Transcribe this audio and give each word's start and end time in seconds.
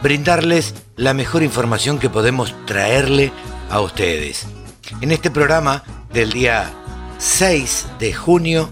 brindarles 0.02 0.74
la 0.98 1.14
mejor 1.14 1.44
información 1.44 2.00
que 2.00 2.10
podemos 2.10 2.56
traerle 2.66 3.32
a 3.70 3.80
ustedes. 3.82 4.48
En 5.00 5.12
este 5.12 5.30
programa 5.32 5.84
del 6.12 6.32
día 6.32 6.74
6 7.18 7.88
de 8.00 8.14
junio 8.14 8.70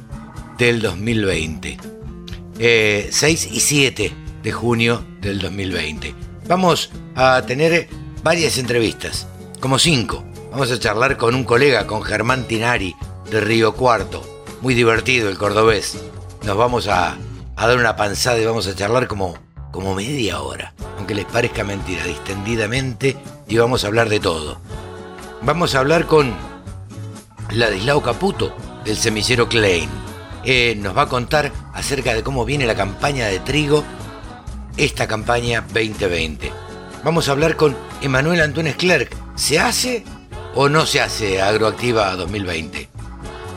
del 0.58 0.82
2020. 0.82 1.78
6 2.58 2.60
eh, 2.60 3.10
y 3.52 3.60
7 3.60 4.14
de 4.44 4.52
junio 4.52 5.06
del 5.22 5.40
2020. 5.40 6.14
Vamos 6.48 6.92
a 7.16 7.42
tener 7.44 7.88
varias 8.24 8.58
entrevistas, 8.58 9.28
como 9.60 9.78
cinco. 9.80 10.26
Vamos 10.52 10.72
a 10.72 10.80
charlar 10.80 11.18
con 11.18 11.36
un 11.36 11.44
colega, 11.44 11.88
con 11.88 12.04
Germán 12.04 12.46
Tinari, 12.46 12.96
de 13.30 13.40
Río 13.42 13.74
Cuarto. 13.76 14.24
Muy 14.62 14.74
divertido 14.74 15.30
el 15.30 15.38
cordobés. 15.38 15.98
Nos 16.44 16.58
vamos 16.58 16.88
a, 16.88 17.18
dar 17.56 17.78
una 17.78 17.96
panzada 17.96 18.40
y 18.40 18.46
vamos 18.46 18.68
a 18.68 18.76
charlar 18.76 19.08
como, 19.08 19.38
como 19.72 19.96
media 19.96 20.42
hora, 20.42 20.74
aunque 20.98 21.16
les 21.16 21.26
parezca 21.26 21.64
mentira, 21.64 22.04
distendidamente, 22.04 23.18
y 23.48 23.58
vamos 23.58 23.84
a 23.84 23.88
hablar 23.88 24.10
de 24.10 24.20
todo 24.20 24.60
vamos 25.42 25.76
a 25.76 25.80
hablar 25.80 26.06
con 26.06 26.34
Ladislao 27.52 28.02
Caputo, 28.02 28.56
del 28.84 28.98
semicero 28.98 29.48
Klein. 29.48 29.90
Eh, 30.44 30.76
nos 30.78 30.96
va 30.96 31.04
a 31.04 31.10
contar 31.10 31.52
acerca 31.74 32.14
de 32.14 32.24
cómo 32.24 32.46
viene 32.46 32.66
la 32.66 32.76
campaña 32.76 33.28
de 33.28 33.40
trigo, 33.40 33.84
esta 34.78 35.08
campaña 35.08 35.62
2020. 35.74 36.52
Vamos 37.04 37.28
a 37.28 37.32
hablar 37.32 37.56
con 37.56 37.76
Emanuel 38.02 38.42
Antunes 38.42 38.76
Clerc. 38.76 39.16
¿Se 39.36 39.60
hace 39.60 40.04
o 40.56 40.70
no 40.70 40.86
se 40.86 41.02
hace 41.02 41.42
Agroactiva 41.42 42.16
2020? 42.16 42.90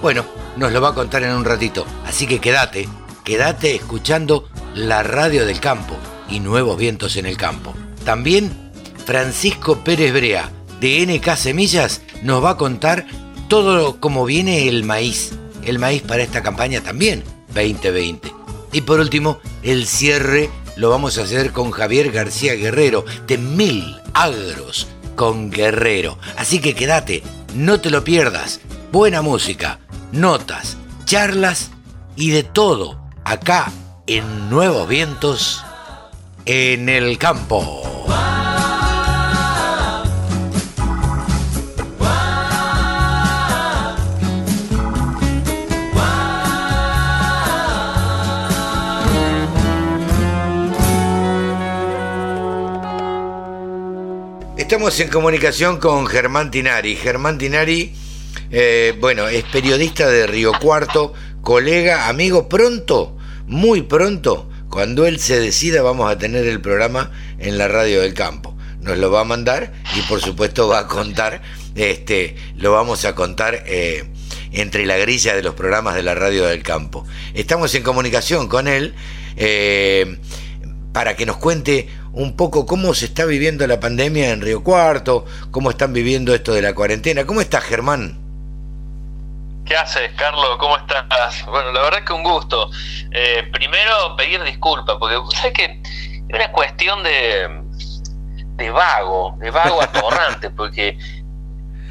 Bueno, 0.00 0.24
nos 0.56 0.72
lo 0.72 0.80
va 0.80 0.90
a 0.90 0.94
contar 0.94 1.22
en 1.22 1.32
un 1.32 1.44
ratito, 1.44 1.86
así 2.04 2.26
que 2.26 2.40
quédate, 2.40 2.88
quédate 3.24 3.74
escuchando 3.74 4.48
la 4.74 5.02
radio 5.02 5.46
del 5.46 5.60
campo 5.60 5.96
y 6.28 6.40
nuevos 6.40 6.76
vientos 6.76 7.16
en 7.16 7.26
el 7.26 7.36
campo. 7.36 7.74
También 8.04 8.72
Francisco 9.06 9.84
Pérez 9.84 10.12
Brea 10.12 10.50
de 10.80 11.06
NK 11.06 11.36
Semillas 11.36 12.02
nos 12.22 12.42
va 12.42 12.50
a 12.50 12.56
contar 12.56 13.06
todo 13.48 14.00
cómo 14.00 14.24
viene 14.24 14.68
el 14.68 14.84
maíz, 14.84 15.32
el 15.64 15.78
maíz 15.78 16.02
para 16.02 16.22
esta 16.22 16.42
campaña 16.42 16.80
también 16.80 17.22
2020. 17.54 18.32
Y 18.72 18.80
por 18.80 18.98
último, 18.98 19.40
el 19.62 19.86
cierre 19.86 20.50
lo 20.76 20.90
vamos 20.90 21.18
a 21.18 21.22
hacer 21.22 21.52
con 21.52 21.70
Javier 21.70 22.10
García 22.10 22.54
Guerrero 22.54 23.04
de 23.26 23.38
Mil 23.38 23.96
Agros 24.14 24.88
con 25.16 25.50
Guerrero. 25.50 26.18
Así 26.36 26.60
que 26.60 26.74
quédate, 26.74 27.22
no 27.54 27.80
te 27.80 27.90
lo 27.90 28.04
pierdas. 28.04 28.60
Buena 28.90 29.22
música, 29.22 29.78
notas, 30.12 30.76
charlas 31.04 31.70
y 32.16 32.30
de 32.30 32.42
todo 32.42 33.00
acá 33.24 33.72
en 34.06 34.50
Nuevos 34.50 34.88
Vientos 34.88 35.62
en 36.44 36.88
el 36.88 37.18
campo. 37.18 37.82
Estamos 54.72 54.98
en 55.00 55.08
comunicación 55.08 55.76
con 55.76 56.06
Germán 56.06 56.50
Tinari. 56.50 56.96
Germán 56.96 57.36
Tinari, 57.36 57.92
eh, 58.50 58.96
bueno, 58.98 59.28
es 59.28 59.44
periodista 59.44 60.08
de 60.08 60.26
Río 60.26 60.52
Cuarto, 60.58 61.12
colega, 61.42 62.08
amigo, 62.08 62.48
pronto, 62.48 63.18
muy 63.46 63.82
pronto, 63.82 64.48
cuando 64.70 65.04
él 65.04 65.20
se 65.20 65.38
decida 65.38 65.82
vamos 65.82 66.10
a 66.10 66.16
tener 66.16 66.46
el 66.46 66.62
programa 66.62 67.10
en 67.38 67.58
la 67.58 67.68
radio 67.68 68.00
del 68.00 68.14
campo. 68.14 68.56
Nos 68.80 68.96
lo 68.96 69.10
va 69.10 69.20
a 69.20 69.24
mandar 69.24 69.74
y 69.94 70.00
por 70.08 70.22
supuesto 70.22 70.68
va 70.68 70.78
a 70.78 70.88
contar, 70.88 71.42
este, 71.74 72.34
lo 72.56 72.72
vamos 72.72 73.04
a 73.04 73.14
contar 73.14 73.64
eh, 73.66 74.04
entre 74.52 74.86
la 74.86 74.96
grilla 74.96 75.34
de 75.34 75.42
los 75.42 75.54
programas 75.54 75.96
de 75.96 76.02
la 76.02 76.14
radio 76.14 76.46
del 76.46 76.62
campo. 76.62 77.06
Estamos 77.34 77.74
en 77.74 77.82
comunicación 77.82 78.48
con 78.48 78.68
él 78.68 78.94
eh, 79.36 80.16
para 80.94 81.14
que 81.14 81.26
nos 81.26 81.36
cuente 81.36 81.88
un 82.12 82.36
poco 82.36 82.66
cómo 82.66 82.94
se 82.94 83.06
está 83.06 83.24
viviendo 83.24 83.66
la 83.66 83.80
pandemia 83.80 84.30
en 84.30 84.40
Río 84.40 84.62
Cuarto, 84.62 85.24
cómo 85.50 85.70
están 85.70 85.92
viviendo 85.92 86.34
esto 86.34 86.52
de 86.52 86.62
la 86.62 86.74
cuarentena. 86.74 87.26
¿Cómo 87.26 87.40
estás, 87.40 87.64
Germán? 87.64 88.18
¿Qué 89.64 89.76
haces, 89.76 90.12
Carlos? 90.16 90.56
¿Cómo 90.58 90.76
estás? 90.76 91.46
Bueno, 91.46 91.72
la 91.72 91.82
verdad 91.82 92.04
que 92.04 92.12
un 92.12 92.24
gusto. 92.24 92.70
Eh, 93.12 93.48
primero, 93.52 94.16
pedir 94.16 94.42
disculpas, 94.42 94.96
porque 94.98 95.16
sabes 95.36 95.52
que 95.52 95.64
es 95.64 96.34
una 96.34 96.50
cuestión 96.52 97.02
de, 97.02 97.62
de 98.56 98.70
vago, 98.70 99.36
de 99.38 99.50
vago 99.50 99.80
atorrante, 99.82 100.50
porque 100.50 100.98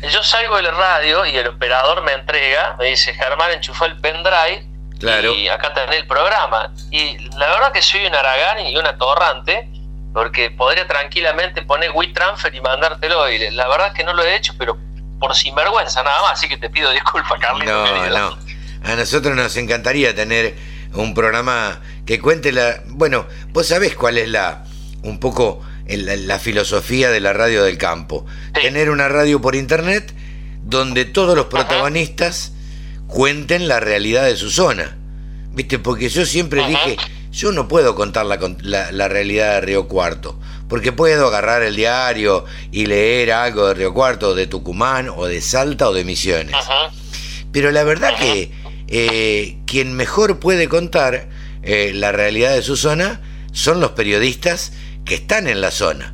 yo 0.01 0.23
salgo 0.23 0.57
de 0.57 0.63
la 0.63 0.71
radio 0.71 1.25
y 1.25 1.37
el 1.37 1.47
operador 1.47 2.03
me 2.03 2.13
entrega, 2.13 2.75
me 2.77 2.87
dice, 2.87 3.13
Germán, 3.13 3.51
enchufó 3.51 3.85
el 3.85 3.97
pendrive 3.97 4.67
claro. 4.99 5.33
y 5.33 5.47
acá 5.47 5.73
tenés 5.73 5.97
el 5.97 6.07
programa. 6.07 6.71
Y 6.89 7.17
la 7.37 7.47
verdad 7.47 7.71
que 7.71 7.81
soy 7.81 8.05
un 8.05 8.15
aragán 8.15 8.59
y 8.65 8.75
un 8.75 8.85
atorrante, 8.85 9.69
porque 10.13 10.51
podría 10.51 10.87
tranquilamente 10.87 11.61
poner 11.61 11.91
WeTransfer 11.91 12.53
y 12.53 12.61
mandártelo. 12.61 13.29
Y 13.31 13.49
la 13.51 13.67
verdad 13.67 13.87
es 13.87 13.93
que 13.93 14.03
no 14.03 14.13
lo 14.13 14.23
he 14.23 14.35
hecho, 14.35 14.53
pero 14.57 14.77
por 15.19 15.35
sinvergüenza 15.35 16.03
nada 16.03 16.21
más. 16.21 16.33
Así 16.33 16.47
que 16.47 16.57
te 16.57 16.69
pido 16.69 16.91
disculpas, 16.91 17.39
Carlito. 17.39 17.71
No, 17.71 18.09
no. 18.09 18.37
A 18.83 18.95
nosotros 18.95 19.35
nos 19.35 19.55
encantaría 19.57 20.15
tener 20.15 20.55
un 20.93 21.13
programa 21.13 21.81
que 22.05 22.19
cuente 22.19 22.51
la. 22.51 22.81
Bueno, 22.87 23.25
vos 23.49 23.67
sabés 23.67 23.95
cuál 23.95 24.17
es 24.17 24.27
la. 24.27 24.65
Un 25.03 25.19
poco 25.19 25.63
la, 25.87 26.39
filosofía 26.39 27.09
de 27.09 27.19
la 27.19 27.33
radio 27.33 27.63
del 27.63 27.77
campo. 27.77 28.25
Tener 28.53 28.89
una 28.89 29.07
radio 29.07 29.41
por 29.41 29.55
internet 29.55 30.13
donde 30.63 31.05
todos 31.05 31.35
los 31.35 31.47
protagonistas 31.47 32.51
cuenten 33.07 33.67
la 33.67 33.79
realidad 33.79 34.25
de 34.25 34.35
su 34.35 34.49
zona. 34.51 34.97
¿Viste? 35.53 35.79
Porque 35.79 36.09
yo 36.09 36.25
siempre 36.25 36.65
dije 36.67 36.97
yo 37.31 37.51
no 37.51 37.67
puedo 37.67 37.95
contar 37.95 38.25
la, 38.25 38.37
la, 38.91 39.07
realidad 39.07 39.55
de 39.55 39.61
Río 39.61 39.87
Cuarto, 39.87 40.39
porque 40.67 40.91
puedo 40.91 41.27
agarrar 41.27 41.63
el 41.63 41.75
diario 41.75 42.45
y 42.71 42.85
leer 42.85 43.31
algo 43.31 43.67
de 43.67 43.73
Río 43.73 43.93
Cuarto, 43.93 44.35
de 44.35 44.47
Tucumán, 44.47 45.09
o 45.09 45.25
de 45.25 45.41
Salta, 45.41 45.89
o 45.89 45.93
de 45.93 46.03
Misiones. 46.03 46.55
Pero 47.51 47.71
la 47.71 47.83
verdad 47.83 48.17
que 48.17 48.51
eh, 48.87 49.57
quien 49.65 49.93
mejor 49.93 50.39
puede 50.39 50.67
contar 50.67 51.29
eh, 51.63 51.91
la 51.93 52.11
realidad 52.11 52.53
de 52.53 52.61
su 52.61 52.75
zona 52.75 53.21
son 53.53 53.79
los 53.79 53.91
periodistas 53.91 54.73
que 55.05 55.15
están 55.15 55.47
en 55.47 55.61
la 55.61 55.71
zona 55.71 56.13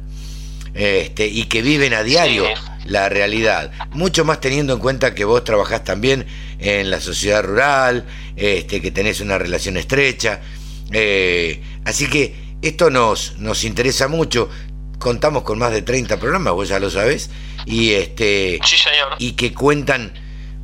este, 0.74 1.28
y 1.28 1.46
que 1.46 1.62
viven 1.62 1.94
a 1.94 2.04
diario 2.04 2.46
la 2.86 3.10
realidad. 3.10 3.72
Mucho 3.92 4.26
más 4.26 4.40
teniendo 4.40 4.74
en 4.74 4.80
cuenta 4.80 5.14
que 5.14 5.26
vos 5.26 5.44
trabajás 5.44 5.84
también 5.84 6.26
en 6.60 6.90
la 6.90 7.02
sociedad 7.02 7.44
rural, 7.44 8.06
este, 8.36 8.82
que 8.82 8.92
tenés 8.92 9.20
una 9.20 9.38
relación 9.38 9.78
estrecha. 9.78 10.42
Eh, 10.92 11.62
así 11.86 12.08
que 12.08 12.36
esto 12.62 12.90
nos, 12.90 13.38
nos 13.38 13.64
interesa 13.64 14.08
mucho. 14.08 14.50
Contamos 15.00 15.44
con 15.44 15.60
más 15.60 15.72
de 15.72 15.82
30 15.82 16.20
programas, 16.20 16.54
vos 16.54 16.70
ya 16.70 16.80
lo 16.80 16.90
sabés, 16.90 17.30
y 17.66 17.92
este 17.92 18.60
y 19.20 19.34
que 19.34 19.54
cuentan, 19.54 20.12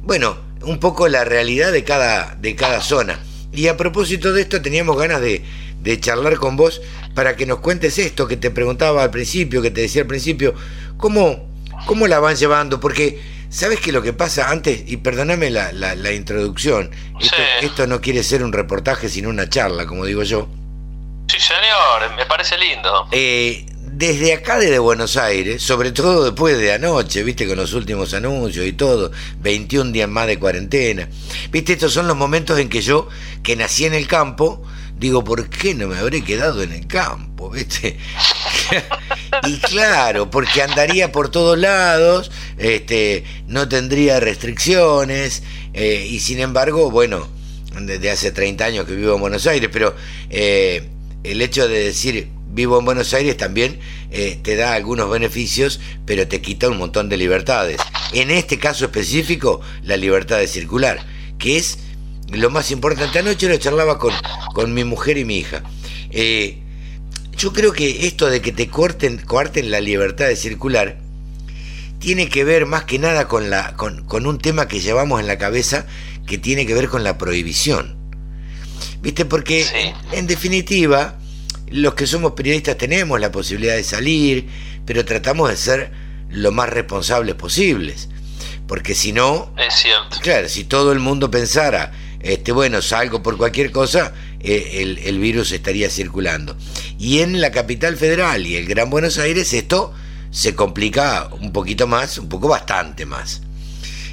bueno, 0.01 0.37
un 0.63 0.79
poco 0.79 1.07
la 1.07 1.23
realidad 1.23 1.71
de 1.71 1.83
cada, 1.83 2.35
de 2.35 2.55
cada 2.55 2.81
zona. 2.81 3.19
Y 3.51 3.67
a 3.67 3.77
propósito 3.77 4.33
de 4.33 4.41
esto, 4.41 4.61
teníamos 4.61 4.97
ganas 4.97 5.21
de, 5.21 5.43
de 5.81 5.99
charlar 5.99 6.37
con 6.37 6.55
vos 6.55 6.81
para 7.13 7.35
que 7.35 7.45
nos 7.45 7.59
cuentes 7.59 7.99
esto 7.99 8.27
que 8.27 8.37
te 8.37 8.49
preguntaba 8.49 9.03
al 9.03 9.11
principio, 9.11 9.61
que 9.61 9.69
te 9.69 9.81
decía 9.81 10.01
al 10.01 10.07
principio, 10.07 10.55
cómo, 10.97 11.47
cómo 11.85 12.07
la 12.07 12.19
van 12.19 12.35
llevando, 12.35 12.79
porque 12.79 13.19
¿Sabes 13.53 13.79
qué 13.79 13.91
lo 13.91 14.01
que 14.01 14.13
pasa 14.13 14.49
antes? 14.49 14.81
Y 14.87 14.97
perdóname 14.97 15.51
la, 15.51 15.71
la, 15.71 16.11
introducción. 16.11 16.89
Esto, 17.61 17.85
no 17.85 18.01
quiere 18.01 18.23
ser 18.23 18.43
un 18.43 18.51
reportaje, 18.51 19.09
sino 19.09 19.29
una 19.29 19.47
charla, 19.47 19.85
como 19.85 20.05
digo 20.05 20.23
yo. 20.23 20.47
Sí, 21.27 21.37
señor, 21.39 22.15
me 22.17 22.25
parece 22.25 22.57
lindo. 22.57 23.07
Eh, 23.11 23.63
desde 23.83 24.33
acá, 24.33 24.57
desde 24.57 24.79
Buenos 24.79 25.17
Aires, 25.17 25.61
sobre 25.61 25.91
todo 25.91 26.23
después 26.23 26.57
de 26.57 26.73
anoche, 26.73 27.21
viste, 27.21 27.47
con 27.47 27.57
los 27.57 27.73
últimos 27.73 28.15
anuncios 28.15 28.65
y 28.65 28.73
todo, 28.73 29.11
21 29.41 29.91
días 29.91 30.09
más 30.09 30.25
de 30.25 30.39
cuarentena, 30.39 31.07
viste, 31.51 31.73
estos 31.73 31.93
son 31.93 32.07
los 32.07 32.17
momentos 32.17 32.57
en 32.57 32.69
que 32.69 32.81
yo, 32.81 33.07
que 33.43 33.55
nací 33.55 33.85
en 33.85 33.93
el 33.93 34.07
campo, 34.07 34.63
digo, 35.03 35.23
¿por 35.23 35.49
qué 35.49 35.75
no 35.75 35.89
me 35.89 35.97
habré 35.97 36.23
quedado 36.23 36.63
en 36.63 36.71
el 36.71 36.87
campo? 36.87 37.49
¿Viste? 37.49 37.97
y 39.47 39.57
claro, 39.57 40.29
porque 40.29 40.61
andaría 40.61 41.11
por 41.11 41.29
todos 41.29 41.57
lados, 41.57 42.31
este, 42.57 43.25
no 43.47 43.67
tendría 43.67 44.21
restricciones, 44.21 45.43
eh, 45.73 46.07
y 46.09 46.21
sin 46.21 46.39
embargo, 46.39 46.89
bueno, 46.89 47.27
desde 47.81 48.11
hace 48.11 48.31
30 48.31 48.63
años 48.63 48.85
que 48.85 48.95
vivo 48.95 49.15
en 49.15 49.19
Buenos 49.19 49.45
Aires, 49.45 49.69
pero 49.73 49.93
eh, 50.29 50.87
el 51.23 51.41
hecho 51.41 51.67
de 51.67 51.83
decir 51.83 52.29
vivo 52.53 52.79
en 52.79 52.85
Buenos 52.85 53.13
Aires 53.13 53.35
también 53.35 53.79
eh, 54.09 54.39
te 54.41 54.55
da 54.55 54.73
algunos 54.73 55.09
beneficios, 55.09 55.81
pero 56.05 56.29
te 56.29 56.39
quita 56.39 56.69
un 56.69 56.77
montón 56.77 57.09
de 57.09 57.17
libertades. 57.17 57.81
En 58.13 58.31
este 58.31 58.57
caso 58.57 58.85
específico, 58.85 59.59
la 59.83 59.97
libertad 59.97 60.37
de 60.37 60.47
circular, 60.47 61.05
que 61.39 61.57
es 61.57 61.79
lo 62.29 62.49
más 62.49 62.71
importante. 62.71 63.19
Anoche 63.19 63.47
lo 63.47 63.57
charlaba 63.57 63.99
con, 63.99 64.13
con 64.53 64.73
mi 64.73 64.83
mujer 64.83 65.17
y 65.17 65.25
mi 65.25 65.37
hija. 65.37 65.63
Eh, 66.11 66.59
yo 67.37 67.53
creo 67.53 67.73
que 67.73 68.07
esto 68.07 68.29
de 68.29 68.41
que 68.41 68.51
te 68.51 68.67
corten, 68.67 69.17
coarten 69.17 69.71
la 69.71 69.81
libertad 69.81 70.27
de 70.27 70.35
circular 70.35 70.97
tiene 71.99 72.27
que 72.27 72.43
ver 72.43 72.65
más 72.65 72.83
que 72.83 72.99
nada 72.99 73.27
con, 73.27 73.49
la, 73.49 73.75
con, 73.75 74.03
con 74.05 74.27
un 74.27 74.37
tema 74.37 74.67
que 74.67 74.81
llevamos 74.81 75.21
en 75.21 75.27
la 75.27 75.37
cabeza 75.37 75.85
que 76.27 76.37
tiene 76.37 76.65
que 76.65 76.73
ver 76.73 76.89
con 76.89 77.03
la 77.03 77.17
prohibición. 77.17 77.95
¿Viste? 79.01 79.25
Porque 79.25 79.65
en 80.11 80.27
definitiva, 80.27 81.17
los 81.67 81.93
que 81.93 82.05
somos 82.05 82.33
periodistas 82.33 82.77
tenemos 82.77 83.19
la 83.19 83.31
posibilidad 83.31 83.75
de 83.75 83.83
salir, 83.83 84.47
pero 84.85 85.05
tratamos 85.05 85.49
de 85.49 85.57
ser 85.57 85.91
lo 86.29 86.51
más 86.51 86.69
responsables 86.69 87.35
posibles. 87.35 88.09
Porque 88.67 88.95
si 88.95 89.11
no, 89.11 89.53
es 89.57 89.73
cierto. 89.73 90.19
Claro, 90.21 90.49
si 90.49 90.63
todo 90.63 90.91
el 90.91 90.99
mundo 90.99 91.31
pensara, 91.31 91.91
este, 92.23 92.53
bueno, 92.53 92.81
salgo 92.81 93.21
por 93.21 93.37
cualquier 93.37 93.71
cosa, 93.71 94.13
eh, 94.39 94.97
el, 95.05 95.19
virus 95.19 95.51
estaría 95.51 95.89
circulando. 95.89 96.55
Y 96.97 97.19
en 97.19 97.41
la 97.41 97.51
capital 97.51 97.97
federal 97.97 98.47
y 98.47 98.55
el 98.55 98.65
Gran 98.65 98.89
Buenos 98.89 99.17
Aires 99.19 99.51
esto 99.51 99.93
se 100.31 100.55
complica 100.55 101.29
un 101.39 101.51
poquito 101.51 101.85
más, 101.85 102.17
un 102.17 102.29
poco 102.29 102.47
bastante 102.47 103.05
más. 103.05 103.41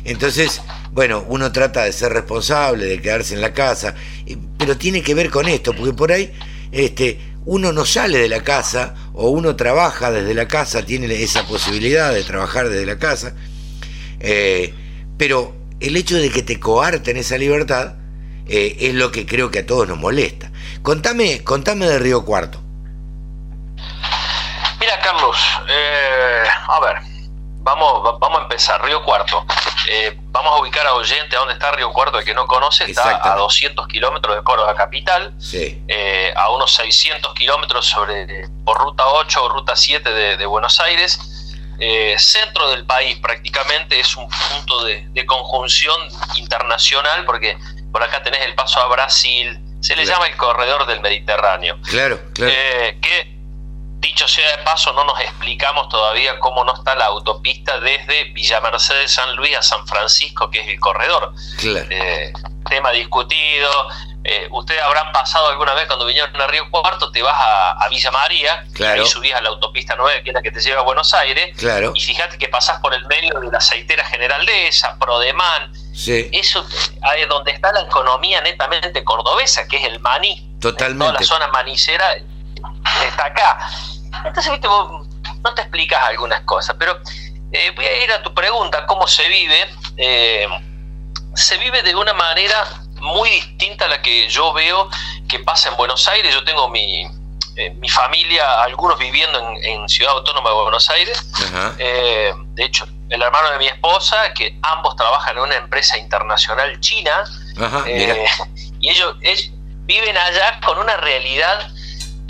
Entonces, 0.05 0.61
bueno, 0.91 1.25
uno 1.29 1.53
trata 1.53 1.85
de 1.85 1.93
ser 1.93 2.13
responsable, 2.13 2.87
de 2.87 3.01
quedarse 3.01 3.35
en 3.35 3.41
la 3.41 3.55
casa, 3.55 3.95
eh, 4.27 4.37
pero 4.59 4.77
tiene 4.77 5.03
que 5.03 5.15
ver 5.15 5.31
con 5.31 5.49
esto, 5.49 5.73
porque 5.73 5.93
por 5.93 6.11
ahí, 6.11 6.33
este, 6.73 7.19
uno 7.47 7.73
no 7.73 7.85
sale 7.85 8.19
de 8.19 8.29
la 8.29 8.43
casa 8.43 8.95
o 9.13 9.31
uno 9.31 9.55
trabaja 9.55 10.11
desde 10.11 10.35
la 10.35 10.49
casa, 10.49 10.85
tiene 10.85 11.23
esa 11.23 11.47
posibilidad 11.47 12.13
de 12.13 12.25
trabajar 12.25 12.69
desde 12.71 12.87
la 12.87 12.99
casa, 12.99 13.37
eh, 14.19 14.75
pero 15.17 15.55
el 15.79 15.97
hecho 15.97 16.17
de 16.17 16.31
que 16.31 16.43
te 16.43 16.59
coarten 16.59 17.17
esa 17.17 17.39
libertad 17.39 18.00
eh, 18.51 18.77
es 18.81 18.95
lo 18.95 19.11
que 19.13 19.27
creo 19.27 19.51
que 19.51 19.61
a 19.61 19.67
todos 19.67 19.89
nos 19.89 19.99
molesta. 19.99 20.51
Contame, 20.83 21.45
contame 21.45 21.87
de 21.87 21.99
Río 21.99 22.25
Cuarto. 22.25 22.61
Mira, 24.81 24.99
Carlos, 25.03 25.37
eh, 25.69 26.45
a 26.69 26.81
ver, 26.81 26.97
vamos, 27.61 28.19
vamos 28.19 28.41
a 28.41 28.43
empezar. 28.43 28.83
Río 28.85 29.03
Cuarto. 29.05 29.45
Eh, 29.89 30.17
vamos 30.27 30.53
a 30.53 30.61
ubicar 30.61 30.87
a 30.87 30.95
oyente 30.95 31.37
a 31.37 31.41
dónde 31.41 31.55
está 31.55 31.73
Río 31.73 31.93
Cuarto, 31.93 32.19
el 32.19 32.25
que 32.25 32.35
no 32.35 32.47
conoce, 32.47 32.85
está 32.85 33.21
a 33.23 33.37
200 33.37 33.89
kilómetros 33.89 34.37
de 34.37 34.43
Córdoba 34.43 34.75
capital, 34.75 35.35
eh, 35.53 36.33
a 36.37 36.51
unos 36.51 36.73
600 36.75 37.35
kilómetros 37.35 37.87
sobre 37.87 38.49
por 38.65 38.79
ruta 38.79 39.07
8 39.07 39.45
o 39.45 39.49
ruta 39.49 39.75
7 39.77 40.37
de, 40.37 40.47
Buenos 40.47 40.81
Aires. 40.81 41.19
Eh, 41.83 42.15
centro 42.19 42.71
del 42.71 42.85
país 42.85 43.19
prácticamente 43.19 43.99
es 43.99 44.15
un 44.17 44.29
punto 44.29 44.85
de, 44.85 45.27
conjunción 45.27 45.97
internacional 46.37 47.25
porque 47.25 47.57
por 47.93 48.03
acá 48.03 48.23
tenés 48.23 48.41
el 48.43 48.55
paso 48.55 48.81
a 48.81 48.89
Brasil, 48.89 49.59
se 49.81 49.97
le 49.97 50.05
llama 50.05 50.27
el 50.27 50.37
corredor 50.37 50.87
del 50.87 51.01
Mediterráneo. 51.01 51.79
Claro, 51.83 52.21
claro. 52.33 52.53
que 53.01 53.41
Dicho 54.01 54.27
sea 54.27 54.57
de 54.57 54.63
paso, 54.65 54.95
no 54.95 55.05
nos 55.05 55.21
explicamos 55.21 55.91
todavía 55.91 56.39
cómo 56.39 56.65
no 56.65 56.73
está 56.73 56.95
la 56.95 57.05
autopista 57.07 57.79
desde 57.81 58.25
Villa 58.33 58.59
Mercedes 58.63 59.13
San 59.13 59.37
Luis 59.37 59.55
a 59.55 59.63
San 59.63 59.87
Francisco, 59.87 60.51
que 60.51 60.61
es 60.61 60.69
el 60.69 60.81
corredor. 60.81 61.35
Eh, 61.63 62.33
tema 62.67 62.93
discutido. 62.93 63.71
Eh, 64.25 64.49
ustedes 64.53 64.81
habrán 64.81 65.13
pasado 65.13 65.49
alguna 65.49 65.75
vez 65.75 65.87
cuando 65.87 66.07
vinieron 66.07 66.41
a 66.41 66.47
Río 66.47 66.71
Cuarto, 66.71 67.13
te 67.13 67.23
vas 67.23 67.37
a, 67.37 67.89
Villa 67.91 68.11
María, 68.11 68.65
claro. 68.73 69.03
ahí 69.03 69.07
subís 69.07 69.35
a 69.35 69.43
la 69.43 69.51
autopista 69.51 69.95
9, 69.99 70.23
que 70.23 70.31
es 70.31 70.35
la 70.35 70.41
que 70.41 70.51
te 70.51 70.61
lleva 70.61 70.81
a 70.81 70.85
Buenos 70.85 71.13
Aires, 71.13 71.55
claro. 71.59 71.93
y 71.95 72.01
fíjate 72.01 72.39
que 72.39 72.49
pasás 72.49 72.81
por 72.81 72.95
el 72.95 73.05
medio 73.07 73.39
de 73.41 73.51
la 73.51 73.59
aceitera 73.59 74.05
general 74.05 74.47
de 74.47 74.69
esa, 74.69 74.99
Prodemán. 74.99 75.73
Sí. 75.93 76.29
Eso 76.33 76.67
es 76.69 77.29
donde 77.29 77.53
está 77.53 77.73
la 77.73 77.83
economía 77.83 78.41
netamente 78.41 79.05
cordobesa, 79.05 79.67
que 79.69 79.77
es 79.77 79.85
el 79.85 80.01
maní. 80.01 80.57
Totalmente. 80.61 81.07
Toda 81.07 81.21
la 81.21 81.27
zona 81.27 81.49
manicera 81.49 82.05
está 83.07 83.27
acá. 83.27 83.71
Entonces, 84.25 84.53
viste, 84.53 84.69
vos 84.69 85.07
no 85.43 85.55
te 85.55 85.63
explicas 85.63 86.03
algunas 86.05 86.43
cosas, 86.43 86.77
pero 86.79 86.99
eh, 87.53 87.73
voy 87.75 87.87
a 87.87 88.05
ir 88.05 88.13
a 88.13 88.23
tu 88.23 88.33
pregunta, 88.35 88.87
¿cómo 88.87 89.07
se 89.07 89.27
vive? 89.29 89.69
Eh, 89.97 90.47
se 91.35 91.57
vive 91.59 91.83
de 91.83 91.95
una 91.95 92.13
manera 92.13 92.57
muy 93.01 93.29
distinta 93.31 93.87
a 93.87 93.89
la 93.89 94.03
que 94.03 94.29
yo 94.29 94.53
veo 94.53 94.89
que 95.29 95.39
pasa 95.41 95.71
en 95.71 95.77
Buenos 95.77 96.07
Aires. 96.09 96.35
Yo 96.35 96.45
tengo 96.45 96.69
mi, 96.69 97.07
eh, 97.57 97.71
mi 97.71 97.89
familia, 97.89 98.63
algunos 98.63 98.99
viviendo 98.99 99.39
en, 99.63 99.89
Ciudad 99.89 100.13
Autónoma 100.15 100.51
de 100.51 100.57
Buenos 100.57 100.91
Aires. 100.91 101.27
de 101.79 102.65
hecho, 102.65 102.87
el 103.09 103.23
hermano 103.23 103.51
de 103.51 103.59
mi 103.59 103.67
esposa, 103.67 104.33
que 104.35 104.59
ambos 104.63 104.95
trabajan 104.97 105.37
en 105.37 105.43
una 105.43 105.57
empresa 105.57 105.99
internacional 105.99 106.79
china. 106.81 107.25
y 108.81 108.89
ellos, 108.89 109.17
ellos 109.21 109.51
viven 109.85 110.17
allá 110.17 110.61
con 110.65 110.79
una 110.79 110.97
realidad 110.97 111.69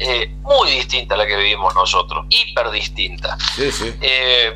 eh, 0.03 0.35
muy 0.41 0.71
distinta 0.71 1.15
a 1.15 1.19
la 1.19 1.27
que 1.27 1.37
vivimos 1.37 1.75
nosotros, 1.75 2.25
hiper 2.31 2.71
distinta. 2.71 3.37
Eh, 3.59 4.55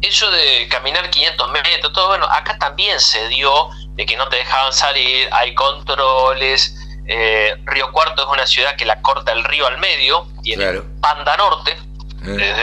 eso 0.00 0.30
de 0.30 0.66
caminar 0.68 1.10
500 1.10 1.50
metros, 1.50 1.92
todo 1.92 2.08
bueno, 2.08 2.24
acá 2.24 2.56
también 2.58 2.98
se 2.98 3.28
dio 3.28 3.68
de 3.96 4.06
que 4.06 4.16
no 4.16 4.26
te 4.28 4.36
dejaban 4.36 4.72
salir, 4.72 5.28
hay 5.30 5.54
controles. 5.54 6.74
Eh, 7.08 7.54
río 7.64 7.92
Cuarto 7.92 8.22
es 8.22 8.28
una 8.28 8.46
ciudad 8.46 8.74
que 8.76 8.84
la 8.84 9.00
corta 9.00 9.32
el 9.32 9.44
río 9.44 9.66
al 9.66 9.78
medio, 9.78 10.26
tiene 10.42 10.80
Panda 11.00 11.36
Norte. 11.36 11.76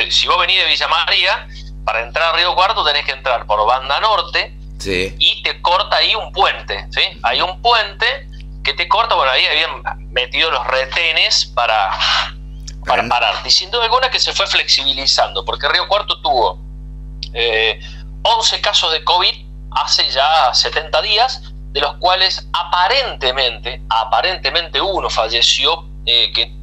si 0.09 0.27
vos 0.27 0.37
venís 0.39 0.57
de 0.57 0.65
Villa 0.65 0.87
María, 0.87 1.47
para 1.85 2.01
entrar 2.01 2.33
a 2.33 2.37
Río 2.37 2.55
Cuarto 2.55 2.83
tenés 2.83 3.05
que 3.05 3.11
entrar 3.11 3.45
por 3.45 3.65
Banda 3.65 3.99
Norte 3.99 4.57
y 4.85 5.41
te 5.43 5.61
corta 5.61 5.97
ahí 5.97 6.15
un 6.15 6.31
puente. 6.31 6.87
¿sí? 6.91 7.01
Hay 7.23 7.41
un 7.41 7.61
puente 7.61 8.05
que 8.63 8.73
te 8.73 8.87
corta, 8.87 9.15
bueno, 9.15 9.31
ahí 9.31 9.45
habían 9.45 9.83
metido 10.11 10.49
los 10.51 10.65
retenes 10.67 11.45
para, 11.47 11.91
para 12.85 13.07
parar. 13.07 13.43
Diciendo 13.43 13.81
alguna 13.81 14.09
que 14.09 14.19
se 14.19 14.33
fue 14.33 14.47
flexibilizando, 14.47 15.43
porque 15.45 15.67
Río 15.67 15.87
Cuarto 15.87 16.21
tuvo 16.21 16.59
eh, 17.33 17.79
11 18.23 18.61
casos 18.61 18.91
de 18.91 19.03
COVID 19.03 19.33
hace 19.71 20.09
ya 20.09 20.53
70 20.53 21.01
días, 21.01 21.52
de 21.73 21.81
los 21.81 21.95
cuales 21.95 22.47
aparentemente, 22.53 23.81
aparentemente 23.89 24.79
uno 24.79 25.09
falleció, 25.09 25.85
eh, 26.05 26.31
que 26.31 26.53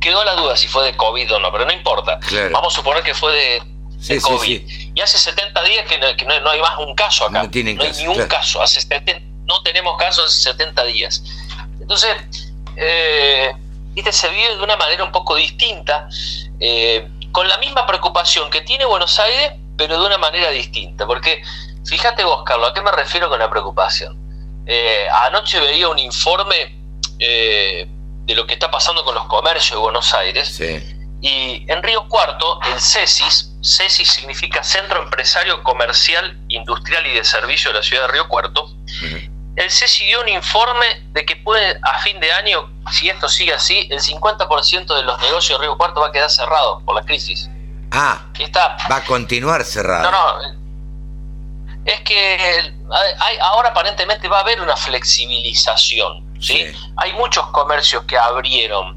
quedó 0.00 0.22
la 0.22 0.34
duda 0.34 0.54
si 0.54 0.68
fue 0.68 0.84
de 0.84 0.96
COVID 0.96 1.34
o 1.34 1.40
no, 1.40 1.50
pero 1.50 1.64
no 1.64 1.72
importa. 1.72 2.20
Vamos 2.52 2.74
a 2.74 2.76
suponer 2.76 3.02
que 3.02 3.14
fue 3.14 3.32
de, 3.32 4.20
COVID. 4.20 4.62
Y 4.94 5.00
hace 5.00 5.16
70 5.16 5.62
días 5.62 5.86
que, 5.86 5.98
no, 5.98 6.50
hay 6.50 6.60
más 6.60 6.78
un 6.78 6.94
caso 6.94 7.24
acá. 7.24 7.42
No, 7.42 7.50
tienen 7.50 7.80
hay 7.80 7.92
ni 7.92 8.06
un 8.06 8.26
caso. 8.26 8.60
Hace 8.62 8.82
70, 8.82 9.22
no 9.46 9.62
tenemos 9.62 9.96
casos 9.96 10.26
hace 10.26 10.50
70 10.52 10.84
días. 10.84 11.24
Entonces, 11.80 12.14
eh, 12.76 13.54
se 14.10 14.28
vive 14.28 14.56
de 14.56 14.62
una 14.62 14.76
manera 14.76 15.04
un 15.04 15.12
poco 15.12 15.36
distinta, 15.36 16.06
eh, 16.60 17.08
con 17.32 17.48
la 17.48 17.56
misma 17.56 17.86
preocupación 17.86 18.50
que 18.50 18.60
tiene 18.60 18.84
Buenos 18.84 19.18
Aires, 19.18 19.52
pero 19.78 19.98
de 19.98 20.06
una 20.06 20.18
manera 20.18 20.50
distinta. 20.50 21.06
Porque, 21.06 21.42
fíjate 21.86 22.24
vos, 22.24 22.42
Carlos, 22.44 22.70
¿a 22.70 22.74
qué 22.74 22.82
me 22.82 22.92
refiero 22.92 23.30
con 23.30 23.38
la 23.38 23.48
preocupación? 23.48 24.23
Eh, 24.66 25.06
anoche 25.26 25.60
veía 25.60 25.88
un 25.88 25.98
informe 25.98 26.76
eh, 27.18 27.86
de 28.24 28.34
lo 28.34 28.46
que 28.46 28.54
está 28.54 28.70
pasando 28.70 29.04
con 29.04 29.14
los 29.14 29.26
comercios 29.26 29.72
de 29.72 29.82
Buenos 29.82 30.14
Aires. 30.14 30.60
Y 31.20 31.64
en 31.70 31.82
Río 31.82 32.06
Cuarto, 32.08 32.60
el 32.72 32.80
CESIS, 32.80 33.56
CESIS 33.62 34.10
significa 34.10 34.62
Centro 34.62 35.02
Empresario 35.02 35.62
Comercial, 35.62 36.38
Industrial 36.48 37.06
y 37.06 37.14
de 37.14 37.24
Servicio 37.24 37.70
de 37.70 37.78
la 37.78 37.82
ciudad 37.82 38.06
de 38.06 38.12
Río 38.12 38.28
Cuarto, 38.28 38.68
el 39.56 39.70
CESI 39.70 40.04
dio 40.06 40.20
un 40.20 40.28
informe 40.28 40.84
de 41.12 41.24
que 41.24 41.36
puede, 41.36 41.78
a 41.82 41.98
fin 42.00 42.20
de 42.20 42.30
año, 42.32 42.68
si 42.92 43.08
esto 43.08 43.28
sigue 43.28 43.54
así, 43.54 43.88
el 43.90 44.00
50% 44.00 44.96
de 44.96 45.02
los 45.02 45.20
negocios 45.22 45.58
de 45.58 45.66
Río 45.66 45.78
Cuarto 45.78 46.00
va 46.00 46.08
a 46.08 46.12
quedar 46.12 46.28
cerrado 46.28 46.80
por 46.84 46.94
la 46.94 47.02
crisis. 47.02 47.48
Ah, 47.90 48.26
Está, 48.38 48.76
va 48.90 48.96
a 48.96 49.04
continuar 49.04 49.64
cerrado. 49.64 50.10
No, 50.10 50.42
no. 50.42 50.63
Es 51.84 52.00
que 52.00 52.72
hay, 53.18 53.38
ahora 53.40 53.70
aparentemente 53.70 54.28
va 54.28 54.38
a 54.38 54.40
haber 54.40 54.60
una 54.60 54.76
flexibilización. 54.76 56.24
¿sí? 56.40 56.66
Hay 56.96 57.12
muchos 57.14 57.46
comercios 57.48 58.04
que 58.04 58.16
abrieron. 58.18 58.96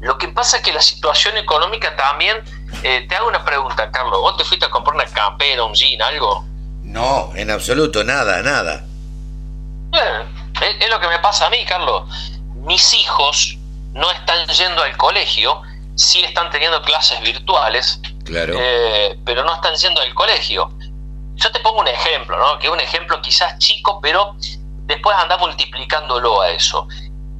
Lo 0.00 0.16
que 0.16 0.28
pasa 0.28 0.58
es 0.58 0.62
que 0.62 0.72
la 0.72 0.80
situación 0.80 1.36
económica 1.36 1.94
también, 1.94 2.42
eh, 2.82 3.06
te 3.06 3.14
hago 3.14 3.28
una 3.28 3.44
pregunta, 3.44 3.90
Carlos, 3.90 4.18
¿vos 4.20 4.36
te 4.36 4.44
fuiste 4.44 4.64
a 4.66 4.70
comprar 4.70 4.96
una 4.96 5.04
campera, 5.04 5.62
un 5.64 5.74
jean, 5.74 6.00
algo? 6.00 6.44
No, 6.82 7.30
en 7.34 7.50
absoluto, 7.50 8.02
nada, 8.02 8.42
nada. 8.42 8.86
Bueno, 9.90 10.24
es, 10.80 10.88
lo 10.88 11.00
que 11.00 11.08
me 11.08 11.18
pasa 11.18 11.46
a 11.46 11.50
mí, 11.50 11.58
Carlos. 11.66 12.08
Mis 12.54 12.94
hijos 12.94 13.58
no 13.92 14.10
están 14.10 14.46
yendo 14.48 14.82
al 14.82 14.96
colegio, 14.96 15.60
sí 15.96 16.22
están 16.22 16.50
teniendo 16.50 16.80
clases 16.82 17.20
virtuales, 17.20 18.00
claro. 18.24 18.54
Eh, 18.58 19.18
pero 19.24 19.44
no 19.44 19.54
están 19.54 19.74
yendo 19.74 20.00
al 20.00 20.14
colegio. 20.14 20.72
Yo 21.40 21.50
te 21.50 21.60
pongo 21.60 21.80
un 21.80 21.88
ejemplo, 21.88 22.38
¿no? 22.38 22.58
Que 22.58 22.66
es 22.66 22.72
un 22.72 22.80
ejemplo 22.80 23.20
quizás 23.22 23.58
chico, 23.58 23.98
pero 24.00 24.36
después 24.86 25.16
anda 25.16 25.38
multiplicándolo 25.38 26.42
a 26.42 26.50
eso. 26.50 26.86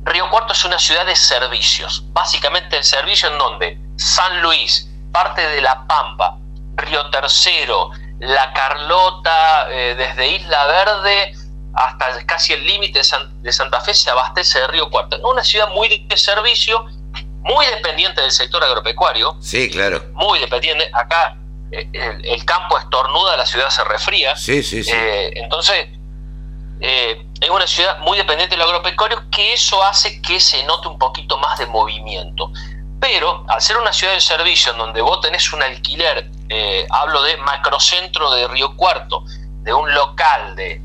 Río 0.04 0.28
Cuarto 0.30 0.54
es 0.54 0.64
una 0.64 0.78
ciudad 0.78 1.04
de 1.04 1.14
servicios, 1.14 2.02
básicamente 2.12 2.78
el 2.78 2.85
servicio 2.85 3.28
en 3.28 3.38
donde 3.38 3.78
San 3.97 4.40
Luis, 4.40 4.88
parte 5.12 5.47
de 5.47 5.61
La 5.61 5.87
Pampa, 5.87 6.38
Río 6.76 7.11
Tercero, 7.11 7.90
La 8.19 8.52
Carlota, 8.54 9.69
eh, 9.71 9.95
desde 9.97 10.28
Isla 10.28 10.66
Verde 10.66 11.35
hasta 11.75 12.25
casi 12.26 12.54
el 12.54 12.66
límite 12.66 13.00
de, 13.42 13.52
Santa 13.52 13.80
Fe 13.80 13.95
se 13.95 14.11
abastece 14.11 14.61
de 14.61 14.66
Río 14.69 14.90
Cuarto. 14.90 15.16
Es 15.16 15.23
una 15.23 15.45
ciudad 15.45 15.69
muy 15.69 15.88
de 15.88 16.16
servicio, 16.16 16.87
muy 17.42 17.66
dependiente 17.66 18.21
del 18.23 18.33
sector 18.33 18.64
agropecuario. 18.64 19.37
Sí, 19.40 19.71
claro. 19.71 20.02
Muy 20.14 20.38
dependiente. 20.38 20.90
Acá 20.92 21.37
eh, 21.73 21.89
el, 22.25 22.45
campo 22.45 22.79
estornuda, 22.79 23.37
la 23.37 23.47
ciudad 23.47 23.71
se 23.71 23.85
refría. 23.85 24.37
Sí, 24.37 24.62
sí, 24.62 24.83
sí. 24.83 24.91
Eh, 24.93 25.33
entonces, 25.37 25.87
eh, 26.81 27.27
es 27.41 27.50
una 27.50 27.67
ciudad 27.67 27.99
muy 28.00 28.19
dependiente 28.19 28.57
del 28.57 28.62
agropecuario 28.62 29.23
que 29.31 29.53
eso 29.53 29.83
hace 29.85 30.21
que 30.21 30.41
se 30.41 30.62
note 30.65 30.89
un 30.89 30.99
poquito 30.99 31.39
más 31.39 31.59
de 31.59 31.67
movimiento. 31.67 32.53
Pero 33.00 33.45
al 33.49 33.62
ser 33.62 33.77
una 33.77 33.93
ciudad 33.93 34.15
de 34.15 34.21
servicio 34.21 34.73
en 34.73 34.79
donde 34.79 35.00
vos 35.00 35.21
tenés 35.21 35.53
un 35.53 35.62
alquiler, 35.62 36.31
hablo 36.91 37.23
de 37.23 37.37
macrocentro 37.39 38.31
de 38.33 38.47
Río 38.49 38.77
Cuarto, 38.77 39.25
de 39.62 39.73
un 39.73 39.95
local 39.95 40.55
de 40.55 40.83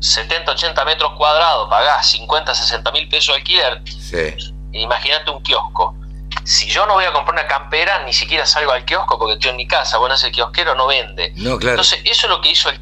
70, 0.00 0.52
80 0.52 0.84
metros 0.84 1.12
cuadrados, 1.16 1.70
pagás 1.70 2.10
50, 2.10 2.54
60 2.54 2.92
mil 2.92 3.08
pesos 3.08 3.34
de 3.34 3.38
alquiler, 3.38 3.82
sí. 3.86 4.52
imagínate 4.72 5.30
un 5.30 5.40
kiosco. 5.40 5.96
Si 6.42 6.66
yo 6.66 6.86
no 6.86 6.94
voy 6.94 7.04
a 7.04 7.12
comprar 7.12 7.34
una 7.34 7.46
campera, 7.46 8.02
ni 8.04 8.12
siquiera 8.12 8.44
salgo 8.44 8.72
al 8.72 8.84
kiosco 8.84 9.18
porque 9.18 9.34
estoy 9.34 9.50
en 9.50 9.56
mi 9.56 9.66
casa. 9.66 9.98
Bueno, 9.98 10.14
ese 10.14 10.32
kiosquero 10.32 10.74
no 10.74 10.86
vende. 10.86 11.32
No, 11.36 11.58
claro. 11.58 11.74
Entonces, 11.74 12.00
eso 12.04 12.26
es 12.26 12.30
lo 12.30 12.40
que 12.40 12.50
hizo 12.50 12.68
el, 12.68 12.80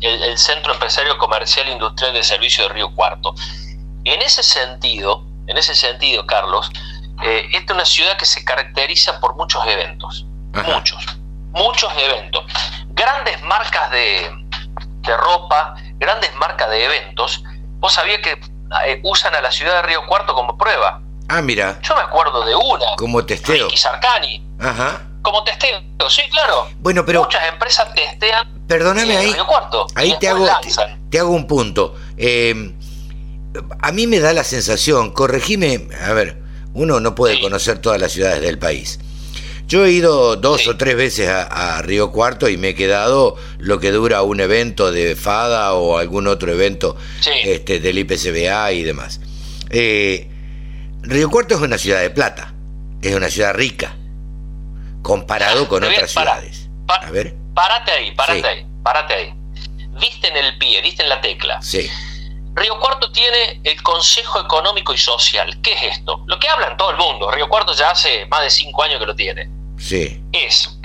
el, 0.00 0.38
Centro 0.38 0.72
Empresario 0.72 1.16
Comercial 1.18 1.68
Industrial 1.68 2.12
de 2.12 2.22
Servicio 2.22 2.64
de 2.64 2.74
Río 2.74 2.94
Cuarto. 2.94 3.34
En 4.04 4.22
ese 4.22 4.42
sentido, 4.42 5.24
en 5.46 5.58
ese 5.58 5.74
sentido, 5.74 6.26
Carlos, 6.26 6.70
eh, 7.22 7.48
esta 7.52 7.72
es 7.72 7.76
una 7.76 7.84
ciudad 7.84 8.16
que 8.16 8.26
se 8.26 8.44
caracteriza 8.44 9.20
por 9.20 9.36
muchos 9.36 9.64
eventos. 9.66 10.26
Muchos. 10.64 11.04
Muchos 11.52 11.92
eventos. 11.98 12.44
Grandes 12.88 13.42
marcas 13.42 13.90
de, 13.90 14.30
de 15.06 15.16
ropa, 15.16 15.74
grandes 15.98 16.34
marcas 16.36 16.70
de 16.70 16.84
eventos, 16.84 17.42
vos 17.78 17.92
sabías 17.92 18.20
que 18.20 18.38
eh, 18.86 19.00
usan 19.04 19.34
a 19.34 19.40
la 19.40 19.50
ciudad 19.50 19.76
de 19.76 19.82
Río 19.82 20.06
Cuarto 20.06 20.34
como 20.34 20.58
prueba. 20.58 21.00
Ah, 21.28 21.42
mira. 21.42 21.80
Yo 21.82 21.94
me 21.96 22.02
acuerdo 22.02 22.44
de 22.44 22.54
una. 22.54 22.96
Como 22.96 23.24
testeo. 23.24 23.66
Ricky 23.66 23.76
Sarcani. 23.76 24.42
Ajá. 24.58 25.02
Como 25.22 25.42
testeo, 25.42 25.80
sí, 26.08 26.22
claro. 26.30 26.68
Bueno, 26.78 27.04
pero. 27.04 27.24
Muchas 27.24 27.48
empresas 27.48 27.92
testean. 27.94 28.48
Perdóname 28.66 29.16
ahí. 29.16 29.34
Cuarto, 29.46 29.86
ahí 29.94 30.16
te 30.20 30.28
hago, 30.28 30.48
te, 31.10 31.18
hago 31.18 31.30
un 31.30 31.46
punto. 31.46 31.94
Eh, 32.16 32.72
a 33.80 33.92
mí 33.92 34.06
me 34.06 34.20
da 34.20 34.32
la 34.32 34.44
sensación, 34.44 35.12
corregime, 35.12 35.88
a 36.04 36.12
ver, 36.12 36.42
uno 36.74 37.00
no 37.00 37.14
puede 37.14 37.40
conocer 37.40 37.78
todas 37.78 38.00
las 38.00 38.12
ciudades 38.12 38.40
del 38.40 38.58
país. 38.58 38.98
Yo 39.66 39.84
he 39.84 39.90
ido 39.90 40.36
dos 40.36 40.68
o 40.68 40.76
tres 40.76 40.94
veces 40.96 41.28
a, 41.28 41.82
Río 41.82 42.12
Cuarto 42.12 42.48
y 42.48 42.56
me 42.56 42.68
he 42.68 42.74
quedado 42.76 43.36
lo 43.58 43.80
que 43.80 43.90
dura 43.90 44.22
un 44.22 44.38
evento 44.38 44.92
de 44.92 45.16
FADA 45.16 45.74
o 45.74 45.98
algún 45.98 46.28
otro 46.28 46.52
evento 46.52 46.96
este, 47.44 47.80
del 47.80 47.98
IPCBA 47.98 48.72
y 48.72 48.84
demás. 48.84 49.20
Eh, 49.70 50.30
Río 51.06 51.30
Cuarto 51.30 51.54
es 51.54 51.60
una 51.60 51.78
ciudad 51.78 52.00
de 52.00 52.10
plata, 52.10 52.52
es 53.00 53.14
una 53.14 53.30
ciudad 53.30 53.54
rica, 53.54 53.94
comparado 55.02 55.68
con 55.68 55.84
otras 55.84 56.10
ciudades. 56.10 56.68
a 56.88 57.10
ver. 57.10 57.36
Párate 57.54 57.92
ahí, 57.92 58.10
párate 58.14 58.46
ahí, 58.46 58.66
párate 58.82 59.14
ahí. 59.14 59.34
Viste 60.00 60.28
en 60.28 60.36
el 60.36 60.58
pie, 60.58 60.82
viste 60.82 61.04
en 61.04 61.08
la 61.08 61.20
tecla. 61.20 61.62
Sí. 61.62 61.88
Río 62.54 62.80
Cuarto 62.80 63.12
tiene 63.12 63.60
el 63.62 63.80
Consejo 63.84 64.40
Económico 64.40 64.92
y 64.92 64.98
Social. 64.98 65.60
¿Qué 65.62 65.74
es 65.74 65.98
esto? 65.98 66.24
Lo 66.26 66.40
que 66.40 66.48
habla 66.48 66.68
en 66.68 66.76
todo 66.76 66.90
el 66.90 66.96
mundo. 66.96 67.30
Río 67.30 67.48
Cuarto 67.48 67.72
ya 67.72 67.90
hace 67.90 68.26
más 68.26 68.42
de 68.42 68.50
cinco 68.50 68.82
años 68.82 68.98
que 68.98 69.06
lo 69.06 69.14
tiene. 69.14 69.48
Sí. 69.78 70.20
Es 70.32 70.76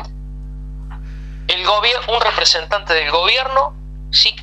el 1.48 1.68
un 2.08 2.22
representante 2.22 2.94
del 2.94 3.10
gobierno 3.10 3.76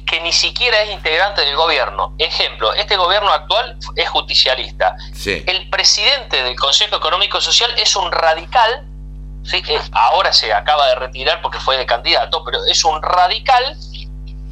que 0.06 0.20
ni 0.20 0.32
siquiera 0.32 0.82
es 0.82 0.90
integrante 0.90 1.42
del 1.42 1.54
gobierno. 1.54 2.14
Ejemplo, 2.18 2.72
este 2.74 2.96
gobierno 2.96 3.30
actual 3.30 3.76
es 3.96 4.08
justicialista. 4.08 4.96
Sí. 5.12 5.44
El 5.46 5.68
presidente 5.68 6.42
del 6.42 6.56
Consejo 6.56 6.96
Económico 6.96 7.40
Social 7.40 7.70
es 7.76 7.94
un 7.94 8.10
radical, 8.10 8.84
¿sí? 9.44 9.62
ahora 9.92 10.32
se 10.32 10.52
acaba 10.52 10.86
de 10.88 10.94
retirar 10.94 11.42
porque 11.42 11.58
fue 11.58 11.76
de 11.76 11.86
candidato, 11.86 12.42
pero 12.44 12.64
es 12.64 12.84
un 12.84 13.02
radical 13.02 13.76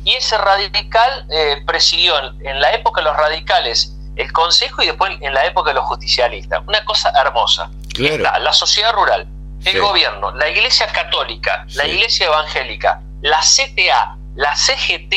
y 0.04 0.14
ese 0.14 0.38
radical 0.38 1.26
eh, 1.30 1.62
presidió 1.66 2.14
en, 2.40 2.60
la 2.60 2.72
época 2.72 3.00
de 3.00 3.06
los 3.06 3.16
radicales 3.16 3.92
el 4.14 4.32
Consejo 4.32 4.82
y 4.82 4.86
después 4.86 5.12
en 5.20 5.34
la 5.34 5.44
época 5.44 5.70
de 5.70 5.74
los 5.74 5.84
justicialistas. 5.84 6.62
Una 6.66 6.84
cosa 6.84 7.12
hermosa. 7.20 7.70
la 7.98 8.52
sociedad 8.52 8.92
rural, 8.92 9.26
el 9.64 9.80
gobierno, 9.80 10.30
la 10.32 10.48
Iglesia 10.48 10.86
Católica, 10.86 11.66
la 11.74 11.86
Iglesia 11.86 12.26
Evangélica, 12.26 13.00
la 13.22 13.40
CTA, 13.40 14.16
la 14.36 14.54
CGT 14.54 15.14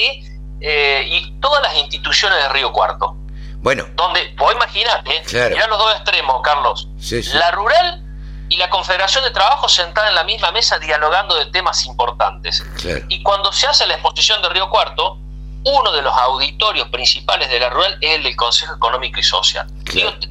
eh, 0.62 1.04
y 1.08 1.40
todas 1.40 1.62
las 1.62 1.78
instituciones 1.78 2.38
de 2.44 2.50
Río 2.50 2.72
Cuarto. 2.72 3.16
Bueno. 3.62 3.86
Donde, 3.96 4.34
vos 4.38 4.54
imaginate, 4.54 5.22
eh, 5.32 5.56
los 5.70 5.78
dos 5.78 5.94
extremos, 5.96 6.42
Carlos. 6.42 6.88
la 7.34 7.52
rural 7.52 8.04
y 8.50 8.58
la 8.58 8.70
Confederación 8.70 9.24
de 9.24 9.32
Trabajo 9.32 9.70
sentada 9.70 10.10
en 10.10 10.16
la 10.16 10.24
misma 10.24 10.52
mesa 10.52 10.80
dialogando 10.80 11.36
de 11.36 11.46
temas 11.48 11.86
importantes. 11.86 12.64
Y 13.10 13.22
cuando 13.22 13.52
se 13.52 13.68
hace 13.68 13.86
la 13.86 13.94
exposición 13.94 14.42
de 14.42 14.50
Río 14.50 14.70
Cuarto, 14.70 15.20
uno 15.66 15.92
de 15.92 16.02
los 16.02 16.14
auditorios 16.14 16.88
principales 16.90 17.50
de 17.50 17.60
la 17.60 17.70
rural 17.70 17.98
es 18.02 18.16
el 18.16 18.24
del 18.24 18.36
Consejo 18.36 18.76
Económico 18.76 19.20
y 19.20 19.24
Social. 19.24 19.68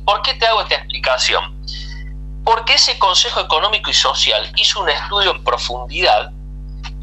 ¿Por 0.04 0.23
qué 0.23 0.35
te 0.35 0.47
hago 0.47 0.62
esta 0.62 0.76
explicación? 0.76 1.54
Porque 2.45 2.75
ese 2.75 2.99
Consejo 2.99 3.40
Económico 3.40 3.90
y 3.90 3.95
Social 3.95 4.50
hizo 4.57 4.80
un 4.80 4.88
estudio 4.88 5.33
en 5.33 5.45
profundidad 5.45 6.33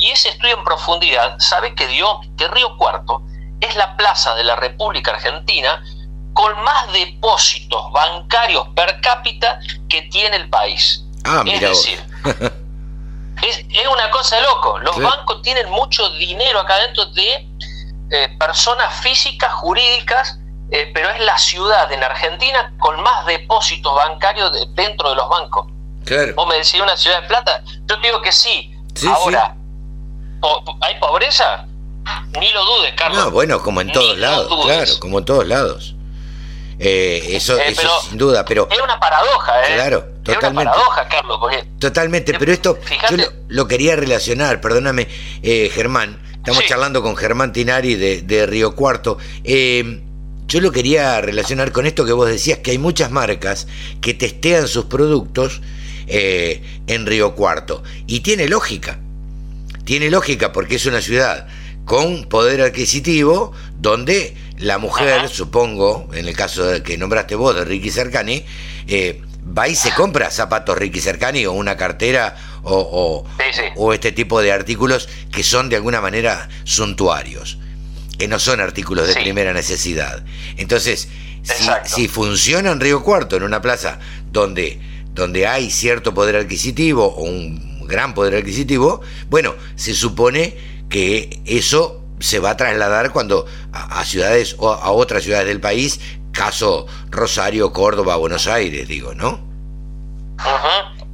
y 0.05 0.11
ese 0.11 0.29
estudio 0.29 0.55
en 0.55 0.63
profundidad 0.63 1.35
sabe 1.39 1.73
que 1.73 1.87
dio 1.87 2.21
que 2.37 2.47
Río 2.47 2.77
Cuarto 2.77 3.23
es 3.59 3.75
la 3.75 3.97
plaza 3.97 4.35
de 4.35 4.43
la 4.43 4.55
República 4.55 5.11
Argentina 5.11 5.83
con 6.33 6.61
más 6.61 6.93
depósitos 6.93 7.91
bancarios 7.91 8.67
per 8.75 9.01
cápita 9.01 9.59
que 9.89 10.03
tiene 10.03 10.35
el 10.35 10.47
país. 10.47 11.03
Ah, 11.23 11.43
es 11.47 11.59
decir, 11.59 12.03
es, 13.41 13.87
una 13.91 14.11
cosa 14.11 14.35
de 14.35 14.43
loco. 14.43 14.77
Los 14.77 14.95
bancos 14.95 15.41
tienen 15.41 15.71
mucho 15.71 16.07
dinero 16.11 16.59
acá 16.59 16.77
dentro 16.77 17.07
de 17.07 17.47
eh, 18.11 18.29
personas 18.37 18.93
físicas, 19.01 19.51
jurídicas, 19.53 20.37
eh, 20.69 20.91
pero 20.93 21.09
es 21.09 21.19
la 21.19 21.39
ciudad 21.39 21.91
en 21.91 22.03
Argentina 22.03 22.73
con 22.77 23.01
más 23.01 23.25
depósitos 23.25 23.95
bancarios 23.95 24.51
dentro 24.75 25.09
de 25.09 25.15
los 25.15 25.27
bancos. 25.29 25.65
Claro. 26.05 26.35
Vos 26.35 26.47
me 26.47 26.57
decís 26.57 26.79
una 26.79 26.95
ciudad 26.95 27.23
de 27.23 27.27
plata, 27.27 27.63
yo 27.89 27.99
te 27.99 28.07
digo 28.07 28.21
que 28.21 28.31
sí. 28.31 28.71
Ahora, 29.07 29.55
¿hay 30.81 30.99
pobreza? 30.99 31.65
Ni 32.39 32.51
lo 32.51 32.63
dudes, 32.65 32.93
Carlos. 32.95 33.17
No, 33.17 33.31
bueno, 33.31 33.61
como 33.61 33.81
en 33.81 33.91
todos 33.91 34.17
lados, 34.17 34.47
claro, 34.65 34.91
como 34.99 35.19
en 35.19 35.25
todos 35.25 35.47
lados. 35.47 35.95
Eh, 36.77 37.29
eso, 37.29 37.57
eh, 37.57 37.69
eso 37.69 37.89
sin 38.09 38.17
duda, 38.17 38.43
pero... 38.43 38.67
Es 38.69 38.79
una 38.81 38.99
paradoja, 38.99 39.61
¿eh? 39.61 39.75
Claro, 39.75 40.05
totalmente. 40.23 40.45
Es 40.45 40.51
una 40.51 40.71
paradoja, 40.71 41.07
Carlos, 41.07 41.39
Totalmente, 41.79 42.33
pero 42.37 42.51
esto 42.51 42.77
yo 43.09 43.17
lo, 43.47 43.67
quería 43.67 43.95
relacionar, 43.95 44.59
perdóname, 44.59 45.07
Germán, 45.71 46.21
estamos 46.37 46.65
charlando 46.65 47.01
con 47.01 47.15
Germán 47.15 47.53
Tinari 47.53 47.95
de, 47.95 48.21
de 48.21 48.45
Río 48.45 48.75
Cuarto. 48.75 49.17
Eh, 49.43 50.01
yo 50.47 50.61
lo 50.61 50.71
quería 50.71 51.19
relacionar 51.21 51.71
con 51.71 51.85
esto 51.87 52.05
que 52.05 52.13
vos 52.13 52.27
decías, 52.27 52.59
que 52.59 52.71
hay 52.71 52.77
muchas 52.77 53.09
marcas 53.09 53.67
que 53.99 54.13
testean 54.13 54.67
sus 54.67 54.85
productos 54.85 55.61
eh, 56.07 56.61
en 56.87 57.05
Río 57.07 57.35
Cuarto. 57.35 57.83
Y 58.05 58.19
tiene 58.19 58.47
lógica. 58.47 58.99
Tiene 59.85 60.09
lógica 60.09 60.51
porque 60.51 60.75
es 60.75 60.85
una 60.85 61.01
ciudad 61.01 61.47
con 61.85 62.25
poder 62.25 62.61
adquisitivo 62.61 63.53
donde 63.77 64.35
la 64.57 64.77
mujer, 64.77 65.29
supongo, 65.29 66.09
en 66.13 66.27
el 66.27 66.35
caso 66.35 66.65
de 66.65 66.83
que 66.83 66.97
nombraste 66.97 67.35
vos 67.35 67.55
de 67.55 67.63
Ricky 67.63 67.91
Cercani, 67.91 68.43
eh, 68.87 69.21
va 69.57 69.67
y 69.67 69.75
se 69.75 69.91
compra 69.93 70.31
zapatos 70.31 70.77
Ricky 70.77 70.99
Cercani 70.99 71.45
o 71.45 71.53
una 71.53 71.77
cartera 71.77 72.35
o, 72.63 73.25
o 73.75 73.93
este 73.93 74.11
tipo 74.11 74.41
de 74.41 74.51
artículos 74.51 75.07
que 75.31 75.43
son 75.43 75.69
de 75.69 75.75
alguna 75.75 76.01
manera 76.01 76.49
suntuarios 76.63 77.59
que 78.17 78.27
no 78.27 78.39
son 78.39 78.61
artículos 78.61 79.07
de 79.07 79.13
primera 79.15 79.53
necesidad. 79.53 80.23
Entonces, 80.57 81.09
si, 81.83 82.07
funciona 82.07 82.71
en 82.71 82.79
Río 82.79 83.03
Cuarto, 83.03 83.35
en 83.35 83.43
una 83.43 83.61
plaza 83.61 83.99
donde 84.31 84.79
donde 85.13 85.47
hay 85.47 85.71
cierto 85.71 86.13
poder 86.13 86.35
adquisitivo 86.35 87.05
o 87.05 87.23
un 87.23 87.74
gran 87.87 88.13
poder 88.13 88.35
adquisitivo, 88.35 89.01
bueno, 89.29 89.55
se 89.75 89.93
supone 89.93 90.57
que 90.89 91.41
eso 91.45 92.01
se 92.19 92.39
va 92.39 92.51
a 92.51 92.57
trasladar 92.57 93.11
cuando 93.11 93.45
a, 93.73 94.03
ciudades 94.05 94.55
o 94.59 94.71
a 94.71 94.91
otras 94.91 95.23
ciudades 95.23 95.47
del 95.47 95.59
país, 95.59 95.99
caso 96.31 96.87
Rosario, 97.09 97.71
Córdoba, 97.73 98.15
Buenos 98.15 98.47
Aires, 98.47 98.87
digo, 98.87 99.13
¿no? 99.13 99.43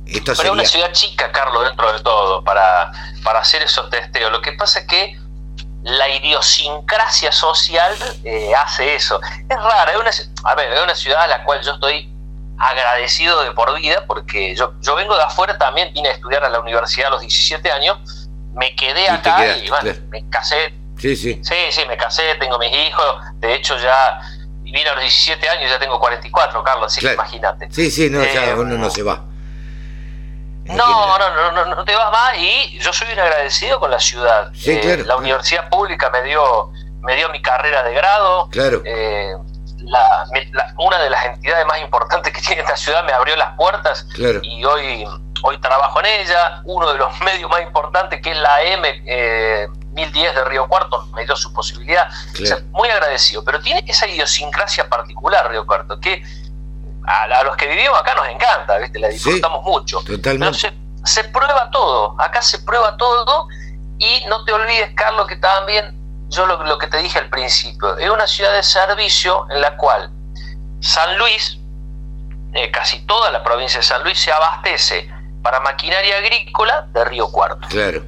Esto 0.05 0.33
Pero 0.35 0.49
es 0.49 0.51
una 0.51 0.65
ciudad 0.65 0.91
chica, 0.91 1.31
Carlos, 1.31 1.63
dentro 1.63 1.93
de 1.93 1.99
todo, 2.01 2.43
para, 2.43 2.91
para 3.23 3.39
hacer 3.39 3.61
esos 3.63 3.89
testeos. 3.89 4.31
Lo 4.31 4.41
que 4.41 4.51
pasa 4.53 4.79
es 4.79 4.87
que 4.87 5.17
la 5.83 6.09
idiosincrasia 6.09 7.31
social 7.31 7.95
eh, 8.23 8.51
hace 8.53 8.95
eso. 8.95 9.19
Es 9.49 9.57
rara, 9.57 9.91
es 9.91 9.99
una, 9.99 10.49
a 10.49 10.55
ver, 10.55 10.73
es 10.73 10.83
una 10.83 10.95
ciudad 10.95 11.23
a 11.23 11.27
la 11.27 11.43
cual 11.43 11.61
yo 11.63 11.71
estoy 11.73 12.13
agradecido 12.61 13.43
de 13.43 13.51
por 13.51 13.75
vida, 13.79 14.03
porque 14.07 14.55
yo, 14.55 14.73
yo 14.81 14.95
vengo 14.95 15.15
de 15.15 15.23
afuera 15.23 15.57
también, 15.57 15.91
vine 15.93 16.09
a 16.09 16.11
estudiar 16.13 16.43
a 16.43 16.49
la 16.49 16.59
universidad 16.59 17.07
a 17.07 17.11
los 17.11 17.21
17 17.21 17.71
años, 17.71 17.97
me 18.53 18.75
quedé 18.75 19.09
acá 19.09 19.57
y 19.57 19.69
bueno, 19.69 19.91
me 20.09 20.29
casé. 20.29 20.73
Sí, 20.97 21.15
sí. 21.15 21.41
Sí, 21.43 21.55
sí, 21.71 21.81
me 21.87 21.97
casé, 21.97 22.35
tengo 22.39 22.59
mis 22.59 22.71
hijos, 22.71 23.05
de 23.35 23.55
hecho 23.55 23.77
ya 23.77 24.21
vine 24.61 24.87
a 24.89 24.93
los 24.93 25.01
17 25.01 25.49
años 25.49 25.71
ya 25.71 25.79
tengo 25.79 25.99
44, 25.99 26.63
Carlos, 26.63 26.85
así 26.91 27.05
que 27.05 27.13
imagínate. 27.13 27.67
Sí, 27.71 27.89
sí, 27.89 28.09
no, 28.09 28.23
ya 28.23 28.49
eh, 28.49 28.53
uno 28.53 28.77
no 28.77 28.89
se 28.89 29.03
va. 29.03 29.25
No, 30.65 31.17
no, 31.17 31.51
no, 31.51 31.65
no, 31.65 31.83
te 31.83 31.95
vas 31.95 32.11
más 32.11 32.37
y 32.37 32.77
yo 32.79 32.93
soy 32.93 33.11
un 33.11 33.19
agradecido 33.19 33.79
con 33.79 33.91
la 33.91 33.99
ciudad. 33.99 34.51
Eh, 34.65 35.03
la 35.05 35.17
universidad 35.17 35.69
pública 35.69 36.09
me 36.11 36.21
dio, 36.23 36.71
me 37.01 37.15
dio 37.15 37.29
mi 37.29 37.41
carrera 37.41 37.83
de 37.83 37.93
grado. 37.93 38.47
Claro. 38.49 38.81
Eh, 38.85 39.35
la, 39.91 40.73
una 40.77 40.99
de 40.99 41.09
las 41.09 41.25
entidades 41.25 41.65
más 41.65 41.79
importantes 41.81 42.33
que 42.33 42.41
tiene 42.47 42.61
esta 42.61 42.77
ciudad 42.77 43.03
me 43.03 43.13
abrió 43.13 43.35
las 43.35 43.55
puertas 43.55 44.07
y 44.41 44.63
hoy, 44.63 45.05
hoy 45.43 45.57
trabajo 45.59 45.99
en 45.99 46.05
ella. 46.05 46.61
Uno 46.65 46.91
de 46.91 46.97
los 46.97 47.19
medios 47.25 47.49
más 47.49 47.61
importantes, 47.61 48.21
que 48.21 48.31
es 48.31 48.37
la 48.37 48.63
M 48.63 49.03
eh, 49.05 49.67
1010 49.93 50.35
de 50.35 50.45
Río 50.45 50.67
Cuarto, 50.67 51.07
me 51.13 51.25
dio 51.25 51.35
su 51.35 51.51
posibilidad. 51.53 52.07
muy 52.71 52.89
agradecido, 52.89 53.43
pero 53.43 53.59
tiene 53.59 53.83
esa 53.87 54.07
idiosincrasia 54.07 54.89
particular 54.89 55.49
Río 55.49 55.65
Cuarto, 55.65 55.99
que 55.99 56.23
a, 57.05 57.43
los 57.43 57.57
que 57.57 57.67
vivimos 57.67 57.99
acá 57.99 58.13
nos 58.15 58.27
encanta, 58.27 58.77
¿viste? 58.77 58.99
la 58.99 59.09
disfrutamos 59.09 59.63
mucho. 59.63 60.01
Totalmente. 60.01 60.57
Pero 60.61 60.75
se, 61.03 61.23
prueba 61.25 61.69
todo, 61.71 62.15
acá 62.21 62.41
se 62.41 62.59
prueba 62.59 62.95
todo 62.95 63.47
y 63.97 64.23
no 64.27 64.45
te 64.45 64.53
olvides, 64.53 64.93
Carlos, 64.95 65.27
que 65.27 65.35
también 65.35 66.00
yo 66.31 66.45
lo, 66.45 66.77
que 66.77 66.87
te 66.87 66.97
dije 66.97 67.19
al 67.19 67.29
principio, 67.29 67.97
es 67.97 68.09
una 68.09 68.25
ciudad 68.25 68.53
de 68.53 68.63
servicio 68.63 69.45
en 69.51 69.61
la 69.61 69.75
cual 69.75 70.09
San 70.79 71.17
Luis, 71.17 71.57
eh, 72.53 72.71
casi 72.71 72.99
toda 73.05 73.31
la 73.31 73.43
provincia 73.43 73.81
de 73.81 73.85
San 73.85 74.01
Luis 74.03 74.17
se 74.17 74.31
abastece 74.31 75.09
para 75.43 75.59
maquinaria 75.59 76.17
agrícola 76.17 76.87
de 76.93 77.03
Río 77.05 77.27
Cuarto. 77.29 77.67
Claro. 77.67 78.03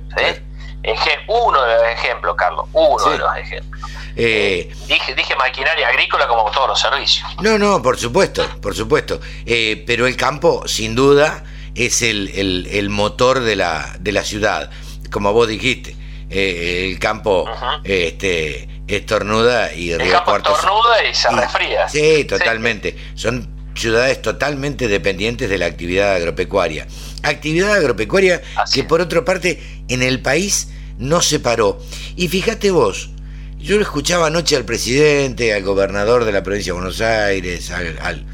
uno 1.28 1.64
de 1.64 1.76
los 1.76 1.88
ejemplos, 1.88 2.36
Carlos, 2.38 2.66
uno 2.72 3.10
de 3.10 3.18
los 3.18 3.38
ejemplos. 3.38 3.82
Eh, 4.16 4.74
dije, 4.88 5.16
dije 5.16 5.36
maquinaria 5.36 5.88
agrícola 5.90 6.26
como 6.28 6.50
todos 6.52 6.70
los 6.70 6.80
servicios. 6.80 7.28
No, 7.42 7.58
no, 7.58 7.82
por 7.82 8.00
supuesto, 8.00 8.48
por 8.62 8.74
supuesto. 8.74 9.20
Eh, 9.46 9.84
pero 9.86 10.08
el 10.08 10.16
campo, 10.16 10.66
sin 10.68 10.96
duda, 10.96 11.44
es 11.76 12.02
el, 12.02 12.30
el, 12.70 12.90
motor 12.90 13.42
de 13.42 13.56
la, 13.58 13.96
de 14.00 14.12
la 14.14 14.24
ciudad, 14.24 14.70
como 15.12 15.34
vos 15.34 15.48
dijiste. 15.48 15.98
Eh, 16.36 16.90
el 16.90 16.98
campo 16.98 17.46
este, 17.84 18.68
estornuda 18.88 19.72
y 19.72 19.92
el 19.92 20.10
campo 20.10 20.36
estornuda 20.38 21.08
y 21.10 21.14
se 21.14 21.30
resfría. 21.30 21.88
Sí, 21.88 22.26
totalmente. 22.26 22.98
Son 23.14 23.48
ciudades 23.76 24.20
totalmente 24.22 24.88
dependientes 24.88 25.48
de 25.48 25.60
la 25.60 25.68
actividad 25.68 26.16
agropecuaria. 26.16 26.88
Actividad 27.22 27.76
agropecuaria 27.76 28.42
que 28.74 28.84
por 28.84 29.00
otra 29.02 29.24
parte 29.24 29.62
en 29.88 30.02
el 30.02 30.22
país 30.22 30.70
no 30.98 31.22
se 31.22 31.40
paró. 31.40 31.80
Y 32.16 32.28
fíjate 32.30 32.72
vos, 32.72 33.12
yo 33.60 33.76
lo 33.76 33.84
escuchaba 33.84 34.28
anoche 34.28 34.56
al 34.56 34.66
presidente, 34.66 35.54
al 35.54 35.62
gobernador 35.62 36.26
de 36.26 36.32
la 36.32 36.42
provincia 36.42 36.74
de 36.74 36.80
Buenos 36.80 37.02
Aires, 37.02 37.70
al, 37.70 38.26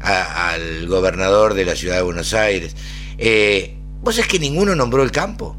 al, 0.00 0.86
gobernador 0.88 1.54
de 1.54 1.64
la 1.64 1.76
ciudad 1.76 1.96
de 1.96 2.02
Buenos 2.02 2.34
Aires. 2.34 2.74
Eh, 3.18 3.76
¿Vos 4.00 4.18
es 4.18 4.26
que 4.26 4.38
ninguno 4.38 4.74
nombró 4.74 5.02
el 5.02 5.12
campo? 5.12 5.56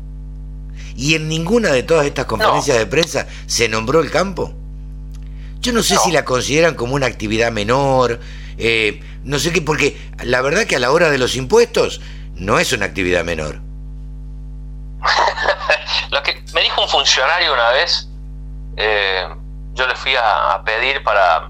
¿Y 0.95 1.15
en 1.15 1.27
ninguna 1.27 1.69
de 1.69 1.83
todas 1.83 2.05
estas 2.05 2.25
conferencias 2.25 2.77
de 2.77 2.85
prensa 2.85 3.27
se 3.47 3.67
nombró 3.69 4.01
el 4.01 4.11
campo? 4.11 4.53
Yo 5.59 5.73
no 5.73 5.83
sé 5.83 5.97
si 5.97 6.11
la 6.11 6.25
consideran 6.25 6.73
como 6.73 6.95
una 6.95 7.05
actividad 7.05 7.51
menor, 7.51 8.19
eh, 8.57 8.99
no 9.23 9.37
sé 9.37 9.53
qué, 9.53 9.61
porque 9.61 9.95
la 10.23 10.41
verdad 10.41 10.65
que 10.65 10.75
a 10.75 10.79
la 10.79 10.91
hora 10.91 11.09
de 11.09 11.19
los 11.19 11.35
impuestos 11.35 12.01
no 12.35 12.57
es 12.59 12.73
una 12.73 12.85
actividad 12.87 13.23
menor. 13.23 13.61
Lo 16.11 16.23
que 16.23 16.43
me 16.53 16.61
dijo 16.61 16.81
un 16.81 16.89
funcionario 16.89 17.53
una 17.53 17.69
vez, 17.69 18.07
eh, 18.77 19.27
yo 19.73 19.87
le 19.87 19.95
fui 19.95 20.15
a, 20.15 20.61
pedir 20.65 21.03
para 21.03 21.49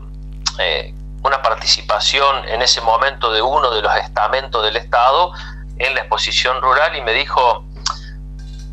eh, 0.60 0.94
una 1.24 1.42
participación 1.42 2.48
en 2.50 2.62
ese 2.62 2.82
momento 2.82 3.32
de 3.32 3.42
uno 3.42 3.72
de 3.72 3.82
los 3.82 3.96
estamentos 3.98 4.64
del 4.64 4.78
Estado 4.78 5.32
en 5.78 5.96
la 5.96 6.02
exposición 6.02 6.62
rural 6.62 6.96
y 6.96 7.02
me 7.02 7.14
dijo, 7.14 7.66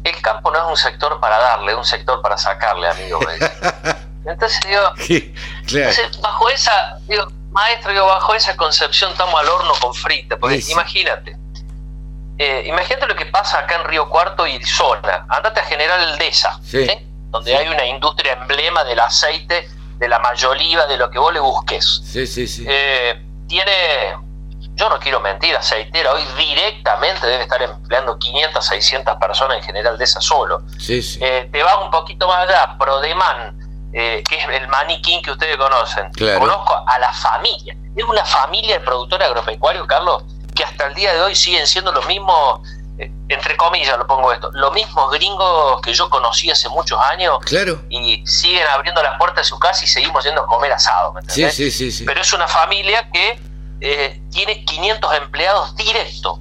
el 0.08 0.22
campo 0.22 0.50
no 0.50 0.58
es 0.58 0.64
un 0.70 0.76
sector 0.76 1.20
para 1.20 1.38
darle, 1.38 1.72
es 1.72 1.78
un 1.78 1.84
sector 1.84 2.20
para 2.22 2.36
sacarle, 2.36 2.88
amigo. 2.88 3.20
Entonces 4.24 4.60
digo, 4.66 4.82
bajo 6.20 6.50
esa, 6.50 6.98
digo, 7.06 7.26
maestro, 7.50 7.92
digo, 7.92 8.06
bajo 8.06 8.34
esa 8.34 8.56
concepción 8.56 9.12
estamos 9.12 9.40
al 9.40 9.48
horno 9.48 9.72
con 9.80 9.94
frita, 9.94 10.36
porque 10.36 10.62
imagínate, 10.68 11.36
eh, 12.36 12.64
imagínate 12.66 13.06
lo 13.06 13.16
que 13.16 13.26
pasa 13.26 13.60
acá 13.60 13.76
en 13.76 13.84
Río 13.84 14.08
Cuarto 14.08 14.46
y 14.46 14.62
zona, 14.62 15.26
andate 15.28 15.60
a 15.60 15.64
General 15.64 16.10
el 16.10 16.18
DESA, 16.18 16.60
¿eh? 16.72 17.06
donde 17.30 17.56
hay 17.56 17.68
una 17.68 17.86
industria 17.86 18.34
emblema 18.34 18.84
del 18.84 19.00
aceite, 19.00 19.68
de 19.98 20.08
la 20.08 20.18
mayoliva, 20.18 20.86
de 20.86 20.96
lo 20.96 21.10
que 21.10 21.18
vos 21.18 21.32
le 21.32 21.40
busques. 21.40 22.02
Sí, 22.04 22.26
sí, 22.26 22.46
sí. 22.46 22.64
Eh, 22.68 23.20
tiene, 23.48 24.16
yo 24.78 24.88
no 24.88 24.98
quiero 25.00 25.20
mentir, 25.20 25.56
aceitera, 25.56 26.12
hoy 26.12 26.22
directamente 26.38 27.26
debe 27.26 27.42
estar 27.42 27.60
empleando 27.60 28.16
500, 28.16 28.64
600 28.64 29.16
personas 29.16 29.58
en 29.58 29.64
general 29.64 29.98
de 29.98 30.04
esa 30.04 30.20
solo. 30.20 30.62
Sí, 30.78 31.02
sí. 31.02 31.18
Eh, 31.20 31.48
te 31.52 31.62
vas 31.62 31.78
un 31.82 31.90
poquito 31.90 32.28
más 32.28 32.48
allá, 32.48 32.76
Prodeman, 32.78 33.58
eh, 33.92 34.22
que 34.28 34.36
es 34.36 34.44
el 34.48 34.68
maniquín 34.68 35.20
que 35.22 35.32
ustedes 35.32 35.56
conocen. 35.56 36.10
Conozco 36.38 36.84
a 36.86 36.98
la 37.00 37.12
familia. 37.12 37.76
Es 37.96 38.04
una 38.04 38.24
familia 38.24 38.78
de 38.78 38.84
productores 38.84 39.26
agropecuarios, 39.26 39.86
Carlos, 39.88 40.22
que 40.54 40.62
hasta 40.62 40.86
el 40.86 40.94
día 40.94 41.12
de 41.12 41.22
hoy 41.22 41.34
siguen 41.34 41.66
siendo 41.66 41.90
los 41.92 42.06
mismos 42.06 42.60
entre 43.28 43.56
comillas 43.56 43.96
lo 43.96 44.08
pongo 44.08 44.32
esto, 44.32 44.50
los 44.54 44.72
mismos 44.72 45.12
gringos 45.12 45.80
que 45.82 45.94
yo 45.94 46.10
conocí 46.10 46.50
hace 46.50 46.68
muchos 46.68 46.98
años 47.00 47.38
claro. 47.44 47.80
y 47.88 48.26
siguen 48.26 48.66
abriendo 48.74 49.00
las 49.04 49.16
puertas 49.18 49.44
de 49.46 49.48
su 49.48 49.56
casa 49.56 49.84
y 49.84 49.86
seguimos 49.86 50.24
yendo 50.24 50.42
a 50.42 50.46
comer 50.46 50.72
asado, 50.72 51.12
¿me 51.12 51.22
sí, 51.28 51.48
sí, 51.52 51.70
sí, 51.70 51.92
sí, 51.92 52.04
Pero 52.04 52.20
es 52.20 52.32
una 52.32 52.48
familia 52.48 53.08
que 53.12 53.38
eh, 53.80 54.20
tiene 54.30 54.64
500 54.64 55.14
empleados 55.14 55.76
directos. 55.76 56.38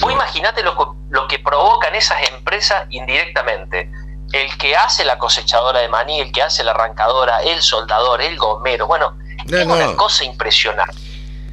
Vos 0.00 0.12
imaginate 0.12 0.62
lo, 0.62 0.96
lo 1.10 1.26
que 1.26 1.38
provocan 1.38 1.94
esas 1.94 2.18
empresas 2.30 2.84
indirectamente. 2.90 3.90
El 4.32 4.56
que 4.58 4.76
hace 4.76 5.04
la 5.04 5.18
cosechadora 5.18 5.80
de 5.80 5.88
maní, 5.88 6.20
el 6.20 6.30
que 6.32 6.42
hace 6.42 6.62
la 6.62 6.72
arrancadora, 6.72 7.40
el 7.42 7.62
soldador, 7.62 8.20
el 8.20 8.36
gomero, 8.36 8.86
bueno, 8.86 9.16
es 9.46 9.66
una 9.66 9.96
cosa 9.96 10.24
impresionante. 10.24 10.94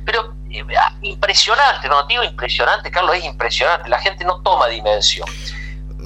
Pero 0.05 0.35
Ah, 0.79 0.93
impresionante, 1.01 1.87
no 1.89 2.03
digo 2.03 2.23
impresionante, 2.23 2.89
Carlos, 2.91 3.15
es 3.15 3.25
impresionante, 3.25 3.89
la 3.89 3.99
gente 3.99 4.23
no 4.23 4.41
toma 4.41 4.67
dimensión. 4.67 5.27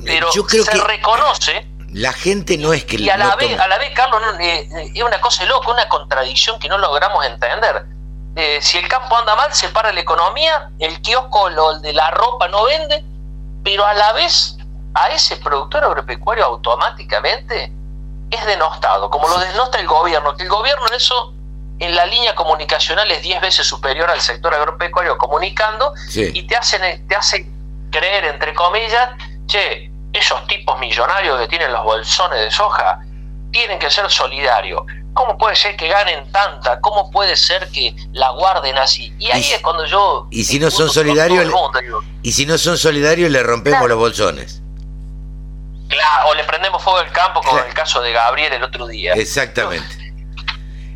Pero 0.06 0.30
Yo 0.34 0.46
creo 0.46 0.64
se 0.64 0.78
reconoce. 0.78 1.68
La 1.92 2.14
gente 2.14 2.58
no 2.58 2.72
es 2.74 2.86
que... 2.86 2.98
Y 2.98 3.10
a 3.10 3.18
la, 3.18 3.36
vez, 3.36 3.60
a 3.60 3.68
la 3.68 3.78
vez, 3.80 3.92
Carlos, 3.96 4.22
eh, 4.40 4.70
eh, 4.72 4.92
es 4.94 5.04
una 5.04 5.20
cosa 5.20 5.44
loca, 5.46 5.72
una 5.72 5.88
contradicción 5.90 6.60
que 6.60 6.70
no 6.70 6.78
logramos 6.78 7.26
entender. 7.26 7.86
Eh, 8.36 8.60
si 8.62 8.78
el 8.78 8.88
campo 8.88 9.18
anda 9.18 9.36
mal, 9.36 9.54
se 9.54 9.70
para 9.70 9.92
la 9.92 10.00
economía, 10.00 10.70
el 10.80 11.02
kiosco 11.02 11.50
lo, 11.50 11.80
de 11.80 11.94
la 11.94 12.10
ropa 12.12 12.48
no 12.48 12.63
vende, 12.65 13.04
pero 13.63 13.86
a 13.86 13.94
la 13.94 14.13
vez 14.13 14.58
a 14.94 15.10
ese 15.10 15.38
productor 15.38 15.84
agropecuario 15.84 16.46
automáticamente 16.46 17.72
es 18.30 18.46
denostado, 18.46 19.10
como 19.10 19.28
lo 19.28 19.38
denosta 19.39 19.80
el 19.80 19.88
gobierno, 19.88 20.36
que 20.36 20.44
el 20.44 20.50
gobierno 20.50 20.88
en 20.88 20.94
eso 20.94 21.34
en 21.80 21.96
la 21.96 22.06
línea 22.06 22.36
comunicacional 22.36 23.10
es 23.10 23.22
10 23.22 23.42
veces 23.42 23.65
superior 23.65 24.10
al 24.10 24.20
sector 24.20 24.54
agropecuario 24.54 25.18
comunicando 25.18 25.94
y 26.13 26.44
te 26.44 26.56
hacen, 26.56 27.08
te 27.08 27.15
hacen 27.15 27.89
creer, 27.89 28.26
entre 28.26 28.54
comillas, 28.54 29.12
che, 29.48 29.89
esos 30.12 30.46
tipos 30.48 30.78
millonarios 30.80 31.39
que 31.39 31.48
tienen 31.48 31.72
los 31.72 31.84
bolsones 31.84 32.39
de 32.39 32.52
soja 32.52 33.00
tienen 33.52 33.80
que 33.80 33.89
ser 33.89 34.10
solidarios. 34.10 34.82
¿Cómo 35.13 35.38
puede 35.38 35.56
ser 35.56 35.76
que 35.76 35.88
ganen 35.88 36.32
tanta? 36.32 36.80
¿Cómo 36.80 37.10
puede 37.12 37.36
ser 37.36 37.67
que 37.69 37.95
la 38.13 38.30
guarden 38.32 38.78
así? 38.78 39.13
Y 39.19 39.32
ahí 39.32 39.52
es 39.52 39.60
cuando 39.62 39.86
yo... 39.86 40.28
Y 40.32 40.43
si 40.43 40.60
no 40.60 40.72
son 40.72 40.89
solidarios... 40.89 41.52
y 42.22 42.32
si 42.32 42.45
no 42.45 42.58
son 42.58 42.78
solidarios 42.78 43.30
le 43.30 43.43
rompemos 43.43 43.88
los 43.89 43.98
bolsones. 43.98 44.62
Claro, 45.89 46.30
o 46.30 46.36
le 46.36 46.43
prendemos 46.43 46.82
fuego 46.84 47.00
al 47.00 47.12
campo 47.12 47.41
como 47.41 47.60
en 47.60 47.65
el 47.67 47.74
caso 47.74 48.02
de 48.02 48.12
Gabriel 48.13 48.54
el 48.54 48.63
otro 48.63 48.86
día. 48.88 49.13
Exactamente. 49.13 50.13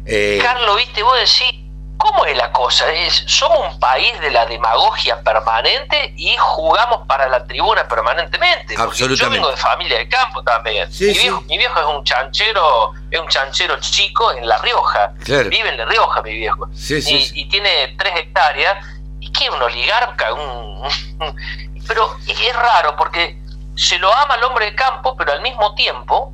Eh, 0.06 0.40
Carlos, 0.42 0.78
viste, 0.78 1.02
vos 1.02 1.16
decís, 1.16 1.63
¿Cómo 1.98 2.26
es 2.26 2.36
la 2.36 2.52
cosa? 2.52 2.92
Es, 2.92 3.24
somos 3.28 3.60
un 3.60 3.80
país 3.80 4.20
de 4.20 4.32
la 4.32 4.46
demagogia 4.46 5.22
permanente 5.22 6.14
y 6.18 6.36
jugamos 6.38 7.08
para 7.08 7.28
la 7.30 7.46
tribuna 7.46 7.88
permanentemente. 7.88 8.76
Yo 8.76 9.30
vengo 9.30 9.50
de 9.50 9.58
familia 9.58 9.98
de 10.00 10.08
campo 10.10 10.44
también. 10.44 10.90
mi, 11.00 11.58
viejo, 11.58 11.80
es 11.80 11.86
un 11.86 12.04
chanchero, 12.04 12.92
es 13.10 13.20
un 13.20 13.28
chanchero 13.28 13.80
chico 13.80 14.32
en 14.34 14.48
La 14.48 14.58
Rioja. 14.58 15.14
Vive 15.26 15.70
en 15.70 15.78
La 15.78 15.86
Rioja, 15.86 16.22
mi 16.22 16.34
viejo. 16.34 16.68
y, 16.76 17.46
tiene 17.50 17.96
tres 17.98 18.14
hectáreas. 18.18 18.86
¿Y 19.20 19.32
qué? 19.32 19.50
Un 19.50 19.62
oligarca, 19.62 20.34
un, 20.34 20.84
pero 21.88 22.18
es 22.28 22.56
raro 22.56 22.96
porque 22.98 23.38
se 23.76 23.98
lo 24.00 24.14
ama 24.14 24.36
al 24.36 24.44
hombre 24.44 24.66
de 24.66 24.76
campo, 24.76 25.16
pero 25.16 25.32
al 25.32 25.42
mismo 25.42 25.74
tiempo 25.76 26.34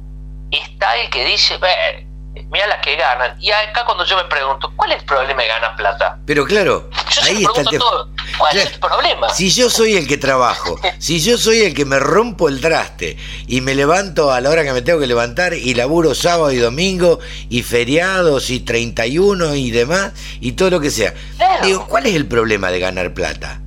está 0.52 0.96
el 0.98 1.10
que 1.10 1.26
dice, 1.26 1.60
mira 2.50 2.68
las 2.68 2.80
que 2.80 2.96
ganan. 2.96 3.36
Y 3.40 3.52
acá 3.52 3.86
cuando 3.86 4.06
yo 4.06 4.18
me 4.18 4.26
pregunto, 4.26 4.72
¿cuál 4.76 4.92
es 4.92 5.00
el 5.00 5.06
problema 5.06 5.42
de 5.42 5.48
ganar 5.48 5.76
plata? 5.76 6.20
Pero 6.26 6.46
claro, 6.46 6.90
ahí 7.24 7.44
está 7.44 7.62
el 7.62 7.80
¿Cuál 8.38 8.58
es 8.58 8.74
el 8.74 8.80
problema? 8.80 9.30
Si 9.30 9.50
yo 9.50 9.70
soy 9.70 9.98
el 9.98 10.08
que 10.08 10.18
trabajo, 10.18 10.80
si 11.00 11.20
yo 11.20 11.38
soy 11.38 11.62
el 11.62 11.74
que 11.74 11.86
me 11.86 12.00
rompo 12.00 12.48
el 12.48 12.62
traste 12.62 13.18
y 13.48 13.62
me 13.62 13.76
levanto 13.76 14.32
a 14.32 14.42
la 14.42 14.50
hora 14.50 14.64
que 14.64 14.74
me 14.74 14.82
tengo 14.82 15.00
que 15.00 15.08
levantar 15.08 15.54
y 15.54 15.74
laburo 15.74 16.16
sábado 16.16 16.52
y 16.52 16.58
domingo 16.58 17.20
y 17.50 17.64
feriados 17.64 18.50
y 18.50 18.60
31 18.62 19.56
y 19.56 19.72
demás 19.72 20.14
y 20.40 20.54
todo 20.54 20.70
lo 20.70 20.80
que 20.80 20.92
sea. 20.92 21.14
Digo, 21.64 21.88
¿cuál 21.88 22.06
es 22.06 22.16
el 22.16 22.28
problema 22.28 22.72
de 22.72 22.80
ganar 22.80 23.14
plata? 23.14 23.60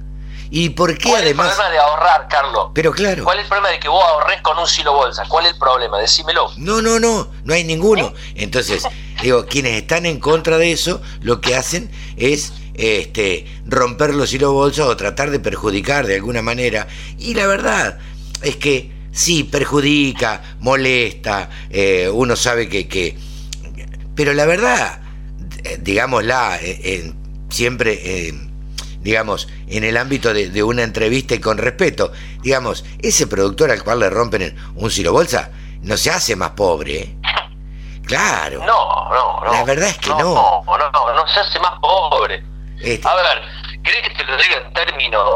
¿Y 0.55 0.69
por 0.69 0.99
qué 0.99 1.11
además? 1.11 1.17
¿Cuál 1.17 1.25
es 1.25 1.31
el 1.31 1.37
problema 1.57 1.71
de 1.71 1.79
ahorrar, 1.79 2.29
Carlos? 2.29 2.71
Pero 2.75 2.93
claro. 2.93 3.25
¿Cuál 3.25 3.39
es 3.39 3.45
el 3.45 3.49
problema 3.49 3.71
de 3.71 3.81
que 3.81 3.89
vos 3.89 4.05
ahorres 4.05 4.43
con 4.43 4.59
un 4.59 4.69
silo 4.69 4.93
bolsa? 4.93 5.25
¿Cuál 5.27 5.47
es 5.47 5.53
el 5.53 5.59
problema? 5.59 5.99
Decímelo. 5.99 6.51
No, 6.59 6.83
no, 6.83 7.01
no, 7.01 7.31
no 7.43 7.55
hay 7.55 7.65
ninguno. 7.65 8.13
Entonces, 8.35 8.87
digo, 9.23 9.47
quienes 9.47 9.81
están 9.81 10.05
en 10.05 10.21
contra 10.21 10.59
de 10.59 10.71
eso, 10.73 11.01
lo 11.23 11.41
que 11.41 11.57
hacen 11.57 11.91
es 12.19 12.53
este, 12.75 13.47
romper 13.65 14.13
los 14.13 14.31
hilos 14.35 14.53
bolsa 14.53 14.85
o 14.85 14.95
tratar 14.95 15.31
de 15.31 15.41
perjudicar 15.41 16.07
de 16.07 16.17
alguna 16.17 16.43
manera. 16.43 16.87
Y 17.19 17.33
la 17.33 17.47
verdad 17.47 17.99
es 18.43 18.57
que 18.57 18.93
sí, 19.11 19.45
perjudica, 19.45 20.57
molesta, 20.61 21.49
eh, 21.71 22.11
uno 22.13 22.37
sabe 22.37 22.69
que, 22.69 22.87
que... 22.89 23.17
Pero 24.15 24.35
la 24.35 24.45
verdad, 24.45 25.01
eh, 25.65 25.79
digámosla, 25.81 26.59
eh, 26.61 27.11
siempre 27.49 28.52
digamos, 29.03 29.49
en 29.69 29.85
el 29.85 29.97
ámbito 29.97 30.33
de, 30.33 30.63
una 30.63 30.83
entrevista 30.83 31.35
y 31.35 31.41
con 31.41 31.59
respeto. 31.59 32.13
Digamos, 32.43 32.85
ese 33.01 33.27
productor 33.27 33.71
al 33.71 33.83
cual 33.83 34.01
le 34.01 34.11
rompen 34.11 34.57
un 34.75 34.91
silo 34.91 35.13
bolsa 35.13 35.51
no 35.83 35.97
se 35.97 36.11
hace 36.11 36.37
más 36.37 36.51
pobre. 36.51 37.01
¿eh? 37.01 37.17
Claro. 38.07 38.61
No, 38.65 39.11
no, 39.11 39.41
no. 39.45 39.53
La 39.53 39.65
verdad 39.65 39.89
es 39.89 39.99
que 39.99 40.11
no. 40.11 40.35
No, 40.35 40.65
no, 40.67 40.91
no, 40.91 41.15
no 41.15 41.29
se 41.29 41.41
hace 41.41 41.59
más 41.61 41.79
pobre. 41.81 42.43
Este 42.81 43.07
a 43.07 43.15
ver, 43.15 43.43
¿crees 43.83 44.09
que 44.09 44.15
te 44.15 44.25
lo 44.25 44.37
diga 44.37 44.57
en 44.65 44.73
términos 44.73 45.29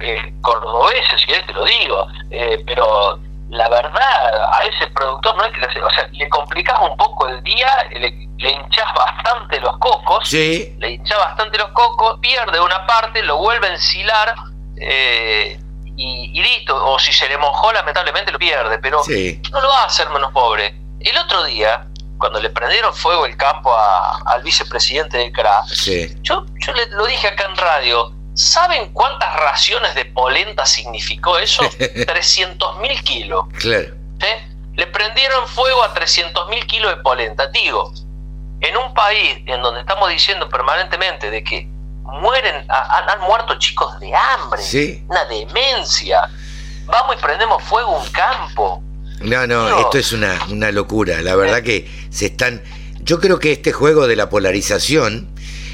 eh, 0.00 0.34
cordobeses? 0.40 1.20
Si 1.20 1.26
querés 1.26 1.46
te 1.46 1.52
lo 1.52 1.64
digo. 1.64 2.06
Eh, 2.30 2.62
pero 2.66 3.18
la 3.50 3.68
verdad, 3.68 4.52
a 4.52 4.62
ese 4.64 4.86
productor 4.88 5.36
no 5.36 5.44
hay 5.44 5.52
que 5.52 5.60
le, 5.60 5.82
o 5.82 5.90
sea, 5.90 6.08
le 6.12 6.28
complicás 6.28 6.78
un 6.80 6.96
poco 6.96 7.28
el 7.28 7.42
día, 7.42 7.68
le, 7.92 8.28
le 8.38 8.50
hinchás 8.50 8.92
bastante 8.94 9.60
los 9.60 9.76
cocos, 9.78 10.28
sí. 10.28 10.74
le 10.78 10.90
hinchás 10.90 11.18
bastante 11.18 11.58
los 11.58 11.68
cocos, 11.68 12.18
pierde 12.20 12.60
una 12.60 12.86
parte, 12.86 13.22
lo 13.22 13.38
vuelve 13.38 13.68
a 13.68 13.72
ensilar 13.72 14.34
eh, 14.76 15.58
y, 15.96 16.40
listo. 16.40 16.76
O 16.92 16.98
si 16.98 17.12
se 17.12 17.28
le 17.28 17.38
mojó, 17.38 17.72
lamentablemente 17.72 18.30
lo 18.32 18.38
pierde, 18.38 18.78
pero 18.78 19.02
no 19.06 19.60
lo 19.60 19.68
va 19.68 19.82
a 19.82 19.86
hacer 19.86 20.08
menos 20.10 20.30
pobre. 20.32 20.74
El 21.00 21.16
otro 21.16 21.44
día, 21.44 21.86
cuando 22.18 22.40
le 22.40 22.50
prendieron 22.50 22.92
fuego 22.94 23.26
el 23.26 23.36
campo 23.36 23.74
al 24.26 24.42
vicepresidente 24.42 25.18
de 25.18 25.32
CRA, 25.32 25.64
yo, 26.22 26.44
yo 26.54 26.72
le, 26.74 26.86
lo 26.90 27.06
dije 27.06 27.28
acá 27.28 27.46
en 27.48 27.56
radio, 27.56 28.12
¿Saben 28.38 28.92
cuántas 28.92 29.34
raciones 29.34 29.96
de 29.96 30.04
polenta 30.04 30.64
significó 30.64 31.38
eso? 31.38 31.68
300 31.78 32.78
mil 32.78 33.02
kilos. 33.02 33.46
Claro. 33.58 33.96
Le 34.76 34.86
prendieron 34.86 35.48
fuego 35.48 35.82
a 35.82 35.92
300 35.92 36.48
mil 36.48 36.64
kilos 36.68 36.94
de 36.94 37.02
polenta. 37.02 37.48
Digo, 37.48 37.92
en 38.60 38.76
un 38.76 38.94
país 38.94 39.38
en 39.46 39.60
donde 39.60 39.80
estamos 39.80 40.08
diciendo 40.08 40.48
permanentemente 40.48 41.32
de 41.32 41.42
que 41.42 41.66
mueren, 42.04 42.64
han, 42.68 43.20
muerto 43.22 43.58
chicos 43.58 43.98
de 43.98 44.14
hambre, 44.14 44.62
una 45.08 45.24
demencia. 45.24 46.30
Vamos 46.86 47.16
y 47.18 47.20
prendemos 47.20 47.60
fuego 47.64 47.96
a 47.96 47.98
un 47.98 48.08
campo. 48.10 48.84
No, 49.18 49.48
no, 49.48 49.80
esto 49.80 49.98
es 49.98 50.12
una, 50.12 50.38
una 50.48 50.70
locura. 50.70 51.22
La 51.22 51.34
verdad 51.34 51.64
que 51.64 51.90
se 52.10 52.26
están. 52.26 52.62
Yo 53.00 53.18
creo 53.18 53.40
que 53.40 53.50
este 53.50 53.72
juego 53.72 54.06
de 54.06 54.14
la 54.14 54.30
polarización 54.30 55.28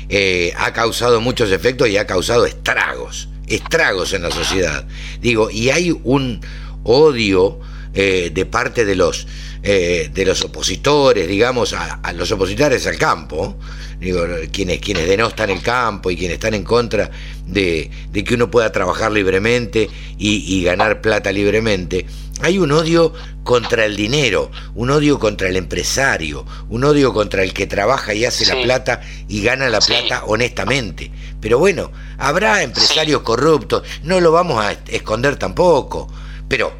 eh, 0.09 0.53
ha 0.57 0.73
causado 0.73 1.21
muchos 1.21 1.51
efectos 1.51 1.89
y 1.89 1.97
ha 1.97 2.07
causado 2.07 2.47
estragos, 2.47 3.29
estragos 3.47 4.13
en 4.13 4.23
la 4.23 4.31
sociedad. 4.31 4.87
Digo, 5.21 5.51
y 5.51 5.71
hay 5.71 5.99
un 6.05 6.41
odio 6.83 7.61
eh, 7.97 8.31
de 8.35 8.45
parte 8.45 8.85
de 8.85 8.97
los, 8.97 9.27
eh, 9.63 10.11
de 10.13 10.25
los 10.25 10.43
opositores, 10.43 11.29
digamos, 11.29 11.73
a, 11.73 12.13
los 12.13 12.31
opositores 12.33 12.87
al 12.89 12.99
campo, 12.99 13.57
digo, 14.01 14.25
quienes, 14.53 14.81
quienes 14.81 15.07
denostan 15.07 15.51
el 15.51 15.63
campo 15.63 16.11
y 16.11 16.17
quienes 16.17 16.35
están 16.35 16.55
en 16.55 16.65
contra 16.65 17.11
de, 17.47 17.91
que 18.13 18.35
uno 18.35 18.51
pueda 18.51 18.73
trabajar 18.73 19.13
libremente 19.13 19.89
y, 20.19 20.65
ganar 20.65 21.01
plata 21.01 21.31
libremente, 21.31 22.05
hay 22.41 22.59
un 22.59 22.73
odio 22.73 23.13
contra 23.43 23.85
el 23.85 23.97
dinero, 23.97 24.51
un 24.75 24.91
odio 24.91 25.19
contra 25.19 25.49
el 25.49 25.57
empresario, 25.57 26.45
un 26.69 26.85
odio 26.85 27.13
contra 27.13 27.43
el 27.43 27.53
que 27.53 27.67
trabaja 27.67 28.15
y 28.15 28.25
hace 28.25 28.47
la 28.47 28.61
plata 28.63 29.01
y 29.29 29.43
gana 29.43 29.69
la 29.69 29.81
plata 29.81 30.25
honestamente. 30.27 31.11
Pero 31.41 31.59
bueno, 31.59 31.93
habrá 32.19 32.63
empresarios 32.63 33.23
corruptos, 33.23 33.83
no 34.03 34.21
lo 34.21 34.33
vamos 34.33 34.65
a 34.65 34.73
esconder 34.89 35.37
tampoco, 35.37 36.09
pero 36.49 36.73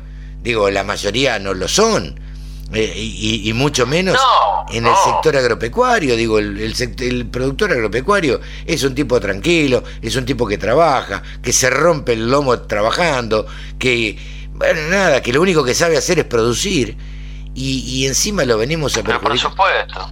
digo, 0.43 0.71
la 0.71 0.85
mayoría 0.85 1.39
no 1.39 1.55
lo 1.55 1.69
son. 1.69 2.21
Eh, 2.73 2.93
y, 2.97 3.53
mucho 3.53 3.87
menos 3.87 4.19
en 4.73 4.87
el 4.87 4.95
sector 5.05 5.37
agropecuario. 5.37 6.17
Digo, 6.17 6.39
el, 6.39 6.75
el, 6.99 7.27
productor 7.27 7.71
agropecuario 7.73 8.41
es 8.67 8.83
un 8.83 8.95
tipo 8.95 9.21
tranquilo, 9.21 9.85
es 10.03 10.17
un 10.17 10.25
tipo 10.25 10.47
que 10.47 10.59
trabaja, 10.59 11.23
que 11.43 11.53
se 11.53 11.71
rompe 11.71 12.15
el 12.15 12.29
lomo 12.29 12.59
trabajando, 12.61 13.47
que, 13.79 14.17
bueno, 14.55 14.83
nada, 14.89 15.21
que 15.21 15.33
lo 15.33 15.43
único 15.43 15.65
que 15.65 15.75
sabe 15.75 15.99
hacer 15.99 16.19
es 16.19 16.25
producir. 16.25 16.97
Y, 17.57 18.05
encima 18.07 18.45
lo 18.45 18.59
venimos 18.59 18.97
a 18.97 19.03
perjudicar. 19.05 19.53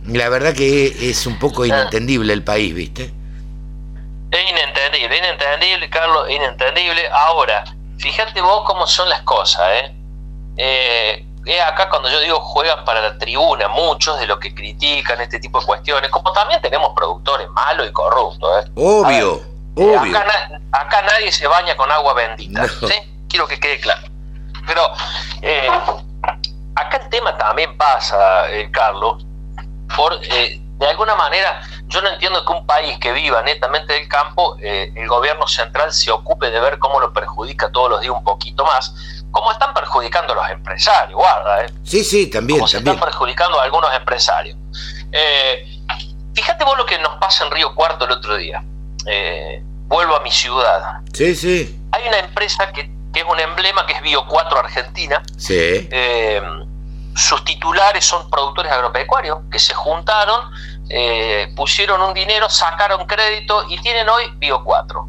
La 0.07 0.29
verdad 0.29 0.55
que 0.55 1.11
es 1.11 1.27
un 1.27 1.41
poco 1.41 1.65
inentendible 1.65 2.33
el 2.33 2.45
país, 2.45 2.73
¿viste? 2.73 3.13
Es 4.31 4.51
inentendible, 4.51 5.19
inentendible, 5.19 5.91
Carlos, 5.91 6.31
inentendible. 6.31 7.03
Ahora, 7.11 7.65
fíjate 7.99 8.41
vos 8.41 8.63
cómo 8.65 8.87
son 8.87 9.09
las 9.09 9.23
cosas, 9.23 9.65
¿eh? 9.73 9.95
eh 10.57 11.27
acá 11.67 11.89
cuando 11.89 12.09
yo 12.09 12.21
digo 12.21 12.39
juegan 12.41 12.85
para 12.85 13.01
la 13.01 13.19
tribuna, 13.19 13.67
muchos 13.69 14.19
de 14.21 14.27
los 14.27 14.39
que 14.39 14.55
critican 14.55 15.21
este 15.21 15.41
tipo 15.41 15.59
de 15.59 15.67
cuestiones, 15.67 16.11
como 16.11 16.33
también 16.33 16.63
tenemos 16.63 16.93
productores 16.95 17.49
malos 17.51 17.89
y 17.89 17.93
corruptos. 17.93 18.65
¿eh? 18.65 18.71
Obvio, 18.77 19.43
eh, 19.77 19.97
obvio. 19.99 20.17
Acá, 20.17 21.03
nadie 21.03 21.33
se 21.33 21.47
baña 21.49 21.77
con 21.77 21.91
agua 21.91 22.15
bendita, 22.15 22.67
Quiero 23.29 23.49
que 23.49 23.59
quede 23.59 23.81
claro. 23.81 24.12
Pero 24.67 24.83
eh, 25.43 25.69
acá 26.75 26.99
el 27.03 27.09
tema 27.09 27.37
también 27.37 27.77
pasa, 27.77 28.47
Carlos, 28.71 29.27
por 29.97 30.21
de 30.21 30.89
alguna 30.89 31.15
manera, 31.15 31.61
yo 31.87 32.03
no 32.03 32.09
entiendo 32.09 32.45
que 32.45 32.53
un 32.53 32.67
país 32.67 32.99
que 32.99 33.13
viva 33.13 33.41
netamente 33.43 33.93
del 33.93 34.09
campo, 34.09 34.57
el 34.61 35.07
gobierno 35.07 35.47
central 35.47 35.93
se 35.93 36.11
ocupe 36.11 36.51
de 36.51 36.59
ver 36.59 36.79
cómo 36.81 36.99
lo 36.99 37.13
perjudica 37.13 37.71
todos 37.71 37.89
los 37.89 38.01
días 38.01 38.13
un 38.13 38.25
poquito 38.25 38.65
más, 38.65 38.93
como 39.33 39.51
están 39.51 39.73
perjudicando 39.75 40.35
a 40.35 40.37
los 40.37 40.51
empresarios, 40.51 41.19
guarda, 41.19 41.65
¿eh? 41.65 41.71
Sí, 41.85 42.05
sí, 42.05 42.29
también. 42.29 42.59
Como 42.59 42.69
se 42.69 42.79
están 42.79 43.01
perjudicando 43.01 43.59
a 43.59 43.65
algunos 43.65 43.93
empresarios. 43.95 44.57
Eh, 45.11 45.83
fíjate 46.35 46.65
vos 46.65 46.77
lo 46.77 46.87
que 46.87 46.99
nos 46.99 47.17
pasa 47.17 47.45
en 47.47 47.51
Río 47.51 47.75
Cuarto 47.75 48.05
el 48.05 48.13
otro 48.13 48.37
día. 48.37 48.63
Eh, 49.07 49.63
vuelvo 49.87 50.17
a 50.17 50.21
mi 50.21 50.31
ciudad. 50.31 51.01
Sí, 51.13 51.35
sí. 51.35 51.81
Hay 51.93 52.09
una 52.09 52.19
empresa 52.19 52.71
que, 52.73 52.91
es 53.21 53.25
un 53.27 53.39
emblema 53.41 53.87
que 53.87 53.95
es 53.95 54.03
Bio 54.03 54.27
4 54.27 54.59
Argentina. 54.59 55.23
Sí. 55.37 55.89
Eh, 55.91 56.43
sus 57.15 57.45
titulares 57.45 58.05
son 58.05 58.29
productores 58.31 58.73
agropecuarios 58.73 59.39
que 59.51 59.59
se 59.59 59.75
juntaron, 59.75 60.51
pusieron 61.55 62.01
un 62.01 62.15
dinero, 62.15 62.49
sacaron 62.49 63.07
crédito 63.07 63.65
y 63.69 63.79
tienen 63.83 64.09
hoy 64.09 64.25
Bio 64.39 64.65
4 64.65 65.09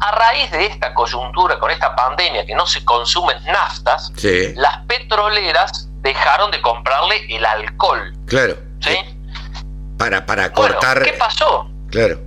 a 0.00 0.10
raíz 0.12 0.50
de 0.50 0.66
esta 0.66 0.94
coyuntura, 0.94 1.58
con 1.58 1.70
esta 1.70 1.94
pandemia 1.94 2.46
que 2.46 2.54
no 2.54 2.66
se 2.66 2.84
consumen 2.84 3.36
naftas, 3.44 4.12
las 4.56 4.78
petroleras 4.86 5.88
dejaron 6.00 6.50
de 6.50 6.60
comprarle 6.62 7.26
el 7.28 7.44
alcohol. 7.44 8.12
Claro. 8.26 8.56
¿Sí? 8.80 8.96
Para, 9.98 10.24
para 10.24 10.50
cortar. 10.52 11.02
¿Qué 11.02 11.12
pasó? 11.12 11.70
Claro. 11.90 12.18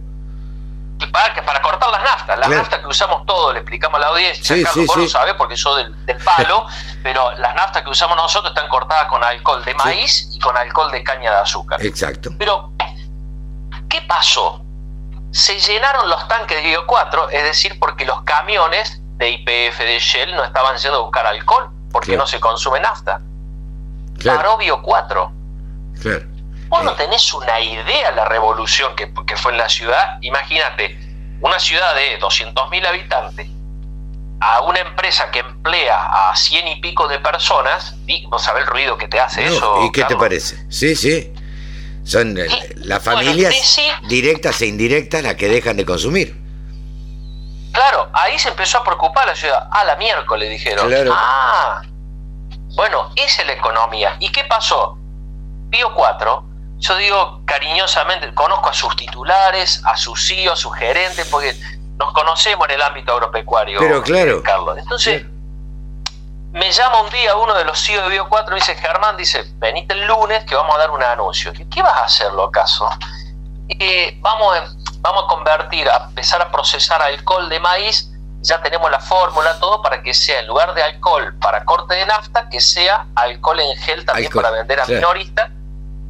Para, 1.12 1.46
para 1.46 1.62
cortar 1.62 1.90
las 1.90 2.04
naftas, 2.04 2.40
las 2.40 2.50
naftas 2.50 2.80
que 2.80 2.88
usamos 2.88 3.26
todos, 3.26 3.54
le 3.54 3.60
explicamos 3.60 3.98
a 3.98 4.02
la 4.02 4.08
audiencia, 4.08 4.56
sí, 4.56 4.64
Carlos, 4.64 4.88
vos 4.88 4.98
lo 4.98 5.08
sabés 5.08 5.34
porque 5.36 5.58
sos 5.58 5.78
del, 5.78 6.18
palo, 6.24 6.66
pero 7.04 7.32
las 7.38 7.56
naftas 7.56 7.84
que 7.84 7.90
usamos 7.90 8.16
nosotros 8.18 8.52
están 8.56 8.70
cortadas 8.70 9.08
con 9.08 9.24
alcohol 9.24 9.64
de 9.64 9.74
maíz 9.76 10.30
y 10.32 10.40
con 10.40 10.58
alcohol 10.58 10.92
de 10.92 11.04
caña 11.04 11.32
de 11.32 11.38
azúcar. 11.38 11.86
Exacto. 11.86 12.32
Pero, 12.38 12.72
¿qué 13.90 14.02
pasó? 14.02 14.64
se 15.34 15.60
llenaron 15.60 16.10
los 16.10 16.28
tanques 16.28 16.58
de 16.58 16.64
Bio 16.64 16.86
4, 16.86 17.30
es 17.32 17.44
decir, 17.44 17.80
porque 17.80 18.06
los 18.06 18.22
camiones 18.22 19.02
de 19.18 19.32
IPF 19.32 19.80
de 19.80 19.98
Shell 20.00 20.36
no 20.36 20.44
estaban 20.44 20.78
yendo 20.78 21.00
a 21.00 21.02
buscar 21.02 21.26
alcohol, 21.26 21.70
porque 21.92 22.16
no 22.16 22.28
se 22.28 22.40
consume 22.40 22.80
nafta. 22.80 23.20
Claro. 24.20 24.38
Paró 24.38 24.58
Bio 24.58 24.82
4. 24.84 25.32
Claro. 26.02 26.26
Vos 26.74 26.84
no 26.84 26.96
tenés 26.96 27.32
una 27.36 27.60
idea 27.60 28.10
de 28.10 28.16
la 28.16 28.26
revolución 28.26 28.96
que, 28.96 29.14
que 29.28 29.38
fue 29.38 29.52
en 29.52 29.60
la 29.60 29.70
ciudad. 29.70 30.18
Imagínate, 30.22 30.98
una 31.40 31.60
ciudad 31.60 31.94
de 31.94 32.20
200.000 32.20 32.88
habitantes, 32.88 33.48
a 34.42 34.62
una 34.62 34.80
empresa 34.80 35.30
que 35.30 35.38
emplea 35.38 36.32
a 36.32 36.36
cien 36.36 36.68
y 36.68 36.82
pico 36.82 37.08
de 37.08 37.20
personas, 37.20 37.96
vos 38.28 38.42
sabés 38.42 38.64
el 38.64 38.70
ruido 38.72 38.98
que 38.98 39.08
te 39.08 39.20
hace 39.20 39.46
eso. 39.46 39.84
¿Y 39.84 39.92
qué 39.92 40.04
te 40.06 40.16
parece? 40.16 40.66
Sí, 40.72 40.96
sí. 40.96 41.32
Son 42.06 42.36
eh, 42.40 42.48
las 42.78 43.04
familias 43.04 43.54
directas 44.08 44.60
e 44.64 44.66
indirectas 44.66 45.22
las 45.22 45.36
que 45.36 45.50
dejan 45.50 45.78
de 45.78 45.86
consumir. 45.86 46.36
Claro, 47.72 48.10
ahí 48.14 48.40
se 48.40 48.50
empezó 48.50 48.80
a 48.80 48.84
preocupar 48.84 49.28
la 49.28 49.36
ciudad. 49.36 49.68
Ah, 49.72 49.84
la 49.84 49.96
miércoles 49.98 50.50
dijeron. 50.50 50.92
Ah, 51.12 51.84
bueno, 52.76 53.12
esa 53.16 53.44
es 53.44 53.48
la 53.48 53.54
economía. 53.54 54.18
¿Y 54.20 54.32
qué 54.32 54.44
pasó? 54.46 54.98
Pío 55.70 55.94
4, 55.94 56.53
yo 56.84 56.98
digo 56.98 57.42
cariñosamente, 57.46 58.34
conozco 58.34 58.70
a 58.70 58.74
sus 58.74 58.94
titulares, 58.98 59.82
a 59.86 59.96
sus 59.96 60.28
CEO, 60.28 60.52
a 60.52 60.56
sus 60.56 60.76
gerentes, 60.76 61.26
porque 61.30 61.56
nos 61.98 62.12
conocemos 62.12 62.68
en 62.68 62.76
el 62.76 62.82
ámbito 62.82 63.14
agropecuario. 63.14 63.80
Pero 63.80 64.04
claro. 64.04 64.44
Carlos. 64.44 64.78
Entonces, 64.78 65.24
me 66.52 66.70
llama 66.72 67.02
un 67.02 67.10
día 67.10 67.38
uno 67.38 67.54
de 67.54 67.64
los 67.64 67.80
CEO 67.80 68.04
de 68.04 68.10
Bio 68.10 68.28
4 68.28 68.58
y 68.58 68.60
dice, 68.60 68.76
Germán, 68.76 69.16
dice, 69.16 69.46
venite 69.60 69.94
el 69.94 70.06
lunes 70.06 70.44
que 70.44 70.56
vamos 70.56 70.76
a 70.76 70.80
dar 70.80 70.92
un 70.92 71.02
anuncio. 71.02 71.54
¿Qué 71.54 71.82
vas 71.82 71.96
a 71.96 72.04
hacer, 72.04 72.28
acaso? 72.46 72.90
Eh, 73.70 74.18
vamos, 74.20 74.76
vamos 75.00 75.24
a 75.24 75.28
convertir, 75.28 75.90
a 75.90 76.08
empezar 76.10 76.42
a 76.42 76.52
procesar 76.52 77.02
alcohol 77.02 77.48
de 77.48 77.62
maíz, 77.62 78.12
ya 78.42 78.62
tenemos 78.62 78.92
la 78.92 79.00
fórmula, 79.00 79.58
todo 79.60 79.82
para 79.82 80.04
que 80.04 80.14
sea, 80.14 80.42
en 80.42 80.48
lugar 80.48 80.74
de 80.74 80.84
alcohol 80.84 81.34
para 81.40 81.64
corte 81.64 81.96
de 81.96 82.06
nafta, 82.06 82.50
que 82.50 82.60
sea 82.60 83.08
alcohol 83.16 83.62
en 83.62 83.78
gel 83.78 84.06
también 84.06 84.30
para 84.34 84.52
vender 84.52 84.82
a 84.82 84.86
minoristas 84.86 85.50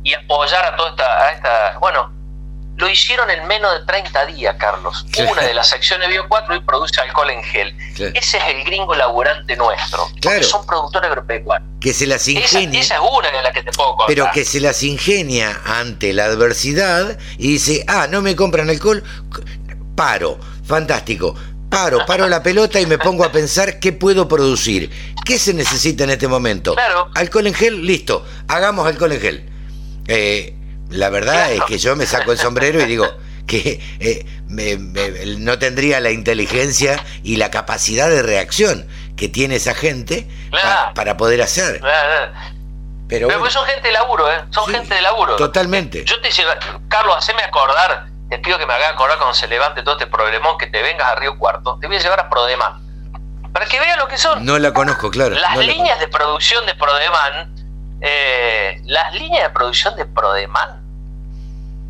y 0.03 0.13
apoyar 0.13 0.65
a 0.65 0.75
toda 0.75 0.89
esta, 0.89 1.05
a 1.05 1.31
esta, 1.31 1.79
bueno, 1.79 2.11
lo 2.75 2.89
hicieron 2.89 3.29
en 3.29 3.47
menos 3.47 3.71
de 3.79 3.85
30 3.85 4.25
días, 4.27 4.55
Carlos. 4.57 5.05
Una 5.31 5.43
de 5.43 5.53
las 5.53 5.71
acciones 5.73 6.09
Bio 6.09 6.25
4 6.27 6.55
y 6.55 6.59
produce 6.61 6.99
alcohol 7.01 7.29
en 7.29 7.43
gel. 7.43 7.75
Ese 7.97 8.37
es 8.37 8.43
el 8.47 8.63
gringo 8.63 8.95
laburante 8.95 9.55
nuestro. 9.55 10.09
Claro. 10.19 10.43
Son 10.43 10.65
productores 10.65 11.09
agropecuarios. 11.09 11.69
Que 11.79 11.93
se 11.93 12.07
las 12.07 12.27
ingenia. 12.27 12.81
Esa, 12.81 12.95
es 12.95 13.01
una 13.01 13.29
de 13.29 13.43
las 13.43 13.53
que 13.53 13.61
te 13.61 13.71
puedo 13.71 13.89
contar. 13.89 14.07
Pero 14.07 14.27
que 14.33 14.43
se 14.43 14.59
las 14.59 14.81
ingenia 14.81 15.61
ante 15.65 16.13
la 16.13 16.25
adversidad 16.25 17.17
y 17.37 17.53
dice, 17.53 17.85
ah, 17.87 18.07
no 18.09 18.21
me 18.21 18.35
compran 18.35 18.69
alcohol, 18.69 19.03
paro. 19.95 20.39
Fantástico. 20.65 21.35
Paro, 21.69 22.05
paro 22.05 22.27
la 22.27 22.43
pelota 22.43 22.79
y 22.79 22.85
me 22.85 22.97
pongo 22.97 23.23
a 23.23 23.31
pensar 23.31 23.79
qué 23.79 23.93
puedo 23.93 24.27
producir. 24.27 24.91
¿Qué 25.25 25.39
se 25.39 25.53
necesita 25.53 26.03
en 26.03 26.11
este 26.11 26.27
momento? 26.27 26.73
Claro. 26.73 27.09
Alcohol 27.15 27.47
en 27.47 27.53
gel, 27.53 27.85
listo. 27.85 28.25
Hagamos 28.47 28.87
alcohol 28.87 29.11
en 29.11 29.21
gel. 29.21 29.52
Eh, 30.07 30.55
la 30.89 31.09
verdad 31.09 31.51
es 31.51 31.63
que 31.63 31.77
yo 31.77 31.95
me 31.95 32.05
saco 32.05 32.31
el 32.31 32.37
sombrero 32.37 32.81
y 32.81 32.85
digo 32.85 33.07
que 33.47 33.81
eh, 33.99 34.25
no 35.37 35.59
tendría 35.59 35.99
la 35.99 36.11
inteligencia 36.11 37.03
y 37.23 37.37
la 37.37 37.51
capacidad 37.51 38.09
de 38.09 38.21
reacción 38.21 38.87
que 39.17 39.27
tiene 39.27 39.55
esa 39.55 39.73
gente 39.73 40.27
para 40.95 41.17
poder 41.17 41.41
hacer. 41.41 41.81
Pero, 43.07 43.29
son 43.49 43.65
gente 43.65 43.87
de 43.87 43.93
laburo, 43.93 44.31
¿eh? 44.31 44.43
Son 44.49 44.65
gente 44.67 44.95
de 44.95 45.01
laburo. 45.01 45.35
Totalmente. 45.35 46.03
Yo 46.05 46.19
te 46.21 46.29
dice, 46.29 46.43
Carlos, 46.87 47.15
haceme 47.17 47.43
acordar, 47.43 48.07
te 48.29 48.39
pido 48.39 48.57
que 48.57 48.65
me 48.65 48.73
haga 48.73 48.89
acordar 48.89 49.17
cuando 49.17 49.35
se 49.35 49.47
levante 49.47 49.83
todo 49.83 49.95
este 49.95 50.07
problemón, 50.07 50.57
que 50.57 50.67
te 50.67 50.81
vengas 50.81 51.07
a 51.07 51.15
Río 51.15 51.37
Cuarto, 51.37 51.77
te 51.79 51.87
voy 51.87 51.97
a 51.97 51.99
llevar 51.99 52.19
a 52.19 52.29
Prodeman. 52.29 52.81
Para 53.51 53.67
que 53.67 53.79
veas 53.79 53.97
lo 53.97 54.07
que 54.07 54.17
son. 54.17 54.43
No 54.43 54.57
la 54.57 54.73
conozco, 54.73 55.11
claro. 55.11 55.35
Las 55.35 55.57
líneas 55.57 55.99
de 55.99 56.07
producción 56.07 56.65
de 56.65 56.73
Prodeman, 56.73 57.53
eh, 58.05 58.81
las 58.83 59.13
líneas 59.13 59.43
de 59.43 59.49
producción 59.51 59.95
de 59.95 60.05
Prodeman 60.05 60.83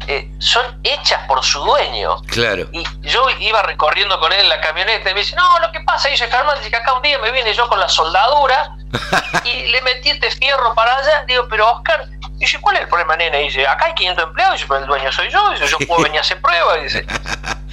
eh, 0.07 0.29
son 0.37 0.63
hechas 0.83 1.25
por 1.27 1.43
su 1.43 1.59
dueño. 1.59 2.21
Claro. 2.27 2.67
Y 2.71 2.83
yo 3.01 3.25
iba 3.39 3.63
recorriendo 3.63 4.19
con 4.19 4.31
él 4.31 4.41
en 4.41 4.49
la 4.49 4.61
camioneta 4.61 5.09
y 5.09 5.13
me 5.15 5.21
dice, 5.21 5.35
no, 5.35 5.59
lo 5.59 5.71
que 5.71 5.79
pasa, 5.79 6.09
dice 6.09 6.27
Germán, 6.27 6.55
dice 6.59 6.69
que 6.69 6.75
acá 6.75 6.93
un 6.93 7.01
día 7.01 7.17
me 7.17 7.31
viene 7.31 7.51
yo 7.55 7.67
con 7.67 7.79
la 7.79 7.89
soldadura 7.89 8.75
y 9.43 9.65
le 9.67 9.81
metí 9.81 10.11
este 10.11 10.29
fierro 10.29 10.75
para 10.75 10.95
allá. 10.97 11.23
Digo, 11.25 11.47
pero 11.49 11.71
Oscar, 11.71 12.07
dice, 12.33 12.61
¿cuál 12.61 12.75
es 12.75 12.83
el 12.83 12.89
problema, 12.89 13.15
nena? 13.15 13.39
Y 13.39 13.45
dice, 13.45 13.65
acá 13.65 13.85
hay 13.85 13.93
500 13.95 14.23
empleados. 14.25 14.53
Dice, 14.53 14.65
pero 14.67 14.81
el 14.81 14.87
dueño 14.87 15.11
soy 15.11 15.31
yo. 15.31 15.49
Dice, 15.49 15.65
yo 15.65 15.79
puedo 15.87 16.03
venir 16.03 16.19
a 16.19 16.21
hacer 16.21 16.39
pruebas. 16.39 16.83
Dice, 16.83 17.07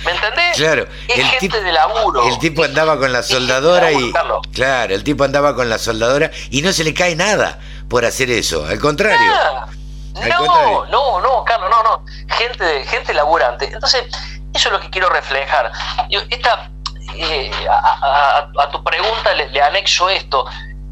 ¿me 0.07 0.13
entendés? 0.13 0.57
Claro. 0.57 0.87
Es 1.09 1.19
el 1.19 1.27
gente 1.27 1.61
de 1.61 1.73
laburo. 1.73 2.27
El 2.27 2.39
tipo 2.39 2.65
andaba 2.65 2.99
con 2.99 3.13
la 3.13 3.23
soldadora 3.23 3.93
y. 3.93 4.15
Claro, 4.55 4.95
el 4.95 5.05
tipo 5.05 5.25
andaba 5.25 5.55
con 5.55 5.69
la 5.69 5.77
soldadora 5.77 6.31
y 6.49 6.63
no 6.63 6.73
se 6.73 6.85
le 6.85 6.95
cae 6.95 7.17
nada 7.17 7.59
por 7.91 8.05
hacer 8.05 8.31
eso. 8.31 8.65
Al 8.65 8.79
contrario. 8.79 9.33
No, 10.15 10.87
no, 10.87 11.21
no, 11.21 11.45
Carlos, 11.45 11.69
no, 11.71 11.83
no. 11.83 12.05
Gente, 12.29 12.85
gente 12.85 13.13
laburante. 13.13 13.67
Entonces, 13.67 14.07
eso 14.55 14.69
es 14.69 14.73
lo 14.73 14.81
que 14.81 14.89
quiero 14.91 15.11
reflejar. 15.11 15.71
Yo, 16.09 16.21
esta, 16.31 16.71
eh, 17.17 17.51
a, 17.69 18.71
tu 18.71 18.83
pregunta 18.83 19.35
le, 19.35 19.61
anexo 19.61 20.09
esto. 20.09 20.47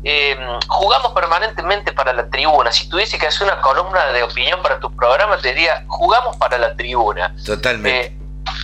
Em, 0.04 0.60
jugamos 0.68 1.12
permanentemente 1.12 1.92
para 1.92 2.12
la 2.12 2.28
tribuna. 2.28 2.72
Si 2.72 2.88
tuviese 2.88 3.18
que 3.18 3.26
hacer 3.28 3.46
una 3.46 3.60
columna 3.60 4.06
de 4.06 4.22
opinión 4.22 4.60
para 4.62 4.80
tu 4.80 4.94
programa, 4.94 5.38
te 5.38 5.48
diría, 5.48 5.84
jugamos 5.86 6.36
para 6.36 6.58
la 6.58 6.74
tribuna. 6.74 7.34
Totalmente. 7.44 8.06
Eh, 8.06 8.18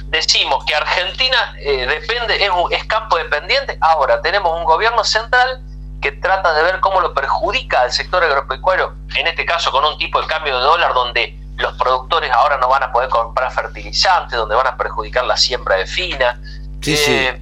decimos 0.07 0.65
que 0.65 0.75
Argentina 0.75 1.55
eh, 1.61 1.87
depende, 1.87 2.43
es, 2.43 2.51
es 2.71 2.85
campo 2.87 3.17
dependiente. 3.17 3.79
Ahora 3.81 4.21
tenemos 4.23 4.57
un 4.57 4.65
gobierno 4.65 5.05
central 5.05 5.63
que 6.05 6.13
trata 6.13 6.53
de 6.53 6.63
ver 6.63 6.81
cómo 6.81 7.01
lo 7.01 7.15
perjudica 7.15 7.81
al 7.81 7.91
sector 7.91 8.23
agropecuario, 8.23 8.93
en 9.17 9.27
este 9.27 9.47
caso 9.47 9.71
con 9.71 9.83
un 9.87 9.97
tipo 9.97 10.21
de 10.21 10.27
cambio 10.27 10.59
de 10.59 10.63
dólar 10.63 10.93
donde 10.93 11.35
los 11.57 11.73
productores 11.79 12.31
ahora 12.31 12.59
no 12.59 12.69
van 12.69 12.83
a 12.83 12.93
poder 12.93 13.09
comprar 13.09 13.51
fertilizantes, 13.51 14.39
donde 14.39 14.55
van 14.55 14.67
a 14.67 14.77
perjudicar 14.77 15.25
la 15.25 15.39
siembra 15.39 15.77
de 15.77 15.87
fina. 15.87 16.39
Sí, 16.83 16.95
sí. 16.95 17.11
Eh, 17.11 17.41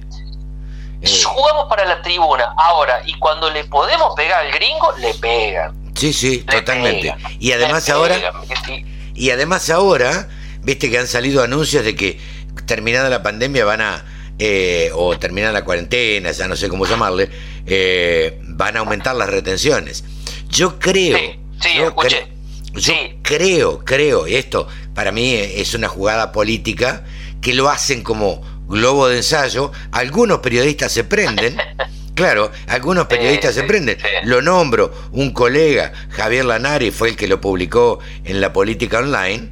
eh. 1.01 1.23
jugamos 1.25 1.65
para 1.67 1.83
la 1.83 2.01
tribuna 2.01 2.53
ahora 2.55 3.01
y 3.05 3.19
cuando 3.19 3.49
le 3.49 3.65
podemos 3.65 4.15
pegar 4.15 4.45
al 4.45 4.51
gringo, 4.53 4.93
le 4.99 5.13
pegan. 5.15 5.91
Sí, 5.93 6.13
sí, 6.13 6.37
totalmente. 6.39 7.13
y 7.39 7.51
además 7.51 7.89
ahora... 7.89 8.15
Y 9.15 9.29
además 9.29 9.69
ahora, 9.69 10.29
viste 10.61 10.89
que 10.89 10.99
han 10.99 11.07
salido 11.07 11.43
anuncios 11.43 11.83
de 11.83 11.95
que 11.95 12.19
terminada 12.65 13.09
la 13.09 13.21
pandemia 13.21 13.65
van 13.65 13.81
a 13.81 14.05
eh, 14.39 14.89
o 14.95 15.17
terminar 15.19 15.53
la 15.53 15.63
cuarentena, 15.63 16.31
ya 16.31 16.47
no 16.47 16.55
sé 16.55 16.67
cómo 16.67 16.87
llamarle, 16.87 17.29
eh, 17.67 18.39
van 18.55 18.77
a 18.77 18.79
aumentar 18.79 19.15
las 19.15 19.29
retenciones. 19.29 20.03
Yo 20.49 20.79
creo, 20.79 21.17
yo, 22.73 22.93
creo, 23.21 23.79
creo, 23.83 24.27
y 24.27 24.35
esto 24.35 24.67
para 24.93 25.11
mí 25.11 25.33
es 25.33 25.73
una 25.73 25.87
jugada 25.87 26.31
política 26.31 27.03
que 27.41 27.53
lo 27.53 27.69
hacen 27.69 28.03
como 28.03 28.41
globo 28.67 29.07
de 29.07 29.17
ensayo, 29.17 29.71
algunos 29.91 30.39
periodistas 30.39 30.91
se 30.91 31.03
prenden. 31.03 31.57
Claro, 32.15 32.51
algunos 32.67 33.07
periodistas 33.07 33.55
se 33.55 33.63
prenden. 33.63 33.97
Lo 34.25 34.43
nombro, 34.43 34.93
un 35.13 35.31
colega, 35.31 35.93
Javier 36.09 36.45
Lanari, 36.45 36.91
fue 36.91 37.09
el 37.09 37.15
que 37.15 37.27
lo 37.27 37.41
publicó 37.41 37.97
en 38.23 38.39
la 38.39 38.53
política 38.53 38.99
online. 38.99 39.49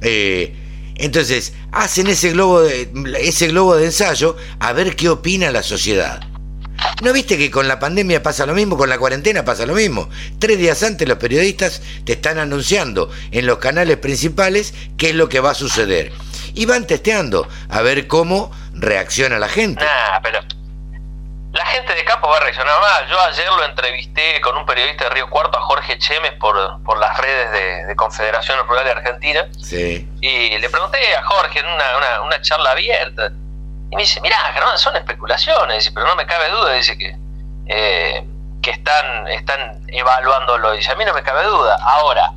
Eh, 0.00 0.54
entonces, 0.94 1.52
hacen 1.70 2.06
ese 2.06 2.30
globo, 2.30 2.62
de, 2.62 2.90
ese 3.20 3.48
globo 3.48 3.76
de 3.76 3.84
ensayo 3.84 4.36
a 4.58 4.72
ver 4.72 4.96
qué 4.96 5.10
opina 5.10 5.50
la 5.50 5.62
sociedad. 5.62 6.27
¿No 7.00 7.12
viste 7.12 7.38
que 7.38 7.50
con 7.50 7.68
la 7.68 7.78
pandemia 7.78 8.24
pasa 8.24 8.44
lo 8.44 8.54
mismo, 8.54 8.76
con 8.76 8.88
la 8.88 8.98
cuarentena 8.98 9.44
pasa 9.44 9.66
lo 9.66 9.74
mismo? 9.74 10.08
Tres 10.40 10.58
días 10.58 10.82
antes 10.82 11.06
los 11.06 11.18
periodistas 11.18 11.80
te 12.04 12.14
están 12.14 12.38
anunciando 12.38 13.08
en 13.30 13.46
los 13.46 13.58
canales 13.58 13.98
principales 13.98 14.74
qué 14.96 15.10
es 15.10 15.14
lo 15.14 15.28
que 15.28 15.38
va 15.38 15.50
a 15.50 15.54
suceder. 15.54 16.10
Y 16.54 16.66
van 16.66 16.88
testeando 16.88 17.48
a 17.68 17.82
ver 17.82 18.08
cómo 18.08 18.50
reacciona 18.72 19.38
la 19.38 19.48
gente. 19.48 19.84
pero 20.24 20.40
la 21.52 21.66
gente 21.66 21.94
de 21.94 22.04
campo 22.04 22.28
va 22.28 22.38
a 22.38 22.40
reaccionar 22.40 22.80
mal. 22.80 23.08
Yo 23.08 23.20
ayer 23.20 23.46
lo 23.46 23.64
entrevisté 23.64 24.40
con 24.40 24.56
un 24.56 24.66
periodista 24.66 25.04
de 25.04 25.10
Río 25.10 25.30
Cuarto, 25.30 25.56
a 25.56 25.62
Jorge 25.62 25.98
Chemes, 25.98 26.32
por, 26.32 26.82
por 26.82 26.98
las 26.98 27.16
redes 27.18 27.86
de, 27.86 27.96
Confederación 27.96 28.58
Rural 28.66 28.84
de 28.84 28.90
Argentina. 28.90 29.48
Sí. 29.60 30.08
Y 30.20 30.58
le 30.58 30.68
pregunté 30.68 30.98
a 31.16 31.22
Jorge 31.22 31.60
en 31.60 31.66
una, 31.66 32.20
una, 32.22 32.40
charla 32.42 32.72
abierta. 32.72 33.32
Y 33.90 33.96
me 33.96 34.02
dice, 34.02 34.20
mirá, 34.20 34.36
Germán, 34.52 34.78
son 34.78 34.96
especulaciones. 34.96 35.78
Dice, 35.78 35.92
pero 35.92 36.06
no 36.06 36.16
me 36.16 36.26
cabe 36.26 36.50
duda. 36.50 36.72
Dice 36.72 36.96
que, 36.98 37.16
eh, 37.66 38.24
que 38.62 38.70
están, 38.70 39.28
están 39.28 39.82
evaluándolo. 39.88 40.72
Dice, 40.72 40.92
a 40.92 40.96
mí 40.96 41.04
no 41.04 41.14
me 41.14 41.22
cabe 41.22 41.44
duda. 41.44 41.76
Ahora, 41.82 42.32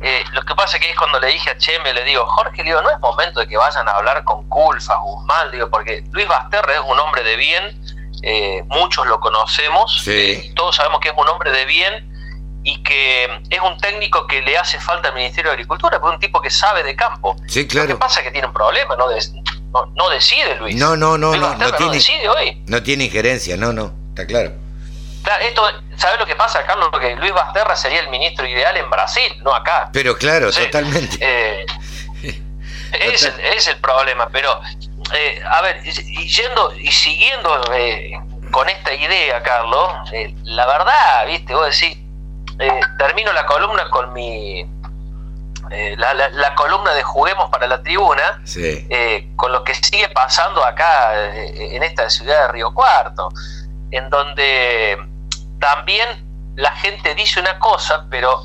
eh, 0.00 0.24
lo 0.32 0.42
que 0.42 0.54
pasa 0.54 0.78
que 0.78 0.90
es 0.90 0.96
cuando 0.96 1.18
le 1.18 1.28
dije 1.28 1.50
a 1.50 1.58
Cheme, 1.58 1.92
le 1.92 2.04
digo, 2.04 2.24
Jorge, 2.26 2.58
le 2.58 2.70
digo, 2.70 2.82
no 2.82 2.90
es 2.90 3.00
momento 3.00 3.40
de 3.40 3.48
que 3.48 3.56
vayan 3.56 3.88
a 3.88 3.92
hablar 3.92 4.22
con 4.24 4.48
Culfa, 4.48 4.96
Guzmán, 4.96 5.50
digo, 5.50 5.70
porque 5.70 6.04
Luis 6.12 6.28
Basterre 6.28 6.74
es 6.74 6.82
un 6.86 6.98
hombre 6.98 7.22
de 7.22 7.36
bien 7.36 7.96
eh, 8.22 8.64
muchos 8.68 9.06
lo 9.06 9.20
conocemos, 9.20 10.02
todos 10.54 10.76
sabemos 10.76 11.00
que 11.00 11.08
es 11.10 11.14
un 11.16 11.28
hombre 11.28 11.52
de 11.52 11.64
bien 11.66 12.60
y 12.64 12.82
que 12.82 13.24
es 13.50 13.60
un 13.60 13.78
técnico 13.78 14.26
que 14.26 14.42
le 14.42 14.56
hace 14.58 14.80
falta 14.80 15.10
al 15.10 15.14
Ministerio 15.14 15.50
de 15.50 15.54
Agricultura, 15.54 16.00
porque 16.00 16.14
es 16.14 16.14
un 16.16 16.20
tipo 16.20 16.40
que 16.40 16.50
sabe 16.50 16.82
de 16.82 16.96
campo. 16.96 17.36
Sí, 17.46 17.68
claro. 17.68 17.88
Lo 17.88 17.94
que 17.94 18.00
pasa 18.00 18.20
es 18.20 18.26
que 18.26 18.32
tiene 18.32 18.48
un 18.48 18.52
problema, 18.52 18.96
no, 18.96 19.08
no, 19.94 20.08
decide 20.10 20.56
Luis. 20.56 20.76
No, 20.76 20.96
no, 20.96 21.18
no, 21.18 21.36
no, 21.36 21.54
no, 21.56 21.72
tiene, 21.72 21.94
decide 21.94 22.28
hoy. 22.28 22.62
No 22.66 22.82
tiene 22.82 23.04
injerencia, 23.04 23.56
no, 23.56 23.72
no, 23.72 23.92
está 24.10 24.26
claro. 24.26 24.52
Claro, 25.22 25.44
esto, 25.44 25.62
¿sabes 25.96 26.20
lo 26.20 26.26
que 26.26 26.36
pasa, 26.36 26.64
Carlos? 26.64 26.88
Que 27.00 27.16
Luis 27.16 27.32
Basterra 27.32 27.74
sería 27.74 28.00
el 28.00 28.08
ministro 28.10 28.46
ideal 28.46 28.76
en 28.76 28.88
Brasil, 28.88 29.32
no 29.42 29.52
acá. 29.52 29.90
Pero 29.92 30.16
claro, 30.16 30.52
totalmente. 30.52 31.18
Eh, 31.20 31.66
ese 32.92 33.32
es, 33.56 33.66
el 33.66 33.76
problema, 33.78 34.28
pero 34.30 34.60
eh, 35.12 35.42
a 35.44 35.62
ver, 35.62 35.80
y 35.84 36.28
yendo 36.28 36.72
y 36.78 36.92
siguiendo 36.92 37.60
eh, 37.74 38.12
con 38.52 38.68
esta 38.68 38.94
idea, 38.94 39.42
Carlos, 39.42 39.90
la 40.44 40.66
verdad, 40.66 41.26
viste, 41.26 41.52
vos 41.54 41.66
decís, 41.76 41.98
termino 42.98 43.32
la 43.32 43.44
columna 43.46 43.90
con 43.90 44.12
mi. 44.12 44.64
Eh, 45.70 45.96
la, 45.96 46.54
columna 46.54 46.92
de 46.94 47.02
Juguemos 47.02 47.50
para 47.50 47.66
la 47.66 47.82
Tribuna, 47.82 48.42
con 49.36 49.52
lo 49.52 49.64
que 49.64 49.74
sigue 49.74 50.08
pasando 50.10 50.64
acá 50.64 51.34
en 51.34 51.82
esta 51.82 52.08
ciudad 52.08 52.46
de 52.46 52.52
Río 52.52 52.72
Cuarto, 52.72 53.28
en 53.90 54.08
donde 54.10 54.98
también 55.60 56.24
la 56.56 56.72
gente 56.72 57.14
dice 57.14 57.40
una 57.40 57.58
cosa, 57.58 58.06
pero 58.10 58.44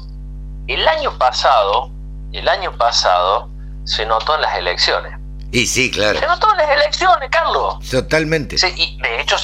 el 0.68 0.88
año 0.88 1.18
pasado, 1.18 1.92
el 2.34 2.48
año 2.48 2.76
pasado, 2.78 3.50
se 3.86 4.06
notó 4.06 4.36
en 4.36 4.42
las 4.42 4.56
elecciones. 4.58 5.18
Y 5.52 5.66
sí, 5.68 5.92
claro. 5.92 6.20
Se 6.20 6.28
notó 6.28 6.52
en 6.52 6.58
las 6.58 6.70
elecciones, 6.72 7.30
Carlos. 7.30 7.90
Totalmente. 7.90 8.58
Sí, 8.58 8.74
y 8.76 9.02
de 9.02 9.22
hecho 9.22 9.38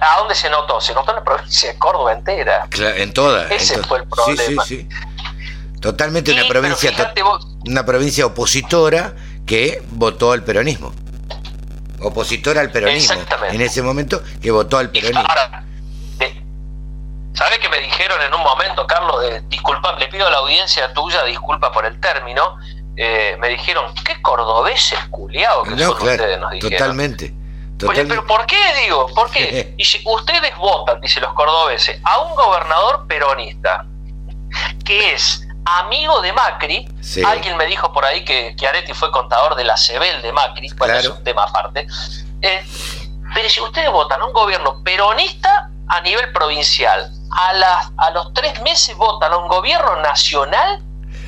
¿A 0.00 0.18
dónde 0.18 0.34
se 0.34 0.50
notó? 0.50 0.80
Se 0.80 0.94
notó 0.94 1.12
en 1.12 1.16
la 1.16 1.24
provincia 1.24 1.72
de 1.72 1.78
Córdoba 1.78 2.12
entera. 2.12 2.68
en 2.72 3.12
toda. 3.12 3.46
Ese 3.48 3.82
fue 3.84 3.98
el 3.98 4.04
problema. 4.08 4.64
Sí, 4.64 4.76
sí, 4.76 4.88
sí. 5.78 5.80
Totalmente 5.80 6.32
una 6.32 6.48
provincia 6.48 7.14
una 7.66 7.84
provincia 7.84 8.26
opositora 8.26 9.14
que 9.46 9.82
votó 9.90 10.32
al 10.32 10.42
peronismo. 10.42 10.92
Opositora 12.00 12.60
al 12.60 12.70
peronismo. 12.70 13.20
En 13.50 13.60
ese 13.60 13.82
momento 13.82 14.22
que 14.40 14.50
votó 14.50 14.78
al 14.78 14.90
peronismo. 14.90 15.20
Ahora, 15.20 15.64
¿Sabes 17.38 17.60
qué 17.60 17.68
me 17.68 17.78
dijeron 17.78 18.20
en 18.20 18.34
un 18.34 18.42
momento, 18.42 18.84
Carlos? 18.84 19.20
De, 19.22 19.40
disculpa, 19.42 19.96
le 19.96 20.08
pido 20.08 20.26
a 20.26 20.30
la 20.30 20.38
audiencia 20.38 20.92
tuya 20.92 21.22
disculpa 21.22 21.70
por 21.70 21.86
el 21.86 22.00
término. 22.00 22.56
Eh, 22.96 23.36
me 23.38 23.48
dijeron, 23.48 23.94
qué 24.04 24.20
cordobeses 24.20 24.98
culiados 25.10 25.68
que 25.68 25.76
no, 25.76 25.96
son 25.96 26.08
ustedes, 26.08 26.40
nos 26.40 26.50
dijeron. 26.50 26.76
Totalmente. 26.76 27.32
Oye, 27.86 28.04
pero 28.06 28.26
¿por 28.26 28.44
qué 28.46 28.56
digo? 28.82 29.06
¿Por 29.14 29.30
qué? 29.30 29.72
Y 29.78 29.84
si 29.84 30.02
ustedes 30.04 30.56
votan, 30.56 31.00
dice 31.00 31.20
los 31.20 31.32
cordobeses, 31.34 32.00
a 32.02 32.18
un 32.22 32.34
gobernador 32.34 33.06
peronista 33.06 33.86
que 34.84 35.12
es 35.12 35.46
amigo 35.76 36.20
de 36.20 36.32
Macri, 36.32 36.88
alguien 37.26 37.56
me 37.56 37.66
dijo 37.66 37.92
por 37.92 38.04
ahí 38.04 38.24
que, 38.24 38.54
que 38.56 38.66
Areti 38.66 38.94
fue 38.94 39.10
contador 39.10 39.54
de 39.54 39.64
la 39.64 39.76
CEBEL 39.76 40.22
de 40.22 40.32
Macri, 40.32 40.68
bueno, 40.76 40.94
es 40.94 41.08
un 41.08 41.22
tema 41.22 41.44
aparte. 41.44 41.86
Eh, 42.40 42.64
pero 43.34 43.48
si 43.48 43.60
ustedes 43.60 43.90
votan 43.90 44.20
a 44.22 44.26
un 44.26 44.32
gobierno 44.32 44.82
peronista 44.82 45.70
a 45.88 46.00
nivel 46.00 46.32
provincial, 46.32 47.10
a, 47.30 47.52
las, 47.54 47.92
a 47.96 48.10
los 48.10 48.32
tres 48.32 48.60
meses 48.62 48.96
votan 48.96 49.32
a 49.32 49.36
un 49.36 49.48
gobierno 49.48 49.96
nacional 49.96 50.82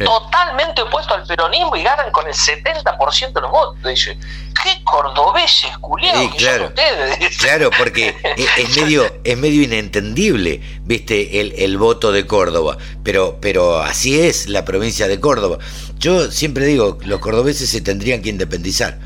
totalmente 0.05 0.83
opuesto 0.83 1.15
al 1.15 1.27
peronismo 1.27 1.77
y 1.77 1.83
ganan 1.83 2.11
con 2.11 2.27
el 2.27 2.35
70% 2.35 3.33
de 3.33 3.41
los 3.41 3.51
votos. 3.51 3.83
Dice, 3.83 4.19
qué 4.63 4.83
cordobeses, 4.85 5.77
culiados, 5.79 6.35
claro, 6.37 6.67
ustedes. 6.67 7.39
Claro, 7.39 7.71
porque 7.77 8.17
es, 8.57 8.77
medio, 8.77 9.13
es 9.25 9.37
medio 9.37 9.63
inentendible, 9.63 10.61
viste, 10.91 11.41
el, 11.41 11.55
el 11.57 11.79
voto 11.79 12.11
de 12.11 12.27
Córdoba. 12.27 12.77
Pero, 13.05 13.39
pero 13.41 13.81
así 13.81 14.19
es 14.19 14.49
la 14.49 14.65
provincia 14.65 15.07
de 15.07 15.21
Córdoba. 15.21 15.59
Yo 16.01 16.31
siempre 16.31 16.67
digo, 16.67 16.99
los 17.05 17.21
cordobeses 17.21 17.71
se 17.71 17.81
tendrían 17.81 18.23
que 18.23 18.29
independizar 18.31 18.99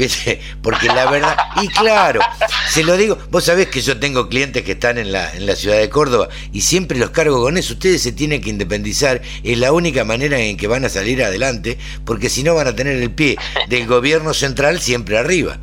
porque 0.62 0.86
la 0.86 1.10
verdad, 1.10 1.36
y 1.62 1.68
claro, 1.68 2.20
se 2.68 2.84
lo 2.84 2.96
digo, 2.96 3.18
vos 3.30 3.44
sabés 3.44 3.68
que 3.68 3.80
yo 3.80 3.98
tengo 3.98 4.28
clientes 4.28 4.62
que 4.62 4.72
están 4.72 4.98
en 4.98 5.12
la, 5.12 5.32
en 5.34 5.46
la 5.46 5.56
ciudad 5.56 5.78
de 5.78 5.90
Córdoba 5.90 6.28
y 6.52 6.62
siempre 6.62 6.98
los 6.98 7.10
cargo 7.10 7.42
con 7.42 7.58
eso, 7.58 7.74
ustedes 7.74 8.02
se 8.02 8.12
tienen 8.12 8.40
que 8.40 8.50
independizar, 8.50 9.20
es 9.42 9.58
la 9.58 9.72
única 9.72 10.04
manera 10.04 10.38
en 10.38 10.56
que 10.56 10.66
van 10.68 10.84
a 10.84 10.88
salir 10.88 11.22
adelante, 11.22 11.78
porque 12.04 12.30
si 12.30 12.42
no 12.42 12.54
van 12.54 12.68
a 12.68 12.76
tener 12.76 12.96
el 12.96 13.10
pie 13.10 13.36
del 13.68 13.86
gobierno 13.86 14.32
central 14.34 14.80
siempre 14.80 15.18
arriba. 15.18 15.58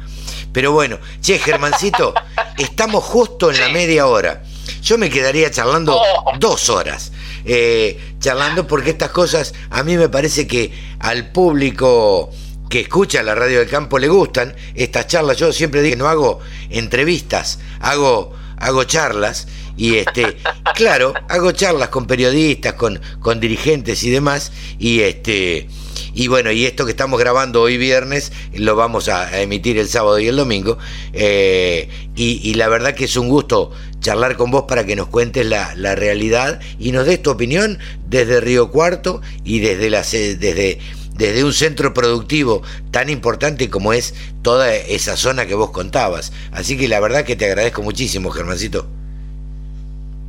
Pero 0.54 0.72
bueno, 0.72 1.00
che, 1.22 1.40
Germancito, 1.40 2.14
estamos 2.58 3.04
justo 3.04 3.52
en 3.52 3.60
la 3.60 3.70
media 3.70 4.08
hora. 4.08 4.44
Yo 4.88 4.98
me 4.98 5.10
quedaría 5.10 5.52
charlando 5.52 5.98
oh. 5.98 6.32
dos 6.40 6.70
horas. 6.70 7.12
Eh, 7.44 8.00
charlando 8.20 8.68
porque 8.68 8.92
estas 8.92 9.12
cosas 9.12 9.54
a 9.70 9.84
mí 9.84 9.98
me 9.98 10.08
parece 10.08 10.48
que 10.48 10.72
al 11.00 11.30
público 11.34 12.32
que 12.70 12.80
escucha 12.80 13.22
la 13.22 13.36
radio 13.36 13.60
del 13.60 13.68
campo 13.68 14.00
le 14.00 14.08
gustan 14.08 14.56
estas 14.76 15.08
charlas. 15.08 15.36
Yo 15.36 15.52
siempre 15.52 15.82
digo 15.82 15.96
que 15.96 16.00
no 16.00 16.08
hago 16.08 16.40
entrevistas, 16.70 17.60
hago, 17.82 18.34
hago 18.60 18.86
charlas. 18.86 19.50
Y 19.76 19.98
este, 19.98 20.38
claro, 20.76 21.14
hago 21.28 21.52
charlas 21.52 21.90
con 21.90 22.08
periodistas, 22.08 22.76
con, 22.76 23.02
con 23.20 23.42
dirigentes 23.42 24.02
y 24.04 24.10
demás. 24.10 24.54
Y 24.80 25.02
este, 25.02 25.68
y 26.14 26.28
bueno, 26.28 26.52
y 26.52 26.66
esto 26.66 26.86
que 26.86 26.92
estamos 26.92 27.20
grabando 27.20 27.62
hoy 27.62 27.78
viernes 27.78 28.32
lo 28.54 28.76
vamos 28.76 29.08
a, 29.08 29.40
emitir 29.40 29.78
el 29.78 29.88
sábado 29.88 30.20
y 30.20 30.28
el 30.28 30.36
domingo. 30.36 30.78
Eh, 31.14 31.90
y, 32.16 32.56
la 32.56 32.68
verdad 32.68 32.96
que 32.96 33.06
es 33.06 33.16
un 33.18 33.30
gusto 33.30 33.72
charlar 34.00 34.38
con 34.38 34.52
vos 34.52 34.64
para 34.68 34.86
que 34.86 34.96
nos 34.96 35.08
cuentes 35.08 35.46
la, 35.46 35.74
la 35.76 35.96
realidad 35.96 36.60
y 36.80 36.92
nos 36.92 37.06
des 37.06 37.22
tu 37.22 37.32
opinión 37.32 37.80
desde 38.06 38.40
Río 38.42 38.72
Cuarto 38.72 39.22
y 39.44 39.60
desde, 39.60 39.90
la, 39.90 40.02
desde 40.02 40.80
desde 41.18 41.44
un 41.44 41.54
centro 41.54 41.94
productivo 41.94 42.62
tan 42.92 43.10
importante 43.10 43.70
como 43.70 43.92
es 43.92 44.14
toda 44.44 44.74
esa 44.74 45.18
zona 45.18 45.46
que 45.48 45.56
vos 45.56 45.72
contabas. 45.72 46.32
Así 46.52 46.78
que 46.78 46.88
la 46.88 47.00
verdad 47.00 47.26
que 47.26 47.36
te 47.36 47.46
agradezco 47.46 47.82
muchísimo, 47.82 48.30
Germancito. 48.30 48.88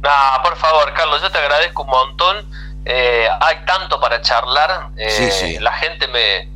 No, 0.02 0.42
por 0.42 0.57
favor, 0.57 0.92
Carlos, 0.94 1.20
yo 1.20 1.31
te 1.31 1.38
agradezco 1.38 1.83
un 1.83 1.90
montón. 1.90 2.37
Eh, 2.85 3.26
hay 3.40 3.57
tanto 3.66 4.00
para 4.00 4.22
charlar. 4.22 4.90
Eh, 4.96 5.59
la 5.61 5.72
gente 5.72 6.09
me, 6.09 6.48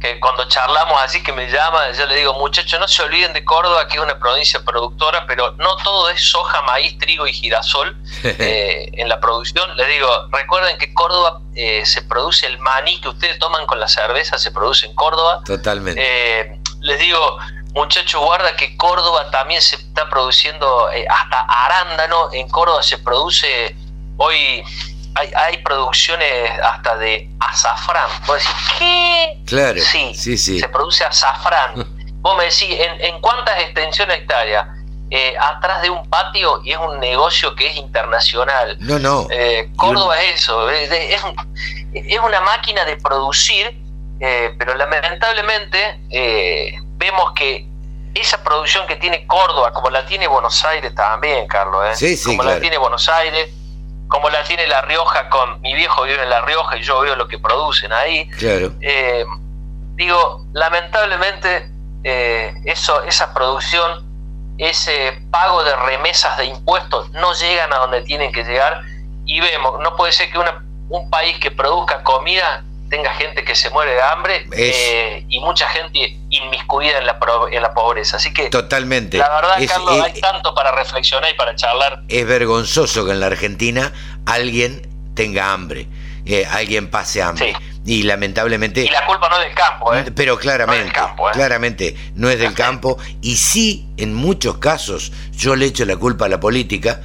que 0.00 0.18
cuando 0.18 0.48
charlamos 0.48 1.00
así 1.02 1.22
que 1.22 1.32
me 1.32 1.50
llama, 1.50 1.90
yo 1.92 2.06
le 2.06 2.16
digo, 2.16 2.32
muchachos, 2.34 2.80
no 2.80 2.88
se 2.88 3.02
olviden 3.02 3.34
de 3.34 3.44
Córdoba, 3.44 3.86
que 3.86 3.98
es 3.98 4.02
una 4.02 4.18
provincia 4.18 4.64
productora, 4.64 5.26
pero 5.26 5.54
no 5.58 5.76
todo 5.76 6.08
es 6.08 6.22
soja, 6.22 6.62
maíz, 6.62 6.96
trigo 6.98 7.26
y 7.26 7.32
girasol 7.32 7.94
eh, 8.24 8.90
en 8.94 9.08
la 9.08 9.20
producción. 9.20 9.76
Les 9.76 9.88
digo, 9.88 10.08
recuerden 10.32 10.78
que 10.78 10.94
Córdoba 10.94 11.40
eh, 11.54 11.84
se 11.84 12.00
produce 12.02 12.46
el 12.46 12.58
maní 12.58 12.98
que 13.00 13.10
ustedes 13.10 13.38
toman 13.38 13.66
con 13.66 13.78
la 13.78 13.88
cerveza, 13.88 14.38
se 14.38 14.50
produce 14.50 14.86
en 14.86 14.94
Córdoba. 14.94 15.42
Totalmente. 15.44 16.00
Eh, 16.02 16.60
les 16.80 16.98
digo, 16.98 17.38
muchachos, 17.74 18.22
guarda 18.24 18.56
que 18.56 18.78
Córdoba 18.78 19.30
también 19.30 19.60
se 19.60 19.76
está 19.76 20.08
produciendo 20.08 20.88
hasta 20.88 21.40
arándano, 21.40 22.30
en 22.32 22.48
Córdoba 22.48 22.82
se 22.82 22.96
produce 22.96 23.76
hoy 24.16 24.64
hay, 25.14 25.58
producciones 25.58 26.50
hasta 26.62 26.96
de 26.96 27.28
azafrán. 27.40 28.08
Vos 28.26 28.38
decís, 28.38 28.56
¿qué? 28.78 29.38
Claro. 29.46 29.80
Sí, 29.80 30.14
sí, 30.14 30.38
sí. 30.38 30.60
se 30.60 30.68
produce 30.68 31.04
azafrán. 31.04 31.86
Vos 32.20 32.36
me 32.36 32.44
decís, 32.44 32.76
¿en, 33.00 33.20
cuántas 33.20 33.58
extensiones 33.60 34.18
hectáreas? 34.18 34.66
Eh, 35.12 35.34
atrás 35.40 35.82
de 35.82 35.90
un 35.90 36.08
patio 36.08 36.60
y 36.62 36.70
es 36.70 36.78
un 36.78 37.00
negocio 37.00 37.54
que 37.56 37.66
es 37.66 37.76
internacional. 37.76 38.76
No, 38.78 38.98
no. 38.98 39.26
Eh, 39.30 39.68
Córdoba 39.74 40.22
es 40.22 40.42
eso, 40.42 40.70
es, 40.70 40.88
es, 40.92 42.20
una 42.20 42.40
máquina 42.42 42.84
de 42.84 42.96
producir, 42.96 43.76
eh, 44.20 44.54
pero 44.56 44.74
lamentablemente 44.76 45.98
vemos 46.96 47.32
que 47.34 47.66
esa 48.14 48.42
producción 48.44 48.86
que 48.86 48.96
tiene 48.96 49.26
Córdoba, 49.26 49.72
como 49.72 49.90
la 49.90 50.06
tiene 50.06 50.28
Buenos 50.28 50.64
Aires 50.64 50.94
también, 50.94 51.48
Carlos, 51.48 51.98
sí, 51.98 52.16
sí, 52.16 52.24
como 52.24 52.44
la 52.44 52.60
tiene 52.60 52.78
Buenos 52.78 53.08
Aires, 53.08 53.50
como 54.10 54.28
la 54.28 54.42
tiene 54.42 54.66
La 54.66 54.82
Rioja 54.82 55.28
con 55.28 55.60
mi 55.60 55.72
viejo 55.72 56.02
vive 56.02 56.20
en 56.22 56.28
La 56.28 56.42
Rioja 56.42 56.76
y 56.76 56.82
yo 56.82 57.00
veo 57.00 57.14
lo 57.14 57.28
que 57.28 57.38
producen 57.38 57.92
ahí. 57.92 58.28
Claro. 58.30 58.72
Eh, 58.80 59.24
digo, 59.94 60.46
lamentablemente 60.52 61.70
eh, 62.02 62.52
eso, 62.64 63.04
esa 63.04 63.32
producción, 63.32 64.04
ese 64.58 65.22
pago 65.30 65.62
de 65.62 65.76
remesas 65.76 66.36
de 66.38 66.46
impuestos 66.46 67.08
no 67.12 67.32
llegan 67.34 67.72
a 67.72 67.76
donde 67.78 68.02
tienen 68.02 68.32
que 68.32 68.42
llegar 68.42 68.82
y 69.24 69.40
vemos, 69.40 69.80
no 69.80 69.94
puede 69.94 70.12
ser 70.12 70.28
que 70.32 70.38
una, 70.38 70.64
un 70.88 71.08
país 71.08 71.38
que 71.38 71.52
produzca 71.52 72.02
comida 72.02 72.64
tenga 72.90 73.14
gente 73.14 73.44
que 73.44 73.54
se 73.54 73.70
muere 73.70 73.92
de 73.92 74.02
hambre 74.02 74.46
eh, 74.52 75.24
y 75.28 75.38
mucha 75.40 75.66
gente 75.68 76.18
inmiscuida 76.28 76.98
en 76.98 77.06
la, 77.06 77.18
en 77.50 77.62
la 77.62 77.72
pobreza. 77.72 78.16
Así 78.16 78.34
que, 78.34 78.50
totalmente. 78.50 79.16
La 79.16 79.30
verdad, 79.30 79.56
Carlos, 79.66 80.02
hay 80.04 80.20
tanto 80.20 80.54
para 80.54 80.72
reflexionar 80.72 81.30
y 81.30 81.34
para 81.34 81.54
charlar. 81.54 82.02
Es 82.08 82.26
vergonzoso 82.26 83.06
que 83.06 83.12
en 83.12 83.20
la 83.20 83.26
Argentina 83.26 83.92
alguien 84.26 84.82
tenga 85.14 85.52
hambre, 85.52 85.86
eh, 86.24 86.46
alguien 86.46 86.88
pase 86.88 87.22
hambre. 87.22 87.54
Y 87.86 88.02
lamentablemente. 88.02 88.84
Y 88.84 88.88
la 88.88 89.06
culpa 89.06 89.28
no 89.30 89.38
es 89.40 89.46
del 89.46 89.54
campo, 89.54 89.94
¿eh? 89.94 90.04
Pero 90.14 90.38
claramente. 90.38 91.00
No 91.00 91.30
Claramente 91.32 91.96
no 92.14 92.28
es 92.28 92.38
del 92.38 92.52
campo. 92.52 92.98
Y 93.22 93.36
sí, 93.36 93.88
en 93.96 94.14
muchos 94.14 94.58
casos, 94.58 95.12
yo 95.32 95.56
le 95.56 95.66
echo 95.66 95.86
la 95.86 95.96
culpa 95.96 96.26
a 96.26 96.28
la 96.28 96.38
política 96.38 97.00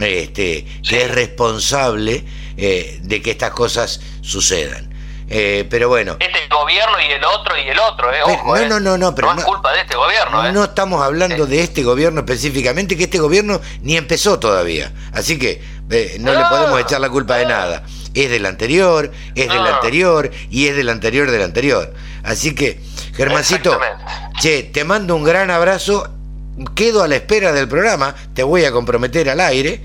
este, 0.00 0.64
que 0.88 1.02
es 1.02 1.10
responsable 1.10 2.24
eh, 2.56 3.00
de 3.02 3.22
que 3.22 3.30
estas 3.30 3.50
cosas 3.50 4.00
sucedan. 4.20 4.88
Eh, 5.30 5.66
pero 5.68 5.88
bueno. 5.88 6.16
Este 6.20 6.48
gobierno 6.48 6.96
y 7.00 7.12
el 7.12 7.24
otro 7.24 7.58
y 7.58 7.68
el 7.68 7.78
otro, 7.78 8.12
¿eh? 8.12 8.18
no, 8.44 8.56
eh. 8.56 8.66
no, 8.66 8.80
no, 8.80 8.96
no, 8.96 9.14
pero 9.14 9.34
no 9.34 9.40
es 9.40 9.44
culpa 9.44 9.72
de 9.72 9.80
este 9.80 9.94
gobierno, 9.94 10.46
¿eh? 10.46 10.52
No 10.52 10.64
estamos 10.64 11.02
hablando 11.02 11.46
de 11.46 11.62
este 11.62 11.82
gobierno 11.82 12.20
específicamente, 12.20 12.96
que 12.96 13.04
este 13.04 13.18
gobierno 13.18 13.60
ni 13.82 13.96
empezó 13.96 14.38
todavía. 14.38 14.92
Así 15.12 15.38
que 15.38 15.62
no, 16.18 16.32
le 16.32 16.44
podemos 16.46 16.80
echar 16.80 17.00
la 17.00 17.10
culpa 17.10 17.36
de 17.36 17.46
nada. 17.46 17.82
Es 18.14 18.30
del 18.30 18.46
anterior, 18.46 19.12
es 19.34 19.48
del 19.48 19.66
anterior 19.66 20.30
y 20.50 20.68
es 20.68 20.76
del 20.76 20.88
anterior 20.88 21.30
del 21.30 21.42
anterior. 21.42 21.92
Así 22.22 22.54
que, 22.54 22.80
Germancito, 23.14 23.78
che, 24.40 24.62
te 24.62 24.84
mando 24.84 25.14
un 25.14 25.24
gran 25.24 25.50
abrazo. 25.50 26.08
Quedo 26.74 27.04
a 27.04 27.08
la 27.08 27.16
espera 27.16 27.52
del 27.52 27.68
programa, 27.68 28.16
te 28.34 28.42
voy 28.42 28.64
a 28.64 28.72
comprometer 28.72 29.30
al 29.30 29.38
aire 29.38 29.80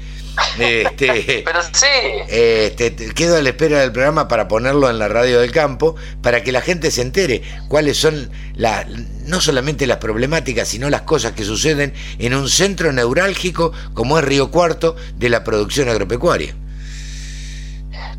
este, 0.60 1.44
Pero 1.46 1.62
sí. 1.62 1.88
Este, 2.28 2.96
quedo 3.14 3.38
a 3.38 3.42
la 3.42 3.50
espera 3.50 3.80
del 3.80 3.92
programa 3.92 4.28
para 4.28 4.48
ponerlo 4.48 4.90
en 4.90 5.00
la 5.00 5.08
radio 5.08 5.40
del 5.40 5.52
campo, 5.52 5.96
para 6.22 6.44
que 6.44 6.52
la 6.52 6.62
gente 6.62 6.92
se 6.92 7.02
entere 7.02 7.44
cuáles 7.68 7.98
son 7.98 8.32
la, 8.56 8.86
no 9.26 9.42
solamente 9.42 9.88
las 9.88 9.98
problemáticas, 9.98 10.68
sino 10.68 10.90
las 10.90 11.02
cosas 11.02 11.34
que 11.34 11.44
suceden 11.44 11.94
en 12.20 12.34
un 12.34 12.50
centro 12.50 12.92
neurálgico 12.92 13.72
como 13.94 14.18
es 14.18 14.26
Río 14.26 14.52
Cuarto 14.52 14.96
de 15.16 15.30
la 15.30 15.44
producción 15.44 15.90
agropecuaria. 15.90 16.56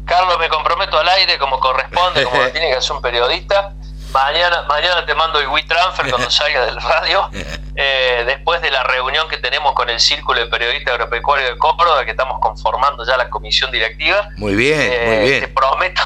Carlos, 0.07 0.37
me 0.39 0.49
comprometo 0.49 0.99
al 0.99 1.09
aire 1.09 1.39
como 1.39 1.59
corresponde, 1.59 2.25
como 2.25 2.43
tiene 2.53 2.69
que 2.71 2.77
hacer 2.77 2.93
un 2.93 3.03
periodista. 3.03 3.75
Mañana, 4.15 4.65
mañana 4.69 5.05
te 5.05 5.13
mando 5.13 5.41
el 5.41 5.49
WeTransfer 5.49 6.09
cuando 6.09 6.31
salga 6.31 6.67
del 6.67 6.81
radio, 6.81 7.29
eh, 7.77 8.23
después 8.25 8.63
de 8.63 8.71
la 8.71 8.85
reunión 8.85 9.29
que 9.29 9.39
tenemos 9.39 9.73
con 9.73 9.91
el 9.91 9.99
Círculo 9.99 10.39
de 10.39 10.47
Periodistas 10.47 10.95
Agropecuarios 10.95 11.51
de 11.51 11.59
Córdoba, 11.59 12.05
que 12.05 12.13
estamos 12.13 12.39
conformando 12.41 13.05
ya 13.05 13.17
la 13.17 13.29
comisión 13.29 13.73
directiva. 13.73 14.29
Muy 14.37 14.55
bien, 14.55 14.79
muy 14.79 15.17
eh, 15.17 15.25
bien. 15.25 15.41
Te 15.41 15.49
prometo, 15.49 16.03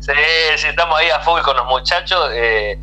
si, 0.00 0.66
estamos 0.66 0.98
ahí 0.98 1.08
a 1.10 1.20
full 1.20 1.40
con 1.42 1.56
los 1.56 1.66
muchachos. 1.66 2.30
Eh, 2.32 2.78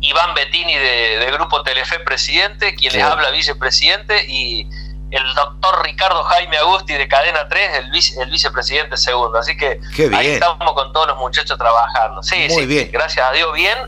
Iván 0.00 0.34
Bettini 0.34 0.76
de, 0.76 1.30
Grupo 1.32 1.62
Telefe, 1.62 2.00
presidente, 2.00 2.74
quien 2.74 2.92
les 2.94 3.04
habla, 3.04 3.30
vicepresidente, 3.30 4.24
y 4.26 4.66
el 5.10 5.34
doctor 5.34 5.84
Ricardo 5.84 6.24
Jaime 6.24 6.56
Agusti 6.56 6.94
de 6.94 7.06
Cadena 7.06 7.46
3, 7.48 7.70
el, 7.76 8.22
el 8.22 8.30
vicepresidente 8.30 8.96
segundo. 8.96 9.38
Así 9.38 9.56
que 9.56 9.78
ahí 10.12 10.28
estamos 10.28 10.72
con 10.72 10.92
todos 10.92 11.06
los 11.06 11.18
muchachos 11.18 11.56
trabajando. 11.56 12.22
Sí, 12.22 12.48
Muy 12.48 12.62
sí, 12.62 12.66
bien. 12.66 12.90
gracias 12.90 13.28
a 13.28 13.32
Dios, 13.32 13.52
bien 13.52 13.78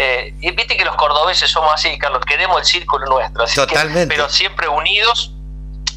eh, 0.00 0.32
y 0.40 0.52
viste 0.52 0.76
que 0.76 0.84
los 0.84 0.94
cordobeses 0.94 1.50
somos 1.50 1.74
así, 1.74 1.98
Carlos, 1.98 2.22
queremos 2.24 2.60
el 2.60 2.64
círculo 2.64 3.04
nuestro. 3.06 3.44
Totalmente. 3.46 4.14
pero 4.14 4.28
siempre 4.28 4.68
unidos 4.68 5.32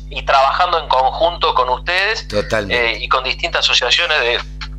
y 0.10 0.24
trabajando 0.24 0.80
en 0.80 0.90
conjunto 0.90 1.54
con 1.54 1.70
ustedes 1.70 2.28
Totalmente. 2.28 2.94
Eh, 2.94 3.04
y 3.04 3.08
con 3.08 3.24
distintas 3.24 3.64
asociaciones 3.64 4.18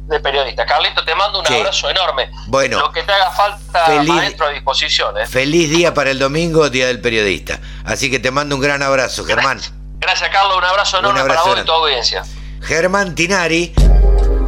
de, 0.08 0.20
periodistas. 0.20 0.66
Carlito, 0.66 1.04
te 1.04 1.14
mando 1.14 1.38
un 1.38 1.46
abrazo 1.46 1.88
enorme. 1.88 2.30
Bueno, 2.48 2.80
lo 2.80 2.90
que 2.90 3.04
te 3.04 3.12
haga 3.12 3.30
falta, 3.30 3.86
feliz, 3.86 4.08
maestro, 4.08 4.46
a 4.46 4.50
disposición. 4.50 5.16
¿eh? 5.16 5.26
Feliz 5.26 5.70
día 5.70 5.94
para 5.94 6.10
el 6.10 6.18
domingo, 6.18 6.68
Día 6.68 6.88
del 6.88 7.00
Periodista. 7.00 7.60
Así 7.84 8.10
que 8.10 8.18
te 8.18 8.32
mando 8.32 8.56
un 8.56 8.60
gran 8.60 8.82
abrazo, 8.82 9.24
Germán. 9.24 9.60
Gracias, 10.00 10.28
Carlos. 10.30 10.58
Un 10.58 10.64
abrazo 10.64 10.98
enorme 10.98 11.24
para 11.24 11.42
vos 11.44 11.58
y 11.60 11.64
tu 11.64 11.72
audiencia. 11.72 12.24
Germán 12.60 13.14
Tinari. 13.14 13.72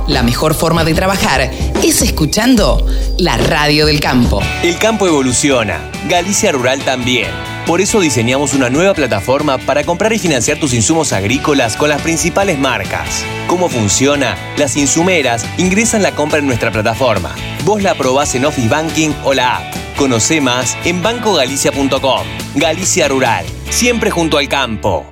La 0.09 0.23
mejor 0.23 0.55
forma 0.55 0.85
de 0.85 0.93
trabajar 0.93 1.49
es 1.85 2.01
escuchando 2.01 2.87
la 3.19 3.37
radio 3.37 3.85
del 3.85 4.01
campo. 4.01 4.41
El 4.63 4.79
campo 4.79 5.07
evoluciona, 5.07 5.91
Galicia 6.09 6.51
Rural 6.51 6.81
también. 6.81 7.29
Por 7.67 7.83
eso 7.83 8.01
diseñamos 8.01 8.55
una 8.55 8.71
nueva 8.71 8.95
plataforma 8.95 9.59
para 9.59 9.85
comprar 9.85 10.15
y 10.15 10.19
financiar 10.19 10.59
tus 10.59 10.73
insumos 10.73 11.13
agrícolas 11.13 11.77
con 11.77 11.91
las 11.91 12.01
principales 12.01 12.59
marcas. 12.59 13.23
¿Cómo 13.49 13.69
funciona? 13.69 14.35
Las 14.57 14.77
insumeras 14.79 15.45
ingresan 15.59 16.03
la 16.03 16.13
compra 16.13 16.39
en 16.39 16.47
nuestra 16.47 16.73
plataforma. 16.73 17.35
Vos 17.65 17.83
la 17.83 17.95
probás 17.95 18.35
en 18.35 18.47
Office 18.47 18.69
Banking 18.69 19.11
o 19.23 19.35
la 19.35 19.59
app. 19.59 19.75
Conoce 19.99 20.41
más 20.41 20.79
en 20.87 21.03
bancogalicia.com. 21.03 22.27
Galicia 22.55 23.09
Rural, 23.09 23.45
siempre 23.69 24.11
junto 24.11 24.39
al 24.39 24.49
campo. 24.49 25.05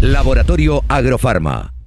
Laboratorio 0.00 0.84
Agrofarma 0.88 1.74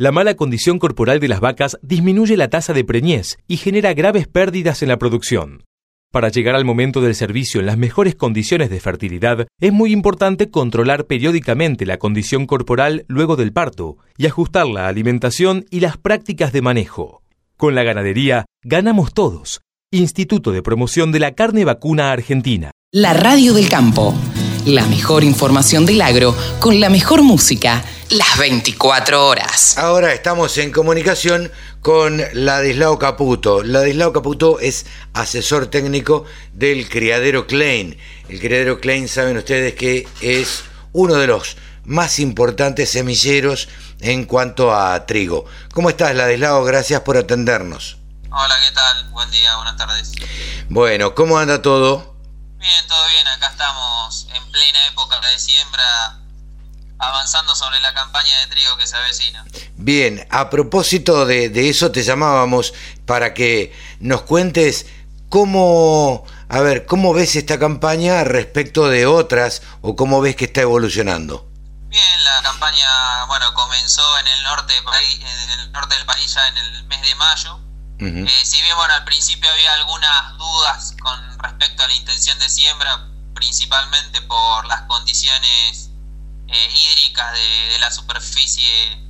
La 0.00 0.12
mala 0.12 0.36
condición 0.36 0.78
corporal 0.78 1.18
de 1.18 1.26
las 1.26 1.40
vacas 1.40 1.76
disminuye 1.82 2.36
la 2.36 2.48
tasa 2.48 2.72
de 2.72 2.84
preñez 2.84 3.36
y 3.48 3.56
genera 3.56 3.94
graves 3.94 4.28
pérdidas 4.28 4.80
en 4.84 4.90
la 4.90 4.96
producción. 4.96 5.64
Para 6.12 6.28
llegar 6.28 6.54
al 6.54 6.64
momento 6.64 7.00
del 7.00 7.16
servicio 7.16 7.58
en 7.58 7.66
las 7.66 7.78
mejores 7.78 8.14
condiciones 8.14 8.70
de 8.70 8.78
fertilidad, 8.78 9.48
es 9.60 9.72
muy 9.72 9.90
importante 9.90 10.50
controlar 10.52 11.06
periódicamente 11.06 11.84
la 11.84 11.98
condición 11.98 12.46
corporal 12.46 13.06
luego 13.08 13.34
del 13.34 13.52
parto 13.52 13.96
y 14.16 14.26
ajustar 14.26 14.68
la 14.68 14.86
alimentación 14.86 15.64
y 15.68 15.80
las 15.80 15.96
prácticas 15.96 16.52
de 16.52 16.62
manejo. 16.62 17.24
Con 17.56 17.74
la 17.74 17.82
ganadería, 17.82 18.46
ganamos 18.62 19.12
todos. 19.12 19.62
Instituto 19.90 20.52
de 20.52 20.62
Promoción 20.62 21.10
de 21.10 21.18
la 21.18 21.32
Carne 21.32 21.64
Vacuna 21.64 22.12
Argentina. 22.12 22.70
La 22.92 23.14
Radio 23.14 23.52
del 23.52 23.68
Campo. 23.68 24.14
La 24.66 24.86
mejor 24.86 25.24
información 25.24 25.86
del 25.86 26.02
agro 26.02 26.36
con 26.60 26.80
la 26.80 26.90
mejor 26.90 27.22
música 27.22 27.84
las 28.10 28.38
24 28.38 29.26
horas. 29.26 29.76
Ahora 29.76 30.12
estamos 30.14 30.56
en 30.58 30.72
comunicación 30.72 31.50
con 31.82 32.22
Ladislao 32.32 32.98
Caputo. 32.98 33.62
Ladislao 33.62 34.12
Caputo 34.12 34.60
es 34.60 34.86
asesor 35.12 35.66
técnico 35.66 36.24
del 36.52 36.88
criadero 36.88 37.46
Klein. 37.46 37.98
El 38.28 38.40
criadero 38.40 38.80
Klein, 38.80 39.08
saben 39.08 39.36
ustedes 39.36 39.74
que 39.74 40.08
es 40.20 40.64
uno 40.92 41.14
de 41.14 41.26
los 41.26 41.56
más 41.84 42.18
importantes 42.18 42.90
semilleros 42.90 43.68
en 44.00 44.24
cuanto 44.24 44.74
a 44.74 45.06
trigo. 45.06 45.44
¿Cómo 45.72 45.90
estás, 45.90 46.14
Ladislao? 46.14 46.64
Gracias 46.64 47.00
por 47.02 47.16
atendernos. 47.16 47.98
Hola, 48.30 48.54
¿qué 48.66 48.74
tal? 48.74 49.10
Buen 49.10 49.30
día, 49.30 49.56
buenas 49.56 49.76
tardes. 49.76 50.12
Bueno, 50.68 51.14
¿cómo 51.14 51.38
anda 51.38 51.62
todo? 51.62 52.17
Bien, 52.58 52.86
todo 52.88 53.06
bien. 53.08 53.26
Acá 53.28 53.48
estamos 53.48 54.26
en 54.34 54.50
plena 54.50 54.86
época 54.88 55.20
de 55.20 55.38
siembra 55.38 56.18
avanzando 56.98 57.54
sobre 57.54 57.78
la 57.80 57.94
campaña 57.94 58.36
de 58.40 58.46
trigo 58.48 58.76
que 58.76 58.86
se 58.86 58.96
avecina. 58.96 59.44
Bien, 59.76 60.26
a 60.30 60.50
propósito 60.50 61.26
de, 61.26 61.68
eso 61.68 61.92
te 61.92 62.02
llamábamos 62.02 62.74
para 63.06 63.34
que 63.34 63.72
nos 64.00 64.22
cuentes 64.22 64.86
cómo, 65.28 66.26
a 66.48 66.60
ver, 66.60 66.86
cómo 66.86 67.14
ves 67.14 67.36
esta 67.36 67.58
campaña 67.58 68.24
respecto 68.24 68.88
de 68.88 69.06
otras 69.06 69.62
o 69.80 69.94
cómo 69.94 70.20
ves 70.20 70.34
que 70.34 70.46
está 70.46 70.62
evolucionando. 70.62 71.48
Bien, 71.88 72.24
la 72.24 72.42
campaña, 72.42 73.24
bueno, 73.26 73.54
comenzó 73.54 74.18
en 74.18 74.26
el 74.26 74.42
norte, 74.42 74.74
en 74.76 75.60
el 75.60 75.72
norte 75.72 75.94
del 75.94 76.06
país 76.06 76.34
ya 76.34 76.48
en 76.48 76.56
el 76.56 76.84
mes 76.84 77.02
de 77.02 77.14
mayo. 77.14 77.67
Eh, 78.00 78.44
si 78.44 78.62
bien, 78.62 78.76
bueno, 78.76 78.94
al 78.94 79.04
principio 79.04 79.50
había 79.50 79.72
algunas 79.74 80.38
dudas 80.38 80.94
con 81.00 81.38
respecto 81.40 81.82
a 81.82 81.88
la 81.88 81.94
intención 81.94 82.38
de 82.38 82.48
siembra, 82.48 83.08
principalmente 83.34 84.22
por 84.22 84.66
las 84.66 84.82
condiciones 84.82 85.90
eh, 86.46 86.68
hídricas 86.72 87.32
de, 87.32 87.78
la 87.80 87.90
superficie 87.90 89.02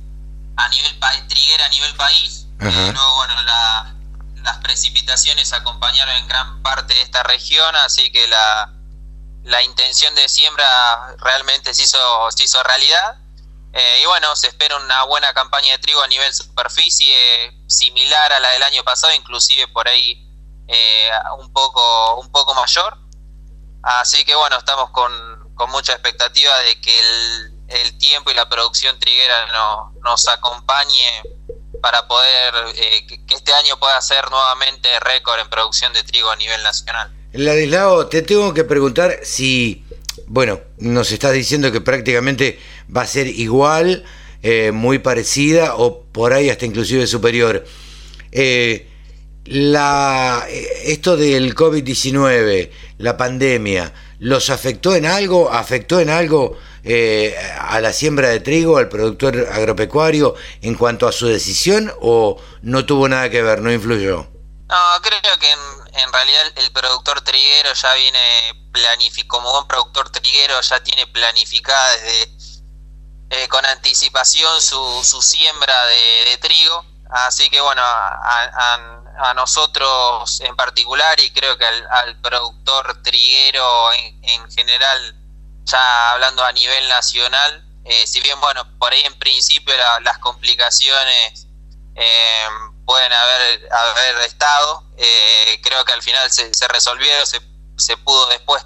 a 0.57 0.69
nivel 0.69 0.99
triguera 1.27 1.65
a 1.65 1.69
nivel 1.69 1.93
país. 1.95 2.47
Eh, 2.59 2.91
luego, 2.93 3.15
bueno, 3.15 3.33
las 3.43 4.57
precipitaciones 4.57 5.53
acompañaron 5.53 6.15
en 6.15 6.27
gran 6.27 6.61
parte 6.63 6.93
de 6.95 7.01
esta 7.01 7.23
región, 7.23 7.75
así 7.77 8.11
que 8.11 8.27
la, 8.27 8.73
la 9.43 9.61
intención 9.63 10.13
de 10.15 10.27
siembra 10.27 11.15
realmente 11.19 11.73
se 11.73 11.83
hizo, 11.83 12.31
se 12.35 12.43
hizo 12.43 12.61
realidad. 12.63 13.17
Eh, 13.73 13.99
y 14.01 14.05
bueno, 14.05 14.35
se 14.35 14.47
espera 14.47 14.77
una 14.77 15.03
buena 15.03 15.33
campaña 15.33 15.71
de 15.73 15.77
trigo 15.79 16.01
a 16.01 16.07
nivel 16.07 16.33
superficie, 16.33 17.51
similar 17.67 18.33
a 18.33 18.39
la 18.39 18.51
del 18.51 18.63
año 18.63 18.83
pasado, 18.83 19.13
inclusive 19.13 19.67
por 19.67 19.87
ahí 19.87 20.25
un, 21.39 21.51
poco, 21.51 22.19
un 22.19 22.31
poco 22.31 22.53
mayor. 22.53 22.97
Así 23.81 24.23
que 24.25 24.35
bueno, 24.35 24.57
estamos 24.57 24.89
con, 24.91 25.11
con 25.59 25.69
mucha 25.71 25.93
expectativa 25.93 26.57
de 26.59 26.79
que 26.79 26.99
el, 26.99 27.97
tiempo 27.99 28.31
y 28.31 28.33
la 28.33 28.47
producción 28.47 28.97
triguera 28.97 29.45
nos 30.01 30.27
acompañe 30.29 31.21
para 31.81 32.07
poder 32.07 32.53
eh, 32.75 33.05
que, 33.05 33.35
este 33.35 33.53
año 33.53 33.77
pueda 33.77 34.01
ser 34.01 34.29
nuevamente 34.31 34.87
récord 35.01 35.39
en 35.39 35.49
producción 35.49 35.93
de 35.93 36.03
trigo 36.03 36.31
a 36.31 36.35
nivel 36.37 36.63
nacional. 36.63 37.11
Ladislao, 37.33 38.07
te 38.07 38.21
tengo 38.21 38.53
que 38.53 38.63
preguntar 38.63 39.19
si, 39.23 39.85
bueno, 40.27 40.61
nos 40.77 41.11
estás 41.11 41.33
diciendo 41.33 41.71
que 41.71 41.81
prácticamente 41.81 42.59
va 42.95 43.01
a 43.01 43.07
ser 43.07 43.27
igual, 43.27 44.03
eh, 44.41 44.71
muy 44.71 44.99
parecida 44.99 45.75
o 45.75 46.03
por 46.03 46.33
ahí 46.33 46.49
hasta 46.49 46.65
inclusive 46.65 47.07
superior. 47.07 47.65
eh, 48.31 48.85
la, 49.49 50.45
esto 50.83 51.17
del 51.17 51.55
COVID-19, 51.55 52.69
la 52.99 53.17
pandemia, 53.17 53.91
¿los 54.19 54.51
afectó 54.51 54.95
en 54.95 55.07
algo? 55.07 55.51
¿Afectó 55.51 55.99
en 55.99 56.11
algo 56.11 56.57
eh, 56.83 57.35
a 57.59 57.81
la 57.81 57.91
siembra 57.91 58.29
de 58.29 58.41
trigo, 58.41 58.77
al 58.77 58.89
productor 58.89 59.47
agropecuario 59.51 60.35
en 60.61 60.75
cuanto 60.75 61.07
a 61.07 61.11
su 61.11 61.27
decisión 61.27 61.91
o 61.99 62.39
no 62.61 62.85
tuvo 62.85 63.09
nada 63.09 63.29
que 63.31 63.41
ver, 63.41 63.61
no 63.61 63.71
influyó? 63.71 64.27
No, 64.67 65.01
creo 65.01 65.39
que 65.39 65.51
en, 65.51 66.13
realidad 66.13 66.43
el 66.57 66.71
productor 66.71 67.21
triguero 67.21 67.73
ya 67.73 67.93
viene 67.95 68.69
planificado, 68.71 69.27
como 69.29 69.51
buen 69.51 69.67
productor 69.67 70.11
triguero 70.11 70.61
ya 70.61 70.83
tiene 70.83 71.07
planificada 71.07 71.91
desde 71.93 72.39
eh, 73.31 73.47
con 73.47 73.63
anticipación 73.63 74.59
su, 74.59 75.03
su 75.03 75.21
siembra 75.21 75.85
de, 75.85 76.37
trigo. 76.41 76.83
Así 77.11 77.49
que 77.49 77.61
bueno, 77.61 77.81
a, 77.83 79.33
nosotros 79.35 80.41
en 80.41 80.55
particular 80.55 81.19
y 81.19 81.29
creo 81.31 81.57
que 81.57 81.65
al, 81.65 82.19
productor 82.21 83.01
triguero 83.03 83.93
en, 83.93 84.51
general, 84.51 85.15
ya 85.63 86.11
hablando 86.13 86.43
a 86.43 86.51
nivel 86.53 86.87
nacional, 86.89 87.63
eh, 87.85 88.07
si 88.07 88.19
bien 88.21 88.39
bueno, 88.41 88.65
por 88.79 88.93
ahí 88.93 89.01
en 89.05 89.17
principio 89.19 89.75
las 90.01 90.17
complicaciones 90.19 91.47
eh, 91.95 92.47
pueden 92.85 93.13
haber, 93.13 93.69
haber 93.71 94.21
estado. 94.21 94.85
Creo 95.61 95.85
que 95.85 95.93
al 95.93 96.01
final 96.01 96.31
se, 96.31 96.51
se 96.53 96.67
resolvió, 96.67 97.25
se, 97.25 97.41
se, 97.77 97.97
pudo 97.97 98.27
después, 98.27 98.65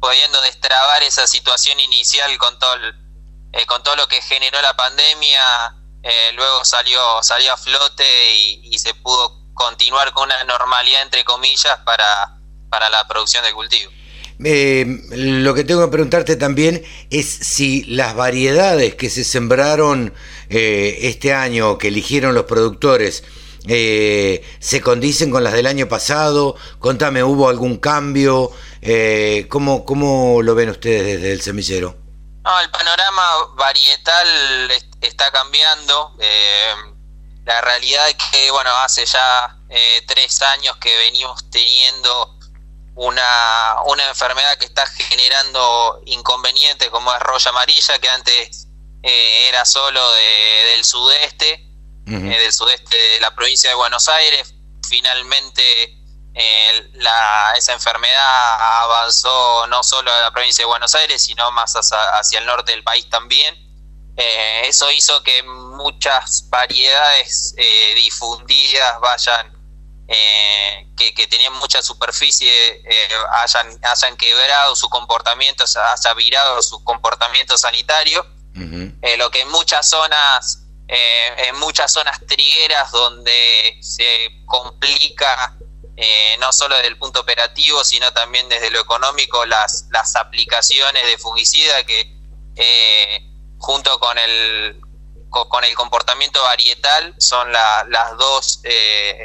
pudiendo 0.00 0.40
destrabar 0.42 1.02
esa 1.02 1.26
situación 1.26 1.78
inicial 1.80 2.36
con 2.38 2.58
todo, 2.58 2.76
eh, 3.52 3.66
con 3.66 3.82
todo 3.82 3.96
lo 3.96 4.06
que 4.08 4.20
generó 4.22 4.60
la 4.62 4.74
pandemia, 4.76 5.76
eh, 6.02 6.32
luego 6.34 6.64
salió, 6.64 7.00
salió 7.22 7.52
a 7.52 7.56
flote 7.56 8.04
y, 8.34 8.78
se 8.78 8.94
pudo 8.94 9.52
continuar 9.54 10.12
con 10.12 10.24
una 10.24 10.42
normalidad, 10.44 11.02
entre 11.02 11.24
comillas, 11.24 11.78
para, 11.84 12.40
para 12.68 12.90
la 12.90 13.06
producción 13.06 13.44
de 13.44 13.52
cultivo. 13.52 13.92
lo 14.38 15.54
que 15.54 15.62
tengo 15.62 15.82
que 15.84 15.92
preguntarte 15.92 16.36
también 16.36 16.82
es 17.10 17.26
si 17.28 17.84
las 17.84 18.16
variedades 18.16 18.96
que 18.96 19.08
se 19.08 19.22
sembraron 19.22 20.14
este 20.48 21.32
año, 21.32 21.78
que 21.78 21.88
eligieron 21.88 22.34
los 22.34 22.44
productores, 22.44 23.22
eh, 23.68 24.42
se 24.58 24.80
condicen 24.80 25.30
con 25.30 25.44
las 25.44 25.52
del 25.52 25.66
año 25.66 25.88
pasado? 25.88 26.56
Contame, 26.78 27.22
¿hubo 27.22 27.48
algún 27.48 27.76
cambio? 27.76 28.50
Eh, 28.80 29.46
¿cómo, 29.48 29.84
¿Cómo 29.84 30.42
lo 30.42 30.54
ven 30.54 30.70
ustedes 30.70 31.04
desde 31.04 31.32
el 31.32 31.40
semillero? 31.40 32.01
No, 32.44 32.60
el 32.60 32.70
panorama 32.70 33.22
varietal 33.54 34.70
está 35.00 35.30
cambiando. 35.30 36.14
Eh, 36.18 36.74
la 37.44 37.60
realidad 37.60 38.08
es 38.08 38.16
que, 38.30 38.50
bueno, 38.50 38.70
hace 38.78 39.06
ya 39.06 39.56
eh, 39.68 40.04
tres 40.06 40.42
años 40.42 40.76
que 40.78 40.96
venimos 40.96 41.48
teniendo 41.50 42.38
una, 42.94 43.76
una 43.86 44.06
enfermedad 44.08 44.58
que 44.58 44.66
está 44.66 44.86
generando 44.86 46.00
inconvenientes 46.06 46.90
como 46.90 47.12
es 47.14 47.20
roya 47.20 47.50
amarilla, 47.50 47.98
que 47.98 48.08
antes 48.10 48.68
era 49.02 49.64
solo 49.64 50.12
del 50.12 50.84
sudeste 50.84 51.72
eh, 52.06 52.38
del 52.38 52.52
sudeste 52.52 52.96
de 52.96 53.20
la 53.20 53.34
provincia 53.34 53.70
de 53.70 53.76
Buenos 53.76 54.08
Aires. 54.08 54.54
Finalmente 54.88 56.01
eh, 56.34 56.90
la, 56.94 57.52
esa 57.56 57.72
enfermedad 57.72 58.82
avanzó 58.84 59.66
no 59.66 59.82
solo 59.82 60.12
a 60.12 60.20
la 60.20 60.30
provincia 60.30 60.62
de 60.62 60.66
Buenos 60.66 60.94
Aires, 60.94 61.24
sino 61.24 61.50
más 61.52 61.74
hacia, 61.74 62.38
el 62.38 62.46
norte 62.46 62.72
del 62.72 62.82
país 62.82 63.08
también. 63.10 63.54
Eh, 64.16 64.62
eso 64.66 64.90
hizo 64.90 65.22
que 65.22 65.42
muchas 65.42 66.48
variedades 66.50 67.54
difundidas 67.94 69.00
vayan, 69.00 69.52
que, 70.96 71.14
que, 71.14 71.26
tenían 71.26 71.54
mucha 71.54 71.82
superficie, 71.82 72.82
hayan, 73.40 73.80
hayan 73.82 74.16
quebrado 74.16 74.76
su 74.76 74.88
comportamiento, 74.90 75.64
haya 75.64 76.14
virado 76.14 76.62
su 76.62 76.84
comportamiento 76.84 77.56
sanitario, 77.56 78.26
lo 79.16 79.30
que 79.30 79.40
en 79.40 79.48
muchas 79.48 79.88
zonas 79.88 80.62
eh, 80.94 81.48
en 81.48 81.58
muchas 81.58 81.90
zonas 81.90 82.20
trigueras 82.26 82.90
donde 82.90 83.78
se 83.80 84.28
complica 84.44 85.56
eh, 85.96 86.36
no 86.40 86.52
solo 86.52 86.74
desde 86.76 86.88
el 86.88 86.98
punto 86.98 87.20
operativo, 87.20 87.84
sino 87.84 88.12
también 88.12 88.48
desde 88.48 88.70
lo 88.70 88.80
económico 88.80 89.44
las, 89.46 89.86
las 89.90 90.16
aplicaciones 90.16 91.04
de 91.06 91.18
fungicida 91.18 91.84
que 91.84 92.14
eh, 92.56 93.22
junto 93.58 93.98
con 93.98 94.18
el 94.18 94.80
con 95.30 95.64
el 95.64 95.74
comportamiento 95.74 96.42
varietal 96.42 97.14
son 97.18 97.50
las 97.52 98.18
dos 98.18 98.60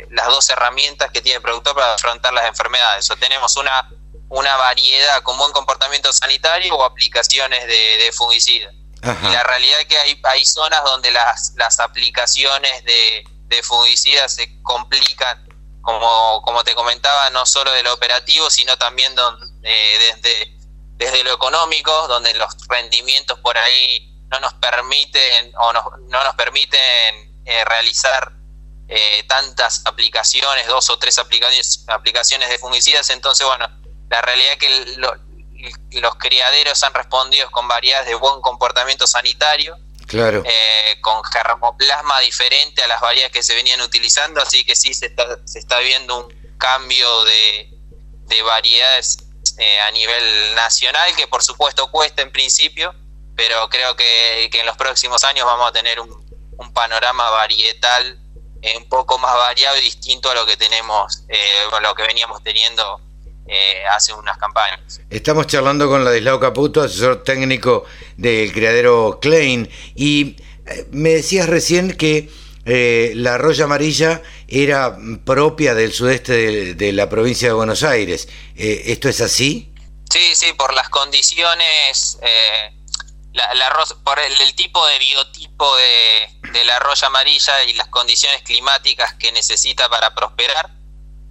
las 0.10 0.28
dos 0.28 0.50
herramientas 0.50 1.12
que 1.12 1.22
tiene 1.22 1.36
el 1.36 1.42
productor 1.42 1.76
para 1.76 1.96
afrontar 1.96 2.32
las 2.32 2.46
enfermedades. 2.46 3.12
O 3.12 3.18
tenemos 3.18 3.58
una 3.58 3.90
una 4.30 4.56
variedad 4.58 5.22
con 5.24 5.38
buen 5.38 5.52
comportamiento 5.52 6.12
sanitario 6.12 6.76
o 6.76 6.84
aplicaciones 6.84 7.66
de, 7.66 7.98
de 7.98 8.12
fungicida. 8.12 8.72
Y 9.04 9.30
la 9.30 9.44
realidad 9.44 9.80
es 9.82 9.86
que 9.86 9.98
hay, 9.98 10.20
hay 10.24 10.46
zonas 10.46 10.84
donde 10.84 11.12
las, 11.12 11.54
las 11.56 11.80
aplicaciones 11.80 12.84
de, 12.84 13.24
de 13.44 13.64
fungicidas 13.64 14.34
se 14.34 14.62
complican, 14.64 15.47
como, 15.88 16.42
como 16.42 16.66
te 16.66 16.76
comentaba, 16.76 17.30
no 17.30 17.46
solo 17.46 17.72
de 17.72 17.82
lo 17.82 17.94
operativo, 17.94 18.50
sino 18.50 18.78
también 18.78 19.16
donde, 19.16 19.48
desde, 19.62 20.54
desde 20.98 21.24
lo 21.24 21.32
económico, 21.32 22.10
donde 22.10 22.34
los 22.34 22.50
rendimientos 22.68 23.40
por 23.40 23.58
ahí 23.58 24.14
no 24.30 24.38
nos 24.42 24.54
permiten 24.56 25.54
o 25.58 25.72
no, 25.72 25.90
no 26.10 26.24
nos 26.26 26.36
permiten 26.36 27.42
eh, 27.46 27.64
realizar 27.64 28.34
eh, 28.90 29.24
tantas 29.30 29.84
aplicaciones, 29.86 30.68
dos 30.68 30.90
o 30.90 31.00
tres 31.00 31.20
aplicaciones, 31.20 31.86
aplicaciones 31.88 32.50
de 32.50 32.58
fungicidas. 32.58 33.10
Entonces, 33.10 33.48
bueno, 33.48 33.66
la 34.10 34.22
realidad 34.22 34.52
es 34.52 34.60
que 34.60 34.86
lo, 34.98 35.16
los 35.92 36.16
criaderos 36.16 36.84
han 36.84 36.94
respondido 36.94 37.50
con 37.50 37.66
variedades 37.70 38.10
de 38.10 38.16
buen 38.16 38.42
comportamiento 38.42 39.08
sanitario, 39.08 39.78
claro. 40.08 40.44
Eh, 40.46 40.98
con 41.02 41.24
germoplasma 41.24 42.20
diferente 42.22 42.82
a 42.84 42.88
las 42.88 43.02
variedades 43.02 43.32
que 43.32 43.44
se 43.44 43.56
venían 43.56 43.82
utilizando, 43.82 44.42
así 44.42 44.64
que 44.64 44.76
sí 44.76 44.94
se 44.94 45.08
está, 45.08 45.40
se 45.46 45.60
está 45.60 45.80
viendo 45.80 46.26
un 46.26 46.58
cambio 46.58 47.24
de, 47.26 47.70
de 48.26 48.42
variedades 48.42 49.18
eh, 49.58 49.80
a 49.82 49.92
nivel 49.92 50.56
nacional, 50.56 51.16
que 51.16 51.28
por 51.28 51.44
supuesto 51.44 51.90
cuesta 51.92 52.22
en 52.22 52.32
principio, 52.32 52.94
pero 53.36 53.70
creo 53.70 53.96
que, 53.96 54.50
que 54.52 54.62
en 54.62 54.66
los 54.66 54.78
próximos 54.78 55.24
años 55.24 55.46
vamos 55.46 55.70
a 55.70 55.72
tener 55.72 56.00
un, 56.00 56.28
un 56.58 56.74
panorama 56.74 57.30
varietal 57.30 58.20
eh, 58.62 58.78
un 58.78 58.90
poco 58.90 59.18
más 59.20 59.36
variado 59.36 59.78
y 59.78 59.82
distinto 59.82 60.30
a 60.32 60.34
lo 60.34 60.46
que 60.46 60.58
tenemos, 60.58 61.24
eh, 61.30 61.64
lo 61.82 61.96
que 61.96 62.04
veníamos 62.04 62.42
teniendo 62.44 63.02
eh, 63.48 63.84
hace 63.90 64.14
unas 64.14 64.38
campañas. 64.38 65.00
Estamos 65.10 65.48
charlando 65.48 65.88
con 65.88 66.04
Ladislao 66.04 66.40
Caputo, 66.40 66.82
asesor 66.82 67.24
técnico 67.24 67.86
del 68.18 68.52
criadero 68.52 69.20
Klein, 69.22 69.70
y 69.96 70.36
eh, 70.66 70.86
me 70.92 71.12
decías 71.12 71.48
recién 71.48 71.96
que 71.96 72.30
eh, 72.66 73.14
la 73.16 73.38
roya 73.38 73.64
amarilla 73.64 74.22
era 74.50 74.98
propia 75.24 75.74
del 75.74 75.94
sudeste 75.94 76.76
de, 76.76 76.92
la 76.92 77.08
provincia 77.08 77.48
de 77.48 77.54
Buenos 77.54 77.84
Aires. 77.84 78.28
¿Esto 78.56 79.08
es 79.08 79.22
así? 79.22 79.72
Sí, 80.12 80.36
sí, 80.36 80.52
por 80.54 80.74
las 80.74 80.90
condiciones, 80.90 82.20
la, 83.32 83.74
por 84.04 84.20
el, 84.20 84.56
tipo 84.56 84.86
de 84.88 85.00
biotipo 85.00 85.74
de, 85.78 86.52
de 86.52 86.66
la 86.66 86.80
roya 86.80 87.08
amarilla 87.08 87.64
y 87.64 87.74
las 87.74 87.88
condiciones 87.88 88.42
climáticas 88.42 89.14
que 89.14 89.32
necesita 89.32 89.88
para 89.88 90.14
prosperar 90.14 90.77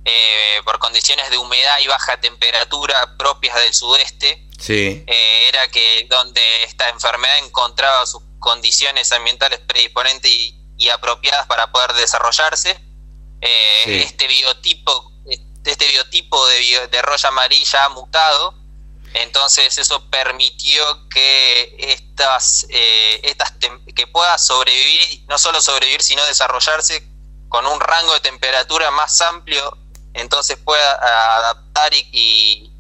eh, 0.08 0.62
por 0.64 0.78
condiciones 0.78 1.28
de 1.30 1.36
humedad 1.36 1.78
y 1.82 1.88
baja 1.88 2.20
temperatura 2.20 3.16
propias 3.18 3.56
del 3.56 3.74
sudeste, 3.74 4.46
sí. 4.56 5.02
Eh, 5.04 5.48
era 5.48 5.66
que 5.66 6.06
donde 6.08 6.40
esta 6.62 6.88
enfermedad 6.90 7.38
encontraba 7.38 8.06
sus 8.06 8.22
condiciones 8.38 9.10
ambientales 9.10 9.58
predisponentes 9.66 10.30
y, 10.30 10.88
apropiadas 10.90 11.48
para 11.48 11.72
poder 11.72 11.92
desarrollarse. 11.94 12.78
Eh, 13.40 14.02
este 14.04 14.28
biotipo, 14.28 15.12
este 15.64 15.88
biotipo 15.88 16.46
de, 16.46 16.86
de 16.86 17.02
roya 17.02 17.28
amarilla 17.28 17.86
ha 17.86 17.88
mutado, 17.88 18.54
entonces 19.14 19.76
eso 19.76 20.08
permitió 20.08 21.08
que 21.08 21.74
estas, 21.80 22.64
estas 22.68 23.54
que 23.92 24.06
pueda 24.06 24.38
sobrevivir, 24.38 25.24
no 25.28 25.36
solo 25.36 25.60
sobrevivir, 25.60 26.04
sino 26.04 26.24
desarrollarse 26.26 27.02
con 27.48 27.66
un 27.66 27.80
rango 27.80 28.12
de 28.12 28.20
temperatura 28.20 28.92
más 28.92 29.20
amplio 29.22 29.76
entonces 30.16 30.56
pueda 30.56 30.92
adaptar 31.36 31.92
y, 31.94 32.72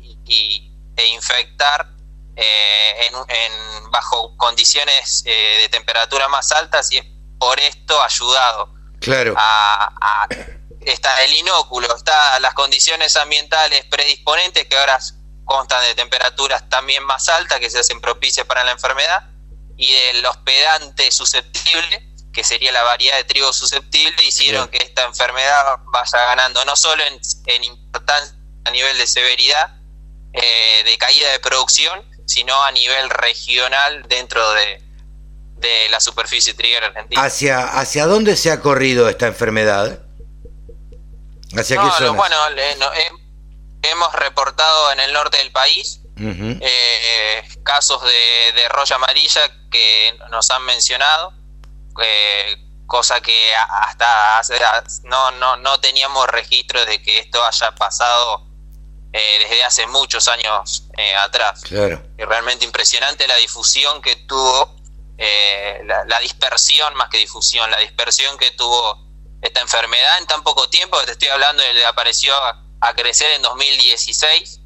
e 0.96 1.06
infectar 1.08 1.88
eh, 2.34 3.10
en, 3.28 3.90
bajo 3.90 4.36
condiciones 4.36 5.22
eh, 5.26 5.58
de 5.60 5.68
temperatura 5.68 6.28
más 6.28 6.50
altas 6.52 6.90
y 6.92 6.98
es 6.98 7.06
por 7.38 7.60
esto 7.60 8.02
ayudado 8.02 8.74
claro. 9.00 9.34
a, 9.36 10.26
está 10.80 11.22
el 11.24 11.34
inóculo, 11.34 11.94
está 11.94 12.40
las 12.40 12.54
condiciones 12.54 13.16
ambientales 13.16 13.84
predisponentes 13.86 14.66
que 14.66 14.76
ahora 14.76 14.98
constan 15.44 15.82
de 15.82 15.94
temperaturas 15.94 16.68
también 16.68 17.04
más 17.04 17.28
altas 17.28 17.60
que 17.60 17.70
se 17.70 17.78
hacen 17.78 18.00
propicias 18.00 18.46
para 18.46 18.64
la 18.64 18.72
enfermedad 18.72 19.30
y 19.76 19.92
del 19.92 20.24
hospedante 20.24 21.10
susceptible 21.10 22.15
que 22.36 22.44
sería 22.44 22.70
la 22.70 22.82
variedad 22.82 23.16
de 23.16 23.24
trigo 23.24 23.50
susceptible, 23.50 24.22
hicieron 24.22 24.68
que 24.68 24.76
esta 24.76 25.04
enfermedad 25.04 25.78
vaya 25.86 26.18
ganando 26.26 26.62
no 26.66 26.76
solo 26.76 27.02
en, 27.02 27.64
importancia 27.64 28.36
a 28.66 28.70
nivel 28.72 28.98
de 28.98 29.06
severidad, 29.06 29.80
eh, 30.34 30.82
de 30.84 30.98
caída 30.98 31.32
de 31.32 31.40
producción, 31.40 32.04
sino 32.26 32.62
a 32.62 32.70
nivel 32.72 33.08
regional 33.08 34.04
dentro 34.06 34.52
de, 34.52 34.82
de 35.54 35.88
la 35.88 35.98
superficie 35.98 36.52
triguera 36.52 36.88
argentina. 36.88 37.22
¿Hacia, 37.22 37.64
¿Hacia 37.64 38.04
dónde 38.04 38.36
se 38.36 38.50
ha 38.50 38.60
corrido 38.60 39.08
esta 39.08 39.28
enfermedad? 39.28 40.02
¿Hacia 41.56 41.80
qué 41.80 41.90
zonas? 41.96 42.16
bueno, 42.16 42.36
eh, 42.54 42.76
hemos 43.80 44.12
reportado 44.12 44.92
en 44.92 45.00
el 45.00 45.14
norte 45.14 45.38
del 45.38 45.52
país 45.52 46.02
eh, 46.18 47.48
casos 47.62 48.02
de, 48.02 48.52
de 48.60 48.68
roya 48.68 48.96
amarilla 48.96 49.40
que 49.70 50.18
nos 50.30 50.50
han 50.50 50.62
mencionado 50.66 51.32
eh, 52.02 52.56
cosa 52.86 53.20
que 53.20 53.54
hasta 53.54 54.38
hace, 54.38 54.58
no, 55.04 55.30
no, 55.32 55.56
no 55.56 55.80
teníamos 55.80 56.26
registro 56.28 56.84
de 56.86 57.02
que 57.02 57.18
esto 57.18 57.44
haya 57.44 57.74
pasado 57.74 58.46
eh, 59.12 59.38
desde 59.40 59.64
hace 59.64 59.86
muchos 59.86 60.28
años 60.28 60.84
eh, 60.96 61.14
atrás. 61.16 61.62
Y 61.70 62.24
realmente 62.24 62.64
impresionante 62.64 63.26
la 63.26 63.36
difusión 63.36 64.00
que 64.02 64.16
tuvo, 64.16 64.76
la, 65.16 66.20
dispersión 66.20 66.94
más 66.94 67.08
que 67.08 67.18
difusión, 67.18 67.70
la 67.70 67.78
dispersión 67.78 68.36
que 68.38 68.50
tuvo 68.52 69.06
esta 69.42 69.60
enfermedad 69.60 70.18
en 70.18 70.26
tan 70.26 70.42
poco 70.42 70.68
tiempo, 70.68 70.98
te 71.04 71.12
estoy 71.12 71.28
hablando 71.28 71.62
que 71.62 71.84
apareció 71.84 72.34
a, 72.34 72.62
crecer 72.94 73.32
en 73.32 73.42
2016. 73.42 74.60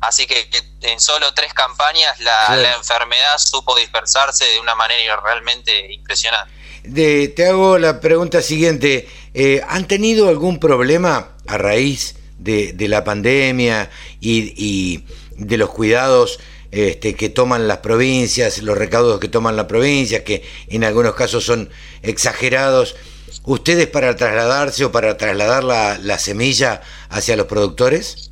Así 0.00 0.26
que 0.26 0.48
en 0.82 1.00
solo 1.00 1.32
tres 1.34 1.52
campañas 1.52 2.20
la, 2.20 2.54
la 2.56 2.74
enfermedad 2.74 3.38
supo 3.38 3.74
dispersarse 3.76 4.44
de 4.44 4.60
una 4.60 4.74
manera 4.74 5.16
realmente 5.16 5.92
impresionante 5.92 6.55
te 6.94 7.46
hago 7.46 7.78
la 7.78 8.00
pregunta 8.00 8.42
siguiente. 8.42 9.08
Eh, 9.34 9.62
¿Han 9.68 9.86
tenido 9.86 10.28
algún 10.28 10.58
problema 10.58 11.36
a 11.46 11.58
raíz 11.58 12.16
de, 12.38 12.74
la 12.88 13.04
pandemia 13.04 13.90
y, 14.20 15.04
de 15.36 15.56
los 15.56 15.70
cuidados 15.70 16.40
este, 16.70 17.14
que 17.14 17.28
toman 17.28 17.68
las 17.68 17.78
provincias, 17.78 18.58
los 18.58 18.78
recaudos 18.78 19.20
que 19.20 19.28
toman 19.28 19.56
las 19.56 19.66
provincias, 19.66 20.22
que 20.22 20.42
en 20.68 20.84
algunos 20.84 21.14
casos 21.14 21.44
son 21.44 21.70
exagerados? 22.02 22.96
¿Ustedes 23.44 23.86
para 23.86 24.16
trasladarse 24.16 24.84
o 24.84 24.92
para 24.92 25.16
trasladar 25.16 25.64
la, 25.64 26.18
semilla 26.18 26.82
hacia 27.10 27.36
los 27.36 27.46
productores? 27.46 28.30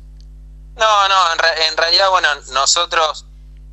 No, 0.75 1.07
no, 1.07 1.15
en, 1.69 1.77
realidad, 1.77 2.09
bueno, 2.09 2.27
nosotros, 2.51 3.25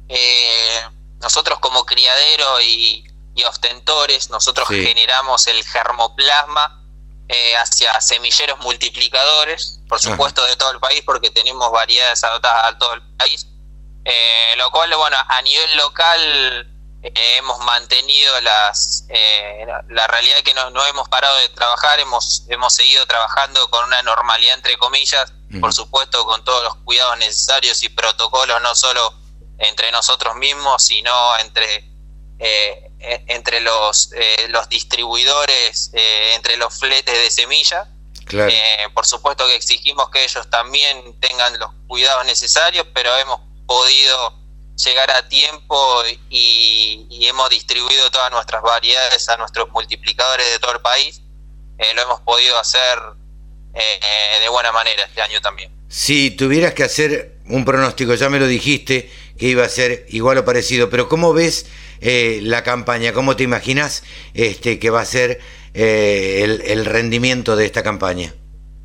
eh, 0.09 0.81
nosotros 1.21 1.59
como 1.59 1.85
criadero 1.85 2.61
y, 2.61 3.05
y 3.35 3.45
ostentores, 3.45 4.31
nosotros 4.31 4.69
generamos 4.69 5.47
el 5.47 5.65
germoplasma 5.65 6.83
eh, 7.29 7.57
hacia 7.57 7.99
semilleros 8.01 8.59
multiplicadores, 8.61 9.81
por 9.89 10.01
supuesto 10.01 10.45
de 10.45 10.57
todo 10.57 10.73
el 10.73 10.81
país, 10.81 11.03
porque 11.07 11.31
tenemos 11.31 11.71
variedades 11.71 12.23
adaptadas 12.25 12.75
a 12.75 12.79
todo 12.79 12.95
el 12.95 13.03
país, 13.17 13.47
eh, 14.05 14.55
lo 14.59 14.71
cual, 14.71 14.95
bueno, 14.97 15.17
a 15.29 15.41
nivel 15.41 15.77
local 15.79 16.69
eh, 17.03 17.37
hemos 17.39 17.59
mantenido 17.61 18.39
las 18.43 19.07
la, 19.89 20.07
realidad 20.09 20.37
que 20.45 20.53
no, 20.55 20.71
no, 20.71 20.85
hemos 20.87 21.09
parado 21.09 21.39
de 21.39 21.49
trabajar, 21.51 22.01
hemos, 22.01 22.45
hemos 22.49 22.75
seguido 22.75 23.07
trabajando 23.07 23.69
con 23.71 23.85
una 23.87 24.03
normalidad, 24.03 24.55
entre 24.55 24.77
comillas, 24.77 25.33
por 25.61 25.73
supuesto, 25.73 26.25
con 26.27 26.45
todos 26.45 26.65
los 26.65 26.75
cuidados 26.85 27.17
necesarios 27.19 27.83
y 27.83 27.89
protocolos, 27.89 28.61
no 28.63 28.75
solo 28.75 29.15
entre 29.59 29.91
nosotros 29.93 30.35
mismos, 30.35 30.83
sino 30.83 31.39
entre 31.39 31.93
eh, 32.39 32.92
entre 33.27 33.61
los, 33.61 34.13
eh, 34.13 34.47
los 34.49 34.69
distribuidores, 34.69 35.91
eh, 35.93 36.35
entre 36.35 36.57
los 36.57 36.79
fletes 36.79 37.15
de 37.15 37.31
semilla. 37.31 37.89
por 38.95 39.07
supuesto 39.07 39.47
que 39.47 39.57
exigimos 39.57 40.09
que 40.11 40.25
ellos 40.25 40.49
también 40.49 41.19
tengan 41.21 41.59
los 41.59 41.71
cuidados 41.87 42.25
necesarios, 42.25 42.87
pero 42.95 43.15
hemos 43.17 43.41
podido 43.67 44.39
llegar 44.77 45.11
a 45.11 45.29
tiempo 45.29 46.03
y, 46.31 47.27
hemos 47.27 47.49
distribuido 47.51 48.11
todas 48.11 48.31
nuestras 48.31 48.63
variedades 48.63 49.29
a 49.29 49.37
nuestros 49.37 49.71
multiplicadores 49.71 50.51
de 50.51 50.59
todo 50.59 50.73
el 50.73 50.81
país. 50.81 51.23
lo 51.95 52.03
hemos 52.03 52.21
podido 52.23 52.59
hacer 52.59 52.99
de 53.73 54.49
buena 54.49 54.73
manera 54.73 55.05
este 55.05 55.23
año 55.23 55.41
también. 55.41 55.73
Si 55.89 56.31
tuvieras 56.31 56.75
que 56.75 56.85
hacer 56.85 57.39
un 57.47 57.65
pronóstico, 57.65 58.15
ya 58.15 58.29
me 58.29 58.39
lo 58.39 58.47
dijiste, 58.47 59.11
que 59.39 59.47
iba 59.47 59.65
a 59.65 59.69
ser 59.69 60.07
igual 60.09 60.39
o 60.39 60.45
parecido, 60.45 60.89
pero 60.89 61.09
¿cómo 61.09 61.33
ves 61.33 61.67
eh, 62.05 62.41
la 62.43 62.65
campaña? 62.65 63.13
¿Cómo 63.13 63.37
te 63.37 63.45
imaginas 63.45 64.03
este, 64.35 64.81
que 64.81 64.91
va 64.91 65.01
a 65.01 65.05
ser 65.05 65.41
eh, 65.73 66.43
el, 66.67 66.85
rendimiento 66.85 67.55
de 67.55 67.65
esta 67.65 67.85
campaña? 67.85 68.35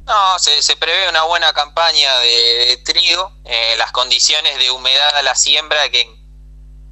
No, 0.05 0.37
se, 0.37 0.75
prevé 0.77 1.09
una 1.09 1.23
buena 1.23 1.51
campaña 1.51 2.19
de, 2.19 2.79
trigo, 2.85 3.33
eh, 3.43 3.73
las 3.79 3.91
condiciones 3.91 4.59
de 4.59 4.69
humedad 4.69 5.15
a 5.15 5.23
la 5.23 5.33
siembra 5.33 5.89
que, 5.89 6.07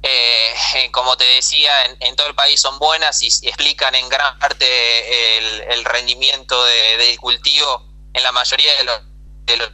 como 0.90 1.16
te 1.16 1.24
decía, 1.36 1.70
en, 2.00 2.16
todo 2.16 2.26
el 2.26 2.34
país 2.34 2.60
son 2.60 2.76
buenas 2.80 3.22
y, 3.22 3.28
explican 3.46 3.94
en 3.94 4.08
gran 4.08 4.36
parte 4.40 5.38
el, 5.38 5.84
rendimiento 5.84 6.64
del 6.64 7.16
cultivo 7.20 7.86
en 8.12 8.22
la 8.24 8.32
mayoría 8.32 8.74
de 8.78 8.84
los, 8.84 9.00
de 9.44 9.56
los 9.58 9.70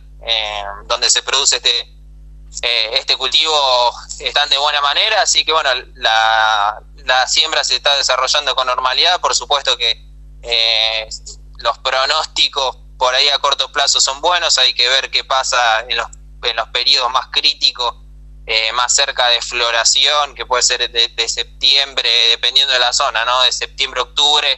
donde 0.86 1.09
se 1.09 1.22
produce 1.22 1.57
este, 1.57 1.92
eh, 2.61 2.90
este 2.98 3.16
cultivo 3.16 3.92
están 4.18 4.48
de 4.50 4.59
buena 4.59 4.80
manera, 4.82 5.22
así 5.22 5.44
que 5.44 5.53
bueno, 5.53 5.70
la, 5.94 6.82
siembra 7.26 7.64
se 7.64 7.76
está 7.76 7.96
desarrollando 7.96 8.55
con 8.55 8.66
normalidad, 8.66 9.20
por 9.20 9.34
supuesto 9.34 9.76
que 9.76 10.05
eh, 10.42 11.09
los 11.59 11.78
pronósticos 11.78 12.76
por 12.98 13.14
ahí 13.14 13.28
a 13.30 13.38
corto 13.38 13.72
plazo 13.72 14.00
son 14.00 14.20
buenos, 14.20 14.59
hay 14.59 14.74
que 14.74 14.86
ver 14.88 15.11
qué 15.11 15.24
pasa 15.24 15.80
en 15.88 15.96
los, 15.96 16.07
en 16.42 16.57
los 16.57 16.68
periodos 16.68 17.11
más 17.11 17.28
críticos, 17.28 17.96
eh, 18.46 18.70
más 18.72 18.94
cerca 18.94 19.28
de 19.28 19.40
floración, 19.40 20.34
que 20.34 20.44
puede 20.44 20.62
ser 20.62 20.90
de, 20.90 21.28
septiembre, 21.28 22.09
dependiendo 22.28 22.72
de 22.72 22.80
la 22.80 22.92
zona, 22.92 23.24
¿no? 23.24 23.42
De 23.42 23.53
septiembre, 23.53 24.03
octubre, 24.03 24.48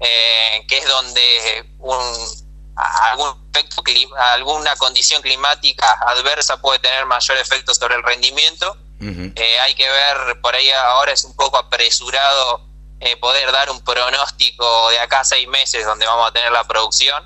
que 0.00 0.78
es 0.78 0.88
donde 0.88 1.74
un 1.78 2.49
algún 2.80 3.50
efecto, 3.52 3.82
alguna 4.18 4.76
condición 4.76 5.22
climática 5.22 5.92
adversa 6.06 6.60
puede 6.60 6.78
tener 6.78 7.06
mayor 7.06 7.36
efecto 7.38 7.74
sobre 7.74 7.96
el 7.96 8.02
rendimiento. 8.02 8.76
Eh, 9.00 9.58
hay 9.60 9.74
que 9.74 9.88
ver, 9.88 10.40
por 10.42 10.54
ahí 10.54 10.70
ahora 10.70 11.12
es 11.12 11.24
un 11.24 11.34
poco 11.34 11.56
apresurado 11.56 12.68
eh, 13.00 13.16
poder 13.16 13.50
dar 13.50 13.70
un 13.70 13.82
pronóstico 13.82 14.90
de 14.90 14.98
acá 14.98 15.20
a 15.20 15.24
seis 15.24 15.48
meses 15.48 15.86
donde 15.86 16.04
vamos 16.04 16.28
a 16.28 16.32
tener 16.32 16.52
la 16.52 16.64
producción, 16.64 17.24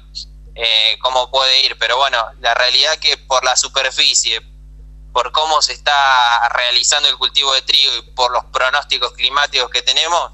eh, 0.55 0.97
cómo 1.03 1.33
puede 1.33 1.67
ir. 1.67 1.77
Pero 1.79 1.97
bueno, 1.97 2.25
la 2.41 2.55
realidad 2.55 2.97
que 2.99 3.17
por 3.17 3.45
la 3.45 3.57
superficie, 3.57 4.41
por 5.13 5.33
cómo 5.33 5.61
se 5.63 5.73
está 5.73 6.49
realizando 6.51 7.09
el 7.09 7.17
cultivo 7.17 7.53
de 7.55 7.63
trigo 7.63 7.93
y 7.97 8.03
por 8.13 8.31
los 8.31 8.45
pronósticos 8.47 9.13
climáticos 9.13 9.69
que 9.71 9.83
tenemos, 9.83 10.33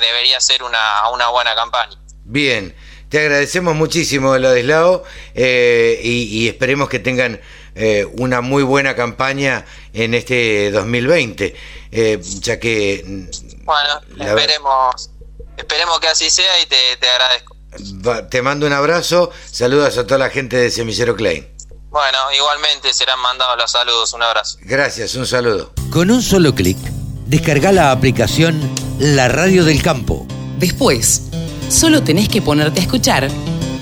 debería 0.00 0.40
ser 0.40 0.62
una, 0.62 1.10
una 1.10 1.28
buena 1.28 1.54
campaña. 1.54 1.98
Bien. 2.24 2.74
Te 3.10 3.18
agradecemos 3.18 3.74
muchísimo, 3.74 4.38
Ladislao, 4.38 5.02
eh, 5.34 6.00
y, 6.00 6.46
esperemos 6.46 6.88
que 6.88 7.00
tengan 7.00 7.40
eh, 7.74 8.06
una 8.12 8.40
muy 8.40 8.62
buena 8.62 8.94
campaña 8.94 9.66
en 9.92 10.14
este 10.14 10.70
2020, 10.70 11.56
eh, 11.90 12.20
ya 12.38 12.60
que... 12.60 13.02
Mm, 13.04 13.64
bueno, 13.64 14.00
esperemos, 14.16 15.10
esperemos 15.56 15.98
que 15.98 16.06
así 16.06 16.30
sea 16.30 16.60
y 16.62 16.66
te, 16.66 16.76
agradezco. 17.08 18.28
te 18.28 18.42
mando 18.42 18.68
un 18.68 18.74
abrazo, 18.74 19.32
saludos 19.50 19.98
a 19.98 20.06
toda 20.06 20.18
la 20.18 20.30
gente 20.30 20.56
de 20.56 20.70
Semillero 20.70 21.16
Klein. 21.16 21.48
Bueno, 21.88 22.18
igualmente 22.32 22.92
serán 22.92 23.18
mandados 23.18 23.58
los 23.58 23.72
saludos, 23.72 24.12
un 24.12 24.22
abrazo. 24.22 24.58
Gracias, 24.62 25.16
un 25.16 25.26
saludo. 25.26 25.72
Con 25.90 26.12
un 26.12 26.22
solo 26.22 26.54
clic, 26.54 26.78
descarga 27.26 27.72
la 27.72 27.90
aplicación 27.90 28.72
La 29.00 29.26
Radio 29.26 29.64
del 29.64 29.82
Campo. 29.82 30.28
Después, 30.58 31.22
Solo 31.70 32.02
tenés 32.02 32.28
que 32.28 32.42
ponerte 32.42 32.80
a 32.80 32.82
escuchar 32.82 33.28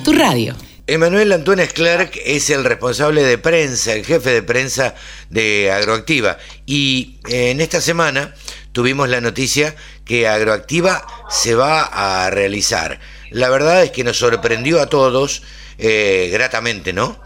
tu 0.05 0.13
radio. 0.13 0.55
Emanuel 0.87 1.33
Antunes 1.33 1.73
Clark 1.73 2.21
es 2.23 2.51
el 2.51 2.63
responsable 2.63 3.23
de 3.23 3.39
prensa, 3.39 3.95
el 3.95 4.05
jefe 4.05 4.31
de 4.31 4.43
prensa 4.43 4.95
de 5.31 5.73
Agroactiva. 5.73 6.37
Y 6.67 7.19
eh, 7.31 7.51
en 7.51 7.63
esta 7.63 7.81
semana 7.81 8.35
tuvimos 8.73 9.09
la 9.09 9.23
noticia 9.23 9.75
que 10.05 10.29
Agroactiva 10.29 11.07
se 11.31 11.55
va 11.55 11.83
a 11.83 12.29
realizar. 12.29 13.01
La 13.31 13.49
verdad 13.49 13.83
es 13.83 13.91
que 13.91 14.05
nos 14.05 14.19
sorprendió 14.19 14.83
a 14.83 14.91
todos 14.91 15.43
eh, 15.79 16.29
gratamente, 16.31 16.93
¿no? 16.93 17.19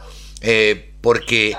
Eh, 0.42 0.92
porque 1.00 1.56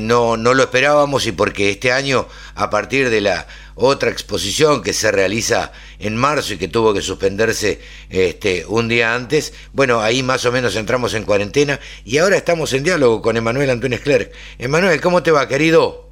no, 0.00 0.36
no 0.36 0.54
lo 0.54 0.62
esperábamos 0.62 1.26
y 1.26 1.32
porque 1.32 1.70
este 1.70 1.92
año, 1.92 2.26
a 2.54 2.70
partir 2.70 3.10
de 3.10 3.20
la 3.20 3.46
otra 3.74 4.10
exposición 4.10 4.82
que 4.82 4.92
se 4.92 5.10
realiza 5.10 5.72
en 5.98 6.16
marzo 6.16 6.54
y 6.54 6.58
que 6.58 6.68
tuvo 6.68 6.94
que 6.94 7.02
suspenderse 7.02 7.80
este, 8.10 8.64
un 8.66 8.88
día 8.88 9.14
antes. 9.14 9.54
Bueno, 9.72 10.00
ahí 10.00 10.22
más 10.22 10.44
o 10.44 10.52
menos 10.52 10.76
entramos 10.76 11.14
en 11.14 11.24
cuarentena 11.24 11.80
y 12.04 12.18
ahora 12.18 12.36
estamos 12.36 12.72
en 12.72 12.84
diálogo 12.84 13.22
con 13.22 13.36
Emanuel 13.36 13.70
Antunes 13.70 14.00
Clerc. 14.00 14.32
Emanuel, 14.58 15.00
¿cómo 15.00 15.22
te 15.22 15.30
va, 15.30 15.48
querido? 15.48 16.10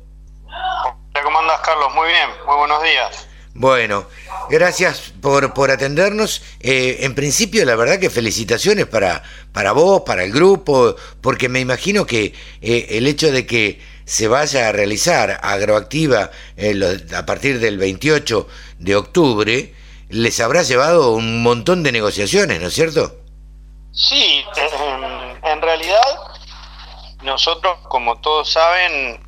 ¿Cómo 1.23 1.39
andas, 1.39 1.61
Carlos? 1.61 1.95
Muy 1.95 2.09
bien, 2.09 2.29
muy 2.47 2.57
buenos 2.57 2.83
días. 2.83 3.30
Bueno, 3.55 4.07
gracias 4.49 5.13
por, 5.21 5.53
por 5.55 5.71
atendernos. 5.71 6.43
Eh, 6.61 6.99
en 7.01 7.15
principio, 7.15 7.65
la 7.65 7.75
verdad 7.75 7.99
que 7.99 8.09
felicitaciones 8.09 8.87
para, 8.87 9.23
para 9.53 9.73
vos, 9.73 10.03
para 10.07 10.25
el 10.25 10.33
grupo, 10.33 10.95
porque 11.21 11.49
me 11.49 11.61
imagino 11.61 12.07
que 12.07 12.33
eh, 12.63 12.87
el 12.91 13.07
hecho 13.07 13.33
de 13.33 13.47
que 13.47 13.81
se 14.05 14.29
vaya 14.29 14.69
a 14.69 14.73
realizar 14.73 15.41
agroactiva 15.43 16.31
eh, 16.57 16.81
a 17.17 17.27
partir 17.27 17.59
del 17.59 17.79
28 17.79 18.47
de 18.79 18.97
octubre, 18.97 19.75
les 20.09 20.41
habrá 20.41 20.63
llevado 20.63 21.13
un 21.13 21.43
montón 21.43 21.83
de 21.83 21.93
negociaciones, 21.93 22.61
¿no 22.61 22.69
es 22.69 22.75
cierto? 22.75 23.17
Sí, 23.93 24.45
en, 25.43 25.61
realidad 25.61 26.01
nosotros, 27.23 27.79
como 27.89 28.21
todos 28.21 28.51
saben, 28.51 29.21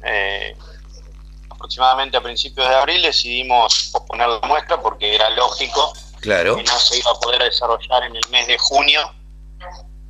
aproximadamente 1.62 2.16
a 2.16 2.20
principios 2.20 2.68
de 2.68 2.74
abril 2.74 3.02
decidimos 3.02 3.90
posponer 3.92 4.28
la 4.28 4.40
muestra 4.48 4.80
porque 4.80 5.14
era 5.14 5.30
lógico 5.30 5.92
claro. 6.20 6.56
que 6.56 6.64
no 6.64 6.78
se 6.78 6.98
iba 6.98 7.10
a 7.12 7.14
poder 7.20 7.40
desarrollar 7.40 8.02
en 8.02 8.16
el 8.16 8.22
mes 8.30 8.48
de 8.48 8.58
junio 8.58 9.00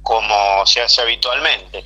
como 0.00 0.64
se 0.64 0.80
hace 0.80 1.02
habitualmente. 1.02 1.84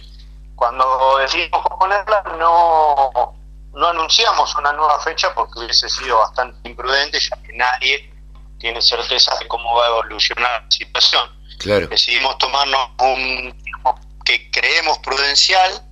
Cuando 0.54 1.18
decidimos 1.18 1.62
posponerla 1.62 2.22
no, 2.38 3.34
no 3.74 3.88
anunciamos 3.88 4.54
una 4.54 4.72
nueva 4.72 5.00
fecha 5.00 5.34
porque 5.34 5.58
hubiese 5.58 5.88
sido 5.88 6.18
bastante 6.18 6.68
imprudente 6.68 7.18
ya 7.18 7.36
que 7.42 7.52
nadie 7.54 8.14
tiene 8.58 8.80
certeza 8.80 9.36
de 9.40 9.48
cómo 9.48 9.74
va 9.74 9.84
a 9.84 9.88
evolucionar 9.88 10.62
la 10.62 10.70
situación. 10.70 11.28
Claro. 11.58 11.88
Decidimos 11.88 12.38
tomarnos 12.38 12.90
un 13.00 13.52
tiempo 13.62 13.98
que 14.24 14.48
creemos 14.52 14.98
prudencial, 15.00 15.82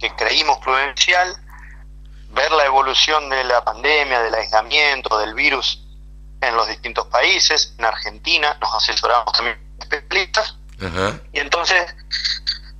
que 0.00 0.14
creímos 0.16 0.58
prudencial, 0.58 1.32
ver 2.30 2.50
la 2.52 2.64
evolución 2.64 3.28
de 3.28 3.44
la 3.44 3.64
pandemia, 3.64 4.22
del 4.22 4.34
aislamiento, 4.34 5.18
del 5.18 5.34
virus 5.34 5.82
en 6.40 6.56
los 6.56 6.68
distintos 6.68 7.06
países. 7.06 7.74
En 7.78 7.84
Argentina 7.84 8.56
nos 8.60 8.74
asesoramos 8.74 9.32
también 9.32 9.58
especialistas. 9.78 10.56
Y 11.32 11.40
entonces 11.40 11.94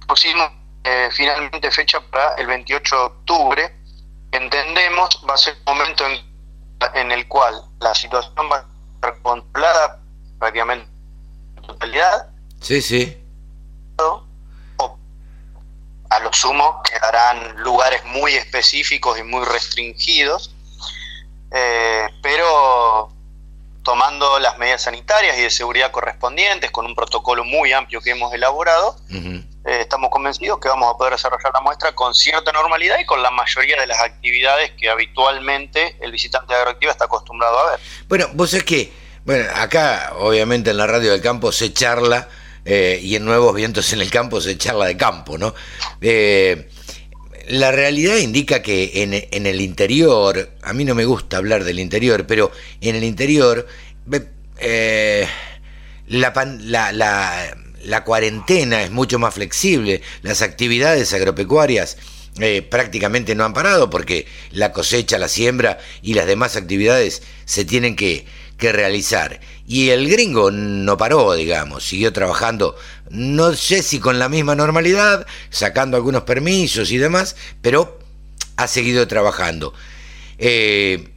pusimos 0.09 0.51
eh, 0.85 1.11
finalmente 1.13 1.71
fecha 1.71 2.01
para 2.01 2.35
el 2.37 2.47
28 2.47 2.97
de 2.97 3.03
octubre. 3.03 3.77
Entendemos 4.33 5.23
va 5.29 5.35
a 5.35 5.37
ser 5.37 5.57
un 5.67 5.77
momento 5.77 6.07
en, 6.07 6.21
en 6.95 7.13
el 7.13 7.29
cual 7.29 7.63
la 7.81 7.95
situación 7.95 8.51
va 8.51 8.57
a 8.57 8.67
estar 8.95 9.23
controlada 9.23 10.01
prácticamente 10.39 10.89
en 11.57 11.63
totalidad. 11.63 12.31
Sí, 12.61 12.81
sí 12.81 13.21
a 16.11 16.19
lo 16.19 16.33
sumo 16.33 16.83
quedarán 16.83 17.57
lugares 17.59 18.05
muy 18.05 18.35
específicos 18.35 19.19
y 19.19 19.23
muy 19.23 19.45
restringidos, 19.45 20.55
eh, 21.53 22.09
pero 22.21 23.13
tomando 23.83 24.39
las 24.39 24.59
medidas 24.59 24.83
sanitarias 24.83 25.39
y 25.39 25.43
de 25.43 25.51
seguridad 25.51 25.91
correspondientes, 25.91 26.71
con 26.71 26.85
un 26.85 26.95
protocolo 26.95 27.45
muy 27.45 27.73
amplio 27.73 28.01
que 28.01 28.11
hemos 28.11 28.33
elaborado, 28.35 28.97
eh, 29.11 29.43
estamos 29.65 30.11
convencidos 30.11 30.59
que 30.59 30.69
vamos 30.69 30.93
a 30.93 30.99
poder 30.99 31.15
desarrollar 31.15 31.53
la 31.55 31.61
muestra 31.61 31.93
con 31.93 32.15
cierta 32.15 32.53
normalidad 32.53 32.99
y 32.99 33.07
con 33.07 33.23
la 33.23 33.31
mayoría 33.31 33.81
de 33.81 33.87
las 33.87 34.01
actividades 34.01 34.73
que 34.73 34.91
habitualmente 34.91 35.97
el 36.01 36.13
visitante 36.13 36.53
de 36.53 36.59
agroactiva 36.59 36.93
está 36.93 37.05
acostumbrado 37.05 37.59
a 37.59 37.71
ver. 37.71 37.81
Bueno, 38.09 38.27
vos 38.35 38.53
es 38.53 38.65
que, 38.65 38.93
bueno, 39.25 39.49
acá 39.55 40.13
obviamente 40.19 40.71
en 40.71 40.77
la 40.77 40.87
radio 40.87 41.13
del 41.13 41.23
campo 41.23 41.53
se 41.53 41.73
charla 41.73 42.29
eh, 42.65 43.01
y 43.03 43.17
en 43.17 43.25
Nuevos 43.25 43.55
Vientos 43.55 43.93
en 43.93 44.01
el 44.01 44.11
Campo 44.11 44.41
se 44.41 44.57
charla 44.59 44.87
de 44.87 44.97
campo, 44.97 45.39
¿no? 45.39 45.55
Eh, 46.01 46.69
la 47.49 47.73
realidad 47.73 48.19
indica 48.19 48.63
que 48.63 49.03
en, 49.03 49.47
el 49.47 49.61
interior, 49.61 50.51
a 50.63 50.73
mí 50.73 50.85
no 50.85 50.95
me 50.95 51.05
gusta 51.05 51.39
hablar 51.39 51.65
del 51.65 51.81
interior, 51.81 52.27
pero 52.27 52.53
en 52.81 52.95
el 52.95 53.03
interior 53.03 53.67
eh, 54.59 55.27
la, 56.07 56.93
la, 57.83 58.05
cuarentena 58.05 58.85
es 58.85 58.93
mucho 58.93 59.19
más 59.19 59.35
flexible, 59.35 60.01
las 60.23 60.43
actividades 60.43 61.13
agropecuarias 61.13 61.97
prácticamente 62.71 63.35
no 63.35 63.45
han 63.45 63.53
parado 63.53 63.91
porque 63.91 64.27
la 64.53 64.73
cosecha, 64.73 65.19
la 65.19 65.29
siembra 65.29 65.79
y 66.01 66.15
las 66.15 66.27
demás 66.27 66.55
actividades 66.55 67.23
se 67.45 67.65
tienen 67.65 67.97
que, 67.97 68.27
que 68.61 68.71
realizar. 68.73 69.41
Y 69.67 69.91
el 69.91 70.09
gringo 70.09 70.53
no 70.53 70.97
paró, 70.97 71.35
digamos, 71.35 71.85
siguió 71.85 72.13
trabajando, 72.13 72.77
no 73.09 73.55
sé 73.55 73.83
si 73.83 73.99
con 73.99 74.21
la 74.21 74.29
misma 74.29 74.55
normalidad, 74.55 75.27
sacando 75.51 75.97
algunos 75.97 76.23
permisos 76.23 76.93
y 76.93 76.99
demás, 76.99 77.35
pero 77.61 77.99
ha 78.57 78.69
seguido 78.69 79.09
trabajando. 79.09 79.75
Eh, 80.39 81.09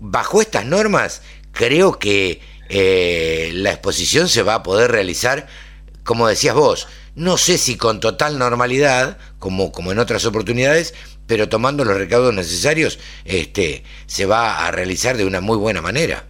bajo 0.00 0.40
estas 0.40 0.64
normas, 0.64 1.22
creo 1.52 1.98
que 1.98 2.40
eh, 2.68 3.50
la 3.54 3.70
exposición 3.70 4.28
se 4.28 4.42
va 4.42 4.54
a 4.54 4.62
poder 4.62 4.90
realizar, 4.90 5.46
como 6.04 6.26
decías 6.26 6.54
vos, 6.54 6.88
no 7.14 7.36
sé 7.36 7.58
si 7.58 7.76
con 7.76 8.00
total 8.00 8.38
normalidad, 8.38 9.18
como, 9.38 9.72
como 9.72 9.92
en 9.92 9.98
otras 9.98 10.24
oportunidades, 10.24 10.94
pero 11.26 11.48
tomando 11.48 11.84
los 11.84 11.96
recaudos 11.96 12.32
necesarios, 12.32 12.98
este, 13.24 13.84
se 14.06 14.24
va 14.24 14.66
a 14.66 14.70
realizar 14.70 15.16
de 15.16 15.24
una 15.24 15.40
muy 15.40 15.56
buena 15.56 15.82
manera. 15.82 16.26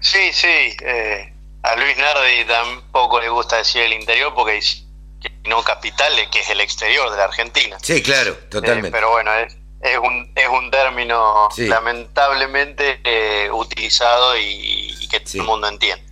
Sí, 0.00 0.32
sí. 0.32 0.76
Eh, 0.82 1.32
a 1.62 1.76
Luis 1.76 1.96
Nardi 1.96 2.44
tampoco 2.46 3.20
le 3.20 3.28
gusta 3.28 3.58
decir 3.58 3.82
el 3.82 3.92
interior 3.92 4.34
porque 4.34 4.54
dice 4.54 4.84
que 5.20 5.30
no 5.48 5.62
capital, 5.62 6.12
que 6.30 6.40
es 6.40 6.50
el 6.50 6.60
exterior 6.60 7.10
de 7.10 7.18
la 7.18 7.24
Argentina. 7.24 7.76
Sí, 7.82 8.02
claro, 8.02 8.34
totalmente. 8.48 8.88
Eh, 8.88 8.92
pero 8.92 9.10
bueno, 9.10 9.34
es, 9.34 9.56
es, 9.82 9.98
un, 9.98 10.32
es 10.34 10.48
un 10.48 10.70
término 10.70 11.48
lamentablemente 11.58 13.00
eh, 13.04 13.50
utilizado 13.50 14.36
y, 14.38 15.06
que 15.10 15.20
todo 15.20 15.42
el 15.42 15.42
mundo 15.42 15.68
entiende. 15.68 16.04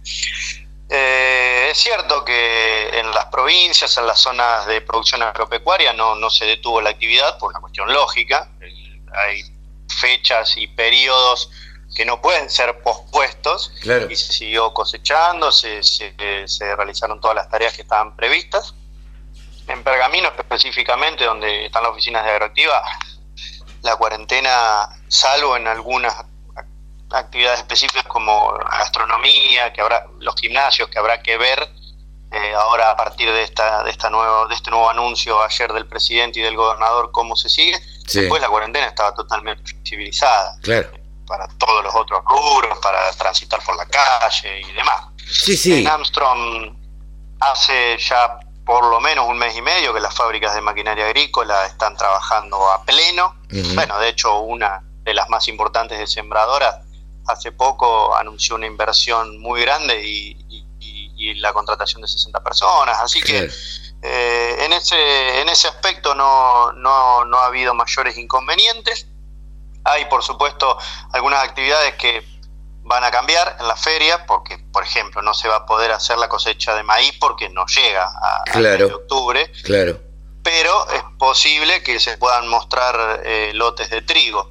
es 0.90 1.78
cierto 1.78 2.24
que 2.24 2.98
en 2.98 3.10
las 3.12 3.26
provincias, 3.26 3.96
en 3.96 4.06
las 4.06 4.20
zonas 4.20 4.66
de 4.66 4.80
producción 4.80 5.22
agropecuaria, 5.22 5.92
no, 5.92 6.16
no 6.16 6.28
se 6.28 6.44
detuvo 6.44 6.80
la 6.80 6.90
actividad 6.90 7.38
por 7.38 7.50
una 7.50 7.60
cuestión 7.60 7.92
lógica. 7.92 8.50
Hay 9.14 9.44
fechas 9.88 10.56
y 10.56 10.66
periodos 10.66 11.50
que 11.98 12.06
no 12.06 12.22
pueden 12.22 12.48
ser 12.48 12.80
pospuestos 12.80 13.72
y 13.82 14.14
se 14.14 14.32
siguió 14.32 14.72
cosechando, 14.72 15.50
se, 15.50 15.82
se, 15.82 16.14
realizaron 16.76 17.20
todas 17.20 17.34
las 17.34 17.50
tareas 17.50 17.74
que 17.74 17.82
estaban 17.82 18.14
previstas. 18.14 18.72
En 19.66 19.82
Pergamino 19.82 20.28
específicamente, 20.28 21.24
donde 21.24 21.66
están 21.66 21.82
las 21.82 21.90
oficinas 21.90 22.24
de 22.24 22.30
Agroactiva, 22.30 22.84
la 23.82 23.96
cuarentena, 23.96 24.88
salvo 25.08 25.56
en 25.56 25.66
algunas 25.66 26.14
actividades 27.10 27.58
específicas 27.58 28.04
como 28.04 28.56
gastronomía, 28.58 29.72
que 29.72 29.80
habrá 29.80 30.06
los 30.20 30.36
gimnasios 30.36 30.88
que 30.90 31.00
habrá 31.00 31.20
que 31.20 31.36
ver 31.36 31.68
eh, 32.30 32.54
ahora 32.54 32.92
a 32.92 32.96
partir 32.96 33.28
de 33.28 33.42
esta 33.42 33.82
de 33.82 33.90
esta 33.90 34.08
nuevo 34.08 34.46
de 34.46 34.54
este 34.54 34.70
nuevo 34.70 34.88
anuncio 34.88 35.42
ayer 35.42 35.72
del 35.72 35.86
presidente 35.86 36.38
y 36.38 36.42
del 36.44 36.54
gobernador 36.54 37.10
cómo 37.10 37.34
se 37.34 37.48
sigue. 37.48 37.76
Después 38.12 38.40
la 38.40 38.48
cuarentena 38.48 38.86
estaba 38.86 39.12
totalmente 39.14 39.64
flexibilizada. 39.64 40.56
Claro 40.62 40.97
para 41.28 41.46
todos 41.58 41.84
los 41.84 41.94
otros 41.94 42.22
rubros, 42.24 42.78
para 42.78 43.10
transitar 43.12 43.62
por 43.62 43.76
la 43.76 43.86
calle 43.86 44.62
y 44.62 44.72
demás. 44.72 45.08
Sí, 45.30 45.56
sí. 45.56 45.80
En 45.80 45.86
Armstrong 45.86 46.74
hace 47.40 47.96
ya 47.98 48.40
por 48.64 48.84
lo 48.84 49.00
menos 49.00 49.26
un 49.26 49.38
mes 49.38 49.56
y 49.56 49.62
medio 49.62 49.94
que 49.94 50.00
las 50.00 50.14
fábricas 50.14 50.54
de 50.54 50.60
maquinaria 50.60 51.06
agrícola 51.06 51.64
están 51.64 51.96
trabajando 51.96 52.70
a 52.70 52.84
pleno. 52.84 53.34
Bueno, 53.74 53.98
de 53.98 54.10
hecho, 54.10 54.40
una 54.40 54.82
de 55.04 55.14
las 55.14 55.28
más 55.30 55.48
importantes 55.48 55.98
de 55.98 56.06
sembradoras 56.06 56.76
hace 57.26 57.52
poco 57.52 58.14
anunció 58.14 58.56
una 58.56 58.66
inversión 58.66 59.38
muy 59.38 59.62
grande 59.62 60.02
y, 60.04 60.36
la 61.40 61.52
contratación 61.52 62.00
de 62.02 62.08
60 62.08 62.42
personas. 62.42 62.98
Así 63.00 63.20
que 63.20 63.48
eh, 64.02 64.56
en, 64.60 64.72
ese, 64.72 65.40
en 65.40 65.48
ese 65.48 65.68
aspecto 65.68 66.14
no, 66.14 66.72
no, 66.72 67.24
no 67.24 67.38
ha 67.38 67.46
habido 67.46 67.74
mayores 67.74 68.16
inconvenientes. 68.16 69.06
Hay, 69.84 70.04
por 70.06 70.22
supuesto, 70.22 70.76
algunas 71.12 71.42
actividades 71.42 71.94
que 71.94 72.22
van 72.82 73.04
a 73.04 73.10
cambiar 73.10 73.56
en 73.60 73.68
la 73.68 73.76
feria, 73.76 74.24
porque, 74.26 74.58
por 74.72 74.82
ejemplo, 74.82 75.20
no 75.22 75.34
se 75.34 75.48
va 75.48 75.56
a 75.56 75.66
poder 75.66 75.92
hacer 75.92 76.18
la 76.18 76.28
cosecha 76.28 76.74
de 76.74 76.82
maíz 76.82 77.12
porque 77.20 77.48
no 77.50 77.66
llega 77.66 78.04
a, 78.04 78.42
claro, 78.50 78.86
octubre. 78.86 79.52
Claro. 79.62 80.00
Pero 80.42 80.88
es 80.90 81.02
posible 81.18 81.82
que 81.82 82.00
se 82.00 82.16
puedan 82.16 82.48
mostrar 82.48 83.22
eh, 83.24 83.52
lotes 83.54 83.90
de 83.90 84.00
trigo, 84.02 84.50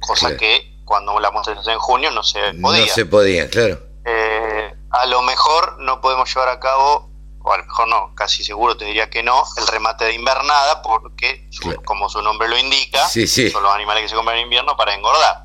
cosa 0.00 0.36
que 0.36 0.80
cuando 0.84 1.18
la 1.20 1.30
mostramos 1.30 1.66
en 1.68 1.78
junio 1.78 2.10
no 2.10 2.24
se 2.24 2.52
podía. 2.54 2.86
No 2.86 2.92
se 2.92 3.06
podía, 3.06 3.48
claro. 3.48 3.78
Eh, 4.04 4.74
a 4.90 5.06
lo 5.06 5.22
mejor 5.22 5.78
no 5.78 6.00
podemos 6.00 6.28
llevar 6.34 6.48
a 6.48 6.58
cabo 6.58 7.11
o 7.44 7.52
a 7.52 7.58
lo 7.58 7.64
mejor 7.64 7.88
no, 7.88 8.14
casi 8.14 8.44
seguro 8.44 8.76
te 8.76 8.84
diría 8.84 9.10
que 9.10 9.22
no, 9.22 9.44
el 9.56 9.66
remate 9.66 10.04
de 10.04 10.14
invernada, 10.14 10.82
porque, 10.82 11.48
como 11.84 12.08
su 12.08 12.22
nombre 12.22 12.48
lo 12.48 12.56
indica, 12.56 13.08
son 13.08 13.62
los 13.62 13.74
animales 13.74 14.02
que 14.02 14.08
se 14.08 14.14
compran 14.14 14.38
en 14.38 14.44
invierno 14.44 14.76
para 14.76 14.94
engordar. 14.94 15.44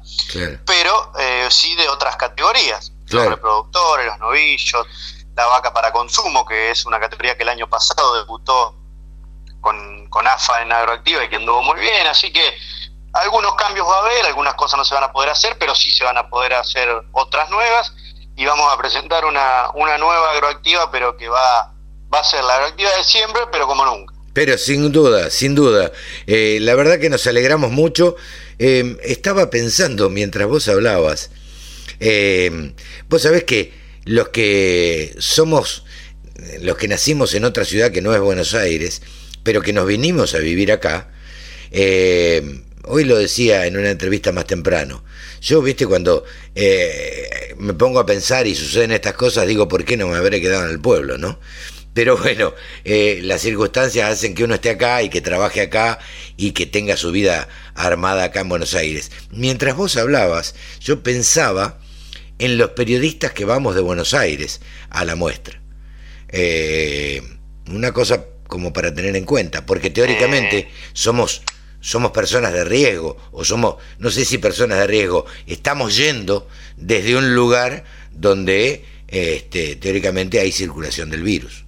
Pero 0.65 1.11
eh, 1.19 1.47
sí 1.49 1.75
de 1.75 1.89
otras 1.89 2.15
categorías, 2.15 2.91
los 3.09 3.25
reproductores, 3.25 4.05
los 4.05 4.19
novillos, 4.19 4.85
la 5.35 5.45
vaca 5.47 5.73
para 5.73 5.91
consumo, 5.91 6.45
que 6.45 6.71
es 6.71 6.85
una 6.85 6.99
categoría 6.99 7.35
que 7.37 7.43
el 7.43 7.49
año 7.49 7.67
pasado 7.67 8.15
debutó 8.15 8.75
con, 9.61 10.07
con 10.09 10.27
AFA 10.27 10.61
en 10.61 10.71
agroactiva 10.71 11.23
y 11.23 11.29
que 11.29 11.35
anduvo 11.37 11.61
muy 11.61 11.79
bien, 11.79 12.07
así 12.07 12.31
que 12.31 12.57
algunos 13.13 13.55
cambios 13.55 13.87
va 13.87 13.95
a 13.95 13.99
haber, 13.99 14.25
algunas 14.25 14.53
cosas 14.55 14.77
no 14.77 14.85
se 14.85 14.93
van 14.93 15.03
a 15.03 15.11
poder 15.11 15.29
hacer, 15.29 15.57
pero 15.57 15.73
sí 15.75 15.91
se 15.91 16.03
van 16.03 16.17
a 16.17 16.29
poder 16.29 16.53
hacer 16.53 16.89
otras 17.11 17.49
nuevas. 17.49 17.93
Y 18.35 18.45
vamos 18.45 18.71
a 18.71 18.77
presentar 18.77 19.25
una, 19.25 19.71
una 19.73 19.97
nueva 19.97 20.31
agroactiva, 20.31 20.91
pero 20.91 21.17
que 21.17 21.27
va, 21.27 21.73
va 22.13 22.19
a 22.19 22.23
ser 22.23 22.43
la 22.43 22.55
agroactiva 22.55 22.89
de 22.97 23.03
siempre, 23.03 23.41
pero 23.51 23.67
como 23.67 23.85
nunca. 23.85 24.13
Pero 24.37 24.55
sin 24.59 24.91
duda, 24.91 25.31
sin 25.31 25.55
duda. 25.55 25.91
Eh, 26.27 26.59
la 26.61 26.75
verdad 26.75 26.99
que 26.99 27.09
nos 27.09 27.25
alegramos 27.25 27.71
mucho. 27.71 28.15
Eh, 28.59 28.95
estaba 29.01 29.49
pensando 29.49 30.11
mientras 30.11 30.47
vos 30.47 30.67
hablabas, 30.67 31.31
eh, 31.99 32.71
vos 33.09 33.23
sabés 33.23 33.45
que 33.45 33.73
los 34.05 34.29
que 34.29 35.15
somos, 35.17 35.85
los 36.61 36.77
que 36.77 36.87
nacimos 36.87 37.33
en 37.33 37.45
otra 37.45 37.65
ciudad 37.65 37.91
que 37.91 38.03
no 38.03 38.13
es 38.13 38.21
Buenos 38.21 38.53
Aires, 38.53 39.01
pero 39.41 39.63
que 39.63 39.73
nos 39.73 39.87
vinimos 39.87 40.35
a 40.35 40.37
vivir 40.37 40.71
acá, 40.71 41.09
hoy 42.83 43.03
lo 43.05 43.17
decía 43.17 43.65
en 43.65 43.75
una 43.75 43.89
entrevista 43.89 44.31
más 44.31 44.45
temprano, 44.45 45.03
yo, 45.41 45.63
viste, 45.63 45.87
cuando 45.87 46.25
me 47.57 47.73
pongo 47.73 47.99
a 47.99 48.05
pensar 48.05 48.45
y 48.45 48.53
suceden 48.53 48.91
estas 48.91 49.13
cosas, 49.13 49.47
digo, 49.47 49.67
¿por 49.67 49.83
qué 49.83 49.97
no 49.97 50.07
me 50.07 50.17
habré 50.17 50.41
quedado 50.41 50.65
en 50.65 50.71
el 50.71 50.79
pueblo, 50.79 51.17
no? 51.17 51.39
Pero 51.97 52.15
bueno, 52.15 52.53
eh, 52.85 53.21
las 53.23 53.41
circunstancias 53.41 54.07
hacen 54.07 54.35
que 54.35 54.43
uno 54.43 54.53
esté 54.53 54.69
acá 54.69 55.01
y 55.01 55.09
que 55.09 55.19
trabaje 55.19 55.61
acá 55.61 55.97
y 56.35 56.51
que 56.51 56.67
tenga 56.67 56.95
su 56.95 57.11
vida 57.11 57.49
armada 57.73 58.25
acá 58.25 58.41
en 58.41 58.49
Buenos 58.49 58.75
Aires. 58.75 59.11
Mientras 59.31 59.75
vos 59.75 59.97
hablabas, 59.97 60.53
yo 60.79 61.01
pensaba 61.01 61.79
en 62.37 62.59
los 62.59 62.69
periodistas 62.69 63.31
que 63.31 63.45
vamos 63.45 63.73
de 63.73 63.81
Buenos 63.81 64.13
Aires 64.13 64.61
a 64.91 65.05
la 65.05 65.15
muestra. 65.15 65.59
Eh, 66.29 67.23
una 67.67 67.91
cosa 67.93 68.25
como 68.45 68.73
para 68.73 68.93
tener 68.93 69.15
en 69.15 69.25
cuenta, 69.25 69.65
porque 69.65 69.89
teóricamente 69.89 70.69
somos 70.93 71.41
somos 71.79 72.11
personas 72.11 72.53
de 72.53 72.63
riesgo, 72.63 73.17
o 73.31 73.43
somos, 73.43 73.77
no 73.97 74.11
sé 74.11 74.23
si 74.23 74.37
personas 74.37 74.77
de 74.77 74.85
riesgo, 74.85 75.25
estamos 75.47 75.97
yendo 75.97 76.47
desde 76.75 77.15
un 77.15 77.33
lugar 77.33 77.85
donde 78.11 78.85
este, 79.07 79.77
teóricamente 79.77 80.39
hay 80.39 80.51
circulación 80.51 81.09
del 81.09 81.23
virus. 81.23 81.66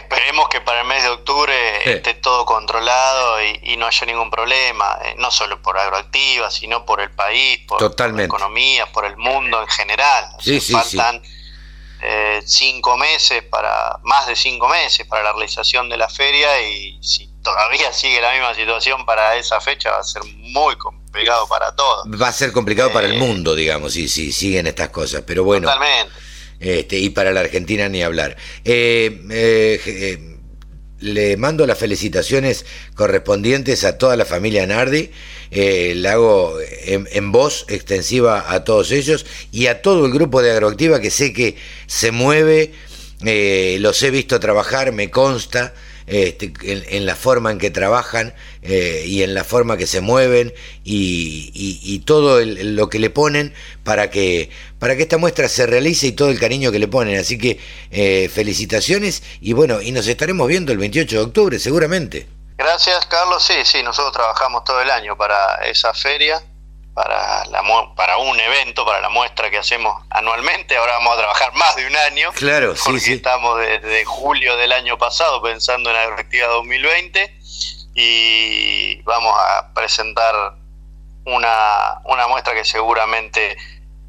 Esperemos 0.00 0.48
que 0.48 0.60
para 0.60 0.80
el 0.80 0.86
mes 0.86 1.02
de 1.02 1.08
octubre 1.10 1.52
esté 1.84 2.14
todo 2.14 2.44
controlado 2.44 3.42
y, 3.42 3.76
no 3.76 3.86
haya 3.86 4.06
ningún 4.06 4.30
problema, 4.30 4.98
eh, 5.04 5.14
no 5.16 5.30
solo 5.30 5.60
por 5.62 5.78
agroactiva, 5.78 6.50
sino 6.50 6.84
por 6.84 7.00
el 7.00 7.10
país, 7.10 7.60
por, 7.66 7.80
la 7.80 8.24
economía, 8.24 8.86
por 8.92 9.04
el 9.04 9.16
mundo 9.16 9.60
en 9.62 9.68
general. 9.68 10.24
faltan 10.70 11.22
eh, 12.02 12.42
cinco 12.46 12.96
meses 12.96 13.42
para, 13.42 13.98
más 14.02 14.26
de 14.26 14.34
cinco 14.34 14.68
meses 14.68 15.06
para 15.06 15.22
la 15.22 15.32
realización 15.32 15.88
de 15.88 15.98
la 15.98 16.08
feria 16.08 16.60
y 16.62 16.98
si 17.02 17.28
todavía 17.42 17.92
sigue 17.92 18.20
la 18.20 18.32
misma 18.32 18.54
situación 18.54 19.04
para 19.04 19.36
esa 19.36 19.60
fecha 19.60 19.90
va 19.90 19.98
a 19.98 20.02
ser 20.02 20.22
muy 20.24 20.76
complicado 20.76 21.46
para 21.46 21.74
todos. 21.74 22.06
Va 22.20 22.28
a 22.28 22.32
ser 22.32 22.52
complicado 22.52 22.92
para 22.92 23.06
el 23.06 23.14
eh, 23.14 23.18
mundo, 23.18 23.54
digamos, 23.54 23.92
si, 23.92 24.08
si 24.08 24.32
siguen 24.32 24.66
estas 24.66 24.88
cosas, 24.88 25.22
pero 25.26 25.44
bueno. 25.44 25.68
Totalmente 25.68 26.29
este, 26.60 26.98
y 26.98 27.10
para 27.10 27.32
la 27.32 27.40
Argentina 27.40 27.88
ni 27.88 28.02
hablar. 28.02 28.36
Eh, 28.64 29.20
eh, 29.30 29.80
eh, 29.86 30.18
le 31.00 31.38
mando 31.38 31.66
las 31.66 31.78
felicitaciones 31.78 32.66
correspondientes 32.94 33.84
a 33.84 33.96
toda 33.96 34.16
la 34.16 34.26
familia 34.26 34.66
Nardi, 34.66 35.10
la 35.50 36.12
hago 36.12 36.58
en, 36.60 37.32
voz 37.32 37.64
extensiva 37.68 38.52
a 38.52 38.64
todos 38.64 38.92
ellos 38.92 39.24
y 39.50 39.68
a 39.68 39.80
todo 39.80 40.04
el 40.04 40.12
grupo 40.12 40.42
de 40.42 40.50
Agroactiva 40.50 41.00
que 41.00 41.10
sé 41.10 41.32
que 41.32 41.56
se 41.86 42.10
mueve, 42.10 42.72
los 43.78 44.02
he 44.02 44.10
visto 44.10 44.38
trabajar, 44.40 44.92
me 44.92 45.10
consta. 45.10 45.72
Este, 46.06 46.52
en, 46.62 47.06
la 47.06 47.14
forma 47.14 47.50
en 47.52 47.58
que 47.58 47.70
trabajan 47.70 48.34
y 48.62 49.22
en 49.22 49.34
la 49.34 49.44
forma 49.44 49.76
que 49.76 49.86
se 49.86 50.00
mueven 50.00 50.52
y, 50.84 52.02
todo 52.06 52.44
lo 52.44 52.88
que 52.88 52.98
le 52.98 53.10
ponen 53.10 53.54
para 53.84 54.10
que 54.10 54.50
para 54.80 54.96
que 54.96 55.02
esta 55.02 55.18
muestra 55.18 55.48
se 55.48 55.66
realice 55.66 56.08
y 56.08 56.12
todo 56.12 56.30
el 56.30 56.40
cariño 56.40 56.72
que 56.72 56.78
le 56.78 56.88
ponen. 56.88 57.18
Así 57.18 57.38
que 57.38 57.60
eh, 57.90 58.28
felicitaciones 58.32 59.22
y 59.40 59.52
bueno, 59.52 59.80
y 59.80 59.92
nos 59.92 60.08
estaremos 60.08 60.48
viendo 60.48 60.72
el 60.72 60.78
28 60.78 61.16
de 61.16 61.22
octubre 61.22 61.58
seguramente. 61.58 62.26
Gracias, 62.56 63.06
Carlos. 63.06 63.44
Sí, 63.44 63.54
sí, 63.64 63.82
nosotros 63.82 64.12
trabajamos 64.12 64.64
todo 64.64 64.80
el 64.80 64.90
año 64.90 65.16
para 65.16 65.56
esa 65.66 65.94
feria, 65.94 66.42
para, 66.94 67.44
la, 67.46 67.62
para 67.94 68.16
un 68.18 68.38
evento, 68.38 68.84
para 68.84 69.00
la 69.00 69.08
muestra 69.08 69.50
que 69.50 69.58
hacemos 69.58 69.94
anualmente. 70.10 70.76
Ahora 70.76 70.94
vamos 70.94 71.14
a 71.14 71.18
trabajar 71.18 71.54
más 71.54 71.76
de 71.76 71.86
un 71.86 71.96
año. 71.96 72.32
Claro, 72.32 72.74
porque 72.84 73.00
sí, 73.00 73.12
estamos 73.14 73.58
desde 73.58 74.04
julio 74.04 74.56
del 74.56 74.72
año 74.72 74.98
pasado 74.98 75.42
pensando 75.42 75.90
en 75.90 75.96
la 75.96 76.10
directiva 76.10 76.48
2020 76.48 77.38
y 77.94 79.02
vamos 79.02 79.34
a 79.38 79.72
presentar 79.74 80.34
una, 81.24 82.00
una 82.04 82.26
muestra 82.28 82.54
que 82.54 82.64
seguramente 82.64 83.56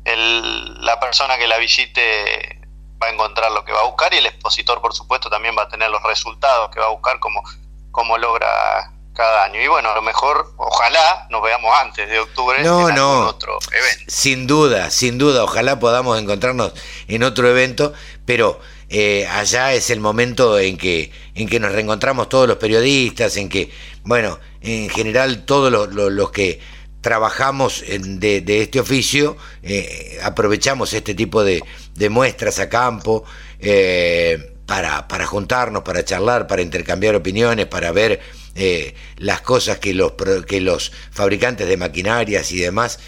el, 0.05 0.83
la 0.83 0.99
persona 0.99 1.37
que 1.37 1.47
la 1.47 1.57
visite 1.57 2.59
va 3.01 3.07
a 3.07 3.11
encontrar 3.11 3.51
lo 3.51 3.65
que 3.65 3.73
va 3.73 3.81
a 3.81 3.85
buscar 3.85 4.13
y 4.13 4.17
el 4.17 4.25
expositor, 4.25 4.81
por 4.81 4.93
supuesto, 4.93 5.29
también 5.29 5.55
va 5.57 5.63
a 5.63 5.69
tener 5.69 5.89
los 5.89 6.03
resultados 6.03 6.69
que 6.69 6.79
va 6.79 6.87
a 6.87 6.89
buscar 6.89 7.19
como, 7.19 7.43
como 7.91 8.17
logra 8.17 8.91
cada 9.13 9.45
año. 9.45 9.61
Y 9.61 9.67
bueno, 9.67 9.89
a 9.89 9.95
lo 9.95 10.01
mejor, 10.01 10.53
ojalá 10.57 11.27
nos 11.29 11.41
veamos 11.41 11.71
antes 11.81 12.09
de 12.09 12.19
octubre 12.19 12.63
no, 12.63 12.89
en 12.89 12.95
no. 12.95 13.27
otro 13.27 13.57
evento. 13.71 14.05
Sin 14.07 14.47
duda, 14.47 14.89
sin 14.89 15.17
duda, 15.17 15.43
ojalá 15.43 15.79
podamos 15.79 16.19
encontrarnos 16.19 16.73
en 17.07 17.23
otro 17.23 17.49
evento, 17.49 17.93
pero 18.25 18.59
eh, 18.89 19.27
allá 19.27 19.73
es 19.73 19.89
el 19.89 19.99
momento 19.99 20.59
en 20.59 20.77
que, 20.77 21.11
en 21.35 21.47
que 21.47 21.59
nos 21.59 21.71
reencontramos 21.71 22.29
todos 22.29 22.47
los 22.47 22.57
periodistas, 22.57 23.37
en 23.37 23.49
que, 23.49 23.71
bueno, 24.03 24.39
en 24.61 24.89
general 24.89 25.45
todos 25.45 25.71
los 25.71 26.31
que 26.31 26.59
trabajamos 27.01 27.83
de, 27.87 28.43
este 28.61 28.79
oficio, 28.79 29.37
eh, 29.63 30.19
aprovechamos 30.23 30.93
este 30.93 31.15
tipo 31.15 31.43
de, 31.43 31.63
muestras 32.09 32.59
a 32.59 32.69
campo 32.69 33.23
eh, 33.59 34.55
para, 34.65 35.07
para, 35.07 35.25
juntarnos, 35.25 35.83
para 35.83 36.03
charlar, 36.03 36.47
para 36.47 36.61
intercambiar 36.61 37.15
opiniones, 37.15 37.67
para 37.67 37.91
ver 37.91 38.19
eh, 38.55 38.95
las 39.17 39.41
cosas 39.41 39.79
que 39.79 39.93
los, 39.93 40.13
que 40.47 40.61
los 40.61 40.91
fabricantes 41.11 41.67
de 41.67 41.77
maquinarias 41.77 42.51
y 42.51 42.59
demás 42.59 42.99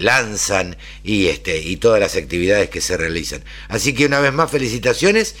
lanzan 0.00 0.76
y, 1.02 1.28
este, 1.28 1.58
y 1.58 1.78
todas 1.78 2.00
las 2.00 2.16
actividades 2.16 2.68
que 2.68 2.82
se 2.82 2.98
realizan. 2.98 3.42
Así 3.68 3.94
que 3.94 4.04
una 4.04 4.20
vez 4.20 4.32
más 4.32 4.50
felicitaciones, 4.50 5.36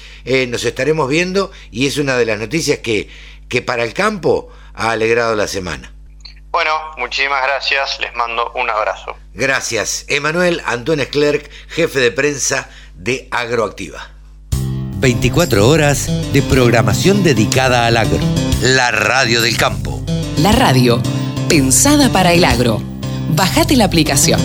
nos 0.48 0.64
estaremos 0.64 1.10
viendo 1.10 1.52
y 1.70 1.86
es 1.86 1.98
una 1.98 2.16
de 2.16 2.24
las 2.24 2.38
noticias 2.38 2.78
que, 2.78 3.10
que 3.48 3.60
para 3.60 3.84
el 3.84 3.92
campo 3.92 4.50
ha 4.72 4.92
alegrado 4.92 5.34
la 5.36 5.46
semana. 5.46 5.92
Bueno, 6.50 6.72
muchísimas 6.96 7.42
gracias, 7.42 8.00
les 8.00 8.14
mando 8.14 8.50
un 8.54 8.70
abrazo. 8.70 9.16
Gracias. 9.34 10.06
Emanuel 10.08 10.62
Antunes 10.64 11.08
Clerc, 11.08 11.50
jefe 11.68 12.00
de 12.00 12.10
prensa 12.10 12.70
de 12.94 13.28
Agroactiva. 13.30 14.10
24 15.00 15.68
horas 15.68 16.10
de 16.32 16.42
programación 16.42 17.22
dedicada 17.22 17.86
al 17.86 17.96
agro. 17.96 18.18
La 18.62 18.90
radio 18.90 19.40
del 19.40 19.56
campo. 19.56 20.02
La 20.42 20.50
radio, 20.52 21.00
pensada 21.48 22.08
para 22.08 22.32
el 22.32 22.44
agro. 22.44 22.82
Bajate 23.36 23.76
la 23.76 23.84
aplicación. 23.84 24.40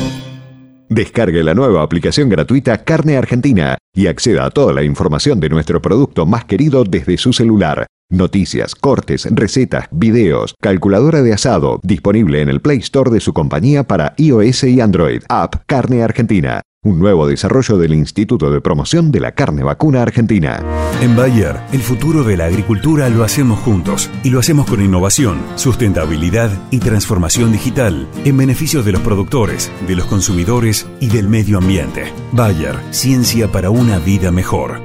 Descargue 0.89 1.43
la 1.43 1.55
nueva 1.55 1.81
aplicación 1.81 2.29
gratuita 2.29 2.83
Carne 2.83 3.17
Argentina 3.17 3.77
y 3.95 4.05
acceda 4.05 4.45
a 4.45 4.51
toda 4.51 4.73
la 4.73 4.83
información 4.83 5.39
de 5.39 5.49
nuestro 5.49 5.81
producto 5.81 6.27
más 6.27 6.45
querido 6.45 6.83
desde 6.83 7.17
su 7.17 7.33
celular. 7.33 7.87
Noticias, 8.11 8.75
cortes, 8.75 9.27
recetas, 9.31 9.87
videos, 9.89 10.53
calculadora 10.61 11.23
de 11.23 11.33
asado, 11.33 11.79
disponible 11.81 12.41
en 12.41 12.49
el 12.49 12.61
Play 12.61 12.77
Store 12.79 13.09
de 13.09 13.21
su 13.21 13.33
compañía 13.33 13.85
para 13.85 14.13
iOS 14.17 14.65
y 14.65 14.81
Android. 14.81 15.23
App 15.29 15.63
Carne 15.65 16.03
Argentina. 16.03 16.61
Un 16.85 16.99
nuevo 16.99 17.25
desarrollo 17.27 17.77
del 17.77 17.93
Instituto 17.93 18.51
de 18.51 18.59
Promoción 18.59 19.09
de 19.09 19.21
la 19.21 19.31
Carne 19.31 19.63
Vacuna 19.63 20.01
Argentina. 20.01 20.61
En 21.01 21.15
Bayer, 21.15 21.61
el 21.71 21.79
futuro 21.79 22.25
de 22.25 22.35
la 22.35 22.43
agricultura 22.45 23.07
lo 23.07 23.23
hacemos 23.23 23.59
juntos 23.59 24.09
y 24.21 24.31
lo 24.31 24.39
hacemos 24.39 24.65
con 24.65 24.83
innovación, 24.83 25.41
sustentabilidad 25.55 26.51
y 26.71 26.79
transformación 26.79 27.53
digital 27.53 28.09
en 28.25 28.35
beneficio 28.35 28.83
de 28.83 28.91
los 28.91 29.01
productores, 29.01 29.71
de 29.87 29.95
los 29.95 30.07
consumidores 30.07 30.85
y 30.99 31.07
del 31.07 31.29
medio 31.29 31.57
ambiente. 31.57 32.11
Bayer, 32.33 32.75
ciencia 32.91 33.49
para 33.49 33.69
una 33.69 33.97
vida 33.99 34.31
mejor. 34.31 34.81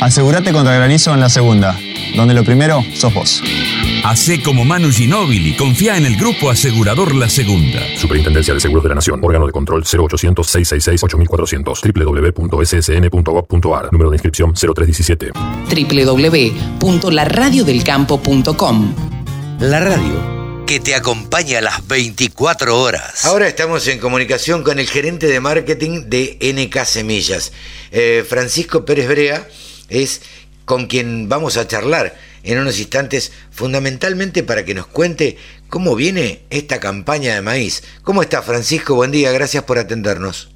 Asegúrate 0.00 0.52
contra 0.52 0.76
granizo 0.76 1.12
en 1.12 1.18
la 1.18 1.28
segunda 1.28 1.76
donde 2.14 2.34
lo 2.34 2.44
primero 2.44 2.84
sos 2.94 3.14
vos. 3.14 3.42
Hacé 4.04 4.42
como 4.42 4.64
Manu 4.64 4.92
Ginóbili, 4.92 5.56
confía 5.56 5.96
en 5.96 6.06
el 6.06 6.16
grupo 6.16 6.50
asegurador 6.50 7.12
La 7.14 7.28
Segunda. 7.28 7.80
Superintendencia 7.96 8.54
de 8.54 8.60
Seguros 8.60 8.84
de 8.84 8.90
la 8.90 8.94
Nación, 8.94 9.20
órgano 9.22 9.46
de 9.46 9.52
control 9.52 9.84
0800-666-8400, 9.84 12.38
www.ssn.gov.ar, 12.38 13.92
número 13.92 14.10
de 14.10 14.16
inscripción 14.16 14.54
0317. 14.54 15.32
www.laradiodelcampo.com 16.80 18.94
La 19.60 19.80
radio 19.80 20.36
que 20.66 20.80
te 20.80 20.96
acompaña 20.96 21.58
a 21.58 21.62
las 21.62 21.86
24 21.86 22.80
horas. 22.80 23.24
Ahora 23.24 23.46
estamos 23.46 23.86
en 23.86 24.00
comunicación 24.00 24.64
con 24.64 24.80
el 24.80 24.88
gerente 24.88 25.28
de 25.28 25.38
marketing 25.38 26.08
de 26.08 26.36
NK 26.40 26.84
Semillas. 26.84 27.52
Eh, 27.92 28.24
Francisco 28.28 28.84
Pérez 28.84 29.06
Brea 29.06 29.46
es 29.88 30.22
con 30.66 30.86
quien 30.86 31.30
vamos 31.30 31.56
a 31.56 31.66
charlar 31.66 32.14
en 32.42 32.58
unos 32.58 32.78
instantes, 32.78 33.32
fundamentalmente 33.50 34.42
para 34.42 34.64
que 34.64 34.74
nos 34.74 34.86
cuente 34.86 35.38
cómo 35.70 35.94
viene 35.94 36.42
esta 36.50 36.78
campaña 36.78 37.34
de 37.34 37.40
maíz. 37.40 37.82
¿Cómo 38.02 38.20
está 38.20 38.42
Francisco? 38.42 38.94
Buen 38.94 39.12
día, 39.12 39.32
gracias 39.32 39.64
por 39.64 39.78
atendernos. 39.78 40.50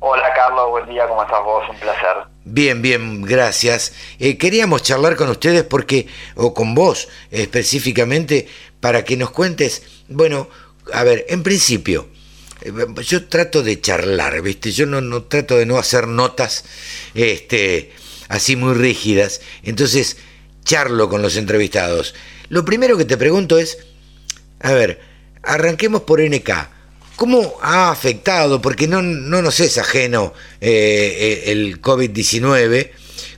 Hola 0.00 0.32
Carlos, 0.34 0.68
buen 0.70 0.86
día, 0.88 1.08
¿cómo 1.08 1.22
estás 1.22 1.42
vos? 1.42 1.68
Un 1.68 1.76
placer. 1.78 2.16
Bien, 2.44 2.82
bien, 2.82 3.22
gracias. 3.22 3.94
Eh, 4.18 4.36
queríamos 4.36 4.82
charlar 4.82 5.16
con 5.16 5.30
ustedes 5.30 5.62
porque, 5.62 6.08
o 6.34 6.52
con 6.52 6.74
vos 6.74 7.08
específicamente, 7.30 8.46
para 8.80 9.02
que 9.02 9.16
nos 9.16 9.30
cuentes, 9.30 9.82
bueno, 10.08 10.48
a 10.92 11.04
ver, 11.04 11.24
en 11.30 11.42
principio, 11.42 12.08
eh, 12.60 12.72
yo 13.02 13.28
trato 13.28 13.62
de 13.62 13.80
charlar, 13.80 14.42
¿viste? 14.42 14.72
Yo 14.72 14.84
no, 14.84 15.00
no 15.00 15.22
trato 15.22 15.56
de 15.56 15.64
no 15.64 15.78
hacer 15.78 16.06
notas 16.06 16.66
este, 17.14 17.92
así 18.28 18.56
muy 18.56 18.74
rígidas. 18.74 19.40
Entonces, 19.62 20.16
charlo 20.64 21.08
con 21.08 21.22
los 21.22 21.36
entrevistados. 21.36 22.14
Lo 22.48 22.64
primero 22.64 22.96
que 22.96 23.04
te 23.04 23.16
pregunto 23.16 23.58
es, 23.58 23.78
a 24.60 24.72
ver, 24.72 25.00
arranquemos 25.42 26.02
por 26.02 26.20
NK. 26.20 26.50
¿Cómo 27.16 27.54
ha 27.62 27.90
afectado, 27.90 28.60
porque 28.60 28.88
no, 28.88 29.00
no 29.00 29.40
nos 29.40 29.60
es 29.60 29.78
ajeno 29.78 30.34
eh, 30.60 31.42
eh, 31.46 31.52
el 31.52 31.80
COVID-19, 31.80 32.90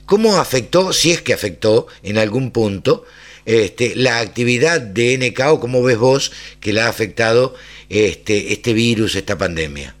cómo 0.05 0.37
afectó, 0.37 0.93
si 0.93 1.11
es 1.11 1.21
que 1.21 1.33
afectó 1.33 1.85
en 2.01 2.17
algún 2.17 2.51
punto, 2.51 3.05
este, 3.45 3.95
la 3.95 4.19
actividad 4.19 4.81
de 4.81 5.17
NK 5.17 5.39
o 5.51 5.59
cómo 5.59 5.83
ves 5.83 5.97
vos 5.97 6.33
que 6.59 6.73
la 6.73 6.85
ha 6.85 6.89
afectado 6.89 7.55
este, 7.87 8.51
este 8.51 8.73
virus, 8.73 9.15
esta 9.15 9.37
pandemia? 9.37 9.95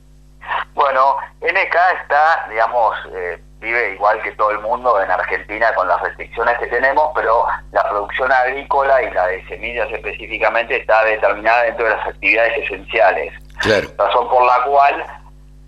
Bueno, 0.73 1.15
NK 1.41 1.75
está, 2.01 2.47
digamos, 2.49 2.95
eh, 3.15 3.39
vive 3.59 3.93
igual 3.93 4.21
que 4.21 4.31
todo 4.33 4.51
el 4.51 4.59
mundo 4.59 5.01
en 5.01 5.09
Argentina 5.09 5.73
con 5.75 5.87
las 5.87 6.01
restricciones 6.01 6.57
que 6.59 6.67
tenemos, 6.67 7.11
pero 7.15 7.45
la 7.71 7.83
producción 7.89 8.31
agrícola 8.31 9.01
y 9.01 9.11
la 9.11 9.27
de 9.27 9.45
semillas 9.47 9.89
específicamente 9.91 10.77
está 10.77 11.03
determinada 11.03 11.63
dentro 11.63 11.85
de 11.85 11.91
las 11.91 12.07
actividades 12.07 12.63
esenciales. 12.63 13.33
Claro. 13.59 13.87
Razón 13.97 14.29
por 14.29 14.45
la 14.45 14.63
cual 14.63 15.05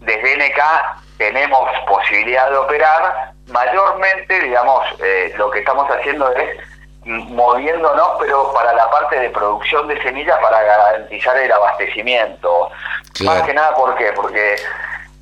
desde 0.02 0.38
NK 0.38 0.62
tenemos 1.18 1.70
posibilidad 1.88 2.50
de 2.50 2.58
operar. 2.58 3.34
Mayormente, 3.48 4.40
digamos, 4.42 4.86
eh, 5.04 5.34
lo 5.38 5.50
que 5.50 5.60
estamos 5.60 5.90
haciendo 5.90 6.32
es 6.36 6.58
moviéndonos, 7.06 8.10
pero 8.20 8.54
para 8.54 8.74
la 8.74 8.90
parte 8.92 9.20
de 9.20 9.30
producción 9.30 9.88
de 9.88 10.02
semillas 10.04 10.38
para 10.42 10.62
garantizar 10.62 11.36
el 11.38 11.52
abastecimiento. 11.52 12.70
Más 13.22 13.44
que 13.44 13.54
nada, 13.54 13.74
¿por 13.74 13.96
qué? 13.96 14.12
Porque, 14.14 14.56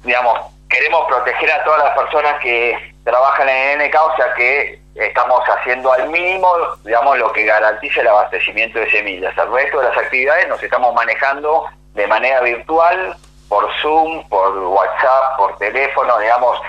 digamos, 0.03 0.39
queremos 0.69 1.05
proteger 1.07 1.51
a 1.51 1.63
todas 1.63 1.83
las 1.83 1.97
personas 1.97 2.39
que 2.41 2.93
trabajan 3.03 3.49
en 3.49 3.79
NK, 3.87 3.95
o 3.95 4.15
sea 4.15 4.33
que 4.33 4.79
estamos 4.95 5.41
haciendo 5.47 5.91
al 5.93 6.09
mínimo, 6.09 6.51
digamos, 6.83 7.17
lo 7.17 7.31
que 7.31 7.45
garantice 7.45 8.01
el 8.01 8.07
abastecimiento 8.07 8.79
de 8.79 8.89
semillas. 8.89 9.37
El 9.37 9.51
resto 9.51 9.79
de 9.79 9.89
las 9.89 9.97
actividades 9.97 10.47
nos 10.47 10.61
estamos 10.61 10.93
manejando 10.93 11.65
de 11.93 12.07
manera 12.07 12.41
virtual, 12.41 13.15
por 13.47 13.67
Zoom, 13.81 14.27
por 14.27 14.57
WhatsApp, 14.57 15.37
por 15.37 15.57
teléfono, 15.57 16.17
digamos, 16.19 16.59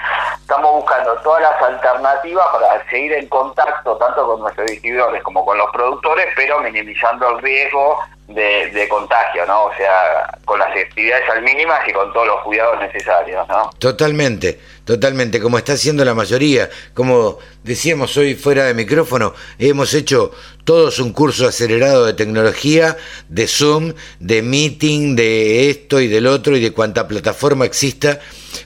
estamos 0.49 0.77
buscando 0.77 1.15
todas 1.23 1.43
las 1.43 1.61
alternativas 1.61 2.47
para 2.51 2.83
seguir 2.89 3.13
en 3.13 3.29
contacto 3.29 3.99
tanto 3.99 4.27
con 4.27 4.41
nuestros 4.41 4.67
distribuidores 4.67 5.23
como 5.23 5.45
con 5.45 5.59
los 5.59 5.71
productores, 5.71 6.25
pero 6.35 6.59
minimizando 6.61 7.29
el 7.37 7.43
riesgo 7.43 7.99
de, 8.29 8.87
contagio, 8.89 9.45
¿no? 9.45 9.65
O 9.65 9.75
sea, 9.77 10.39
con 10.47 10.59
las 10.59 10.69
actividades 10.69 11.29
al 11.29 11.43
mínimas 11.43 11.81
y 11.87 11.93
con 11.93 12.11
todos 12.15 12.29
los 12.29 12.43
cuidados 12.45 12.81
necesarios, 12.81 13.47
¿no? 13.47 13.71
Totalmente, 13.79 14.59
totalmente, 14.87 15.39
como 15.39 15.59
está 15.59 15.75
haciendo 15.75 16.03
la 16.03 16.15
mayoría. 16.15 16.71
Como 16.95 17.39
decíamos 17.63 18.17
hoy 18.17 18.35
fuera 18.35 18.65
de 18.65 18.73
micrófono, 18.73 19.35
hemos 19.59 19.93
hecho 19.93 20.31
todos 20.65 20.99
un 20.99 21.13
curso 21.13 21.47
acelerado 21.47 22.07
de 22.07 22.15
tecnología, 22.15 22.97
de 23.29 23.47
Zoom, 23.47 23.93
de 24.19 24.41
meeting, 24.41 25.15
de 25.15 25.69
esto 25.69 26.01
y 26.01 26.09
del 26.09 26.27
otro 26.27 26.57
y 26.57 26.61
de 26.61 26.73
cuanta 26.73 27.07
plataforma 27.07 27.67
exista 27.67 28.21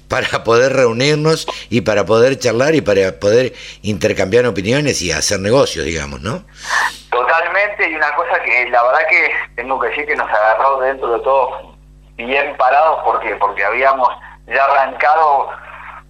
para 0.08 0.44
poder 0.44 0.72
reunirnos 0.72 1.46
y 1.70 1.82
para 1.82 2.04
poder 2.04 2.38
charlar 2.38 2.74
y 2.74 2.80
para 2.80 3.12
poder 3.18 3.52
intercambiar 3.82 4.46
opiniones 4.46 5.02
y 5.02 5.12
hacer 5.12 5.40
negocios, 5.40 5.84
digamos, 5.84 6.20
¿no? 6.20 6.44
Totalmente, 7.10 7.90
y 7.90 7.94
una 7.94 8.14
cosa 8.14 8.42
que 8.42 8.68
la 8.70 8.82
verdad 8.82 9.00
que 9.08 9.30
tengo 9.56 9.78
que 9.80 9.88
decir 9.88 10.06
que 10.06 10.16
nos 10.16 10.28
agarró 10.28 10.80
dentro 10.80 11.12
de 11.12 11.20
todo 11.20 11.76
bien 12.16 12.56
parados 12.56 13.00
porque 13.04 13.34
porque 13.36 13.64
habíamos 13.64 14.08
ya 14.46 14.64
arrancado 14.64 15.48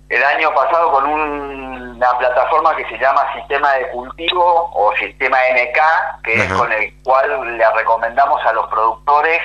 el 0.09 0.23
año 0.23 0.55
pasado 0.55 0.93
con 0.93 1.07
una 1.07 2.18
plataforma 2.18 2.77
que 2.77 2.85
se 2.87 2.99
llama 2.99 3.33
Sistema 3.35 3.73
de 3.73 3.89
Cultivo 3.89 4.70
o 4.75 4.93
Sistema 4.97 5.39
NK, 5.55 6.23
que 6.23 6.35
es 6.35 6.53
con 6.53 6.70
el 6.70 6.93
cual 7.03 7.57
le 7.57 7.70
recomendamos 7.73 8.45
a 8.45 8.53
los 8.53 8.66
productores 8.68 9.41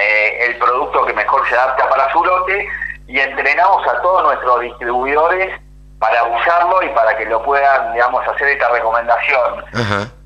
eh, 0.00 0.46
el 0.46 0.56
producto 0.58 1.04
que 1.04 1.12
mejor 1.12 1.48
se 1.48 1.56
adapta 1.56 1.88
para 1.88 2.12
su 2.12 2.24
lote 2.24 2.68
y 3.12 3.20
entrenamos 3.20 3.86
a 3.86 4.00
todos 4.00 4.22
nuestros 4.22 4.60
distribuidores 4.62 5.60
para 5.98 6.24
usarlo 6.24 6.82
y 6.82 6.88
para 6.88 7.14
que 7.14 7.26
lo 7.26 7.42
puedan, 7.42 7.92
digamos, 7.92 8.26
hacer 8.26 8.48
esta 8.48 8.70
recomendación. 8.70 9.64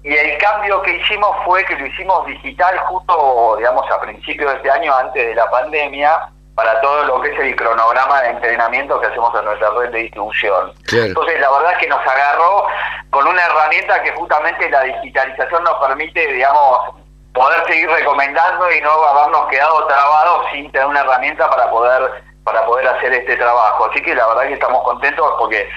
Y 0.04 0.14
el 0.14 0.38
cambio 0.38 0.80
que 0.82 0.92
hicimos 0.92 1.30
fue 1.44 1.64
que 1.64 1.74
lo 1.74 1.84
hicimos 1.84 2.24
digital 2.26 2.78
justo, 2.86 3.56
digamos, 3.58 3.90
a 3.90 4.00
principios 4.00 4.52
de 4.52 4.56
este 4.58 4.70
año, 4.70 4.94
antes 4.94 5.26
de 5.26 5.34
la 5.34 5.50
pandemia, 5.50 6.28
para 6.54 6.80
todo 6.80 7.04
lo 7.06 7.20
que 7.20 7.34
es 7.34 7.40
el 7.40 7.56
cronograma 7.56 8.22
de 8.22 8.28
entrenamiento 8.28 9.00
que 9.00 9.08
hacemos 9.08 9.36
en 9.36 9.46
nuestra 9.46 9.70
red 9.70 9.90
de 9.90 9.98
distribución. 9.98 10.72
Entonces, 10.92 11.40
la 11.40 11.50
verdad 11.50 11.72
es 11.72 11.78
que 11.78 11.88
nos 11.88 12.06
agarró 12.06 12.66
con 13.10 13.26
una 13.26 13.44
herramienta 13.44 14.00
que 14.04 14.12
justamente 14.12 14.70
la 14.70 14.82
digitalización 14.82 15.64
nos 15.64 15.74
permite, 15.84 16.24
digamos, 16.32 16.94
poder 17.34 17.66
seguir 17.66 17.90
recomendando 17.90 18.70
y 18.70 18.80
no 18.80 18.92
habernos 18.92 19.48
quedado 19.48 19.86
trabados 19.88 20.46
sin 20.52 20.70
tener 20.70 20.86
una 20.86 21.00
herramienta 21.00 21.50
para 21.50 21.68
poder 21.68 22.24
para 22.46 22.64
poder 22.64 22.86
hacer 22.86 23.12
este 23.12 23.36
trabajo. 23.36 23.90
Así 23.90 24.00
que 24.00 24.14
la 24.14 24.24
verdad 24.28 24.46
que 24.46 24.54
estamos 24.54 24.84
contentos 24.84 25.26
porque 25.36 25.68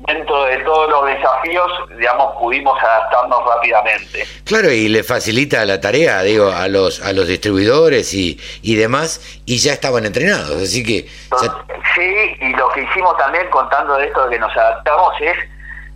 dentro 0.00 0.44
de 0.44 0.58
todos 0.58 0.90
los 0.90 1.06
desafíos, 1.06 1.72
digamos, 1.96 2.36
pudimos 2.36 2.78
adaptarnos 2.82 3.40
rápidamente. 3.46 4.26
Claro, 4.44 4.70
y 4.70 4.88
le 4.88 5.02
facilita 5.02 5.64
la 5.64 5.80
tarea, 5.80 6.20
digo, 6.20 6.52
a 6.52 6.68
los 6.68 7.00
a 7.00 7.14
los 7.14 7.28
distribuidores 7.28 8.12
y, 8.12 8.38
y 8.60 8.76
demás, 8.76 9.40
y 9.46 9.56
ya 9.56 9.72
estaban 9.72 10.04
entrenados, 10.04 10.62
así 10.62 10.84
que... 10.84 11.08
Sí, 11.94 12.36
y 12.40 12.50
lo 12.50 12.68
que 12.72 12.82
hicimos 12.82 13.16
también 13.16 13.48
contando 13.48 13.96
de 13.96 14.08
esto 14.08 14.24
de 14.26 14.34
que 14.34 14.38
nos 14.38 14.54
adaptamos 14.54 15.14
es, 15.20 15.34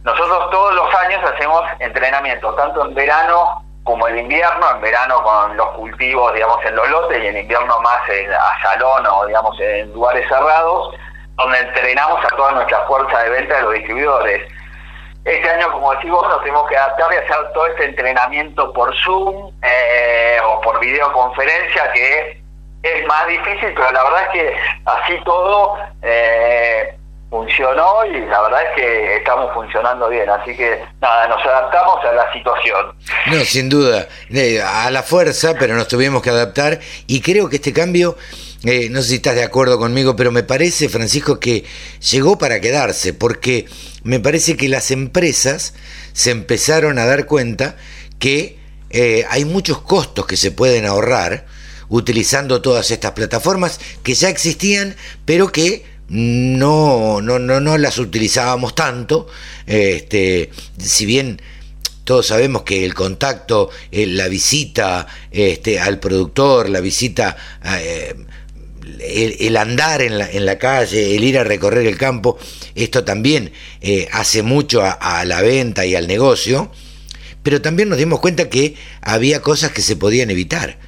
nosotros 0.02 0.50
todos 0.50 0.74
los 0.74 0.94
años 0.94 1.20
hacemos 1.30 1.60
entrenamiento, 1.78 2.54
tanto 2.54 2.86
en 2.86 2.94
verano 2.94 3.62
como 3.84 4.06
en 4.08 4.18
invierno, 4.18 4.70
en 4.70 4.80
verano 4.80 5.22
con 5.22 5.56
los 5.56 5.68
cultivos, 5.70 6.32
digamos, 6.34 6.58
en 6.64 6.76
los 6.76 6.88
lotes 6.88 7.22
y 7.22 7.26
en 7.26 7.36
invierno 7.36 7.80
más 7.80 8.08
en, 8.08 8.32
a 8.32 8.62
salón 8.62 9.06
o, 9.06 9.26
digamos, 9.26 9.58
en 9.60 9.92
lugares 9.92 10.26
cerrados, 10.28 10.94
donde 11.36 11.58
entrenamos 11.58 12.24
a 12.24 12.28
toda 12.36 12.52
nuestra 12.52 12.80
fuerza 12.86 13.22
de 13.24 13.30
venta 13.30 13.56
de 13.56 13.62
los 13.62 13.72
distribuidores. 13.74 14.42
Este 15.24 15.48
año, 15.50 15.70
como 15.72 15.92
decimos, 15.94 16.26
nos 16.28 16.40
tenemos 16.42 16.68
que 16.68 16.76
adaptar 16.76 17.12
y 17.12 17.16
hacer 17.16 17.52
todo 17.54 17.66
este 17.66 17.84
entrenamiento 17.84 18.72
por 18.72 18.92
Zoom 19.02 19.52
eh, 19.62 20.38
o 20.44 20.60
por 20.60 20.80
videoconferencia, 20.80 21.92
que 21.92 22.42
es 22.82 23.06
más 23.06 23.26
difícil, 23.28 23.72
pero 23.74 23.90
la 23.92 24.02
verdad 24.02 24.22
es 24.22 24.28
que 24.30 24.56
así 24.84 25.20
todo 25.24 25.76
eh, 26.02 26.98
funcionó 27.32 28.04
y 28.04 28.26
la 28.26 28.42
verdad 28.42 28.60
es 28.62 28.76
que 28.76 29.16
estamos 29.16 29.54
funcionando 29.54 30.06
bien, 30.10 30.28
así 30.28 30.54
que 30.54 30.82
nada, 31.00 31.28
nos 31.28 31.42
adaptamos 31.42 32.04
a 32.04 32.12
la 32.12 32.30
situación. 32.30 32.94
No, 33.28 33.42
sin 33.46 33.70
duda, 33.70 34.06
a 34.66 34.90
la 34.90 35.02
fuerza, 35.02 35.54
pero 35.58 35.74
nos 35.74 35.88
tuvimos 35.88 36.20
que 36.20 36.28
adaptar 36.28 36.78
y 37.06 37.22
creo 37.22 37.48
que 37.48 37.56
este 37.56 37.72
cambio, 37.72 38.18
eh, 38.64 38.90
no 38.90 39.00
sé 39.00 39.08
si 39.08 39.14
estás 39.14 39.34
de 39.34 39.44
acuerdo 39.44 39.78
conmigo, 39.78 40.14
pero 40.14 40.30
me 40.30 40.42
parece, 40.42 40.90
Francisco, 40.90 41.40
que 41.40 41.64
llegó 42.10 42.36
para 42.36 42.60
quedarse, 42.60 43.14
porque 43.14 43.64
me 44.02 44.20
parece 44.20 44.58
que 44.58 44.68
las 44.68 44.90
empresas 44.90 45.74
se 46.12 46.32
empezaron 46.32 46.98
a 46.98 47.06
dar 47.06 47.24
cuenta 47.24 47.76
que 48.18 48.58
eh, 48.90 49.24
hay 49.30 49.46
muchos 49.46 49.80
costos 49.80 50.26
que 50.26 50.36
se 50.36 50.50
pueden 50.50 50.84
ahorrar 50.84 51.46
utilizando 51.88 52.60
todas 52.60 52.90
estas 52.90 53.12
plataformas 53.12 53.80
que 54.02 54.12
ya 54.12 54.28
existían, 54.28 54.96
pero 55.24 55.50
que 55.50 55.91
no, 56.12 57.22
no, 57.22 57.38
no, 57.38 57.58
no 57.60 57.78
las 57.78 57.98
utilizábamos 57.98 58.74
tanto, 58.74 59.28
este, 59.66 60.50
si 60.78 61.06
bien 61.06 61.40
todos 62.04 62.26
sabemos 62.26 62.62
que 62.62 62.84
el 62.84 62.92
contacto, 62.92 63.70
eh, 63.90 64.06
la 64.06 64.28
visita 64.28 65.06
este, 65.30 65.80
al 65.80 65.98
productor, 65.98 66.68
la 66.68 66.80
visita, 66.80 67.34
eh, 67.64 68.14
el, 69.00 69.56
andar 69.56 70.02
en 70.02 70.18
la, 70.18 70.30
en 70.30 70.44
la, 70.44 70.58
calle, 70.58 71.16
el 71.16 71.24
ir 71.24 71.38
a 71.38 71.44
recorrer 71.44 71.86
el 71.86 71.96
campo, 71.96 72.38
esto 72.74 73.04
también 73.04 73.50
eh, 73.80 74.06
hace 74.12 74.42
mucho 74.42 74.82
a, 74.82 75.24
la 75.24 75.40
venta 75.40 75.86
y 75.86 75.94
al 75.94 76.06
negocio, 76.06 76.70
pero 77.42 77.62
también 77.62 77.88
nos 77.88 77.96
dimos 77.96 78.20
cuenta 78.20 78.50
que 78.50 78.74
había 79.00 79.40
cosas 79.40 79.72
que 79.72 79.80
se 79.80 79.96
podían 79.96 80.30
evitar. 80.30 80.78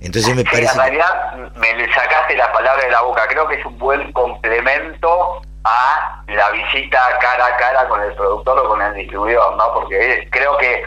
Entonces 0.00 0.34
me 0.34 0.44
parece... 0.44 0.72
En 0.72 0.78
realidad 0.78 1.34
me 1.54 1.74
le 1.74 1.92
sacaste 1.92 2.36
la 2.36 2.52
palabra 2.52 2.82
de 2.84 2.90
la 2.90 3.02
boca. 3.02 3.26
Creo 3.28 3.48
que 3.48 3.56
es 3.56 3.66
un 3.66 3.78
buen 3.78 4.12
complemento 4.12 5.42
a 5.64 6.22
la 6.28 6.50
visita 6.50 6.98
cara 7.20 7.46
a 7.46 7.56
cara 7.56 7.88
con 7.88 8.02
el 8.02 8.12
productor 8.14 8.58
o 8.58 8.68
con 8.68 8.82
el 8.82 8.94
distribuidor, 8.94 9.56
¿no? 9.56 9.64
Porque 9.74 10.28
creo 10.30 10.56
que, 10.58 10.84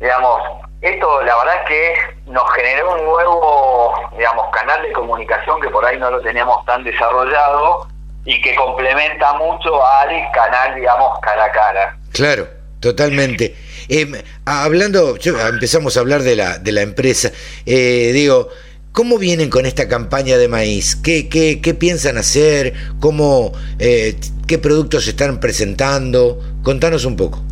digamos, 0.00 0.40
esto 0.80 1.22
la 1.22 1.36
verdad 1.36 1.54
es 1.62 1.68
que 1.68 1.94
nos 2.26 2.50
generó 2.52 2.92
un 2.92 3.04
nuevo, 3.04 3.94
digamos, 4.16 4.46
canal 4.52 4.82
de 4.82 4.92
comunicación 4.92 5.60
que 5.60 5.68
por 5.68 5.84
ahí 5.84 5.98
no 5.98 6.10
lo 6.10 6.20
teníamos 6.20 6.64
tan 6.64 6.84
desarrollado 6.84 7.86
y 8.24 8.40
que 8.40 8.54
complementa 8.54 9.34
mucho 9.34 9.84
al 9.84 10.30
canal, 10.32 10.74
digamos, 10.74 11.18
cara 11.20 11.44
a 11.44 11.52
cara. 11.52 11.96
Claro, 12.12 12.46
totalmente. 12.80 13.54
Em, 13.88 14.12
hablando, 14.44 15.16
empezamos 15.50 15.96
a 15.96 16.00
hablar 16.00 16.22
de 16.22 16.36
la, 16.36 16.58
de 16.58 16.72
la 16.72 16.82
empresa, 16.82 17.30
eh, 17.64 18.10
digo, 18.12 18.48
¿cómo 18.92 19.18
vienen 19.18 19.48
con 19.48 19.66
esta 19.66 19.88
campaña 19.88 20.36
de 20.36 20.48
maíz? 20.48 20.96
¿Qué, 20.96 21.28
qué, 21.28 21.60
qué 21.62 21.74
piensan 21.74 22.18
hacer? 22.18 22.74
¿Cómo, 23.00 23.52
eh, 23.78 24.16
¿Qué 24.46 24.58
productos 24.58 25.08
están 25.08 25.40
presentando? 25.40 26.38
Contanos 26.62 27.04
un 27.04 27.16
poco. 27.16 27.42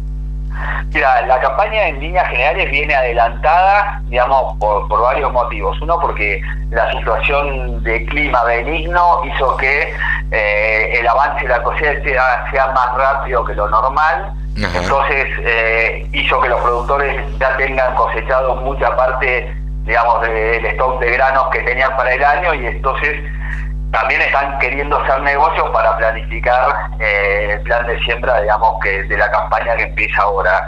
Mira, 0.93 1.27
la 1.27 1.41
campaña 1.41 1.89
en 1.89 2.01
líneas 2.01 2.29
generales 2.31 2.71
viene 2.71 2.95
adelantada, 2.95 4.01
digamos, 4.07 4.57
por, 4.59 4.89
varios 4.89 5.33
motivos. 5.33 5.81
Uno, 5.83 5.99
porque 6.01 6.41
la 6.71 6.91
situación 6.93 7.83
de 7.83 8.07
clima 8.07 8.43
benigno 8.45 9.21
hizo 9.27 9.57
que 9.57 9.93
eh, 10.31 10.99
el 10.99 11.07
avance 11.07 11.43
de 11.43 11.49
la 11.49 11.63
cosecha 11.63 12.51
sea, 12.51 12.69
más 12.69 12.95
rápido 12.97 13.45
que 13.45 13.55
lo 13.55 13.69
normal. 13.69 14.33
Entonces, 14.57 15.27
eh, 15.41 16.07
hizo 16.13 16.41
que 16.41 16.49
los 16.49 16.61
productores 16.63 17.15
ya 17.39 17.57
tengan 17.59 17.95
cosechado 17.95 18.57
mucha 18.57 18.97
parte, 18.97 19.55
digamos, 19.85 20.23
del 20.23 20.65
stock 20.67 20.99
de 21.01 21.13
granos 21.13 21.45
que 21.53 21.61
tenían 21.61 21.95
para 21.97 22.13
el 22.15 22.25
año 22.25 22.55
y 22.55 22.67
entonces 22.67 23.17
también 23.93 24.21
están 24.23 24.59
queriendo 24.59 24.99
hacer 24.99 25.21
negocios 25.23 25.69
para 25.71 25.97
planificar 25.99 26.91
eh, 27.01 27.51
el 27.53 27.61
plan 27.63 27.87
de 27.87 27.99
siembra, 28.01 28.41
digamos, 28.41 28.81
que 28.83 29.03
de 29.03 29.17
la 29.17 29.31
campaña 29.31 29.77
que 29.77 29.85
empieza 29.85 30.23
ahora. 30.23 30.67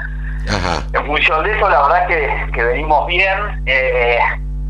En 0.94 1.04
función 1.04 1.44
de 1.44 1.52
eso, 1.52 1.68
la 1.68 1.82
verdad 1.82 2.06
que, 2.06 2.46
que 2.54 2.64
venimos 2.64 3.06
bien. 3.06 3.62
Eh, 3.66 4.18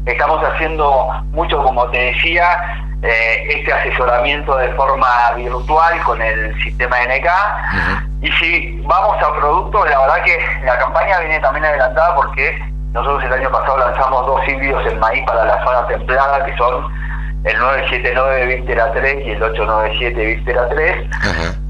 estamos 0.06 0.42
haciendo 0.42 1.08
mucho, 1.30 1.62
como 1.62 1.88
te 1.90 1.98
decía, 1.98 2.46
eh, 3.02 3.44
este 3.48 3.72
asesoramiento 3.72 4.56
de 4.56 4.68
forma 4.74 5.06
virtual 5.36 6.02
con 6.04 6.20
el 6.20 6.60
sistema 6.62 6.96
NK. 7.06 7.28
Y 8.22 8.32
si 8.32 8.80
vamos 8.84 9.16
a 9.22 9.34
productos, 9.38 9.88
la 9.88 10.00
verdad 10.00 10.24
que 10.24 10.38
la 10.64 10.78
campaña 10.78 11.20
viene 11.20 11.38
también 11.40 11.64
adelantada 11.64 12.16
porque 12.16 12.58
nosotros 12.92 13.22
el 13.24 13.32
año 13.32 13.50
pasado 13.50 13.78
lanzamos 13.78 14.26
dos 14.26 14.40
híbridos 14.48 14.84
en 14.86 14.98
maíz 14.98 15.24
para 15.26 15.44
la 15.44 15.64
zona 15.64 15.86
templada, 15.86 16.44
que 16.44 16.56
son 16.56 16.84
el 17.44 17.58
979 17.58 18.46
Víctera 18.46 18.90
3 18.92 19.26
y 19.26 19.30
el 19.30 19.42
897 19.42 20.26
Víctera 20.26 20.68
3, 20.68 21.06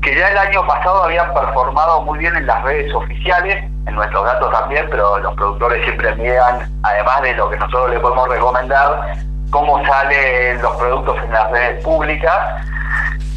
que 0.01 0.17
ya 0.17 0.29
el 0.29 0.39
año 0.39 0.67
pasado 0.67 1.05
habían 1.05 1.33
performado 1.35 2.03
muy 2.03 2.19
bien 2.19 2.35
en 2.37 2.47
las 2.47 2.63
redes 2.63 2.95
oficiales, 2.95 3.63
en 3.87 3.95
nuestros 3.95 4.25
datos 4.25 4.51
también, 4.51 4.87
pero 4.91 5.19
los 5.19 5.35
productores 5.35 5.85
siempre 5.85 6.15
miran, 6.17 6.71
además 6.83 7.23
de 7.23 7.35
lo 7.35 7.51
que 7.51 7.57
nosotros 7.57 7.91
les 7.91 8.01
podemos 8.01 8.29
recomendar, 8.29 9.13
cómo 9.51 9.85
salen 9.85 10.61
los 10.61 10.77
productos 10.77 11.17
en 11.25 11.33
las 11.33 11.51
redes 11.51 11.83
públicas. 11.83 12.37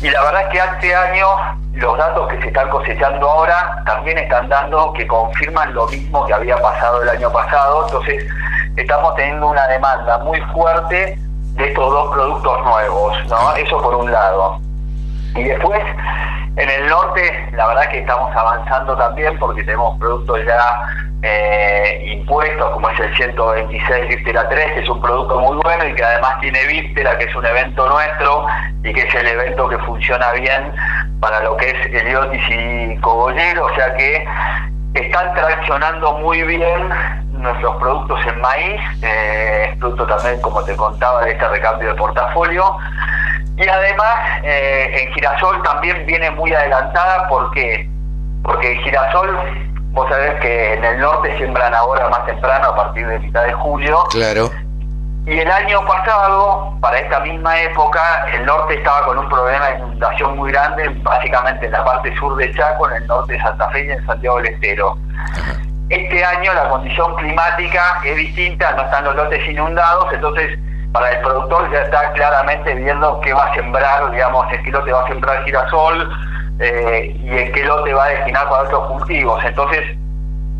Y 0.02 0.10
la 0.10 0.22
verdad 0.24 0.42
es 0.44 0.48
que 0.50 0.58
este 0.58 0.96
año 0.96 1.28
los 1.74 1.98
datos 1.98 2.28
que 2.30 2.42
se 2.42 2.48
están 2.48 2.70
cosechando 2.70 3.30
ahora 3.30 3.84
también 3.86 4.18
están 4.18 4.50
dando 4.50 4.92
que 4.94 5.08
confirman 5.08 5.74
lo 5.74 5.88
mismo 5.88 6.26
que 6.26 6.34
había 6.34 6.58
pasado 6.58 7.02
el 7.04 7.10
año 7.10 7.32
pasado. 7.32 7.86
Entonces 7.86 8.26
estamos 8.76 9.16
teniendo 9.16 9.48
una 9.48 9.68
demanda 9.68 10.18
muy 10.20 10.42
fuerte 10.54 11.18
de 11.54 11.68
estos 11.68 11.92
dos 11.92 12.14
productos 12.14 12.66
nuevos, 12.66 13.18
¿no? 13.28 13.56
Eso 13.56 13.82
por 13.82 13.96
un 13.96 14.12
lado. 14.12 14.60
Y 15.36 15.44
después, 15.44 15.82
en 16.58 16.70
el 16.70 16.88
norte, 16.88 17.50
la 17.54 17.68
verdad 17.68 17.90
que 17.90 18.00
estamos 18.00 18.36
avanzando 18.36 18.98
también 18.98 19.38
porque 19.40 19.64
tenemos 19.64 19.98
productos 20.00 20.40
ya 20.46 20.82
eh, 21.24 22.02
impuestos, 22.06 22.72
como 22.72 22.90
es 22.90 23.00
el 23.00 23.16
126 23.16 24.08
Víctera 24.08 24.50
3, 24.50 24.74
que 24.74 24.80
es 24.82 24.90
un 24.90 25.02
producto 25.02 25.40
muy 25.40 25.58
bueno 25.64 25.88
y 25.88 25.94
que 25.94 26.04
además 26.04 26.40
tiene 26.42 26.66
Víctera, 26.66 27.18
que 27.18 27.26
es 27.26 27.36
un 27.36 27.46
evento 27.46 27.88
nuestro 27.88 28.46
y 28.84 28.94
que 28.94 29.02
es 29.02 29.16
el 29.16 29.28
evento 29.28 29.70
que 29.70 29.78
funciona 29.80 30.32
bien 30.34 30.74
para 31.20 31.42
lo 31.42 31.56
que 31.58 31.70
es 31.70 31.86
Heliotis 31.94 32.42
y 32.50 32.98
Cogollero, 33.02 33.66
o 33.66 33.76
sea 33.76 33.94
que 33.94 34.26
están 34.96 35.34
traccionando 35.34 36.14
muy 36.18 36.42
bien 36.44 36.90
nuestros 37.42 37.76
productos 37.78 38.20
en 38.26 38.42
maíz, 38.42 38.82
eh, 39.02 39.76
producto 39.80 40.06
también, 40.08 40.42
como 40.42 40.64
te 40.64 40.76
contaba, 40.76 41.24
de 41.24 41.32
este 41.32 41.48
recambio 41.48 41.90
de 41.90 41.96
portafolio. 41.96 42.78
Y 43.58 43.68
además, 43.68 44.16
eh, 44.44 45.02
en 45.02 45.14
girasol 45.14 45.62
también 45.64 46.06
viene 46.06 46.32
muy 46.32 46.54
adelantada, 46.54 47.28
¿por 47.28 47.52
qué? 47.52 47.90
Porque 48.44 48.72
el 48.72 48.78
girasol, 48.80 49.38
vos 49.92 50.10
sabés 50.10 50.40
que 50.42 50.74
en 50.74 50.84
el 50.84 51.00
norte 51.00 51.36
siembran 51.38 51.74
ahora 51.74 52.10
más 52.10 52.26
temprano, 52.26 52.70
a 52.70 52.76
partir 52.76 53.08
de 53.08 53.20
mitad 53.20 53.44
de 53.44 53.54
julio. 53.54 54.04
Claro. 54.10 54.50
Y 55.28 55.38
el 55.38 55.52
año 55.52 55.86
pasado, 55.86 56.76
para 56.82 56.98
esta 56.98 57.20
misma 57.20 57.60
época, 57.62 58.02
el 58.34 58.44
norte 58.44 58.74
estaba 58.74 59.06
con 59.06 59.20
un 59.20 59.30
problema 59.30 59.68
de 59.68 59.76
inundación 59.78 60.36
muy 60.36 60.52
grande, 60.52 60.90
básicamente 61.04 61.68
en 61.68 61.74
la 61.74 61.86
parte 61.86 62.16
sur 62.16 62.36
de 62.38 62.52
Chaco, 62.56 62.90
en 62.90 63.04
el 63.04 63.08
norte 63.08 63.34
de 63.34 63.42
Santa 63.42 63.70
Fe 63.70 63.86
y 63.86 63.92
en 63.92 64.06
Santiago 64.08 64.38
del 64.38 64.48
Estero. 64.48 64.98
Este 65.92 66.24
año 66.24 66.54
la 66.54 66.70
condición 66.70 67.14
climática 67.18 67.82
es 68.06 68.16
distinta, 68.16 68.72
no 68.78 68.84
están 68.84 69.04
los 69.04 69.14
lotes 69.14 69.46
inundados, 69.46 70.08
entonces 70.14 70.58
para 70.94 71.12
el 71.12 71.20
productor 71.20 71.70
ya 71.70 71.82
está 71.82 72.14
claramente 72.14 72.74
viendo 72.76 73.20
qué 73.20 73.34
va 73.34 73.48
a 73.48 73.54
sembrar, 73.54 74.10
digamos, 74.10 74.46
en 74.54 74.64
qué 74.64 74.72
lote 74.72 74.94
va 74.94 75.04
a 75.04 75.08
sembrar 75.10 75.44
girasol 75.44 76.10
eh, 76.60 77.14
y 77.22 77.38
en 77.38 77.52
qué 77.52 77.66
lote 77.66 77.94
va 77.94 78.06
a 78.06 78.10
destinar 78.10 78.48
para 78.48 78.64
otros 78.64 78.88
cultivos. 78.88 79.44
Entonces, 79.44 79.84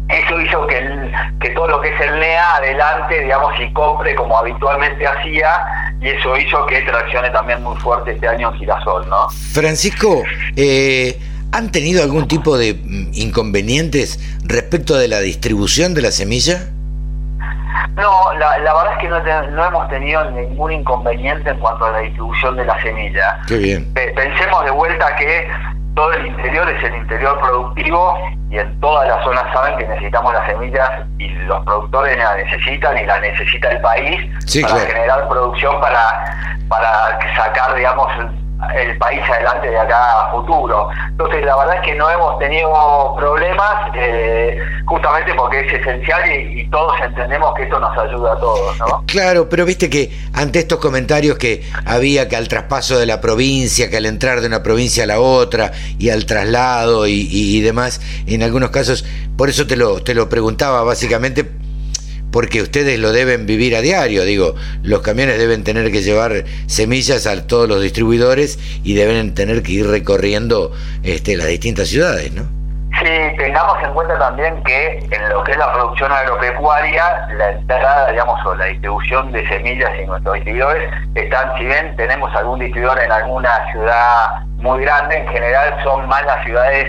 eso 0.10 0.42
hizo 0.42 0.68
que, 0.68 1.50
todo 1.56 1.68
lo 1.70 1.80
que 1.80 1.96
es 1.96 2.02
el 2.02 2.20
NEA 2.20 2.56
adelante, 2.58 3.22
digamos, 3.22 3.54
y 3.58 3.72
compre 3.72 4.14
como 4.16 4.38
habitualmente 4.38 5.08
hacía, 5.08 5.48
y 6.02 6.10
eso 6.10 6.36
hizo 6.36 6.66
que 6.66 6.82
traccione 6.82 7.30
también 7.30 7.64
muy 7.64 7.78
fuerte 7.78 8.12
este 8.12 8.28
año 8.28 8.52
girasol, 8.52 9.08
¿no? 9.08 9.30
Francisco, 9.54 10.24
eh, 10.58 11.18
¿Han 11.54 11.72
tenido 11.72 12.04
algún 12.04 12.28
tipo 12.28 12.58
de 12.58 12.74
mm, 12.74 13.12
inconvenientes 13.14 14.20
respecto 14.44 14.98
de 14.98 15.08
la 15.08 15.20
distribución 15.20 15.94
de 15.94 16.02
la 16.02 16.12
semilla? 16.12 16.70
No, 17.96 18.34
la, 18.40 18.58
verdad 18.58 18.94
es 18.94 18.98
que 19.00 19.10
no, 19.10 19.66
hemos 19.66 19.90
tenido 19.90 20.32
ningún 20.32 20.72
inconveniente 20.72 21.50
en 21.50 21.60
cuanto 21.60 21.86
a 21.86 21.92
la 21.92 22.00
distribución 22.00 22.56
de 22.56 22.66
la 22.66 22.82
semilla. 22.82 23.40
Qué 23.48 23.58
bien. 23.58 23.94
Pensemos 23.94 24.64
de 24.64 24.72
vuelta 24.72 25.14
que 25.18 25.48
todo 25.94 26.14
el 26.14 26.28
interior 26.28 26.70
es 26.70 26.84
el 26.84 26.96
interior 26.96 27.38
productivo 27.42 28.18
y 28.50 28.58
en 28.58 28.80
todas 28.80 29.08
las 29.08 29.24
zonas 29.24 29.44
saben 29.54 29.78
que 29.78 29.88
necesitamos 29.88 30.34
las 30.34 30.46
semillas 30.48 30.90
y 31.20 31.28
los 31.30 31.66
productores 31.66 32.18
la 32.18 32.38
necesitan 32.38 32.98
y 32.98 33.06
la 33.06 33.20
necesita 33.20 33.70
el 33.70 33.82
país 33.82 34.22
para 34.64 34.80
generar 34.86 35.28
producción 35.28 35.80
para, 35.82 36.00
para 36.70 37.20
sacar, 37.36 37.76
digamos, 37.76 38.08
el 38.76 38.98
país 38.98 39.22
adelante 39.30 39.70
de 39.70 39.78
acá 39.78 40.22
a 40.22 40.32
futuro. 40.32 40.90
Entonces, 41.10 41.44
la 41.46 41.58
verdad 41.58 41.76
es 41.78 41.82
que 41.82 41.96
no 41.96 42.10
hemos 42.10 42.40
tenido 42.40 43.16
problemas, 43.18 43.92
eh, 43.96 44.60
justamente 44.86 45.34
porque 45.36 45.60
es 45.62 45.74
esencial 45.74 46.32
y, 46.32 46.62
todos 46.72 46.94
entendemos 47.04 47.54
que 47.56 47.64
esto 47.64 47.80
nos 47.82 47.98
ayuda 47.98 48.32
a 48.32 48.40
todos, 48.40 48.80
¿no? 48.80 49.04
Claro, 49.06 49.50
pero 49.50 49.66
viste 49.66 49.90
que 49.90 50.10
ante 50.34 50.60
estos 50.60 50.80
comentarios 50.80 51.38
que 51.38 51.64
había 51.86 52.30
que 52.30 52.38
al 52.38 52.48
traspaso 52.48 52.98
de 52.98 53.06
la 53.06 53.20
provincia, 53.20 53.90
que 53.90 53.98
al 53.98 54.06
entrar 54.06 54.40
de 54.40 54.48
una 54.48 54.64
provincia 54.64 55.04
a 55.04 55.08
la 55.08 55.20
otra 55.20 55.72
y 56.00 56.12
al 56.12 56.26
traslado 56.26 57.08
y, 57.08 57.28
y 57.30 57.60
demás, 57.60 58.00
en 58.26 58.42
algunos 58.42 58.70
casos, 58.70 59.04
por 59.36 59.50
eso 59.50 59.68
te 59.68 59.76
lo, 59.76 60.02
te 60.02 60.14
lo 60.14 60.30
preguntaba 60.30 60.84
básicamente 60.84 61.61
porque 62.32 62.62
ustedes 62.62 63.00
lo 63.00 63.12
deben 63.12 63.46
vivir 63.46 63.76
a 63.76 63.82
diario, 63.82 64.24
digo, 64.24 64.56
los 64.84 65.02
camiones 65.02 65.38
deben 65.38 65.64
tener 65.64 65.92
que 65.92 66.02
llevar 66.02 66.46
semillas 66.68 67.28
a 67.28 67.48
todos 67.48 67.68
los 67.68 67.82
distribuidores 67.82 68.60
y 68.84 68.94
deben 68.94 69.34
tener 69.34 69.64
que 69.64 69.74
ir 69.74 69.88
recorriendo 69.88 70.72
este, 71.04 71.38
las 71.38 71.48
distintas 71.48 71.90
ciudades, 71.90 72.32
¿no? 72.32 72.62
Sí, 73.00 73.08
tengamos 73.38 73.82
en 73.84 73.94
cuenta 73.94 74.20
también 74.20 74.62
que 74.64 75.00
en 75.10 75.30
lo 75.30 75.44
que 75.44 75.54
es 75.54 75.58
la 75.58 75.72
producción 75.74 76.12
agropecuaria, 76.12 77.28
la 77.38 77.52
entrada, 77.52 78.12
digamos, 78.12 78.46
o 78.46 78.54
la 78.54 78.66
distribución 78.66 79.32
de 79.32 79.48
semillas 79.48 79.92
en 79.98 80.08
nuestros 80.08 80.36
distribuidores 80.36 80.92
están, 81.16 81.58
si 81.58 81.66
bien 81.66 81.96
tenemos 81.96 82.36
algún 82.36 82.60
distribuidor 82.60 83.00
en 83.00 83.12
alguna 83.12 83.72
ciudad 83.72 84.44
muy 84.58 84.82
grande, 84.82 85.18
en 85.18 85.28
general 85.30 85.74
son 85.84 86.08
más 86.08 86.24
las 86.26 86.44
ciudades 86.44 86.88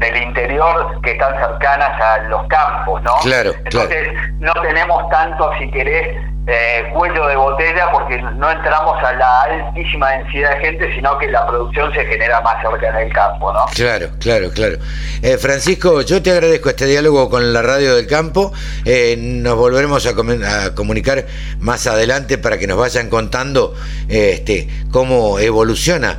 del 0.00 0.16
interior 0.22 1.00
que 1.02 1.12
están 1.12 1.34
cercanas 1.38 2.00
a 2.00 2.18
los 2.28 2.46
campos, 2.48 3.02
¿no? 3.02 3.12
Claro, 3.22 3.54
Entonces 3.64 4.08
no 4.38 4.52
tenemos 4.62 5.08
tanto, 5.10 5.50
si 5.58 5.70
querés, 5.70 6.16
eh, 6.46 6.90
cuello 6.94 7.26
de 7.26 7.36
botella 7.36 7.92
porque 7.92 8.20
no 8.20 8.50
entramos 8.50 8.96
a 9.04 9.12
la 9.12 9.42
altísima 9.42 10.10
densidad 10.12 10.56
de 10.56 10.60
gente, 10.64 10.94
sino 10.94 11.18
que 11.18 11.28
la 11.28 11.46
producción 11.46 11.92
se 11.92 12.04
genera 12.06 12.40
más 12.40 12.62
cerca 12.62 12.88
en 12.88 13.06
el 13.06 13.12
campo, 13.12 13.52
¿no? 13.52 13.66
Claro, 13.74 14.08
claro, 14.18 14.50
claro. 14.50 14.78
Eh, 15.22 15.36
Francisco, 15.36 16.00
yo 16.00 16.22
te 16.22 16.30
agradezco 16.30 16.70
este 16.70 16.86
diálogo 16.86 17.28
con 17.28 17.52
la 17.52 17.60
radio 17.60 17.94
del 17.94 18.06
campo. 18.06 18.52
Eh, 18.86 19.16
nos 19.18 19.56
volveremos 19.56 20.06
a, 20.06 20.10
a, 20.10 20.74
comunicar 20.74 21.26
más 21.58 21.86
adelante 21.86 22.38
para 22.38 22.58
que 22.58 22.66
nos 22.66 22.78
vayan 22.78 23.10
contando 23.10 23.74
este, 24.08 24.66
cómo 24.90 25.38
evoluciona 25.38 26.18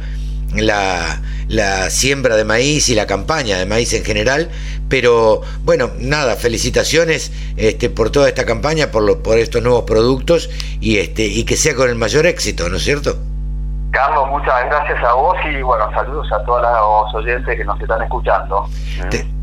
la 0.53 1.19
la 1.51 1.89
siembra 1.89 2.37
de 2.37 2.45
maíz 2.45 2.87
y 2.87 2.95
la 2.95 3.05
campaña 3.05 3.57
de 3.57 3.65
maíz 3.65 3.93
en 3.93 4.05
general, 4.05 4.49
pero 4.87 5.41
bueno, 5.63 5.91
nada, 5.99 6.37
felicitaciones 6.37 7.33
este, 7.57 7.89
por 7.89 8.09
toda 8.09 8.29
esta 8.29 8.45
campaña, 8.45 8.89
por, 8.89 9.03
lo, 9.03 9.21
por 9.21 9.37
estos 9.37 9.61
nuevos 9.61 9.83
productos 9.83 10.49
y, 10.79 10.97
este, 10.97 11.23
y 11.23 11.43
que 11.43 11.57
sea 11.57 11.75
con 11.75 11.89
el 11.89 11.95
mayor 11.95 12.25
éxito, 12.25 12.69
¿no 12.69 12.77
es 12.77 12.83
cierto? 12.83 13.17
Carlos, 13.91 14.29
muchas 14.29 14.65
gracias 14.65 15.03
a 15.03 15.13
vos 15.13 15.35
y 15.45 15.61
bueno, 15.61 15.91
saludos 15.93 16.25
a 16.31 16.41
todos 16.45 16.61
los 16.61 17.13
oyentes 17.15 17.57
que 17.57 17.65
nos 17.65 17.79
están 17.81 18.01
escuchando. 18.01 18.65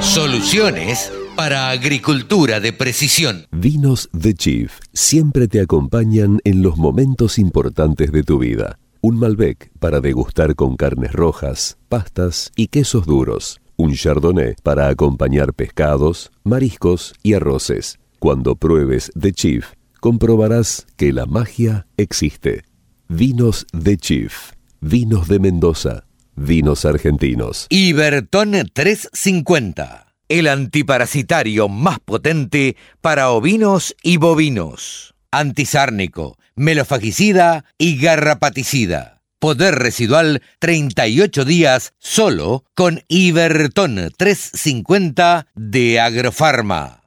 Soluciones 0.00 1.12
para 1.36 1.70
agricultura 1.70 2.60
de 2.60 2.72
precisión. 2.72 3.46
Vinos 3.50 4.08
The 4.18 4.32
Chief 4.34 4.72
siempre 4.92 5.48
te 5.48 5.60
acompañan 5.60 6.40
en 6.44 6.62
los 6.62 6.76
momentos 6.76 7.38
importantes 7.38 8.12
de 8.12 8.22
tu 8.22 8.38
vida 8.38 8.78
un 9.04 9.18
Malbec 9.18 9.70
para 9.80 10.00
degustar 10.00 10.54
con 10.54 10.76
carnes 10.76 11.12
rojas, 11.12 11.76
pastas 11.90 12.50
y 12.56 12.68
quesos 12.68 13.04
duros, 13.04 13.60
un 13.76 13.92
Chardonnay 13.92 14.54
para 14.62 14.88
acompañar 14.88 15.52
pescados, 15.52 16.32
mariscos 16.42 17.12
y 17.22 17.34
arroces. 17.34 17.98
Cuando 18.18 18.56
pruebes 18.56 19.12
The 19.20 19.32
Chief, 19.32 19.66
comprobarás 20.04 20.86
que 20.98 21.14
la 21.14 21.24
magia 21.24 21.86
existe. 21.96 22.64
Vinos 23.08 23.66
The 23.72 23.96
Chief, 23.96 24.34
vinos 24.82 25.28
de 25.28 25.38
Mendoza, 25.38 26.04
vinos 26.36 26.84
argentinos. 26.84 27.66
Iberton 27.70 28.68
350, 28.70 30.14
el 30.28 30.48
antiparasitario 30.48 31.70
más 31.70 32.00
potente 32.00 32.76
para 33.00 33.30
ovinos 33.30 33.96
y 34.02 34.18
bovinos. 34.18 35.14
Antisárnico 35.30 36.36
melofagicida 36.54 37.64
y 37.78 37.96
garrapaticida. 37.96 39.22
Poder 39.38 39.74
residual 39.76 40.42
38 40.58 41.46
días 41.46 41.94
solo 41.98 42.64
con 42.74 43.02
Iberton 43.08 44.12
350 44.14 45.46
de 45.54 45.98
Agrofarma. 45.98 47.00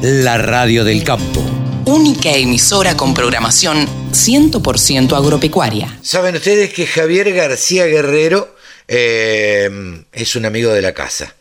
La 0.00 0.38
radio 0.38 0.84
del 0.84 1.02
campo. 1.02 1.61
Única 1.84 2.30
emisora 2.30 2.96
con 2.96 3.12
programación 3.12 3.88
100% 4.12 5.16
agropecuaria. 5.16 5.98
Saben 6.00 6.36
ustedes 6.36 6.72
que 6.72 6.86
Javier 6.86 7.32
García 7.32 7.86
Guerrero 7.86 8.54
eh, 8.86 10.04
es 10.12 10.36
un 10.36 10.44
amigo 10.44 10.72
de 10.72 10.80
la 10.80 10.94
casa. 10.94 11.34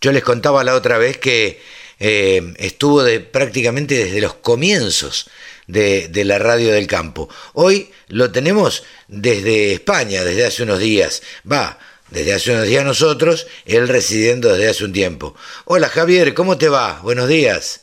Yo 0.00 0.10
les 0.10 0.24
contaba 0.24 0.64
la 0.64 0.74
otra 0.74 0.98
vez 0.98 1.18
que 1.18 1.60
eh, 2.00 2.54
estuvo 2.56 3.04
de, 3.04 3.20
prácticamente 3.20 3.94
desde 3.94 4.20
los 4.20 4.34
comienzos 4.34 5.30
de, 5.68 6.10
la 6.24 6.40
radio 6.40 6.72
del 6.72 6.88
campo. 6.88 7.28
Hoy 7.52 7.92
lo 8.08 8.32
tenemos 8.32 8.82
desde 9.06 9.74
España, 9.74 10.24
desde 10.24 10.46
hace 10.46 10.64
unos 10.64 10.80
días. 10.80 11.22
Va, 11.50 11.78
desde 12.10 12.34
hace 12.34 12.50
unos 12.50 12.66
días 12.66 12.84
nosotros, 12.84 13.46
él 13.64 13.86
residiendo 13.86 14.52
desde 14.52 14.70
hace 14.70 14.84
un 14.84 14.92
tiempo. 14.92 15.36
Hola 15.66 15.88
Javier, 15.88 16.34
¿cómo 16.34 16.58
te 16.58 16.68
va? 16.68 16.98
Buenos 17.04 17.28
días. 17.28 17.82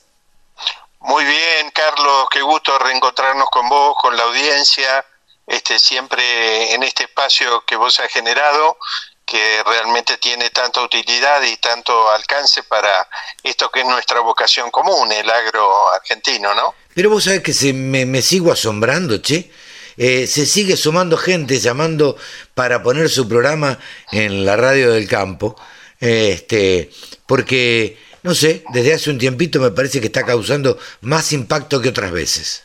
Muy 1.06 1.24
bien, 1.24 1.70
Carlos, 1.72 2.26
qué 2.32 2.42
gusto 2.42 2.80
reencontrarnos 2.80 3.48
con 3.52 3.70
vos, 3.70 3.96
con 4.02 4.18
la 4.18 4.24
audiencia, 4.24 5.06
este, 5.46 5.78
siempre 5.78 6.74
en 6.74 6.82
este 6.82 7.04
espacio 7.04 7.64
que 7.68 7.76
vos 7.76 8.00
has 8.00 8.12
generado, 8.12 8.80
que 9.24 9.62
realmente 9.64 10.18
tiene 10.18 10.50
tanta 10.50 10.82
utilidad 10.82 11.44
y 11.44 11.58
tanto 11.58 12.10
alcance 12.10 12.64
para 12.64 13.08
esto 13.44 13.70
que 13.70 13.82
es 13.82 13.86
nuestra 13.86 14.20
vocación 14.22 14.72
común, 14.72 15.12
el 15.12 15.30
agro 15.30 15.92
argentino, 15.94 16.56
¿no? 16.56 16.74
Pero 16.96 17.12
vos 17.12 17.24
sabés 17.24 17.44
que 17.44 17.54
se, 17.54 17.72
me, 17.72 18.22
sigo 18.24 18.52
asombrando, 18.52 19.20
che. 19.20 19.52
Eh, 19.98 20.26
se 20.26 20.48
sigue 20.48 20.76
sumando 20.76 21.18
gente 21.18 21.60
llamando 21.60 22.18
para 22.56 22.82
poner 22.82 23.10
su 23.10 23.30
programa 23.30 23.78
en 24.12 24.44
la 24.44 24.56
radio 24.56 24.92
del 24.92 25.08
campo. 25.08 25.56
este, 26.00 26.90
porque, 27.28 28.05
no 28.26 28.34
sé, 28.34 28.64
desde 28.70 28.96
hace 28.96 29.12
un 29.12 29.20
tiempito 29.20 29.60
me 29.60 29.70
parece 29.70 30.02
que 30.02 30.08
está 30.08 30.26
causando 30.26 30.80
más 31.02 31.32
impacto 31.32 31.80
que 31.80 31.90
otras 31.90 32.12
veces. 32.12 32.64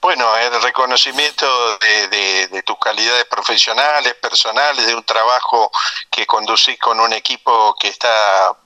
Bueno, 0.00 0.26
el 0.38 0.62
reconocimiento 0.62 1.46
de, 1.78 2.48
de, 2.48 2.62
tus 2.62 2.78
calidades 2.78 3.26
profesionales, 3.26 4.14
personales, 4.14 4.86
de 4.86 4.94
un 4.94 5.04
trabajo 5.04 5.70
que 6.10 6.24
conducís 6.24 6.78
con 6.78 6.98
un 6.98 7.12
equipo 7.12 7.76
que 7.78 7.88
está 7.88 8.56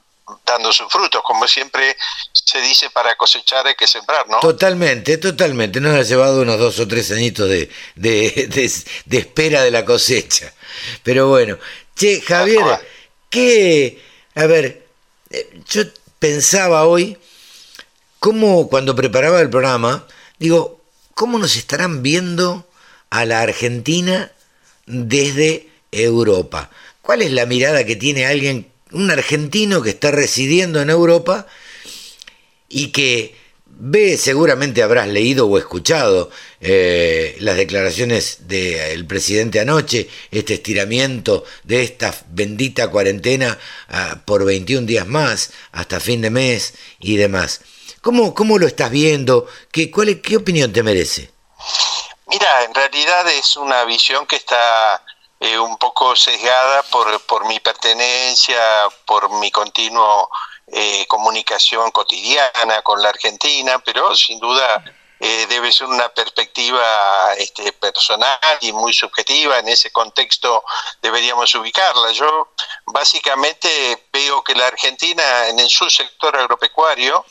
dando 0.47 0.73
sus 0.73 0.89
frutos, 0.89 1.21
como 1.25 1.49
siempre 1.49 1.97
se 2.33 2.61
dice, 2.61 2.91
para 2.91 3.17
cosechar 3.17 3.67
hay 3.67 3.75
que 3.75 3.89
sembrar, 3.89 4.29
¿no? 4.29 4.39
Totalmente, 4.39 5.19
totalmente. 5.19 5.81
Nos 5.81 5.97
ha 5.97 6.03
llevado 6.03 6.43
unos 6.43 6.61
dos 6.61 6.79
o 6.79 6.87
tres 6.87 7.11
añitos 7.11 7.49
de, 7.49 7.69
de, 7.97 8.47
de, 9.05 9.19
espera 9.19 9.63
de 9.63 9.73
la 9.73 9.85
cosecha. 9.85 10.53
Pero 11.03 11.27
bueno, 11.27 11.59
che, 11.97 12.21
Javier, 12.21 12.87
¿qué? 13.29 14.01
A 14.37 14.47
ver, 14.47 14.88
yo 15.69 15.83
pensaba 16.19 16.87
hoy, 16.87 17.19
cómo 18.19 18.69
cuando 18.69 18.95
preparaba 18.97 19.41
el 19.41 19.51
programa, 19.51 20.07
digo, 20.39 20.81
¿cómo 21.15 21.39
nos 21.39 21.57
estarán 21.57 22.03
viendo 22.03 22.67
a 23.11 23.25
la 23.25 23.41
Argentina 23.41 24.33
desde 24.87 25.69
Europa? 25.93 26.71
¿Cuál 27.03 27.23
es 27.23 27.33
la 27.33 27.47
mirada 27.47 27.85
que 27.85 27.97
tiene 27.97 28.27
alguien 28.27 28.69
un 28.93 29.11
argentino 29.11 29.83
que 29.83 29.91
está 29.91 30.11
residiendo 30.11 30.81
en 30.81 30.91
Europa 30.91 31.47
y 32.69 32.89
que 32.89 33.35
ve, 33.81 34.17
seguramente 34.17 34.83
habrás 34.83 35.07
leído 35.07 35.47
o 35.47 35.57
escuchado 35.57 36.31
eh, 36.61 37.37
las 37.41 37.57
declaraciones 37.57 38.49
del 38.49 39.07
presidente 39.07 39.61
anoche, 39.61 40.11
este 40.33 40.55
estiramiento 40.55 41.45
de 41.63 41.85
esta 41.85 42.13
bendita 42.29 42.91
cuarentena 42.91 43.57
ah, 43.89 44.17
por 44.25 44.45
21 44.45 44.87
días 44.87 45.07
más, 45.07 45.53
hasta 45.71 46.01
fin 46.01 46.21
de 46.21 46.31
mes 46.31 46.75
y 46.99 47.17
demás. 47.17 47.61
¿Cómo, 48.01 48.35
cómo 48.35 48.59
lo 48.59 48.67
estás 48.67 48.91
viendo? 48.91 49.47
¿Qué, 49.71 49.91
¿Qué 49.91 50.37
opinión 50.37 50.73
te 50.73 50.83
merece? 50.83 51.31
Mira, 52.27 52.65
en 52.65 52.75
realidad 52.75 53.29
es 53.31 53.57
una 53.57 53.85
visión 53.85 54.27
que 54.27 54.37
está 54.37 55.03
eh, 55.41 55.59
un 55.59 55.79
poco 55.79 56.17
sesgada 56.17 56.83
por, 56.85 57.21
por 57.27 57.47
mi 57.47 57.61
pertenencia, 57.61 58.59
por 59.07 59.31
mi 59.39 59.51
continuo 59.53 60.29
eh, 60.73 61.07
comunicación 61.07 61.91
cotidiana 61.91 62.83
con 62.83 63.01
la 63.03 63.09
Argentina, 63.09 63.79
pero 63.79 64.15
sin 64.15 64.39
duda 64.39 64.85
eh, 65.21 65.47
debe 65.49 65.73
ser 65.73 65.89
una 65.89 66.09
perspectiva 66.11 67.35
este, 67.37 67.73
personal 67.73 68.39
y 68.61 68.73
muy 68.73 68.93
subjetiva. 68.93 69.59
En 69.59 69.69
ese 69.69 69.91
contexto 69.91 70.65
deberíamos 71.03 71.55
ubicarla. 71.55 72.13
Yo 72.13 72.53
básicamente 72.87 74.07
veo 74.13 74.45
que 74.45 74.55
la 74.55 74.69
Argentina 74.69 75.49
en 75.49 75.69
su 75.69 75.91
sector 75.91 76.37
agropecuario 76.37 77.25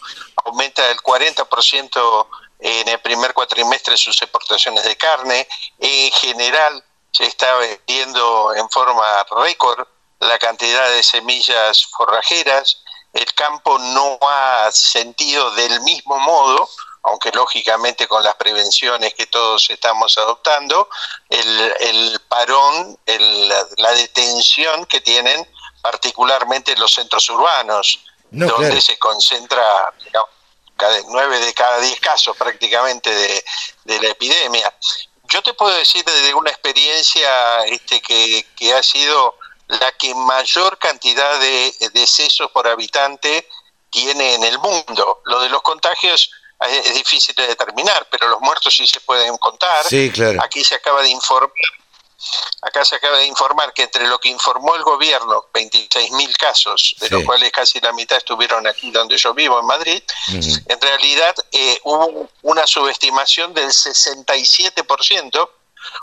aumenta 0.45 0.89
el 0.91 0.97
40% 0.97 2.27
en 2.59 2.87
el 2.89 2.99
primer 2.99 3.33
cuatrimestre 3.33 3.95
sus 3.97 4.21
exportaciones 4.21 4.83
de 4.83 4.97
carne. 4.97 5.47
En 5.79 6.11
general, 6.11 6.83
se 7.11 7.25
está 7.25 7.55
vendiendo 7.55 8.53
en 8.55 8.69
forma 8.69 9.25
récord 9.31 9.87
la 10.19 10.37
cantidad 10.39 10.89
de 10.89 11.03
semillas 11.03 11.85
forrajeras, 11.95 12.83
el 13.13 13.33
campo 13.33 13.77
no 13.79 14.19
ha 14.21 14.69
sentido 14.71 15.51
del 15.51 15.81
mismo 15.81 16.17
modo, 16.19 16.69
aunque 17.03 17.31
lógicamente 17.31 18.07
con 18.07 18.23
las 18.23 18.35
prevenciones 18.35 19.13
que 19.13 19.27
todos 19.27 19.69
estamos 19.69 20.17
adoptando, 20.17 20.89
el, 21.29 22.21
parón, 22.27 22.97
la 23.77 23.91
detención 23.91 24.85
que 24.85 25.01
tienen 25.01 25.47
particularmente 25.81 26.75
los 26.75 26.93
centros 26.93 27.29
urbanos, 27.29 27.99
donde 28.29 28.81
se 28.81 28.99
concentra 28.99 29.93
nueve 31.07 31.39
de 31.39 31.53
cada 31.53 31.79
diez 31.79 31.99
casos 31.99 32.35
prácticamente 32.35 33.09
de, 33.09 33.45
de 33.85 34.01
la 34.01 34.09
epidemia. 34.09 34.73
Yo 35.29 35.41
te 35.41 35.53
puedo 35.53 35.75
decir 35.75 36.03
desde 36.05 36.33
una 36.33 36.49
experiencia 36.49 37.65
este, 37.65 38.01
que, 38.01 38.73
ha 38.73 38.83
sido 38.83 39.35
la 39.67 39.91
que 39.93 40.13
mayor 40.15 40.77
cantidad 40.77 41.39
de 41.39 41.73
decesos 41.93 42.51
por 42.51 42.67
habitante 42.67 43.47
tiene 43.89 44.35
en 44.35 44.43
el 44.43 44.59
mundo. 44.59 45.21
Lo 45.25 45.41
de 45.41 45.49
los 45.49 45.61
contagios 45.61 46.31
es 46.59 46.93
difícil 46.93 47.35
de 47.35 47.47
determinar, 47.47 48.07
pero 48.09 48.27
los 48.27 48.41
muertos 48.41 48.75
sí 48.75 48.87
se 48.87 48.99
pueden 49.01 49.37
contar. 49.37 49.85
Sí, 49.85 50.11
claro. 50.11 50.41
Aquí 50.43 50.63
se 50.63 50.75
acaba 50.75 51.01
de 51.01 51.09
informar 51.09 51.51
Acá 52.63 52.83
se 52.83 52.95
acaba 52.95 53.17
de 53.17 53.27
informar 53.27 53.73
que 53.73 53.83
entre 53.83 54.07
lo 54.07 54.19
que 54.19 54.29
informó 54.29 54.75
el 54.75 54.81
gobierno, 54.81 55.45
26.000 55.53 56.35
casos, 56.37 56.95
de 56.99 57.09
los 57.11 57.23
cuales 57.23 57.51
casi 57.51 57.79
la 57.79 57.93
mitad 57.93 58.17
estuvieron 58.17 58.65
aquí 58.65 58.89
donde 58.89 59.17
yo 59.17 59.35
vivo, 59.35 59.59
en 59.59 59.65
Madrid, 59.67 60.01
en 60.29 60.81
realidad 60.81 61.35
eh, 61.51 61.79
hubo 61.83 62.27
una 62.41 62.65
subestimación 62.65 63.53
del 63.53 63.69
67% 63.69 65.49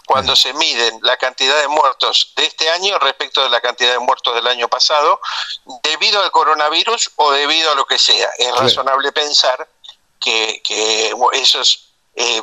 cuando 0.07 0.37
se 0.37 0.53
miden 0.55 0.99
la 1.03 1.17
cantidad 1.17 1.61
de 1.61 1.69
muertos 1.69 2.33
de 2.37 2.47
este 2.47 2.71
año 2.71 2.99
respecto 2.99 3.43
de 3.43 3.51
la 3.51 3.61
cantidad 3.61 3.93
de 3.93 3.99
muertos 3.99 4.35
del 4.35 4.47
año 4.47 4.69
pasado, 4.69 5.21
debido 5.83 6.23
al 6.23 6.31
coronavirus 6.31 7.11
o 7.17 7.33
debido 7.33 7.73
a 7.73 7.75
lo 7.75 7.87
que 7.87 7.99
sea. 7.99 8.31
Es 8.39 8.55
razonable 8.57 9.13
pensar 9.13 9.69
que, 10.21 10.63
que 10.65 11.13
esos 11.33 11.95
eh, 12.17 12.43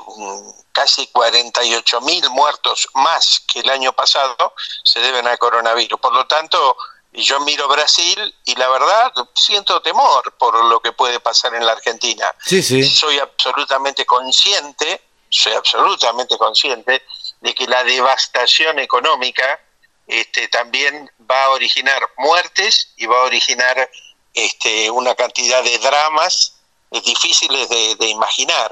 casi 0.71 1.07
48 1.07 2.01
mil 2.01 2.29
muertos 2.29 2.87
más 2.93 3.41
que 3.47 3.59
el 3.59 3.69
año 3.69 3.93
pasado 3.93 4.53
se 4.83 4.99
deben 4.99 5.27
al 5.27 5.37
coronavirus. 5.37 5.99
Por 5.99 6.13
lo 6.13 6.25
tanto, 6.27 6.77
yo 7.13 7.39
miro 7.41 7.67
Brasil 7.67 8.33
y 8.45 8.55
la 8.55 8.69
verdad 8.69 9.11
siento 9.35 9.81
temor 9.81 10.33
por 10.37 10.63
lo 10.65 10.79
que 10.79 10.91
puede 10.91 11.19
pasar 11.19 11.53
en 11.55 11.65
la 11.65 11.73
Argentina. 11.73 12.33
Sí, 12.45 12.61
sí. 12.63 12.83
Soy 12.83 13.19
absolutamente 13.19 14.05
consciente, 14.05 15.01
soy 15.29 15.53
absolutamente 15.53 16.37
consciente 16.37 17.03
de 17.41 17.53
que 17.53 17.67
la 17.67 17.83
devastación 17.83 18.79
económica 18.79 19.59
este, 20.07 20.47
también 20.47 21.09
va 21.29 21.43
a 21.43 21.49
originar 21.49 22.01
muertes 22.17 22.93
y 22.97 23.05
va 23.05 23.17
a 23.17 23.23
originar 23.23 23.89
este, 24.33 24.89
una 24.89 25.15
cantidad 25.15 25.63
de 25.63 25.77
dramas 25.79 26.55
difíciles 26.91 27.69
de, 27.69 27.95
de 27.95 28.07
imaginar 28.07 28.71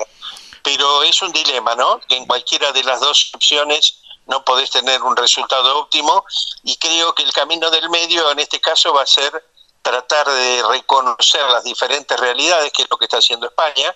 pero 0.64 1.04
es 1.04 1.22
un 1.22 1.32
dilema, 1.32 1.76
¿no? 1.76 2.00
Que 2.08 2.16
en 2.16 2.26
cualquiera 2.26 2.72
de 2.72 2.84
las 2.84 3.00
dos 3.00 3.32
opciones 3.34 4.00
no 4.28 4.44
podés 4.44 4.70
tener 4.70 5.02
un 5.02 5.16
resultado 5.16 5.80
óptimo 5.80 6.24
y 6.64 6.76
creo 6.78 7.16
que 7.16 7.24
el 7.24 7.34
camino 7.34 7.70
del 7.72 7.90
medio 7.90 8.32
en 8.32 8.40
este 8.40 8.62
caso 8.62 8.94
va 8.94 9.04
a 9.04 9.08
ser 9.08 9.44
tratar 9.82 10.28
de 10.28 10.64
reconocer 10.70 11.42
las 11.50 11.64
diferentes 11.64 12.20
realidades, 12.20 12.72
que 12.72 12.84
es 12.84 12.88
lo 12.90 12.98
que 12.98 13.06
está 13.06 13.18
haciendo 13.18 13.48
España. 13.48 13.96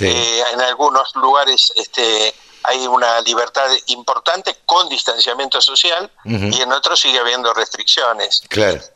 Eh, 0.00 0.44
en 0.52 0.60
algunos 0.60 1.14
lugares 1.16 1.72
este, 1.74 2.34
hay 2.64 2.86
una 2.86 3.20
libertad 3.20 3.68
importante 3.86 4.58
con 4.66 4.88
distanciamiento 4.88 5.60
social 5.60 6.10
y 6.24 6.60
en 6.60 6.72
otros 6.72 7.00
sigue 7.00 7.18
habiendo 7.18 7.52
restricciones. 7.54 8.42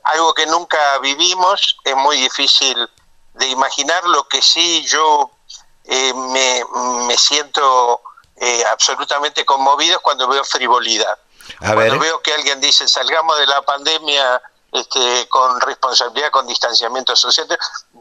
Algo 0.04 0.34
que 0.34 0.46
nunca 0.46 0.98
vivimos, 0.98 1.76
es 1.84 1.96
muy 1.96 2.16
difícil 2.18 2.76
de 3.34 3.48
imaginar, 3.48 4.04
lo 4.04 4.26
que 4.28 4.40
sí 4.40 4.84
yo 4.86 5.30
eh, 5.84 6.12
me, 6.14 6.64
me, 7.06 7.16
siento 7.16 8.00
eh, 8.36 8.64
absolutamente 8.70 9.44
conmovido 9.44 10.00
cuando 10.00 10.26
veo 10.28 10.44
frivolidad. 10.44 11.18
cuando 11.58 11.98
veo 11.98 12.20
que 12.22 12.32
alguien 12.32 12.60
dice 12.60 12.88
salgamos 12.88 13.38
de 13.38 13.46
la 13.46 13.62
pandemia 13.62 14.42
este, 14.72 15.28
con 15.28 15.60
responsabilidad, 15.60 16.30
con 16.30 16.46
distanciamiento 16.46 17.14
social, 17.14 17.46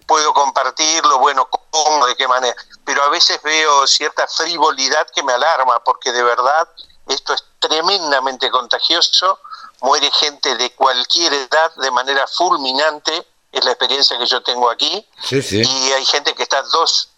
puedo 0.05 0.33
compartirlo, 0.33 1.19
bueno, 1.19 1.47
cómo, 1.47 2.05
de 2.07 2.15
qué 2.15 2.27
manera, 2.27 2.55
pero 2.83 3.03
a 3.03 3.09
veces 3.09 3.41
veo 3.41 3.87
cierta 3.87 4.27
frivolidad 4.27 5.07
que 5.13 5.23
me 5.23 5.33
alarma, 5.33 5.83
porque 5.83 6.11
de 6.11 6.23
verdad 6.23 6.67
esto 7.07 7.33
es 7.33 7.43
tremendamente 7.59 8.49
contagioso, 8.49 9.39
muere 9.81 10.09
gente 10.11 10.55
de 10.55 10.73
cualquier 10.73 11.33
edad 11.33 11.75
de 11.75 11.91
manera 11.91 12.25
fulminante, 12.27 13.27
es 13.51 13.63
la 13.63 13.71
experiencia 13.71 14.17
que 14.17 14.25
yo 14.25 14.41
tengo 14.43 14.69
aquí, 14.69 15.07
y 15.31 15.91
hay 15.91 16.05
gente 16.05 16.33
que 16.33 16.43
está 16.43 16.61
dos 16.63 17.09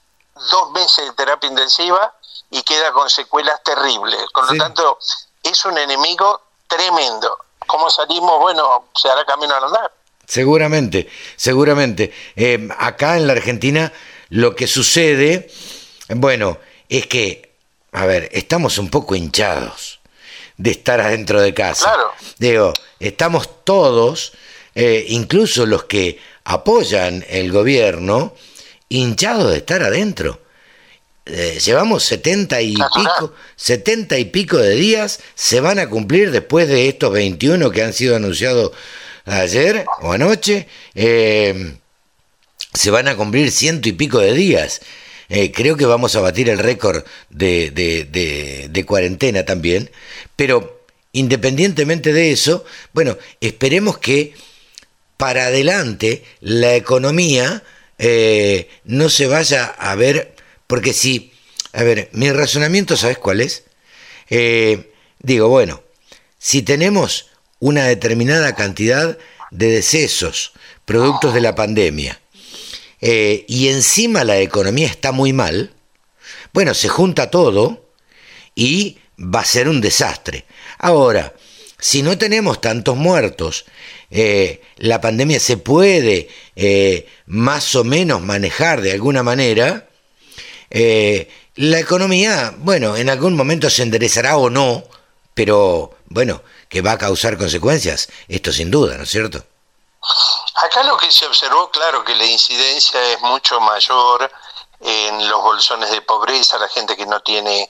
dos 0.52 0.72
meses 0.72 1.06
de 1.06 1.12
terapia 1.14 1.50
intensiva 1.50 2.14
y 2.50 2.62
queda 2.64 2.92
con 2.92 3.10
secuelas 3.10 3.62
terribles. 3.64 4.24
Con 4.32 4.48
lo 4.48 4.56
tanto, 4.56 5.00
es 5.44 5.66
un 5.66 5.78
enemigo 5.78 6.42
tremendo. 6.68 7.38
¿Cómo 7.66 7.90
salimos? 7.90 8.40
Bueno, 8.40 8.86
se 8.96 9.10
hará 9.10 9.26
camino 9.26 9.56
al 9.56 9.66
andar. 9.66 9.92
Seguramente, 10.28 11.08
seguramente. 11.38 12.12
Eh, 12.36 12.68
acá 12.78 13.18
en 13.18 13.28
la 13.28 13.34
Argentina 13.34 13.94
lo 14.30 14.56
que 14.56 14.68
sucede, 14.68 15.48
bueno, 16.10 16.60
es 16.90 17.08
que, 17.08 17.54
a 17.94 18.06
ver, 18.06 18.30
estamos 18.34 18.78
un 18.78 18.90
poco 18.90 19.16
hinchados 19.16 20.02
de 20.58 20.72
estar 20.72 21.00
adentro 21.00 21.42
de 21.42 21.54
casa. 21.54 21.86
Claro. 21.86 22.12
Digo, 22.38 22.74
estamos 23.00 23.64
todos, 23.64 24.34
eh, 24.76 25.06
incluso 25.08 25.66
los 25.66 25.86
que 25.86 26.20
apoyan 26.44 27.26
el 27.30 27.52
gobierno, 27.52 28.36
hinchado 28.90 29.50
de 29.50 29.58
estar 29.58 29.82
adentro. 29.82 30.42
Eh, 31.26 31.60
llevamos 31.64 32.04
setenta 32.04 32.62
y 32.62 32.74
pico, 32.74 33.34
setenta 33.56 34.18
y 34.18 34.26
pico 34.26 34.58
de 34.58 34.76
días, 34.76 35.20
se 35.36 35.62
van 35.62 35.80
a 35.80 35.90
cumplir 35.90 36.32
después 36.32 36.68
de 36.68 36.90
estos 36.90 37.12
21 37.14 37.70
que 37.72 37.84
han 37.84 37.94
sido 37.94 38.16
anunciados 38.16 38.72
ayer 39.28 39.86
o 40.02 40.12
anoche, 40.12 40.68
eh, 40.96 41.76
se 42.74 42.92
van 42.92 43.08
a 43.08 43.16
cumplir 43.16 43.52
ciento 43.52 43.90
y 43.90 43.94
pico 43.94 44.20
de 44.20 44.34
días. 44.34 44.82
Eh, 45.30 45.52
creo 45.52 45.76
que 45.76 45.86
vamos 45.86 46.16
a 46.16 46.22
batir 46.22 46.50
el 46.50 46.58
récord 46.58 47.04
de, 47.30 47.72
de, 47.72 48.86
cuarentena 48.86 49.44
también, 49.44 49.92
pero 50.38 50.86
independientemente 51.12 52.14
de 52.14 52.32
eso, 52.32 52.64
bueno, 52.94 53.18
esperemos 53.42 53.98
que 53.98 54.34
para 55.18 55.48
adelante 55.48 56.24
la 56.40 56.76
economía 56.76 57.64
eh, 57.98 58.70
no 58.86 59.10
se 59.10 59.28
vaya 59.28 59.66
a 59.66 59.96
ver, 59.96 60.34
porque 60.66 60.94
si, 60.94 61.34
a 61.74 61.84
ver, 61.84 62.10
mi 62.14 62.32
razonamiento, 62.32 62.96
¿sabes 62.96 63.18
cuál 63.18 63.42
es? 63.42 63.64
Digo, 65.20 65.50
bueno, 65.50 65.84
si 66.38 66.62
tenemos 66.62 67.32
una 67.60 67.86
determinada 67.86 68.56
cantidad 68.56 69.18
de 69.52 69.72
decesos, 69.72 70.54
productos 70.86 71.34
de 71.34 71.42
la 71.42 71.56
pandemia, 71.56 72.20
eh, 73.00 73.46
y 73.48 73.70
encima 73.70 74.24
la 74.24 74.40
economía 74.40 74.88
está 74.88 75.12
muy 75.12 75.34
mal, 75.34 75.72
bueno, 76.54 76.74
se 76.74 76.88
junta 76.88 77.30
todo 77.30 77.92
y 78.56 78.98
va 79.20 79.42
a 79.42 79.46
ser 79.46 79.70
un 79.70 79.82
desastre. 79.82 80.46
Ahora, 80.80 81.34
si 81.80 82.02
no 82.02 82.18
tenemos 82.18 82.60
tantos 82.60 82.98
muertos, 82.98 83.66
eh, 84.10 84.62
la 84.78 85.00
pandemia 85.00 85.40
se 85.40 85.58
puede 85.58 86.30
eh, 86.56 87.06
más 87.28 87.76
o 87.76 87.84
menos 87.84 88.22
manejar 88.22 88.82
de 88.82 88.94
alguna 88.94 89.24
manera, 89.24 89.88
la 90.70 91.80
economía, 91.80 92.54
bueno, 92.60 92.98
en 92.98 93.10
algún 93.10 93.36
momento 93.36 93.70
se 93.70 93.84
enderezará 93.84 94.38
o 94.38 94.50
no, 94.50 94.84
pero 95.34 95.96
bueno, 96.08 96.44
que 96.70 96.82
va 96.82 96.94
a 96.94 96.98
causar 96.98 97.38
consecuencias, 97.38 98.10
esto 98.28 98.52
sin 98.52 98.72
duda, 98.72 98.98
¿no 98.98 99.04
es 99.04 99.10
cierto? 99.10 99.44
Acá 100.56 100.84
lo 100.84 100.98
que 100.98 101.12
se 101.12 101.26
observó, 101.26 101.70
claro, 101.70 102.04
que 102.04 102.16
la 102.16 102.26
incidencia 102.26 103.02
es 103.14 103.22
mucho 103.22 103.60
mayor 103.60 104.32
en 104.80 105.28
los 105.28 105.42
bolsones 105.42 105.90
de 105.92 106.02
pobreza, 106.02 106.60
la 106.60 106.68
gente 106.68 106.96
que 106.96 107.06
no 107.06 107.20
tiene 107.22 107.68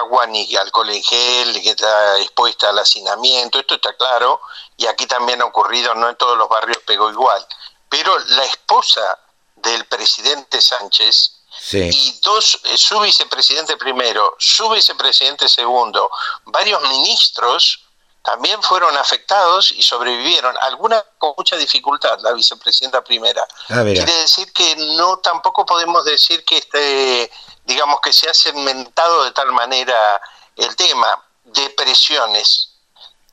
agua 0.00 0.26
ni 0.26 0.54
alcohol 0.56 0.88
en 0.90 1.02
gel, 1.02 1.62
que 1.62 1.70
está 1.70 2.18
expuesta 2.18 2.70
al 2.70 2.78
hacinamiento, 2.78 3.58
esto 3.58 3.74
está 3.74 3.92
claro, 3.96 4.40
y 4.76 4.86
aquí 4.86 5.06
también 5.06 5.42
ha 5.42 5.46
ocurrido, 5.46 5.94
no 5.94 6.08
en 6.08 6.16
todos 6.16 6.38
los 6.38 6.48
barrios 6.48 6.78
pegó 6.86 7.10
igual, 7.10 7.44
pero 7.88 8.16
la 8.18 8.44
esposa 8.44 9.18
del 9.56 9.84
presidente 9.86 10.60
Sánchez 10.60 11.32
y 11.72 12.18
dos, 12.20 12.60
eh, 12.64 12.76
su 12.76 13.00
vicepresidente 13.00 13.76
primero, 13.76 14.36
su 14.38 14.68
vicepresidente 14.68 15.48
segundo, 15.48 16.10
varios 16.46 16.82
ministros, 16.82 17.84
también 18.24 18.62
fueron 18.62 18.96
afectados 18.96 19.70
y 19.70 19.82
sobrevivieron, 19.82 20.56
algunas 20.62 21.04
con 21.18 21.34
mucha 21.36 21.56
dificultad, 21.56 22.18
la 22.20 22.32
vicepresidenta 22.32 23.04
primera. 23.04 23.46
Ah, 23.68 23.82
Quiere 23.84 24.14
decir 24.14 24.50
que 24.52 24.76
no 24.96 25.18
tampoco 25.18 25.66
podemos 25.66 26.04
decir 26.06 26.42
que 26.44 26.56
este, 26.56 27.30
digamos 27.64 28.00
que 28.00 28.14
se 28.14 28.28
ha 28.28 28.34
segmentado 28.34 29.24
de 29.24 29.32
tal 29.32 29.52
manera 29.52 30.20
el 30.56 30.74
tema, 30.74 31.22
depresiones, 31.44 32.70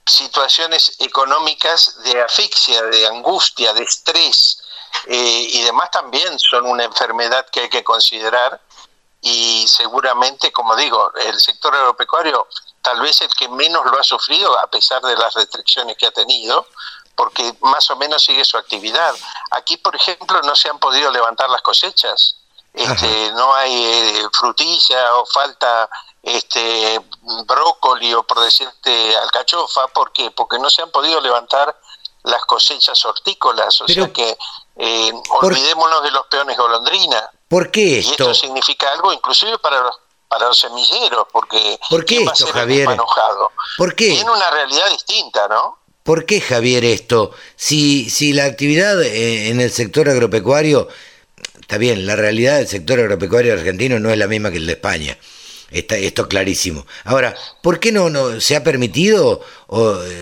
situaciones 0.05 0.97
económicas 0.99 2.03
de 2.03 2.21
asfixia, 2.21 2.83
de 2.83 3.07
angustia, 3.07 3.73
de 3.73 3.83
estrés 3.83 4.61
eh, 5.05 5.47
y 5.51 5.61
demás 5.61 5.89
también 5.91 6.37
son 6.37 6.65
una 6.65 6.83
enfermedad 6.83 7.45
que 7.49 7.61
hay 7.61 7.69
que 7.69 7.83
considerar. 7.83 8.59
Y 9.21 9.65
seguramente, 9.67 10.51
como 10.51 10.75
digo, 10.75 11.13
el 11.15 11.39
sector 11.39 11.75
agropecuario 11.75 12.47
tal 12.81 12.99
vez 13.01 13.21
el 13.21 13.33
que 13.35 13.47
menos 13.49 13.85
lo 13.85 13.99
ha 13.99 14.03
sufrido 14.03 14.57
a 14.59 14.67
pesar 14.67 15.01
de 15.01 15.15
las 15.15 15.33
restricciones 15.33 15.97
que 15.97 16.07
ha 16.07 16.11
tenido, 16.11 16.65
porque 17.15 17.53
más 17.61 17.89
o 17.89 17.95
menos 17.95 18.23
sigue 18.23 18.43
su 18.45 18.57
actividad. 18.57 19.13
Aquí, 19.51 19.77
por 19.77 19.95
ejemplo, 19.95 20.41
no 20.41 20.55
se 20.55 20.69
han 20.69 20.79
podido 20.79 21.11
levantar 21.11 21.49
las 21.49 21.61
cosechas. 21.61 22.37
Este, 22.73 23.31
no 23.33 23.53
hay 23.53 23.73
eh, 23.73 24.23
frutilla 24.31 25.15
o 25.15 25.25
falta 25.25 25.89
este 26.23 27.01
brócoli 27.45 28.13
o 28.13 28.23
por 28.23 28.39
decirte 28.39 29.17
alcachofa, 29.17 29.87
¿por 29.87 30.11
qué? 30.13 30.31
Porque 30.31 30.57
no 30.57 30.69
se 30.69 30.81
han 30.81 30.89
podido 30.89 31.19
levantar 31.19 31.77
las 32.23 32.43
cosechas 32.45 33.03
hortícolas, 33.03 33.81
o 33.81 33.87
sea 33.87 34.13
que 34.13 34.37
eh, 34.77 35.11
olvidémonos 35.41 36.03
de 36.03 36.11
los 36.11 36.27
peones 36.27 36.57
golondrina. 36.57 37.29
¿Por 37.47 37.71
qué 37.71 37.99
esto? 37.99 38.09
Y 38.09 38.11
esto 38.11 38.33
significa 38.35 38.91
algo 38.91 39.11
inclusive 39.11 39.57
para 39.57 39.81
los 39.81 39.95
para 40.31 40.47
los 40.47 40.57
semilleros, 40.57 41.27
porque 41.29 41.77
¿Por 41.89 42.05
qué 42.05 42.23
esto, 42.23 42.47
Javier? 42.47 42.87
qué? 43.95 44.11
Tiene 44.11 44.31
una 44.31 44.49
realidad 44.49 44.89
distinta, 44.89 45.45
¿no? 45.49 45.77
¿Por 46.03 46.25
qué, 46.25 46.39
Javier, 46.39 46.85
esto? 46.85 47.31
Si, 47.57 48.09
si 48.09 48.31
la 48.31 48.45
actividad 48.45 49.03
eh, 49.03 49.49
en 49.49 49.59
el 49.59 49.69
sector 49.71 50.07
agropecuario, 50.07 50.87
está 51.59 51.77
bien, 51.77 52.05
la 52.05 52.15
realidad 52.15 52.59
del 52.59 52.69
sector 52.69 53.01
agropecuario 53.01 53.51
argentino 53.51 53.99
no 53.99 54.09
es 54.09 54.17
la 54.17 54.27
misma 54.27 54.51
que 54.51 54.57
el 54.57 54.67
de 54.67 54.73
España. 54.73 55.17
Está, 55.69 55.97
esto 55.97 56.29
clarísimo. 56.29 56.85
Ahora, 57.03 57.35
¿por 57.61 57.81
qué 57.81 57.91
no, 57.91 58.09
no 58.09 58.39
se 58.39 58.55
ha 58.55 58.63
permitido 58.63 59.41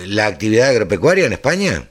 la 0.08 0.26
actividad 0.26 0.70
agropecuaria 0.70 1.28
en 1.28 1.34
España? 1.34 1.88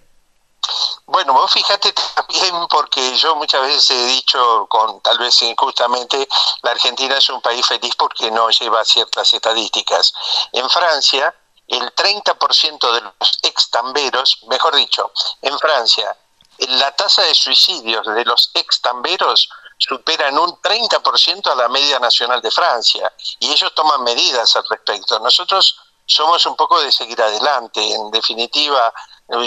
Bueno, 1.08 1.32
vos 1.32 1.50
fíjate 1.50 1.90
también 2.14 2.54
porque 2.68 3.16
yo 3.16 3.34
muchas 3.34 3.62
veces 3.62 3.90
he 3.92 4.06
dicho, 4.08 4.66
con 4.68 5.00
tal 5.00 5.16
vez 5.16 5.40
injustamente, 5.40 6.28
la 6.60 6.72
Argentina 6.72 7.16
es 7.16 7.30
un 7.30 7.40
país 7.40 7.66
feliz 7.66 7.94
porque 7.96 8.30
no 8.30 8.50
lleva 8.50 8.84
ciertas 8.84 9.32
estadísticas. 9.32 10.12
En 10.52 10.68
Francia, 10.68 11.34
el 11.66 11.94
30% 11.94 12.92
de 12.92 13.00
los 13.00 13.38
extamberos, 13.42 14.40
mejor 14.48 14.76
dicho, 14.76 15.10
en 15.40 15.58
Francia, 15.58 16.14
la 16.58 16.94
tasa 16.94 17.22
de 17.22 17.34
suicidios 17.34 18.06
de 18.06 18.26
los 18.26 18.50
extamberos 18.52 19.48
supera 19.78 20.28
en 20.28 20.38
un 20.38 20.60
30% 20.60 21.50
a 21.50 21.54
la 21.54 21.68
media 21.68 21.98
nacional 22.00 22.42
de 22.42 22.50
Francia 22.50 23.10
y 23.38 23.50
ellos 23.50 23.74
toman 23.74 24.02
medidas 24.02 24.54
al 24.56 24.64
respecto. 24.68 25.18
Nosotros 25.20 25.74
somos 26.04 26.44
un 26.44 26.54
poco 26.56 26.78
de 26.80 26.92
seguir 26.92 27.20
adelante. 27.22 27.94
En 27.94 28.10
definitiva, 28.10 28.92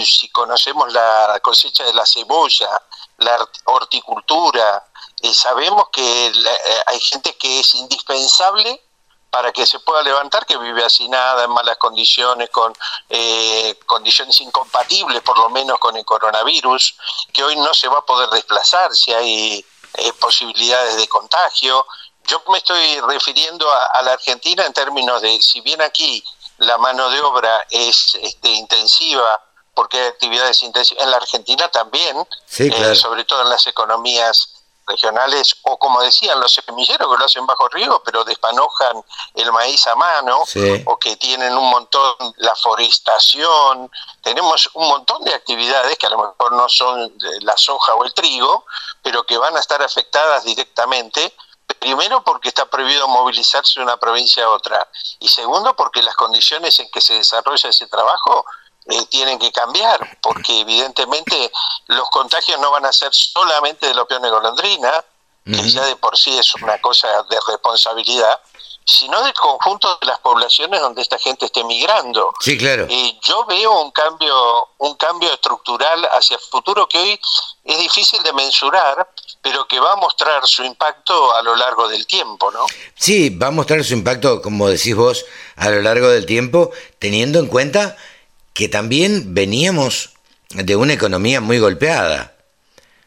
si 0.06 0.30
conocemos 0.30 0.92
la 0.94 1.40
cosecha 1.42 1.84
de 1.84 1.94
la 1.94 2.06
cebolla, 2.06 2.70
la 3.18 3.38
horticultura, 3.66 4.86
eh, 5.22 5.34
sabemos 5.34 5.90
que 5.92 6.28
eh, 6.28 6.84
hay 6.88 7.00
gente 7.00 7.36
que 7.38 7.60
es 7.60 7.76
indispensable 7.76 8.82
para 9.32 9.54
que 9.54 9.66
se 9.66 9.80
pueda 9.80 10.04
levantar, 10.04 10.46
que 10.46 10.58
vive 10.58 10.86
nada 11.08 11.46
en 11.46 11.52
malas 11.52 11.78
condiciones, 11.78 12.50
con 12.50 12.74
eh, 13.10 13.80
condiciones 13.86 14.40
incompatibles 14.42 15.22
por 15.22 15.38
lo 15.38 15.50
menos 15.50 15.80
con 15.80 15.96
el 15.96 16.04
coronavirus, 16.04 16.96
que 17.32 17.44
hoy 17.44 17.56
no 17.56 17.74
se 17.74 17.88
va 17.88 18.00
a 18.00 18.06
poder 18.06 18.30
desplazar 18.30 18.94
si 18.94 19.14
hay 19.14 19.66
eh, 19.94 20.14
posibilidades 20.20 20.98
de 20.98 21.08
contagio. 21.08 21.88
Yo 22.26 22.44
me 22.50 22.58
estoy 22.58 23.00
refiriendo 23.00 23.66
a, 23.72 24.02
la 24.04 24.14
Argentina 24.14 24.66
en 24.66 24.74
términos 24.74 25.22
de, 25.22 25.42
si 25.42 25.62
bien 25.62 25.82
aquí 25.82 26.22
la 26.58 26.78
mano 26.78 27.10
de 27.10 27.22
obra 27.22 27.66
es 27.70 28.16
este, 28.22 28.50
intensiva, 28.50 29.42
porque 29.82 29.98
hay 30.00 30.10
actividades 30.10 30.62
intensivas, 30.62 31.04
en 31.04 31.10
la 31.10 31.18
Argentina 31.18 31.68
también, 31.70 32.16
eh, 32.60 32.96
sobre 32.96 33.26
todo 33.26 33.42
en 33.42 33.50
las 33.50 33.66
economías 33.66 34.54
regionales 34.86 35.56
o 35.64 35.80
como 35.80 36.02
decían 36.02 36.40
los 36.40 36.54
semilleros 36.54 37.12
que 37.12 37.18
lo 37.18 37.26
hacen 37.26 37.48
bajo 37.48 37.68
riego 37.70 38.04
pero 38.06 38.24
despanojan 38.24 39.04
el 39.34 39.52
maíz 39.52 39.88
a 39.88 39.96
mano 39.96 40.40
o 40.86 41.00
que 41.00 41.16
tienen 41.16 41.58
un 41.58 41.68
montón 41.68 42.14
la 42.38 42.54
forestación. 42.56 43.90
Tenemos 44.22 44.70
un 44.76 44.88
montón 44.88 45.24
de 45.24 45.34
actividades 45.34 45.98
que 45.98 46.06
a 46.06 46.12
lo 46.12 46.20
mejor 46.20 46.52
no 46.52 46.70
son 46.70 47.12
la 47.40 47.58
soja 47.58 47.96
o 47.96 48.04
el 48.04 48.14
trigo 48.14 48.66
pero 49.02 49.24
que 49.24 49.40
van 49.40 49.58
a 49.58 49.62
estar 49.62 49.82
afectadas 49.82 50.44
directamente 50.44 51.34
Primero 51.80 52.24
porque 52.24 52.50
está 52.50 52.66
prohibido 52.66 53.08
movilizarse 53.08 53.80
de 53.80 53.84
una 53.84 53.98
provincia 53.98 54.44
a 54.44 54.50
otra 54.50 54.88
y 55.20 55.28
segundo 55.28 55.76
porque 55.76 56.04
las 56.04 56.16
condiciones 56.16 56.80
en 56.80 56.90
que 56.92 57.02
se 57.02 57.16
desarrolla 57.16 57.70
ese 57.70 57.88
trabajo 57.88 58.46
eh, 58.88 59.06
tienen 59.10 59.38
que 59.38 59.52
cambiar, 59.52 60.18
porque 60.22 60.62
evidentemente 60.62 61.52
los 61.88 62.10
contagios 62.10 62.60
no 62.60 62.72
van 62.72 62.86
a 62.86 62.92
ser 62.92 63.14
solamente 63.14 63.88
de 63.88 63.94
la 63.94 64.06
de 64.06 64.30
golondrina, 64.30 64.92
que 65.46 65.70
ya 65.70 65.84
de 65.86 65.96
por 65.96 66.18
sí 66.18 66.38
es 66.38 66.54
una 66.56 66.80
cosa 66.80 67.08
de 67.30 67.38
responsabilidad, 67.48 68.40
sino 68.86 69.22
del 69.24 69.34
conjunto 69.34 69.98
de 70.02 70.08
las 70.08 70.20
poblaciones 70.20 70.82
donde 70.82 71.02
esta 71.02 71.18
gente 71.20 71.46
esté 71.46 71.64
migrando. 71.64 72.32
Sí, 72.40 72.58
claro. 72.58 72.88
Y 72.90 73.20
yo 73.22 73.46
veo 73.46 73.82
un 73.82 73.92
cambio, 73.92 74.70
un 74.80 74.96
cambio 74.96 75.32
estructural 75.34 76.08
hacia 76.12 76.36
el 76.36 76.42
futuro 76.42 76.88
que 76.88 76.98
hoy 76.98 77.20
es 77.64 77.80
difícil 77.80 78.22
de 78.24 78.34
mensurar, 78.34 79.08
pero 79.42 79.68
que 79.68 79.80
va 79.80 79.94
a 79.94 79.96
mostrar 79.96 80.46
su 80.48 80.64
impacto 80.64 81.36
a 81.36 81.42
lo 81.42 81.56
largo 81.56 81.88
del 81.88 82.06
tiempo, 82.08 82.52
¿no? 82.52 82.66
Sí, 82.96 83.30
va 83.30 83.48
a 83.48 83.52
mostrar 83.52 83.84
su 83.84 83.94
impacto, 83.94 84.42
como 84.42 84.68
decís 84.68 84.96
vos, 84.96 85.26
a 85.56 85.70
lo 85.70 85.82
largo 85.82 86.10
del 86.10 86.26
tiempo, 86.26 86.72
teniendo 87.00 87.40
en 87.40 87.48
cuenta 87.48 87.96
que 88.54 88.68
también 88.68 89.34
veníamos 89.34 90.12
de 90.50 90.76
una 90.76 90.94
economía 90.94 91.42
muy 91.42 91.60
golpeada. 91.60 92.36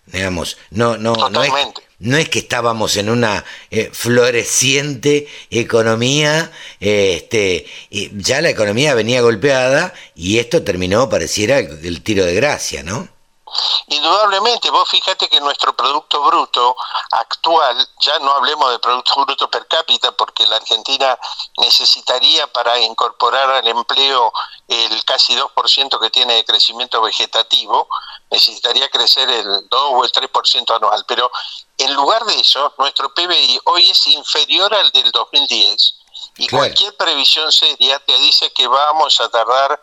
Digamos, 0.07 0.59
no, 0.71 0.99
no, 0.99 1.31
no 1.31 1.43
es, 1.43 1.53
no 1.99 2.17
es 2.17 2.29
que 2.29 2.41
estábamos 2.41 2.97
en 2.97 3.09
una 3.09 3.45
eh, 3.71 3.91
floreciente 3.93 5.27
economía, 5.51 6.51
este, 6.81 7.67
ya 7.91 8.43
la 8.43 8.51
economía 8.51 8.95
venía 8.95 9.23
golpeada 9.23 9.95
y 10.15 10.39
esto 10.39 10.63
terminó, 10.63 11.09
pareciera, 11.09 11.59
el 11.59 12.03
tiro 12.03 12.25
de 12.25 12.35
gracia, 12.35 12.83
¿no? 12.83 13.09
Indudablemente, 13.89 14.71
vos 14.71 14.89
fíjate 14.89 15.29
que 15.29 15.41
nuestro 15.41 15.75
Producto 15.75 16.23
Bruto 16.23 16.77
actual, 17.11 17.89
ya 18.01 18.19
no 18.21 18.33
hablemos 18.33 18.71
de 18.71 18.79
Producto 18.79 19.25
Bruto 19.25 19.51
per 19.51 19.67
cápita, 19.67 20.13
porque 20.13 20.47
la 20.47 20.57
Argentina 20.57 21.19
necesitaría 21.59 22.47
para 22.49 22.79
incorporar 22.79 23.51
al 23.51 23.69
empleo 23.69 24.33
el 24.69 25.05
casi 25.05 25.37
2% 25.37 26.01
que 26.01 26.11
tiene 26.11 26.35
de 26.35 26.45
crecimiento 26.45 27.01
vegetativo, 27.03 27.89
necesitaría 28.31 28.89
crecer 28.89 29.29
el 29.29 29.69
2 29.69 29.91
o 29.93 30.05
el 30.05 30.13
3% 30.13 30.77
anual. 30.77 31.05
Pero 31.07 31.31
en 31.79 31.95
lugar 31.95 32.25
de 32.25 32.41
eso, 32.41 32.73
nuestro 32.79 33.13
PBI 33.15 33.61
hoy 33.65 33.91
es 33.91 34.07
inferior 34.07 34.75
al 34.75 34.91
del 34.91 35.11
2010 35.11 35.95
y 36.39 36.49
cualquier 36.49 36.97
previsión 36.97 37.51
seria 37.53 37.99
te 38.01 38.17
dice 38.19 38.53
que 38.53 38.67
vamos 38.67 39.21
a 39.21 39.29
tardar 39.29 39.81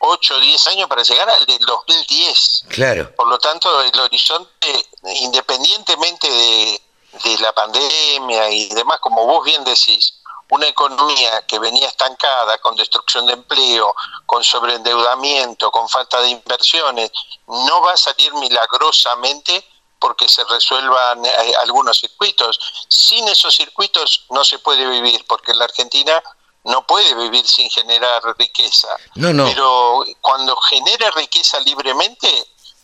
8 0.00 0.34
o 0.34 0.40
10 0.40 0.66
años 0.68 0.88
para 0.88 1.02
llegar 1.02 1.28
al 1.28 1.46
del 1.46 1.60
2010. 1.60 2.64
Claro. 2.68 3.14
Por 3.14 3.28
lo 3.28 3.38
tanto, 3.38 3.82
el 3.82 4.00
horizonte, 4.00 4.88
independientemente 5.20 6.28
de, 6.28 6.82
de 7.24 7.38
la 7.38 7.52
pandemia 7.52 8.50
y 8.50 8.68
demás, 8.70 8.98
como 9.00 9.26
vos 9.26 9.44
bien 9.44 9.62
decís, 9.64 10.14
una 10.50 10.66
economía 10.66 11.42
que 11.46 11.58
venía 11.58 11.86
estancada, 11.86 12.58
con 12.58 12.76
destrucción 12.76 13.26
de 13.26 13.34
empleo, 13.34 13.94
con 14.26 14.42
sobreendeudamiento, 14.42 15.70
con 15.70 15.88
falta 15.88 16.20
de 16.20 16.30
inversiones, 16.30 17.10
no 17.46 17.82
va 17.82 17.92
a 17.92 17.96
salir 17.96 18.32
milagrosamente 18.34 19.64
porque 19.98 20.28
se 20.28 20.42
resuelvan 20.44 21.24
eh, 21.24 21.52
algunos 21.60 22.00
circuitos. 22.00 22.58
Sin 22.88 23.28
esos 23.28 23.54
circuitos 23.54 24.24
no 24.30 24.44
se 24.44 24.58
puede 24.58 24.86
vivir, 24.88 25.24
porque 25.28 25.54
la 25.54 25.66
Argentina 25.66 26.22
no 26.64 26.86
puede 26.86 27.14
vivir 27.14 27.46
sin 27.46 27.68
generar 27.70 28.22
riqueza. 28.38 28.88
No, 29.14 29.32
no. 29.32 29.46
Pero 29.46 30.04
cuando 30.20 30.56
genera 30.56 31.10
riqueza 31.12 31.58
libremente, 31.60 32.28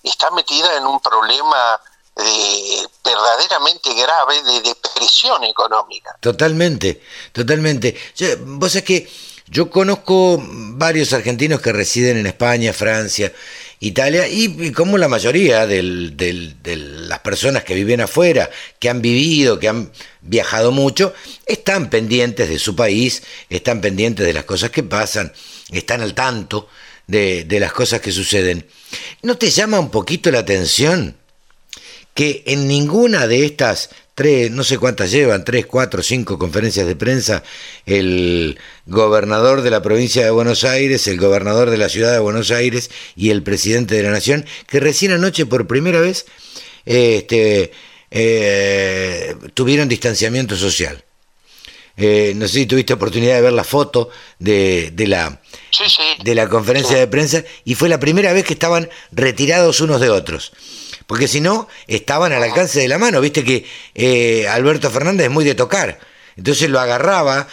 está 0.03 0.31
metida 0.31 0.77
en 0.77 0.87
un 0.87 1.01
problema 1.01 1.81
eh, 2.17 2.87
verdaderamente 3.05 3.93
grave 3.95 4.43
de 4.43 4.63
depresión 4.63 5.45
económica. 5.45 6.17
Totalmente, 6.21 7.03
totalmente. 7.33 7.95
vos 8.41 8.73
sabés 8.73 8.85
que 8.85 9.11
yo 9.49 9.71
conozco 9.71 10.39
varios 10.41 11.13
argentinos 11.13 11.61
que 11.61 11.73
residen 11.73 12.17
en 12.17 12.27
España, 12.27 12.73
Francia, 12.73 13.33
Italia, 13.87 14.29
y, 14.29 14.73
como 14.73 14.99
la 14.99 15.09
mayoría 15.09 15.67
de 15.67 15.83
las 15.83 17.19
personas 17.21 17.65
que 17.65 17.75
viven 17.75 18.01
afuera, 18.01 18.51
que 18.79 18.89
han 18.89 19.01
vivido, 19.01 19.59
que 19.59 19.69
han 19.69 19.91
viajado 20.21 20.73
mucho, 20.73 21.15
están 21.47 21.91
pendientes 21.91 22.49
de 22.49 22.59
su 22.59 22.77
país, 22.77 23.23
están 23.49 23.81
pendientes 23.81 24.27
de 24.27 24.33
las 24.33 24.45
cosas 24.45 24.71
que 24.71 24.83
pasan, 24.83 25.33
están 25.71 26.01
al 26.01 26.15
tanto 26.15 26.69
de, 27.07 27.45
de 27.45 27.61
las 27.61 27.73
cosas 27.73 28.01
que 28.01 28.13
suceden. 28.13 28.67
¿No 29.23 29.37
te 29.37 29.51
llama 29.51 29.81
un 29.81 29.91
poquito 29.91 30.31
la 30.31 30.41
atención 30.41 31.17
que 32.15 32.43
en 32.47 32.67
ninguna 32.67 33.27
de 33.27 33.45
estas 33.45 33.91
tres, 34.17 34.51
no 34.51 34.65
sé 34.65 34.79
cuántas 34.79 35.11
llevan, 35.11 35.45
tres, 35.45 35.67
cuatro, 35.67 36.03
cinco 36.03 36.39
conferencias 36.39 36.87
de 36.87 36.97
prensa, 36.97 37.45
el 37.85 38.59
gobernador 38.87 39.61
de 39.61 39.71
la 39.71 39.83
provincia 39.83 40.25
de 40.25 40.31
Buenos 40.31 40.65
Aires, 40.65 41.07
el 41.07 41.19
gobernador 41.19 41.69
de 41.69 41.77
la 41.77 41.91
ciudad 41.91 42.13
de 42.13 42.19
Buenos 42.19 42.51
Aires 42.51 42.91
y 43.15 43.29
el 43.29 43.43
presidente 43.43 43.95
de 43.95 44.03
la 44.03 44.11
nación, 44.11 44.47
que 44.69 44.81
recién 44.81 45.13
anoche 45.13 45.45
por 45.45 45.67
primera 45.67 46.01
vez 46.01 46.25
este, 46.87 47.73
eh, 48.11 49.37
tuvieron 49.53 49.87
distanciamiento 49.87 50.57
social. 50.57 51.05
Eh, 51.99 52.33
no 52.37 52.49
sé 52.49 52.61
si 52.61 52.67
tuviste 52.67 52.95
oportunidad 52.95 53.35
de 53.35 53.43
ver 53.43 53.53
la 53.53 53.65
foto 53.65 54.09
de, 54.39 54.93
de 54.95 55.09
la, 55.09 55.43
de 56.25 56.35
la 56.35 56.49
conferencia 56.49 56.97
de 56.97 57.07
prensa 57.07 57.45
y 57.67 57.75
fue 57.75 57.91
la 57.91 58.01
primera 58.01 58.33
vez 58.33 58.45
que 58.45 58.55
estaban 58.55 58.89
retirados 59.13 59.81
unos 59.83 60.01
de 60.01 60.09
otros 60.09 60.53
porque 61.07 61.29
si 61.29 61.41
no, 61.41 61.69
estaban 61.87 62.33
al 62.33 62.43
alcance 62.43 62.81
de 62.81 62.89
la 62.89 62.99
mano. 62.99 63.21
Viste 63.21 63.45
que 63.45 63.67
eh, 63.95 64.49
Alberto 64.49 64.91
Fernández 64.91 65.27
es 65.27 65.33
muy 65.33 65.45
de 65.45 65.55
tocar. 65.55 65.99
Entonces 66.37 66.69
lo 66.69 66.79
agarraba, 66.79 67.49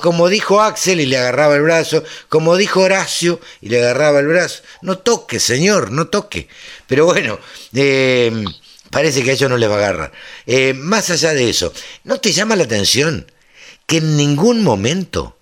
como 0.00 0.28
dijo 0.28 0.60
Axel 0.60 1.00
y 1.00 1.06
le 1.06 1.16
agarraba 1.16 1.56
el 1.56 1.62
brazo, 1.62 2.04
como 2.28 2.56
dijo 2.56 2.80
Horacio 2.80 3.40
y 3.62 3.70
le 3.70 3.82
agarraba 3.82 4.20
el 4.20 4.26
brazo. 4.26 4.62
No 4.82 4.98
toque, 4.98 5.40
señor, 5.40 5.90
no 5.90 6.08
toque. 6.08 6.48
Pero 6.86 7.06
bueno, 7.06 7.38
eh, 7.72 8.44
parece 8.90 9.24
que 9.24 9.30
a 9.30 9.32
ellos 9.32 9.48
no 9.48 9.56
les 9.56 9.70
va 9.70 9.76
a 9.76 9.78
agarrar. 9.78 10.12
Eh, 10.44 10.74
más 10.74 11.08
allá 11.08 11.32
de 11.32 11.48
eso, 11.48 11.72
¿no 12.04 12.20
te 12.20 12.32
llama 12.32 12.56
la 12.56 12.64
atención 12.64 13.32
que 13.86 13.98
en 13.98 14.18
ningún 14.18 14.62
momento 14.62 15.38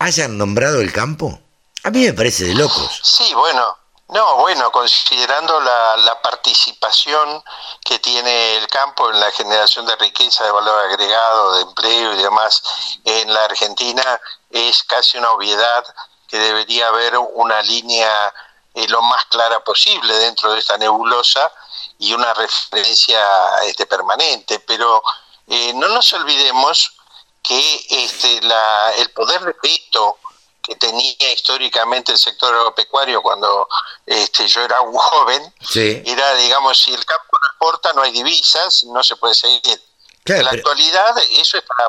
hayan 0.00 0.36
nombrado 0.36 0.80
el 0.80 0.90
campo? 0.90 1.40
A 1.84 1.90
mí 1.90 2.04
me 2.04 2.14
parece 2.14 2.44
de 2.44 2.54
locos. 2.54 3.00
Sí, 3.04 3.32
bueno, 3.32 3.76
no, 4.12 4.36
bueno, 4.36 4.70
considerando 4.70 5.58
la, 5.60 5.96
la, 5.96 6.20
participación 6.20 7.42
que 7.84 7.98
tiene 7.98 8.56
el 8.56 8.66
campo 8.68 9.10
en 9.10 9.18
la 9.18 9.30
generación 9.30 9.86
de 9.86 9.96
riqueza, 9.96 10.44
de 10.44 10.50
valor 10.50 10.84
agregado, 10.86 11.54
de 11.54 11.62
empleo 11.62 12.12
y 12.12 12.22
demás 12.22 12.62
en 13.04 13.32
la 13.32 13.44
Argentina, 13.44 14.20
es 14.50 14.82
casi 14.84 15.18
una 15.18 15.30
obviedad 15.32 15.84
que 16.28 16.38
debería 16.38 16.88
haber 16.88 17.16
una 17.18 17.60
línea 17.62 18.32
eh, 18.74 18.86
lo 18.88 19.02
más 19.02 19.24
clara 19.26 19.62
posible 19.64 20.14
dentro 20.18 20.52
de 20.52 20.58
esta 20.58 20.78
nebulosa 20.78 21.52
y 21.98 22.14
una 22.14 22.32
referencia 22.34 23.20
este, 23.64 23.86
permanente. 23.86 24.58
Pero 24.60 25.02
eh, 25.46 25.72
no 25.74 25.88
nos 25.88 26.12
olvidemos 26.12 26.94
que 27.42 27.86
este, 27.90 28.40
la, 28.42 28.92
el 28.96 29.10
poder 29.10 29.40
de 29.42 29.56
veto 29.62 30.18
que 30.62 30.76
tenía 30.76 31.32
históricamente 31.32 32.12
el 32.12 32.18
sector 32.18 32.54
agropecuario 32.54 33.20
cuando 33.20 33.68
este, 34.06 34.46
yo 34.46 34.62
era 34.62 34.80
un 34.80 34.94
joven, 34.96 35.54
era, 35.74 36.34
digamos, 36.34 36.78
si 36.78 36.94
el 36.94 37.04
campo 37.04 37.38
no 37.40 37.48
exporta, 37.48 37.92
no 37.92 38.02
hay 38.02 38.12
divisas, 38.12 38.84
no 38.84 39.02
se 39.02 39.16
puede 39.16 39.34
seguir. 39.34 39.82
en 40.26 40.44
la 40.44 40.50
actualidad 40.50 41.16
eso 41.32 41.58
está 41.58 41.88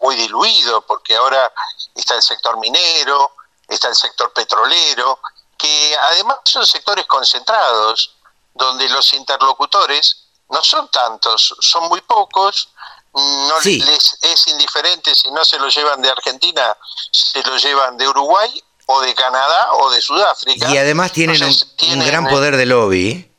muy, 0.00 0.16
diluido, 0.16 0.82
porque 0.82 1.14
ahora 1.14 1.52
está 1.94 2.16
el 2.16 2.22
sector 2.22 2.58
minero, 2.58 3.32
está 3.68 3.88
el 3.88 3.94
sector 3.94 4.32
petrolero, 4.32 5.20
que 5.56 5.96
además 6.00 6.38
son 6.44 6.66
sectores 6.66 7.06
concentrados, 7.06 8.14
donde 8.54 8.88
los 8.88 9.12
interlocutores 9.14 10.24
no 10.48 10.62
son 10.62 10.90
tantos, 10.90 11.54
son 11.60 11.88
muy 11.88 12.00
pocos, 12.00 12.70
no 13.18 13.60
les 13.60 14.18
es 14.22 14.46
indiferente 14.48 15.14
si 15.14 15.30
no 15.30 15.44
se 15.44 15.58
lo 15.58 15.68
llevan 15.68 16.00
de 16.02 16.10
Argentina, 16.10 16.76
se 17.10 17.42
lo 17.42 17.56
llevan 17.56 17.96
de 17.96 18.08
Uruguay 18.08 18.62
o 18.86 19.00
de 19.00 19.14
Canadá 19.14 19.72
o 19.74 19.90
de 19.90 20.00
Sudáfrica. 20.00 20.70
Y 20.70 20.78
además 20.78 21.12
tienen, 21.12 21.42
un, 21.42 22.06
gran 22.06 22.26
eh, 22.26 22.30
poder 22.30 22.56
de 22.56 22.66
lobby. 22.66 23.30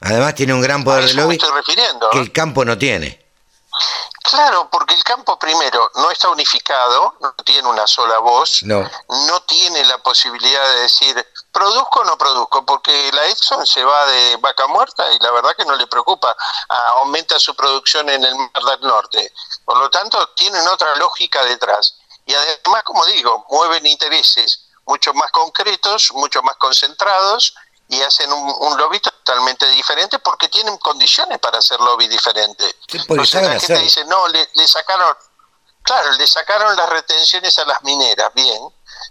Además 0.00 0.34
tiene 0.34 0.54
un 0.54 0.60
gran 0.60 0.84
poder 0.84 1.06
de 1.06 1.14
lobby 1.14 1.38
que 1.38 2.18
el 2.18 2.32
campo 2.32 2.64
no 2.64 2.78
tiene. 2.78 3.26
Claro, 4.22 4.68
porque 4.70 4.94
el 4.94 5.02
campo 5.04 5.38
primero 5.38 5.90
no 5.94 6.10
está 6.10 6.28
unificado, 6.28 7.14
no 7.20 7.32
tiene 7.44 7.66
una 7.66 7.86
sola 7.86 8.18
voz, 8.18 8.62
no, 8.62 8.88
no 9.08 9.40
tiene 9.42 9.84
la 9.86 9.98
posibilidad 9.98 10.74
de 10.74 10.80
decir 10.82 11.26
produzco 11.58 12.00
o 12.00 12.04
no 12.04 12.16
produzco, 12.16 12.64
porque 12.64 13.10
la 13.12 13.26
Exxon 13.26 13.66
se 13.66 13.82
va 13.82 14.06
de 14.06 14.36
vaca 14.36 14.66
muerta 14.68 15.10
y 15.12 15.18
la 15.18 15.32
verdad 15.32 15.56
que 15.56 15.64
no 15.64 15.74
le 15.74 15.86
preocupa, 15.88 16.34
ah, 16.68 16.92
aumenta 16.98 17.38
su 17.38 17.54
producción 17.54 18.08
en 18.08 18.24
el 18.24 18.34
Mar 18.36 18.62
del 18.64 18.80
Norte. 18.82 19.32
Por 19.64 19.76
lo 19.78 19.90
tanto, 19.90 20.28
tienen 20.36 20.66
otra 20.68 20.94
lógica 20.96 21.44
detrás. 21.44 21.96
Y 22.26 22.34
además, 22.34 22.82
como 22.84 23.04
digo, 23.06 23.44
mueven 23.50 23.86
intereses 23.86 24.66
mucho 24.86 25.12
más 25.14 25.30
concretos, 25.32 26.12
mucho 26.14 26.42
más 26.42 26.56
concentrados 26.56 27.54
y 27.88 28.00
hacen 28.02 28.32
un, 28.32 28.78
lobby 28.78 29.00
totalmente 29.00 29.66
diferente 29.68 30.18
porque 30.18 30.48
tienen 30.48 30.76
condiciones 30.78 31.38
para 31.38 31.58
hacer 31.58 31.80
lobby 31.80 32.06
diferente. 32.06 32.76
Entonces 32.86 33.42
la 33.42 33.58
gente 33.58 33.78
dice, 33.78 34.04
no, 34.04 34.28
le, 34.28 34.46
sacaron, 34.68 35.16
claro, 35.82 36.12
le 36.12 36.26
sacaron 36.26 36.76
las 36.76 36.88
retenciones 36.88 37.58
a 37.58 37.64
las 37.64 37.82
mineras, 37.82 38.30
bien. 38.34 38.60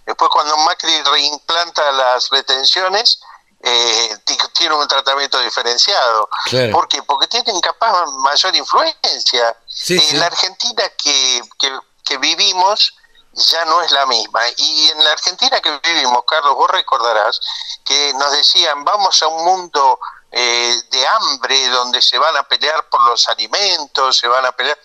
Después 0.08 0.32
cuando 0.32 0.56
Macri 0.58 1.04
reimplanta 1.04 1.92
las 1.92 2.30
retenciones, 2.30 3.20
eh, 3.62 4.18
tiene 4.54 4.74
un 4.74 4.88
tratamiento 4.88 5.38
diferenciado. 5.42 6.30
¿Por 6.72 6.88
qué? 6.88 7.04
Porque 7.04 7.28
tienen 7.28 7.60
capaz 7.60 8.06
mayor 8.06 8.56
influencia. 8.56 9.58
en 9.90 10.20
la 10.20 10.28
Argentina 10.28 10.84
que, 10.98 11.42
que, 11.60 11.80
que 12.06 12.18
vivimos, 12.20 12.96
ya 13.34 13.66
no 13.66 13.82
es 13.82 13.92
la 13.92 14.06
misma. 14.06 14.40
Y 14.56 14.90
en 14.92 15.04
la 15.04 15.12
Argentina 15.12 15.60
que 15.60 15.78
vivimos, 15.84 16.24
Carlos, 16.26 16.56
vos 16.56 16.72
recordarás 16.72 17.40
que 17.84 18.14
nos 18.14 18.32
decían, 18.32 18.86
vamos 18.86 19.22
a 19.22 19.28
un 19.28 19.44
mundo 19.44 20.00
eh, 20.32 20.82
de 20.90 21.08
hambre 21.08 21.68
donde 21.70 22.02
se 22.02 22.18
van 22.18 22.36
a 22.38 22.44
pelear 22.44 22.88
por 22.90 23.02
los 23.04 23.28
alimentos, 23.28 24.18
se 24.18 24.28
van 24.28 24.46
a 24.46 24.54
pelear... 24.54 24.78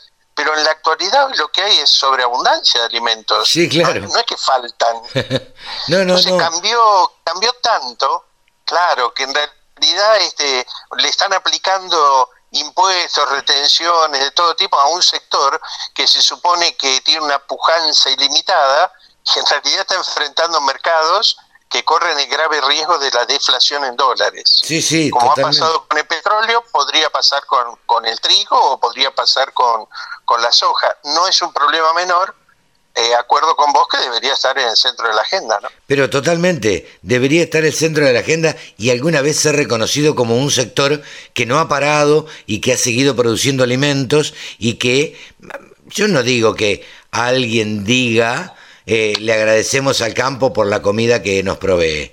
Pero 0.42 0.58
en 0.58 0.64
la 0.64 0.72
actualidad 0.72 1.28
lo 1.36 1.52
que 1.52 1.62
hay 1.62 1.78
es 1.78 1.90
sobreabundancia 1.90 2.80
de 2.80 2.86
alimentos. 2.86 3.48
Sí, 3.48 3.68
claro. 3.68 4.00
No, 4.00 4.18
es 4.18 4.26
que 4.26 4.36
faltan. 4.36 4.96
no, 5.86 5.98
no, 5.98 6.16
Entonces 6.16 6.32
cambió, 6.36 7.12
cambió 7.22 7.52
tanto, 7.62 8.26
claro, 8.64 9.14
que 9.14 9.22
en 9.22 9.32
realidad 9.32 10.16
este, 10.16 10.66
le 10.96 11.08
están 11.08 11.32
aplicando 11.32 12.28
impuestos, 12.50 13.30
retenciones 13.30 14.20
de 14.20 14.32
todo 14.32 14.56
tipo 14.56 14.76
a 14.80 14.88
un 14.88 15.00
sector 15.00 15.60
que 15.94 16.08
se 16.08 16.20
supone 16.20 16.76
que 16.76 17.00
tiene 17.02 17.20
una 17.20 17.38
pujanza 17.38 18.10
ilimitada 18.10 18.92
y 19.24 19.38
en 19.38 19.46
realidad 19.46 19.82
está 19.82 19.94
enfrentando 19.94 20.60
mercados 20.62 21.36
que 21.72 21.82
corren 21.84 22.18
el 22.18 22.26
grave 22.28 22.60
riesgo 22.60 22.98
de 22.98 23.10
la 23.10 23.24
deflación 23.24 23.84
en 23.84 23.96
dólares. 23.96 24.44
Sí, 24.62 24.82
sí, 24.82 25.08
Como 25.08 25.32
ha 25.32 25.36
pasado 25.36 25.86
con 25.88 25.96
el 25.96 26.04
petróleo, 26.04 26.62
podría 26.70 27.08
pasar 27.08 27.46
con, 27.46 27.78
con 27.86 28.04
el 28.04 28.20
trigo 28.20 28.72
o 28.72 28.78
podría 28.78 29.10
pasar 29.10 29.54
con, 29.54 29.86
con 30.26 30.42
la 30.42 30.52
soja. 30.52 30.94
No 31.04 31.26
es 31.26 31.40
un 31.40 31.50
problema 31.50 31.94
menor, 31.94 32.34
eh, 32.94 33.14
acuerdo 33.18 33.56
con 33.56 33.72
vos 33.72 33.86
que 33.90 33.96
debería 33.96 34.34
estar 34.34 34.56
en 34.58 34.68
el 34.68 34.76
centro 34.76 35.08
de 35.08 35.14
la 35.14 35.22
agenda, 35.22 35.58
¿no? 35.62 35.68
Pero 35.86 36.10
totalmente, 36.10 36.98
debería 37.00 37.42
estar 37.42 37.62
en 37.62 37.68
el 37.68 37.72
centro 37.72 38.04
de 38.04 38.12
la 38.12 38.20
agenda 38.20 38.54
y 38.76 38.90
alguna 38.90 39.22
vez 39.22 39.40
ser 39.40 39.56
reconocido 39.56 40.14
como 40.14 40.36
un 40.36 40.50
sector 40.50 41.02
que 41.32 41.46
no 41.46 41.58
ha 41.58 41.68
parado 41.68 42.26
y 42.44 42.60
que 42.60 42.74
ha 42.74 42.76
seguido 42.76 43.16
produciendo 43.16 43.64
alimentos 43.64 44.34
y 44.58 44.74
que, 44.74 45.18
yo 45.86 46.06
no 46.06 46.22
digo 46.22 46.54
que 46.54 46.86
alguien 47.10 47.84
diga, 47.84 48.56
eh, 48.86 49.14
le 49.18 49.32
agradecemos 49.32 50.00
al 50.00 50.14
campo 50.14 50.52
por 50.52 50.66
la 50.66 50.82
comida 50.82 51.22
que 51.22 51.42
nos 51.42 51.58
provee. 51.58 52.12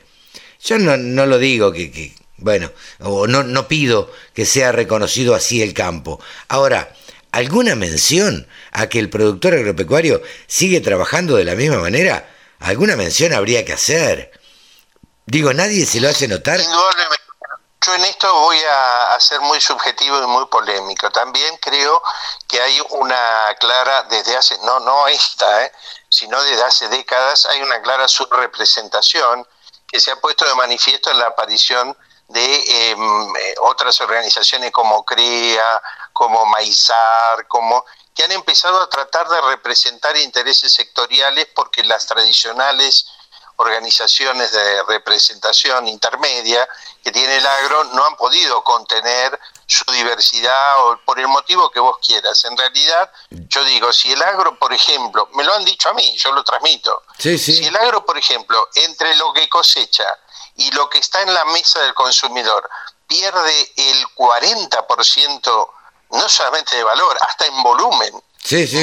Yo 0.63 0.77
no, 0.77 0.97
no 0.97 1.25
lo 1.25 1.37
digo 1.37 1.71
que, 1.71 2.13
bueno, 2.37 2.71
o 2.99 3.27
no, 3.27 3.43
no 3.43 3.67
pido 3.67 4.11
que 4.33 4.45
sea 4.45 4.71
reconocido 4.71 5.35
así 5.35 5.61
el 5.61 5.73
campo. 5.73 6.19
Ahora, 6.47 6.93
alguna 7.31 7.75
mención 7.75 8.47
a 8.71 8.87
que 8.87 8.99
el 8.99 9.09
productor 9.09 9.53
agropecuario 9.53 10.21
sigue 10.47 10.81
trabajando 10.81 11.35
de 11.35 11.45
la 11.45 11.55
misma 11.55 11.77
manera, 11.77 12.29
alguna 12.59 12.95
mención 12.95 13.33
habría 13.33 13.65
que 13.65 13.73
hacer. 13.73 14.31
Digo, 15.25 15.53
nadie 15.53 15.85
se 15.85 16.01
lo 16.01 16.09
hace 16.09 16.27
notar. 16.27 16.59
Yo 17.85 17.95
en 17.95 18.03
esto 18.03 18.33
voy 18.33 18.57
a, 18.69 19.17
ser 19.19 19.39
muy 19.41 19.61
subjetivo 19.61 20.21
y 20.21 20.27
muy 20.27 20.45
polémico. 20.47 21.09
También 21.11 21.55
creo 21.61 22.01
que 22.47 22.59
hay 22.59 22.77
una 22.89 23.55
clara, 23.59 24.03
desde 24.09 24.35
hace, 24.35 24.57
no, 24.63 24.79
no 24.81 25.07
esta, 25.07 25.65
¿eh? 25.65 25.71
Sino 26.09 26.41
desde 26.43 26.63
hace 26.63 26.89
décadas, 26.89 27.45
hay 27.45 27.61
una 27.61 27.81
clara 27.81 28.07
subrepresentación 28.07 29.47
que 29.87 29.99
se 29.99 30.11
ha 30.11 30.19
puesto 30.19 30.45
de 30.45 30.55
manifiesto 30.55 31.11
en 31.11 31.19
la 31.19 31.27
aparición 31.27 31.95
de 32.27 32.91
em, 32.91 33.35
eh, 33.35 33.55
otras 33.61 33.99
organizaciones 34.01 34.71
como 34.71 35.03
CREA, 35.03 35.81
como 36.13 36.45
Maizar, 36.45 37.47
como 37.47 37.83
que 38.13 38.23
han 38.23 38.31
empezado 38.31 38.81
a 38.81 38.89
tratar 38.89 39.27
de 39.29 39.41
representar 39.41 40.15
intereses 40.17 40.71
sectoriales 40.71 41.47
porque 41.55 41.83
las 41.83 42.05
tradicionales 42.05 43.07
organizaciones 43.55 44.51
de 44.51 44.83
representación 44.83 45.87
intermedia 45.87 46.67
que 47.03 47.11
tiene 47.11 47.37
el 47.37 47.45
agro 47.45 47.83
no 47.85 48.05
han 48.05 48.15
podido 48.15 48.63
contener 48.63 49.39
su 49.69 49.85
diversidad 49.91 50.85
o 50.85 50.99
por 51.05 51.19
el 51.19 51.27
motivo 51.27 51.69
que 51.69 51.79
vos 51.79 51.97
quieras. 52.05 52.43
En 52.45 52.57
realidad, 52.57 53.11
yo 53.29 53.63
digo, 53.63 53.93
si 53.93 54.11
el 54.11 54.21
agro, 54.23 54.57
por 54.57 54.73
ejemplo, 54.73 55.29
me 55.35 55.43
lo 55.43 55.53
han 55.53 55.63
dicho 55.63 55.89
a 55.89 55.93
mí, 55.93 56.17
yo 56.17 56.31
lo 56.31 56.43
transmito, 56.43 57.03
si 57.19 57.65
el 57.65 57.75
agro, 57.75 58.03
por 58.03 58.17
ejemplo, 58.17 58.67
entre 58.73 59.15
lo 59.17 59.31
que 59.31 59.47
cosecha 59.47 60.07
y 60.55 60.71
lo 60.71 60.89
que 60.89 60.97
está 60.97 61.21
en 61.21 61.33
la 61.33 61.45
mesa 61.45 61.79
del 61.81 61.93
consumidor 61.93 62.67
pierde 63.07 63.71
el 63.75 64.07
40%, 64.15 65.69
no 66.11 66.29
solamente 66.29 66.75
de 66.75 66.83
valor, 66.83 67.15
hasta 67.21 67.45
en 67.45 67.61
volumen. 67.61 68.23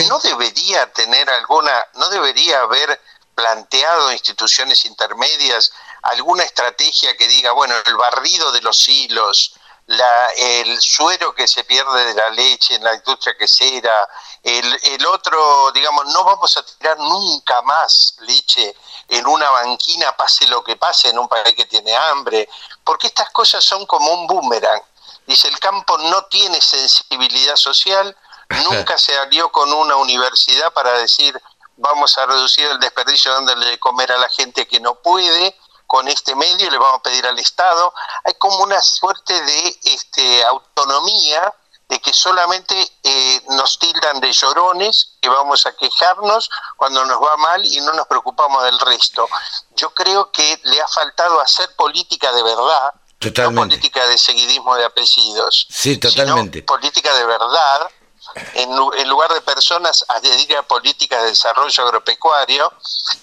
No 0.08 0.20
debería 0.20 0.92
tener 0.92 1.28
alguna, 1.30 1.84
no 1.94 2.08
debería 2.10 2.60
haber 2.60 3.00
planteado 3.34 4.12
instituciones 4.12 4.84
intermedias 4.84 5.72
alguna 6.02 6.44
estrategia 6.44 7.16
que 7.16 7.26
diga, 7.26 7.52
bueno, 7.52 7.74
el 7.84 7.96
barrido 7.96 8.52
de 8.52 8.60
los 8.62 8.88
hilos, 8.88 9.54
la, 9.86 10.26
el 10.36 10.80
suero 10.80 11.34
que 11.34 11.46
se 11.46 11.64
pierde 11.64 12.06
de 12.06 12.14
la 12.14 12.30
leche 12.30 12.74
en 12.74 12.84
la 12.84 12.94
industria 12.94 13.36
quesera, 13.36 14.08
el, 14.42 14.80
el 14.82 15.06
otro, 15.06 15.70
digamos, 15.72 16.06
no 16.06 16.24
vamos 16.24 16.56
a 16.56 16.64
tirar 16.64 16.98
nunca 16.98 17.62
más 17.62 18.16
leche 18.20 18.74
en 19.08 19.26
una 19.26 19.48
banquina, 19.50 20.16
pase 20.16 20.46
lo 20.48 20.64
que 20.64 20.76
pase 20.76 21.08
en 21.08 21.18
un 21.18 21.28
país 21.28 21.54
que 21.54 21.66
tiene 21.66 21.94
hambre, 21.94 22.48
porque 22.82 23.06
estas 23.06 23.30
cosas 23.30 23.64
son 23.64 23.86
como 23.86 24.10
un 24.12 24.26
boomerang. 24.26 24.82
Dice, 25.26 25.48
el 25.48 25.58
campo 25.60 25.96
no 25.98 26.24
tiene 26.24 26.60
sensibilidad 26.60 27.56
social, 27.56 28.16
nunca 28.70 28.98
se 28.98 29.16
alió 29.16 29.50
con 29.50 29.72
una 29.72 29.96
universidad 29.96 30.72
para 30.72 30.92
decir 30.98 31.40
vamos 31.76 32.16
a 32.16 32.26
reducir 32.26 32.66
el 32.66 32.80
desperdicio 32.80 33.32
dándole 33.32 33.66
de 33.66 33.78
comer 33.78 34.10
a 34.10 34.18
la 34.18 34.28
gente 34.30 34.66
que 34.66 34.80
no 34.80 34.94
puede 34.96 35.56
con 35.86 36.08
este 36.08 36.34
medio, 36.34 36.70
le 36.70 36.78
vamos 36.78 37.00
a 37.00 37.02
pedir 37.02 37.26
al 37.26 37.38
Estado. 37.38 37.92
Hay 38.24 38.34
como 38.34 38.62
una 38.62 38.80
suerte 38.82 39.40
de 39.40 39.78
este, 39.84 40.44
autonomía 40.44 41.52
de 41.88 42.00
que 42.00 42.12
solamente 42.12 42.74
eh, 43.02 43.42
nos 43.50 43.78
tildan 43.78 44.20
de 44.20 44.32
llorones, 44.32 45.12
que 45.20 45.28
vamos 45.28 45.66
a 45.66 45.76
quejarnos 45.76 46.50
cuando 46.76 47.04
nos 47.04 47.22
va 47.22 47.36
mal 47.36 47.64
y 47.64 47.80
no 47.80 47.92
nos 47.92 48.06
preocupamos 48.06 48.64
del 48.64 48.78
resto. 48.80 49.28
Yo 49.76 49.90
creo 49.90 50.32
que 50.32 50.60
le 50.64 50.80
ha 50.80 50.88
faltado 50.88 51.40
hacer 51.40 51.74
política 51.76 52.32
de 52.32 52.42
verdad, 52.42 52.92
no 53.20 53.54
política 53.54 54.06
de 54.06 54.18
seguidismo 54.18 54.74
de 54.76 54.84
apellidos, 54.84 55.66
sí, 55.70 55.96
totalmente. 55.96 56.58
Sino 56.58 56.66
política 56.66 57.14
de 57.14 57.24
verdad 57.24 57.90
en, 58.54 59.08
lugar 59.08 59.32
de 59.32 59.40
personas 59.40 60.04
a 60.08 60.20
dedicar 60.20 60.66
políticas 60.66 61.22
de 61.22 61.28
desarrollo 61.28 61.84
agropecuario 61.84 62.72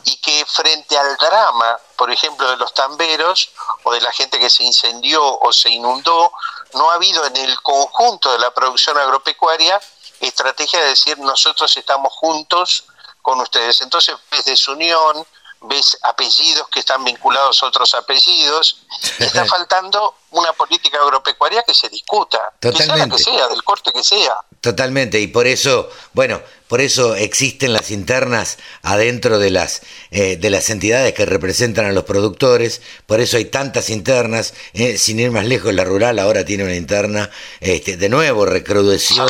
y 0.06 0.16
que 0.18 0.46
frente 0.46 0.98
al 0.98 1.16
drama, 1.18 1.80
por 1.96 2.12
ejemplo, 2.12 2.50
de 2.50 2.58
los 2.58 2.74
tamberos 2.74 3.52
o 3.84 3.94
de 3.94 4.02
la 4.02 4.12
gente 4.12 4.40
que 4.40 4.50
se 4.50 4.64
incendió 4.64 5.40
o 5.40 5.54
se 5.54 5.70
inundó, 5.70 6.32
no 6.74 6.90
ha 6.90 6.96
habido 6.96 7.26
en 7.26 7.38
el 7.38 7.62
conjunto 7.62 8.32
de 8.32 8.40
la 8.40 8.52
producción 8.52 8.98
agropecuaria 8.98 9.80
estrategia 10.20 10.80
de 10.80 10.90
decir 10.90 11.18
nosotros 11.20 11.76
estamos 11.78 12.14
juntos 12.14 12.86
con 13.22 13.40
ustedes. 13.42 13.82
Entonces, 13.82 14.16
ves 14.32 14.46
desunión, 14.46 15.26
ves 15.64 15.98
apellidos 16.04 16.68
que 16.70 16.80
están 16.80 17.04
vinculados 17.04 17.62
a 17.64 17.68
otros 17.68 17.94
apellidos, 17.96 18.78
está 19.20 19.46
faltando 19.48 20.16
una 20.32 20.52
política 20.54 20.98
agropecuaria 21.02 21.64
que 21.64 21.74
se 21.74 21.90
discuta, 21.90 22.40
Totalmente. 22.60 23.18
que 23.18 23.24
sea, 23.24 23.48
del 23.48 23.64
corte 23.64 23.92
que 23.92 24.04
sea. 24.04 24.36
Totalmente, 24.62 25.20
y 25.20 25.28
por 25.28 25.48
eso, 25.48 25.90
bueno, 26.14 26.42
por 26.68 26.82
eso 26.82 27.16
existen 27.16 27.72
las 27.72 27.92
internas 27.92 28.58
adentro 28.82 29.38
de 29.38 29.52
las, 29.52 29.82
eh, 30.12 30.38
de 30.38 30.50
las 30.50 30.70
entidades 30.70 31.14
que 31.14 31.26
representan 31.26 31.86
a 31.86 31.92
los 31.92 32.04
productores, 32.04 32.82
por 33.06 33.20
eso 33.20 33.38
hay 33.38 33.46
tantas 33.46 33.90
internas, 33.90 34.54
eh, 34.74 34.98
sin 34.98 35.20
ir 35.20 35.32
más 35.32 35.46
lejos, 35.46 35.74
la 35.74 35.84
rural 35.84 36.20
ahora 36.20 36.46
tiene 36.46 36.64
una 36.64 36.76
interna, 36.76 37.30
este, 37.60 37.98
de 37.98 38.10
nuevo 38.10 38.46
recrudeció 38.46 39.28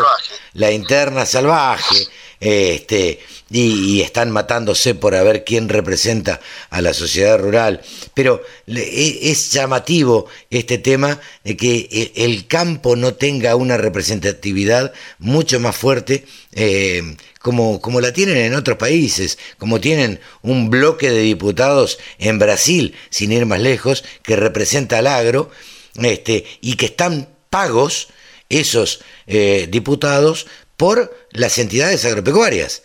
la 0.53 0.71
interna 0.71 1.25
salvaje, 1.25 2.07
este, 2.43 3.19
y, 3.49 4.01
están 4.01 4.29
matándose 4.31 4.95
por 4.95 5.15
a 5.15 5.23
ver 5.23 5.45
quién 5.45 5.69
representa 5.69 6.41
a 6.69 6.81
la 6.81 6.93
sociedad 6.93 7.39
rural. 7.39 7.81
Pero 8.13 8.41
e, 8.67 9.31
es 9.31 9.51
llamativo 9.51 10.27
este 10.49 10.77
tema 10.77 11.21
de 11.45 11.55
que 11.55 11.87
e, 11.89 12.25
el 12.25 12.45
campo 12.47 12.97
no 12.97 13.13
tenga 13.13 13.55
una 13.55 13.77
representatividad 13.77 14.91
mucho 15.19 15.61
más 15.61 15.77
fuerte 15.77 16.25
eh, 16.51 17.15
como, 17.39 17.79
como 17.79 18.01
la 18.01 18.11
tienen 18.11 18.35
en 18.35 18.55
otros 18.55 18.77
países, 18.77 19.37
como 19.57 19.79
tienen 19.79 20.19
un 20.41 20.69
bloque 20.69 21.11
de 21.11 21.21
diputados 21.21 21.97
en 22.19 22.39
Brasil, 22.39 22.93
sin 23.09 23.31
ir 23.31 23.45
más 23.45 23.61
lejos, 23.61 24.03
que 24.21 24.35
representa 24.35 24.97
al 24.97 25.07
agro, 25.07 25.49
este, 25.95 26.45
y 26.59 26.75
que 26.75 26.87
están 26.87 27.29
pagos 27.49 28.09
esos 28.49 29.01
eh, 29.27 29.67
diputados 29.69 30.47
por 30.77 31.27
las 31.31 31.57
entidades 31.57 32.05
agropecuarias. 32.05 32.83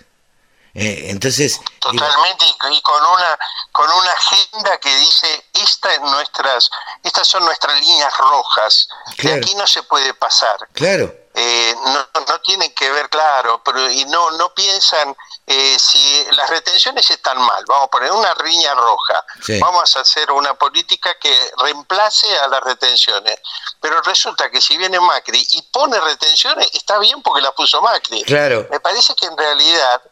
Eh, 0.75 1.11
entonces 1.11 1.61
totalmente 1.81 2.45
y 2.71 2.83
con 2.83 3.01
una 3.03 3.39
con 3.73 3.91
una 3.91 4.13
agenda 4.13 4.79
que 4.79 4.95
dice 4.97 5.45
esta 5.55 5.95
es 5.95 6.01
nuestras 6.03 6.71
estas 7.03 7.27
son 7.27 7.45
nuestras 7.47 7.81
líneas 7.81 8.13
rojas 8.19 8.87
de 9.17 9.33
aquí 9.33 9.55
no 9.55 9.67
se 9.67 9.83
puede 9.85 10.13
pasar 10.15 10.69
claro. 10.75 11.13
Eh, 11.35 11.75
no, 11.85 12.07
no 12.29 12.41
tienen 12.43 12.73
que 12.75 12.91
ver 12.91 13.09
claro 13.09 13.63
pero 13.65 13.91
y 13.91 14.05
no 14.05 14.31
no 14.33 14.53
piensan 14.53 15.17
eh, 15.51 15.79
si 15.79 16.27
las 16.33 16.51
retenciones 16.51 17.11
están 17.11 17.39
mal 17.39 17.65
vamos 17.67 17.87
a 17.87 17.91
poner 17.91 18.13
una 18.13 18.35
línea 18.45 18.75
roja 18.75 19.25
vamos 19.61 19.97
a 19.97 20.01
hacer 20.01 20.31
una 20.31 20.55
política 20.55 21.15
que 21.19 21.33
reemplace 21.59 22.27
a 22.39 22.49
las 22.49 22.63
retenciones. 22.63 23.41
Pero 23.81 24.01
resulta 24.03 24.51
que 24.51 24.61
si 24.61 24.77
viene 24.77 25.01
Macri 25.01 25.47
y 25.51 25.63
pone 25.63 25.99
retenciones 26.01 26.69
está 26.75 26.99
bien 26.99 27.23
porque 27.23 27.43
las 27.43 27.53
puso 27.53 27.81
Macri. 27.81 28.23
Claro. 28.25 28.67
Me 28.71 28.81
parece 28.81 29.15
que 29.15 29.27
en 29.27 29.37
realidad 29.37 30.03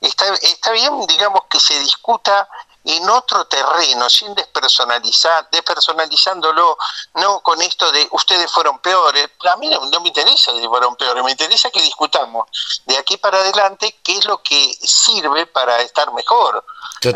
está, 0.00 0.26
está 0.34 0.72
bien, 0.72 1.06
digamos, 1.06 1.42
que 1.50 1.60
se 1.60 1.78
discuta 1.80 2.48
en 2.88 3.08
otro 3.10 3.44
terreno, 3.46 4.08
sin 4.08 4.34
despersonalizar, 4.34 5.48
despersonalizándolo, 5.50 6.78
no 7.14 7.40
con 7.40 7.60
esto 7.60 7.92
de 7.92 8.08
ustedes 8.12 8.50
fueron 8.50 8.78
peores. 8.78 9.28
A 9.50 9.56
mí 9.56 9.68
no, 9.68 10.00
me 10.00 10.08
interesa 10.08 10.52
si 10.52 10.66
fueron 10.66 10.96
peores, 10.96 11.22
me 11.22 11.30
interesa 11.30 11.70
que 11.70 11.82
discutamos 11.82 12.48
de 12.86 12.96
aquí 12.96 13.18
para 13.18 13.38
adelante 13.38 14.00
qué 14.02 14.16
es 14.16 14.24
lo 14.24 14.42
que 14.42 14.74
sirve 14.80 15.46
para 15.46 15.82
estar 15.82 16.10
mejor, 16.14 16.64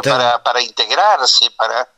para, 0.04 0.42
para 0.42 0.60
integrarse, 0.60 1.50
para 1.52 1.88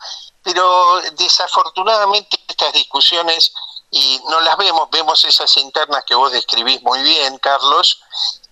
pero 0.44 1.00
desafortunadamente 1.16 2.38
estas 2.46 2.72
discusiones 2.74 3.52
y 3.90 4.20
no 4.28 4.40
las 4.42 4.56
vemos, 4.56 4.88
vemos 4.90 5.24
esas 5.24 5.56
internas 5.56 6.04
que 6.04 6.14
vos 6.14 6.30
describís 6.30 6.82
muy 6.82 7.02
bien, 7.02 7.38
Carlos, 7.38 8.00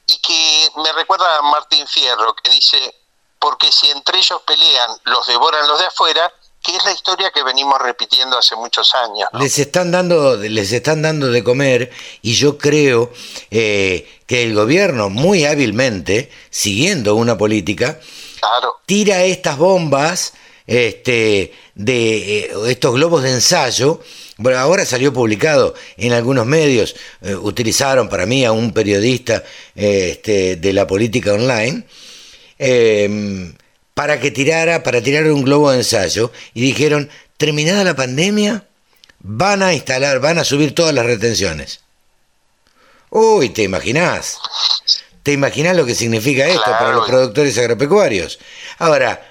y 0.07 0.19
que 0.19 0.71
me 0.77 0.93
recuerda 0.93 1.37
a 1.37 1.43
Martín 1.43 1.87
Fierro, 1.87 2.35
que 2.35 2.51
dice, 2.51 3.02
porque 3.43 3.73
si 3.73 3.91
entre 3.91 4.19
ellos 4.19 4.41
pelean, 4.47 4.89
los 5.05 5.27
devoran 5.27 5.67
los 5.67 5.81
de 5.81 5.87
afuera, 5.87 6.33
que 6.63 6.77
es 6.77 6.85
la 6.85 6.93
historia 6.93 7.33
que 7.33 7.43
venimos 7.43 7.77
repitiendo 7.83 8.39
hace 8.39 8.55
muchos 8.55 8.95
años. 8.95 9.29
Les 9.33 9.59
están 9.59 9.91
dando, 9.91 10.37
les 10.37 10.71
están 10.71 11.03
dando 11.03 11.27
de 11.27 11.43
comer 11.43 11.91
y 12.23 12.35
yo 12.35 12.57
creo 12.57 13.11
eh, 13.51 14.09
que 14.29 14.45
el 14.45 14.55
gobierno 14.55 15.11
muy 15.11 15.45
hábilmente, 15.45 16.31
siguiendo 16.51 17.17
una 17.17 17.37
política, 17.37 17.99
tira 18.87 19.25
estas 19.25 19.59
bombas, 19.59 20.35
este, 20.65 21.53
de 21.75 22.39
eh, 22.39 22.53
estos 22.69 22.95
globos 22.95 23.25
de 23.25 23.33
ensayo 23.33 24.01
bueno, 24.39 24.59
ahora 24.59 24.85
salió 24.85 25.13
publicado 25.13 25.75
en 25.97 26.13
algunos 26.13 26.47
medios, 26.47 26.97
eh, 27.21 27.35
utilizaron 27.35 28.09
para 28.09 28.27
mí 28.27 28.45
a 28.45 28.53
un 28.53 28.73
periodista 28.73 29.45
este, 29.75 30.57
de 30.57 30.73
la 30.73 30.87
política 30.87 31.35
online, 31.35 31.85
em, 32.59 33.55
para 33.95 34.21
que 34.21 34.31
tirara, 34.31 34.83
para 34.83 35.03
tirar 35.03 35.25
un 35.31 35.43
globo 35.43 35.71
de 35.71 35.79
ensayo, 35.79 36.33
y 36.55 36.63
dijeron, 36.63 37.11
terminada 37.37 37.85
la 37.85 37.95
pandemia, 37.95 38.67
van 39.21 39.63
a 39.63 39.75
instalar, 39.75 40.21
van 40.21 40.39
a 40.39 40.45
subir 40.45 40.75
todas 40.75 40.95
las 40.95 41.07
retenciones. 41.07 41.81
Uy, 43.11 43.51
¿te 43.51 43.63
imaginás? 43.63 44.39
¿Te 45.23 45.33
imaginás 45.33 45.77
lo 45.77 45.87
que 45.87 45.95
significa 45.95 46.49
esto 46.49 46.71
para 46.71 46.93
los 46.93 47.07
productores 47.07 47.57
agropecuarios? 47.59 48.39
Ahora, 48.79 49.31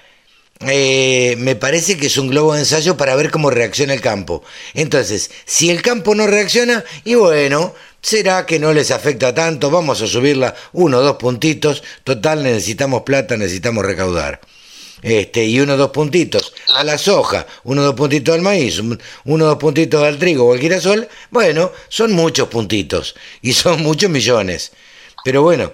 eh, 0.60 1.34
me 1.38 1.56
parece 1.56 1.96
que 1.96 2.06
es 2.06 2.16
un 2.16 2.28
globo 2.28 2.54
de 2.54 2.60
ensayo 2.60 2.96
para 2.96 3.16
ver 3.16 3.30
cómo 3.30 3.50
reacciona 3.50 3.92
el 3.92 4.00
campo. 4.00 4.42
Entonces, 4.74 5.30
si 5.44 5.70
el 5.70 5.82
campo 5.82 6.14
no 6.14 6.26
reacciona, 6.26 6.84
y 7.04 7.14
bueno, 7.16 7.74
será 8.02 8.44
que 8.44 8.58
no 8.58 8.72
les 8.72 8.90
afecta 8.90 9.32
tanto, 9.32 9.70
vamos 9.70 10.02
a 10.02 10.06
subirla 10.06 10.54
uno 10.72 10.98
o 10.98 11.02
dos 11.02 11.16
puntitos, 11.16 11.82
total 12.04 12.42
necesitamos 12.42 13.02
plata, 13.02 13.36
necesitamos 13.36 13.86
recaudar. 13.86 14.40
Este, 15.00 15.44
y 15.44 15.58
uno 15.58 15.74
o 15.74 15.76
dos 15.76 15.90
puntitos 15.90 16.52
a 16.74 16.84
la 16.84 16.98
soja, 16.98 17.46
uno 17.64 17.82
o 17.82 17.84
dos 17.84 17.94
puntitos 17.94 18.34
al 18.34 18.42
maíz, 18.42 18.78
uno 18.78 19.44
o 19.44 19.48
dos 19.48 19.58
puntitos 19.58 20.02
al 20.02 20.18
trigo 20.18 20.46
o 20.46 20.52
al 20.52 20.60
girasol, 20.60 21.08
bueno, 21.30 21.72
son 21.88 22.12
muchos 22.12 22.48
puntitos 22.48 23.14
y 23.40 23.52
son 23.52 23.82
muchos 23.86 24.10
millones. 24.10 24.72
Pero 25.24 25.42
bueno, 25.42 25.72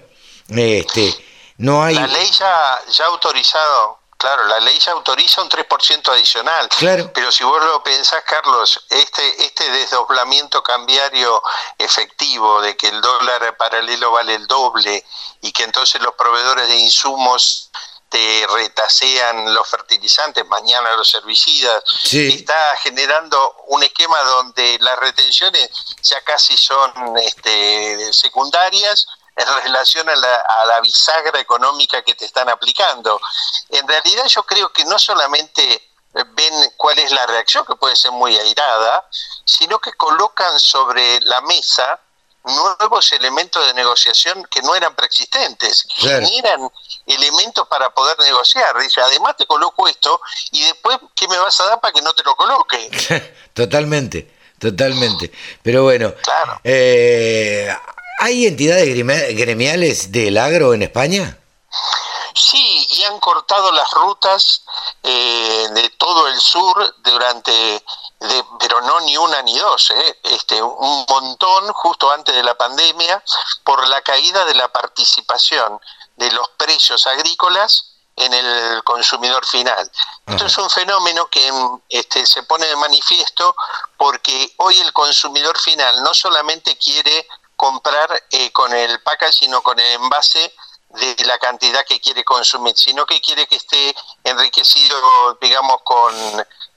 este, 0.49 1.13
no 1.57 1.83
hay... 1.83 1.95
La 1.95 2.07
ley 2.07 2.27
ya, 2.31 2.79
ya 2.91 3.03
ha 3.03 3.07
autorizado 3.07 3.98
Claro, 4.19 4.43
la 4.47 4.59
ley 4.59 4.77
ya 4.77 4.91
autoriza 4.91 5.41
un 5.41 5.49
3% 5.49 6.11
adicional. 6.11 6.67
Claro. 6.67 7.09
Pero 7.13 7.31
si 7.31 7.45
vos 7.45 7.63
lo 7.63 7.81
pensás, 7.81 8.21
Carlos, 8.25 8.85
este, 8.89 9.45
este 9.45 9.71
desdoblamiento 9.71 10.61
cambiario 10.61 11.41
efectivo 11.77 12.61
de 12.61 12.75
que 12.75 12.89
el 12.89 12.99
dólar 12.99 13.55
paralelo 13.55 14.11
vale 14.11 14.35
el 14.35 14.45
doble 14.45 15.05
y 15.39 15.53
que 15.53 15.63
entonces 15.63 16.01
los 16.01 16.15
proveedores 16.15 16.67
de 16.67 16.75
insumos 16.75 17.71
te 18.09 18.45
retasean 18.53 19.53
los 19.53 19.65
fertilizantes, 19.69 20.45
mañana 20.47 20.95
los 20.97 21.13
herbicidas, 21.13 21.81
está 22.11 22.75
generando 22.83 23.55
un 23.67 23.83
esquema 23.83 24.19
donde 24.23 24.79
las 24.81 24.99
retenciones 24.99 25.69
ya 26.01 26.19
casi 26.25 26.57
son 26.57 26.91
este, 27.23 28.11
secundarias 28.11 29.07
en 29.39 29.63
relación 29.63 30.07
a 30.09 30.15
la, 30.15 30.79
bisagra 30.81 31.39
económica 31.39 32.01
que 32.01 32.15
te 32.15 32.25
están 32.25 32.49
aplicando. 32.49 33.19
En 33.69 33.87
realidad 33.87 34.25
yo 34.27 34.43
creo 34.43 34.71
que 34.71 34.85
no 34.85 34.97
solamente 34.97 35.91
ven 36.13 36.53
cuál 36.77 36.97
es 36.99 37.11
la 37.11 37.25
reacción, 37.25 37.65
que 37.65 37.75
puede 37.75 37.95
ser 37.95 38.11
muy 38.11 38.35
airada, 38.35 39.05
sino 39.45 39.79
que 39.79 39.93
colocan 39.93 40.59
sobre 40.59 41.19
la 41.21 41.41
mesa 41.41 41.99
nuevos 42.43 43.11
elementos 43.11 43.65
de 43.67 43.73
negociación 43.73 44.45
que 44.49 44.61
no 44.61 44.73
eran 44.73 44.95
preexistentes, 44.95 45.85
generan 45.89 46.69
elementos 47.05 47.67
para 47.67 47.89
poder 47.93 48.17
negociar. 48.19 48.77
Dice, 48.79 49.01
además 49.01 49.35
te 49.37 49.45
coloco 49.45 49.87
esto 49.87 50.21
y 50.51 50.61
después, 50.63 50.97
¿qué 51.15 51.27
me 51.27 51.37
vas 51.37 51.59
a 51.59 51.65
dar 51.65 51.81
para 51.81 51.91
que 51.93 52.01
no 52.01 52.13
te 52.13 52.23
lo 52.23 52.35
coloque? 52.35 52.89
totalmente, 53.53 54.33
totalmente. 54.57 55.31
Pero 55.61 55.83
bueno, 55.83 56.13
claro. 56.23 56.61
eh, 56.63 57.75
¿Hay 58.21 58.45
entidades 58.45 58.85
gremiales 59.37 60.11
del 60.11 60.37
agro 60.37 60.73
en 60.73 60.81
España? 60.81 61.37
Sí, 62.35 62.87
y 62.91 63.03
han 63.03 63.17
cortado 63.21 63.71
las 63.71 63.89
rutas 63.91 64.63
eh, 65.01 65.67
de 65.71 65.89
todo 65.91 66.27
el 66.27 66.37
sur 66.37 66.95
durante, 66.97 67.51
de, 67.51 68.45
pero 68.59 68.81
no 68.81 68.99
ni 69.01 69.15
una 69.15 69.41
ni 69.41 69.57
dos, 69.57 69.91
eh, 69.91 70.19
este, 70.23 70.61
un 70.61 71.05
montón 71.07 71.71
justo 71.71 72.11
antes 72.11 72.35
de 72.35 72.43
la 72.43 72.55
pandemia 72.55 73.23
por 73.63 73.87
la 73.87 74.01
caída 74.01 74.43
de 74.43 74.55
la 74.55 74.67
participación 74.67 75.79
de 76.17 76.29
los 76.31 76.49
precios 76.57 77.07
agrícolas 77.07 77.95
en 78.17 78.33
el 78.33 78.83
consumidor 78.83 79.45
final. 79.45 79.89
Esto 80.27 80.45
es 80.45 80.57
un 80.57 80.69
fenómeno 80.69 81.27
que 81.27 81.49
este, 81.87 82.25
se 82.25 82.43
pone 82.43 82.67
de 82.67 82.75
manifiesto 82.75 83.55
porque 83.95 84.53
hoy 84.57 84.77
el 84.79 84.91
consumidor 84.91 85.57
final 85.57 86.03
no 86.03 86.13
solamente 86.13 86.77
quiere 86.77 87.25
comprar 87.59 88.23
eh, 88.31 88.53
con 88.53 88.73
el 88.73 89.01
package, 89.01 89.39
sino 89.39 89.61
con 89.61 89.77
el 89.77 90.01
envase 90.01 90.53
de 90.91 91.25
la 91.25 91.37
cantidad 91.39 91.85
que 91.85 91.99
quiere 91.99 92.23
consumir, 92.23 92.73
sino 92.77 93.05
que 93.05 93.19
quiere 93.19 93.45
que 93.47 93.57
esté 93.57 93.93
enriquecido, 94.23 95.37
digamos, 95.41 95.81
con 95.83 96.15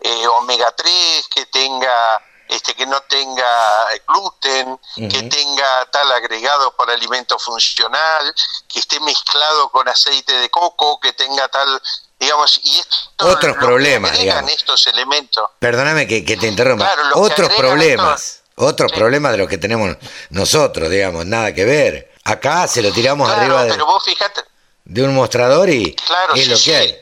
eh, 0.01 0.27
omega 0.27 0.75
3, 0.75 1.29
que 1.29 1.47
tenga 1.47 2.21
este 2.49 2.75
que 2.75 2.85
no 2.85 3.01
tenga 3.03 3.87
gluten, 4.09 4.79
que 4.97 5.23
tenga 5.23 5.87
tal 5.93 6.11
agregado 6.11 6.75
para 6.77 6.95
alimento 6.95 7.39
funcional, 7.39 8.35
que 8.69 8.81
esté 8.81 8.99
mezclado 9.01 9.71
con 9.71 9.89
aceite 9.89 10.33
de 10.35 10.51
coco, 10.51 10.99
que 10.99 11.13
tenga 11.13 11.47
tal, 11.49 11.81
digamos, 12.19 12.61
y 12.65 12.81
esto 12.81 12.97
otros 13.19 13.57
problemas, 13.57 14.19
digamos. 14.19 14.51
estos 14.51 14.87
elementos. 14.89 15.49
Perdóname 15.61 16.09
que, 16.09 16.23
te 16.23 16.49
interrumpa. 16.49 16.93
otros 17.15 17.49
problemas, 17.55 18.42
otros 18.57 18.93
problemas 18.93 19.33
de 19.33 19.39
los 19.39 19.49
que 19.49 19.59
tenemos 19.59 19.97
nosotros, 20.31 20.91
digamos, 20.91 21.27
nada 21.27 21.53
que 21.55 21.65
ver. 21.65 22.13
Acá 22.25 22.69
se 22.69 22.83
lo 22.83 22.93
tiramos 22.93 23.29
arriba 23.29 23.65
de, 23.65 23.77
de, 24.85 25.03
un 25.03 25.15
mostrador 25.15 25.69
y 25.71 25.97
es 26.35 26.49
lo 26.49 26.57
que 26.59 26.77
hay. 26.77 27.02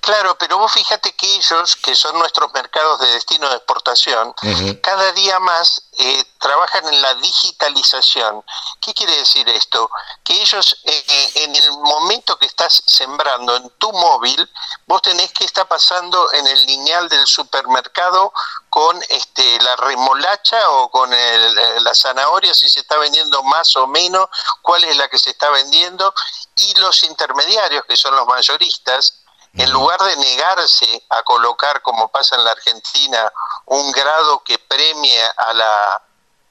Claro, 0.00 0.36
pero 0.38 0.58
vos 0.58 0.72
fíjate 0.72 1.12
que 1.12 1.36
ellos, 1.36 1.76
que 1.76 1.94
son 1.94 2.18
nuestros 2.18 2.52
mercados 2.54 3.00
de 3.00 3.08
destino 3.08 3.48
de 3.48 3.56
exportación, 3.56 4.34
cada 4.82 5.12
día 5.12 5.38
más 5.38 5.82
eh, 5.98 6.24
trabajan 6.38 6.86
en 6.88 7.02
la 7.02 7.14
digitalización. 7.14 8.42
¿Qué 8.80 8.94
quiere 8.94 9.14
decir 9.16 9.46
esto? 9.50 9.90
Que 10.24 10.40
ellos 10.40 10.80
eh, 10.84 11.04
eh, 11.06 11.30
en 11.44 11.54
el 11.54 11.70
momento 11.72 12.38
que 12.38 12.46
estás 12.46 12.82
sembrando 12.86 13.54
en 13.56 13.68
tu 13.78 13.92
móvil, 13.92 14.50
vos 14.86 15.02
tenés 15.02 15.32
que 15.32 15.44
estar 15.44 15.68
pasando 15.68 16.32
en 16.32 16.46
el 16.46 16.66
lineal 16.66 17.08
del 17.08 17.26
supermercado 17.26 18.32
con 18.70 18.98
este, 19.10 19.60
la 19.60 19.76
remolacha 19.76 20.70
o 20.70 20.90
con 20.90 21.10
la 21.10 21.94
zanahoria, 21.94 22.54
si 22.54 22.68
se 22.68 22.80
está 22.80 22.96
vendiendo 22.96 23.42
más 23.42 23.76
o 23.76 23.86
menos, 23.86 24.28
cuál 24.62 24.82
es 24.84 24.96
la 24.96 25.08
que 25.08 25.18
se 25.18 25.30
está 25.30 25.50
vendiendo, 25.50 26.14
y 26.54 26.74
los 26.76 27.02
intermediarios, 27.04 27.84
que 27.84 27.96
son 27.96 28.14
los 28.16 28.26
mayoristas, 28.26 29.19
en 29.54 29.70
lugar 29.72 30.00
de 30.02 30.16
negarse 30.16 31.04
a 31.10 31.22
colocar, 31.22 31.82
como 31.82 32.08
pasa 32.08 32.36
en 32.36 32.44
la 32.44 32.52
Argentina, 32.52 33.32
un 33.66 33.90
grado 33.92 34.42
que 34.44 34.58
premie 34.58 35.22
a 35.36 35.52
la, 35.52 36.02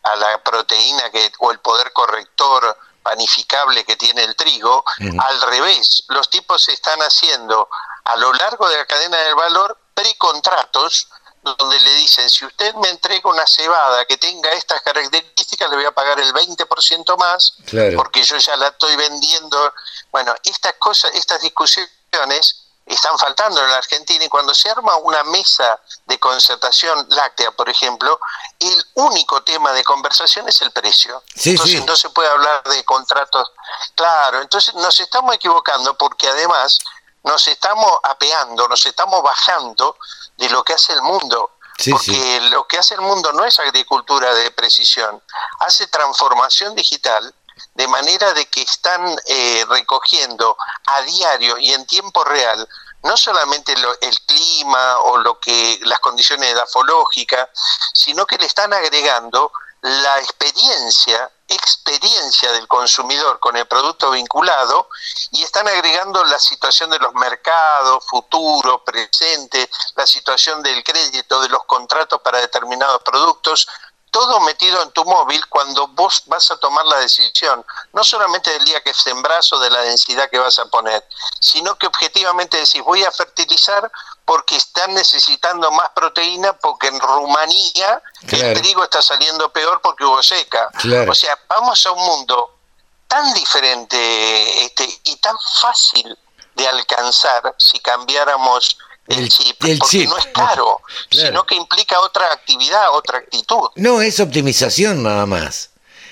a 0.04 0.16
la 0.16 0.44
proteína 0.44 1.10
que, 1.10 1.32
o 1.40 1.52
el 1.52 1.60
poder 1.60 1.94
corrector 1.94 2.78
panificable 3.02 3.86
que 3.86 3.96
tiene 3.96 4.24
el 4.24 4.36
trigo, 4.36 4.84
al 5.00 5.42
revés, 5.42 6.04
los 6.10 6.30
tipos 6.30 6.68
están 6.70 7.00
haciendo 7.00 7.70
a 8.04 8.16
lo 8.18 8.34
largo 8.34 8.68
de 8.68 8.78
la 8.78 8.86
cadena 8.86 9.18
del 9.18 9.36
valor 9.36 9.78
precontratos 9.94 11.08
donde 11.42 11.80
le 11.80 11.94
dicen, 11.96 12.30
si 12.30 12.46
usted 12.46 12.76
me 12.76 12.90
entrega 12.90 13.30
una 13.30 13.48
cebada 13.48 14.06
que 14.06 14.18
tenga 14.18 14.52
estas 14.52 14.82
características, 14.82 15.70
le 15.70 15.78
voy 15.78 15.86
a 15.86 15.92
pagar 15.92 16.20
el 16.20 16.34
20% 16.34 17.18
más, 17.18 17.54
porque 17.96 18.24
yo 18.24 18.38
ya 18.38 18.58
la 18.58 18.68
estoy 18.68 18.96
vendiendo. 18.98 19.74
Bueno, 20.12 20.36
estas 20.44 20.74
cosas, 20.74 21.12
estas 21.16 21.42
discusiones 21.42 22.66
están 22.94 23.18
faltando 23.18 23.62
en 23.64 23.70
la 23.70 23.78
Argentina 23.78 24.26
y 24.26 24.30
cuando 24.30 24.54
se 24.54 24.70
arma 24.70 24.96
una 24.98 25.24
mesa 25.26 25.80
de 26.06 26.20
concertación 26.20 27.06
láctea, 27.10 27.52
por 27.52 27.70
ejemplo, 27.70 28.20
el 28.60 28.86
único 28.96 29.44
tema 29.44 29.72
de 29.74 29.84
conversación 29.84 30.48
es 30.50 30.62
el 30.62 30.72
precio. 30.72 31.24
entonces 31.46 31.86
no 31.86 31.96
se 31.96 32.10
puede 32.10 32.30
hablar 32.30 32.64
de 32.64 32.84
contratos. 32.84 33.52
Claro, 33.96 34.42
entonces 34.42 34.74
nos 34.76 35.00
estamos 35.00 35.36
equivocando 35.36 35.96
porque 35.98 36.28
además 36.28 36.80
nos 37.24 37.48
estamos 37.48 37.92
apeando, 38.04 38.68
nos 38.68 38.86
estamos 38.86 39.22
bajando 39.22 39.96
de 40.38 40.50
lo 40.50 40.64
que 40.64 40.74
hace 40.74 40.94
el 40.94 41.02
mundo. 41.04 41.52
porque 41.92 42.42
lo 42.50 42.68
que 42.68 42.78
hace 42.78 42.96
el 42.96 43.02
mundo 43.02 43.32
no 43.34 43.46
es 43.46 43.60
agricultura 43.60 44.34
de 44.34 44.52
precisión, 44.52 45.22
hace 45.60 45.88
transformación 45.88 46.76
digital 46.76 47.34
de 47.76 47.88
manera 47.88 48.34
de 48.34 48.46
que 48.48 48.62
están 48.62 49.16
eh, 49.26 49.66
recogiendo 49.70 50.58
a 50.86 51.02
diario 51.02 51.58
y 51.58 51.74
en 51.74 51.86
tiempo 51.86 52.24
real 52.24 52.68
no 53.04 53.16
solamente 53.16 53.74
el 53.74 54.20
clima 54.26 55.00
o 55.02 55.18
lo 55.18 55.40
que 55.40 55.80
las 55.84 56.00
condiciones 56.00 56.52
edafológicas, 56.52 57.48
sino 57.94 58.26
que 58.26 58.38
le 58.38 58.46
están 58.46 58.74
agregando 58.74 59.52
la 59.82 60.20
experiencia, 60.20 61.32
experiencia 61.48 62.52
del 62.52 62.68
consumidor 62.68 63.40
con 63.40 63.56
el 63.56 63.66
producto 63.66 64.12
vinculado 64.12 64.90
y 65.32 65.42
están 65.42 65.68
agregando 65.70 66.24
la 66.26 66.38
situación 66.38 66.90
de 66.90 67.00
los 67.00 67.14
mercados, 67.14 68.06
futuro, 68.06 68.84
presente, 68.84 69.70
la 69.96 70.06
situación 70.06 70.62
del 70.62 70.84
crédito, 70.84 71.40
de 71.42 71.50
los 71.50 71.64
contratos 71.64 72.20
para 72.22 72.40
determinados 72.40 73.02
productos, 73.04 73.68
todo 74.12 74.40
metido 74.42 74.82
en 74.84 74.92
tu 74.92 75.04
móvil 75.06 75.46
cuando 75.48 75.88
vos 75.88 76.24
vas 76.28 76.50
a 76.52 76.58
tomar 76.58 76.86
la 76.86 77.00
decisión, 77.00 77.66
no 77.94 78.04
solamente 78.04 78.52
del 78.52 78.66
día 78.66 78.82
que 78.82 78.94
sembrás 78.94 79.52
o 79.54 79.60
de 79.60 79.70
la 79.70 79.82
densidad 79.82 80.30
que 80.30 80.40
vas 80.40 80.58
a 80.60 80.66
poner, 80.66 81.04
sino 81.40 81.78
que 81.78 81.88
objetivamente 81.88 82.58
decís, 82.58 82.84
voy 82.84 83.04
a 83.04 83.12
fertilizar 83.12 83.92
porque 84.26 84.56
están 84.56 84.94
necesitando 84.94 85.72
más 85.72 85.90
proteína 85.90 86.54
porque 86.54 86.88
en 86.88 87.00
Rumanía 87.00 88.02
el 88.30 88.62
trigo 88.62 88.84
está 88.84 89.02
saliendo 89.02 89.52
peor 89.52 89.82
porque 89.82 90.06
hubo 90.06 90.22
seca. 90.22 90.70
O 91.10 91.16
sea, 91.16 91.38
vamos 91.48 91.86
a 91.86 91.92
un 91.92 92.06
mundo 92.06 92.56
tan 93.08 93.34
diferente 93.34 94.66
este, 94.66 94.88
y 95.04 95.16
tan 95.18 95.36
fácil 95.62 96.18
de 96.56 96.68
alcanzar 96.68 97.56
si 97.58 97.80
cambiáramos 97.80 98.78
el, 99.10 99.30
chip, 99.30 99.56
porque 99.60 100.06
no 100.08 100.18
es 100.18 100.28
caro, 100.28 100.82
sino 101.10 101.46
que 101.46 101.56
implica 101.56 102.00
otra 102.00 102.32
actividad, 102.32 102.94
otra 102.94 103.18
actitud. 103.20 103.70
No, 103.76 104.02
es 104.02 104.20
optimización 104.20 105.04
nada 105.04 105.26
más. 105.26 105.72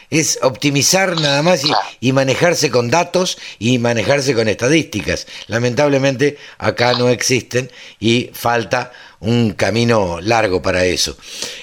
Es 0.10 0.40
optimizar 0.42 1.20
nada 1.20 1.42
más 1.44 1.64
y, 2.00 2.12
manejarse 2.14 2.72
con 2.72 2.90
datos 2.90 3.38
y 3.60 3.78
manejarse 3.78 4.34
con 4.34 4.48
estadísticas. 4.48 5.28
Lamentablemente 5.48 6.38
acá 6.58 6.94
no 6.94 7.10
existen 7.10 7.70
y 8.00 8.32
falta 8.34 8.94
un 9.20 9.52
camino 9.52 10.22
largo 10.22 10.62
para 10.62 10.86
eso. 10.86 11.18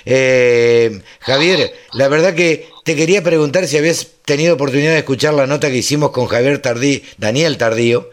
Eh, 0.05 1.01
Javier, 1.21 1.75
la 1.95 2.09
verdad 2.09 2.35
que 2.35 2.69
te 2.85 2.95
quería 2.97 3.23
preguntar 3.23 3.67
si 3.67 3.79
habías 3.79 4.07
tenido 4.27 4.55
oportunidad 4.55 4.93
de 4.93 4.99
escuchar 4.99 5.33
la 5.33 5.47
nota 5.47 5.71
que 5.71 5.77
hicimos 5.77 6.11
con 6.11 6.27
Javier 6.27 6.61
Tardí, 6.61 7.03
Daniel 7.17 7.57
Tardío, 7.57 8.11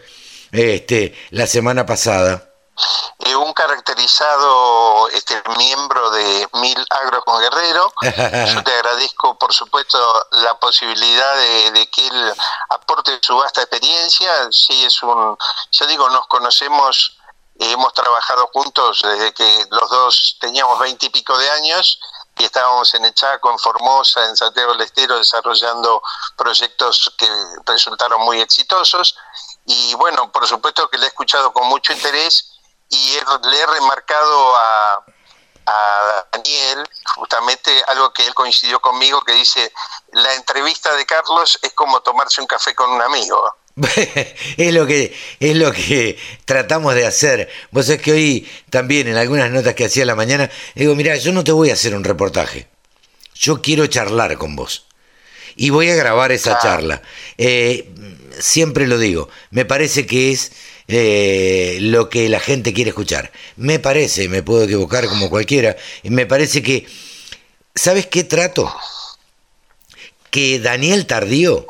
este, 0.54 1.14
la 1.32 1.46
semana 1.46 1.86
pasada. 1.86 2.51
Eh, 3.20 3.36
un 3.36 3.54
caracterizado 3.54 5.08
este, 5.10 5.42
miembro 5.58 6.10
de 6.12 6.48
Mil 6.54 6.86
Agro 6.90 7.24
con 7.24 7.40
Guerrero. 7.40 7.94
Yo 8.02 8.64
te 8.64 8.74
agradezco, 8.74 9.38
por 9.38 9.54
supuesto, 9.54 9.98
la 10.32 10.58
posibilidad 10.60 11.36
de, 11.36 11.88
que 11.92 12.08
él 12.08 12.34
aporte 12.70 13.20
su 13.22 13.36
vasta 13.36 13.62
experiencia. 13.62 14.32
Sí, 14.52 14.86
es 14.86 15.04
un, 15.04 15.38
yo 15.72 15.86
digo, 15.88 16.10
nos 16.10 16.26
conocemos, 16.28 17.18
hemos 17.60 17.94
trabajado 17.94 18.50
juntos 18.54 19.02
desde 19.04 19.34
que 19.34 19.66
los 19.70 19.90
dos 19.90 20.38
teníamos 20.40 20.80
veinte 20.80 21.06
y 21.06 21.10
pico 21.10 21.38
de 21.38 21.50
años 21.52 22.00
y 22.38 22.46
estábamos 22.46 22.94
en 22.96 23.06
el 23.06 23.14
Chaco, 23.14 23.52
en 23.52 23.60
Formosa, 23.60 24.28
en 24.28 24.36
Santiago 24.36 24.72
del 24.72 24.82
Estero, 24.82 25.18
desarrollando 25.18 26.02
proyectos 26.36 27.14
que 27.18 27.30
resultaron 27.66 28.22
muy 28.22 28.42
exitosos. 28.42 29.16
Y 29.66 29.94
bueno, 29.96 30.32
por 30.32 30.48
supuesto 30.48 30.90
que 30.90 30.98
le 30.98 31.06
he 31.06 31.10
escuchado 31.10 31.54
con 31.54 31.68
mucho 31.68 31.94
interés 31.94 32.51
y 32.92 33.14
le 33.50 33.60
he 33.60 33.66
remarcado 33.66 34.56
a, 34.56 35.06
a 35.66 36.26
Daniel 36.32 36.88
justamente 37.16 37.72
algo 37.88 38.14
que 38.14 38.26
él 38.26 38.34
coincidió 38.34 38.80
conmigo 38.80 39.22
que 39.22 39.34
dice 39.34 39.72
la 40.14 40.36
entrevista 40.36 40.94
de 40.94 41.06
Carlos 41.06 41.58
es 41.62 41.74
como 41.74 42.02
tomarse 42.02 42.42
un 42.42 42.48
café 42.48 42.76
con 42.76 42.92
un 42.92 43.02
amigo 43.02 43.56
es 44.58 44.74
lo 44.74 44.86
que 44.86 45.16
es 45.40 45.56
lo 45.56 45.72
que 45.72 46.18
tratamos 46.46 46.94
de 46.96 47.06
hacer. 47.06 47.50
Vos 47.72 47.86
sabés 47.86 48.02
que 48.02 48.12
hoy 48.12 48.50
también 48.70 49.08
en 49.08 49.18
algunas 49.18 49.50
notas 49.52 49.76
que 49.76 49.86
hacía 49.86 50.06
la 50.06 50.16
mañana 50.16 50.50
digo, 50.76 50.96
mira, 50.96 51.16
yo 51.16 51.32
no 51.32 51.44
te 51.44 51.52
voy 51.52 51.70
a 51.70 51.74
hacer 51.74 51.96
un 51.96 52.04
reportaje. 52.04 52.68
Yo 53.34 53.62
quiero 53.62 53.88
charlar 53.88 54.38
con 54.38 54.56
vos. 54.56 54.88
Y 55.56 55.70
voy 55.70 55.90
a 55.90 55.96
grabar 55.96 56.32
esa 56.32 56.60
charla. 56.60 57.02
Eh, 57.38 57.90
siempre 58.40 58.88
lo 58.88 58.98
digo, 58.98 59.30
me 59.50 59.66
parece 59.66 60.06
que 60.06 60.32
es 60.32 60.52
eh, 60.88 61.78
lo 61.82 62.10
que 62.10 62.30
la 62.30 62.40
gente 62.40 62.74
quiere 62.74 62.90
escuchar. 62.90 63.32
Me 63.58 63.80
parece, 63.80 64.30
me 64.30 64.44
puedo 64.44 64.64
equivocar 64.64 65.08
como 65.08 65.30
cualquiera, 65.30 65.76
me 66.04 66.26
parece 66.26 66.62
que, 66.62 66.86
¿sabes 67.76 68.08
qué 68.08 68.24
trato? 68.24 68.74
que 70.32 70.60
Daniel 70.60 71.06
Tardío 71.06 71.68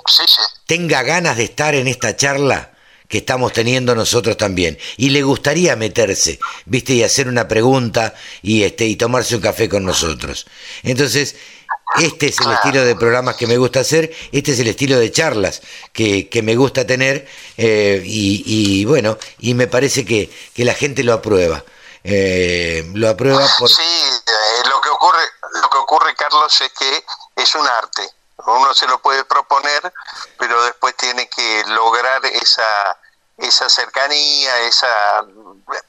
tenga 0.68 1.02
ganas 1.02 1.36
de 1.36 1.46
estar 1.46 1.76
en 1.76 1.88
esta 1.88 2.16
charla 2.16 2.72
que 3.08 3.18
estamos 3.18 3.52
teniendo 3.52 3.94
nosotros 3.94 4.38
también 4.38 4.78
y 4.96 5.10
le 5.10 5.24
gustaría 5.24 5.76
meterse, 5.76 6.40
¿viste? 6.66 6.94
y 6.94 7.04
hacer 7.04 7.28
una 7.28 7.48
pregunta 7.48 8.14
y 8.42 8.64
este 8.64 8.86
y 8.86 8.96
tomarse 8.96 9.36
un 9.36 9.42
café 9.42 9.68
con 9.68 9.84
nosotros. 9.84 10.46
Entonces, 10.84 11.36
este 12.00 12.28
es 12.28 12.40
el 12.40 12.52
estilo 12.52 12.84
de 12.84 12.96
programas 12.96 13.36
que 13.36 13.48
me 13.48 13.58
gusta 13.58 13.82
hacer, 13.82 14.14
este 14.32 14.52
es 14.52 14.60
el 14.60 14.68
estilo 14.68 14.98
de 14.98 15.12
charlas 15.12 15.62
que, 15.94 16.42
me 16.44 16.56
gusta 16.56 16.86
tener 16.86 17.28
eh, 17.58 18.02
y, 18.04 18.86
bueno, 18.86 19.18
y 19.40 19.54
me 19.54 19.68
parece 19.68 20.06
que, 20.06 20.30
la 20.58 20.74
gente 20.74 21.04
lo 21.04 21.14
aprueba. 21.14 21.64
Eh, 22.04 22.90
lo 22.96 23.10
aprueba 23.10 23.46
por... 23.60 23.70
Sí, 23.70 23.82
eh, 23.82 24.70
lo, 24.70 24.82
que 24.82 24.90
ocurre, 24.90 25.24
lo 25.62 25.70
que 25.70 25.78
ocurre, 25.78 26.16
Carlos, 26.16 26.60
es 26.62 26.72
que 26.78 27.04
es 27.36 27.56
un 27.56 27.68
arte. 27.68 28.10
Uno 28.46 28.74
se 28.74 28.88
lo 28.88 29.00
puede 29.00 29.24
proponer, 29.26 29.94
pero 30.38 30.64
después 30.64 30.96
tiene 30.98 31.30
que 31.30 31.64
lograr 31.68 32.26
esa, 32.26 32.98
esa 33.42 33.70
cercanía, 33.70 34.60
esa 34.68 35.26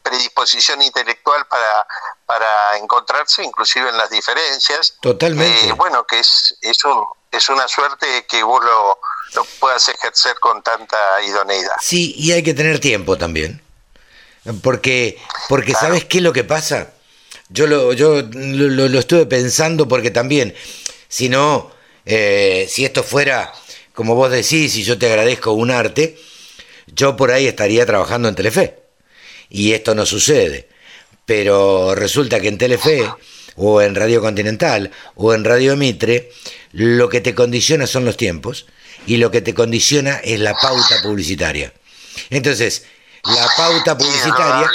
predisposición 0.03 0.83
intelectual 0.83 1.47
para, 1.47 1.87
para 2.27 2.77
encontrarse, 2.79 3.43
inclusive 3.43 3.89
en 3.89 3.97
las 3.97 4.11
diferencias. 4.11 4.95
Totalmente. 5.01 5.69
Eh, 5.69 5.73
bueno, 5.73 6.05
que 6.05 6.19
es, 6.19 6.57
es, 6.61 6.85
un, 6.85 7.05
es 7.31 7.49
una 7.49 7.69
suerte 7.69 8.27
que 8.29 8.43
vos 8.43 8.65
lo, 8.65 8.99
lo 9.35 9.45
puedas 9.61 9.89
ejercer 9.89 10.39
con 10.41 10.63
tanta 10.63 10.97
idoneidad. 11.23 11.77
Sí, 11.81 12.15
y 12.17 12.33
hay 12.33 12.43
que 12.43 12.55
tener 12.55 12.81
tiempo 12.81 13.17
también. 13.17 13.63
Porque, 14.63 15.21
porque 15.49 15.73
¿sabes 15.73 16.05
qué 16.05 16.19
es 16.19 16.25
lo 16.25 16.33
que 16.33 16.43
pasa? 16.43 16.91
Yo 17.49 17.67
lo, 17.67 17.93
yo 17.93 18.23
lo, 18.23 18.89
lo 18.89 18.99
estuve 18.99 19.27
pensando 19.27 19.87
porque 19.87 20.11
también, 20.11 20.57
si 21.09 21.29
no, 21.29 21.71
eh, 22.07 22.67
si 22.69 22.85
esto 22.85 23.05
fuera, 23.05 23.53
como 23.95 24.15
vos 24.15 24.31
decís, 24.31 24.75
y 24.75 24.83
yo 24.83 24.99
te 24.99 25.07
agradezco 25.07 25.53
un 25.53 25.71
arte, 25.71 26.19
yo 26.95 27.17
por 27.17 27.31
ahí 27.31 27.47
estaría 27.47 27.87
trabajando 27.87 28.29
en 28.29 28.35
Telefe. 28.35 28.79
Y 29.49 29.73
esto 29.73 29.95
no 29.95 30.07
sucede. 30.07 30.69
Pero 31.27 31.95
resulta 31.95 32.41
que 32.41 32.49
en 32.49 32.59
Telefe, 32.59 33.09
o 33.57 33.81
en 33.81 33.95
Radio 33.95 34.21
Continental, 34.21 34.91
o 35.15 35.35
en 35.35 35.45
Radio 35.45 35.77
Mitre, 35.77 36.31
lo 36.73 37.09
que 37.09 37.21
te 37.21 37.35
condiciona 37.35 37.87
son 37.87 38.05
los 38.05 38.17
tiempos 38.17 38.67
y 39.07 39.19
lo 39.19 39.31
que 39.31 39.41
te 39.41 39.55
condiciona 39.55 40.17
es 40.17 40.41
la 40.41 40.55
pauta 40.55 41.03
publicitaria. 41.03 41.73
Entonces, 42.31 42.85
la 43.25 43.49
pauta 43.57 43.97
publicitaria. 43.97 44.71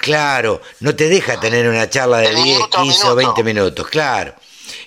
Claro, 0.00 0.60
no 0.80 0.94
te 0.94 1.08
deja 1.08 1.38
tener 1.38 1.68
una 1.68 1.88
charla 1.88 2.18
de 2.18 2.34
10, 2.34 2.60
15 2.70 3.06
o 3.08 3.14
20 3.14 3.44
minutos, 3.44 3.88
claro. 3.88 4.34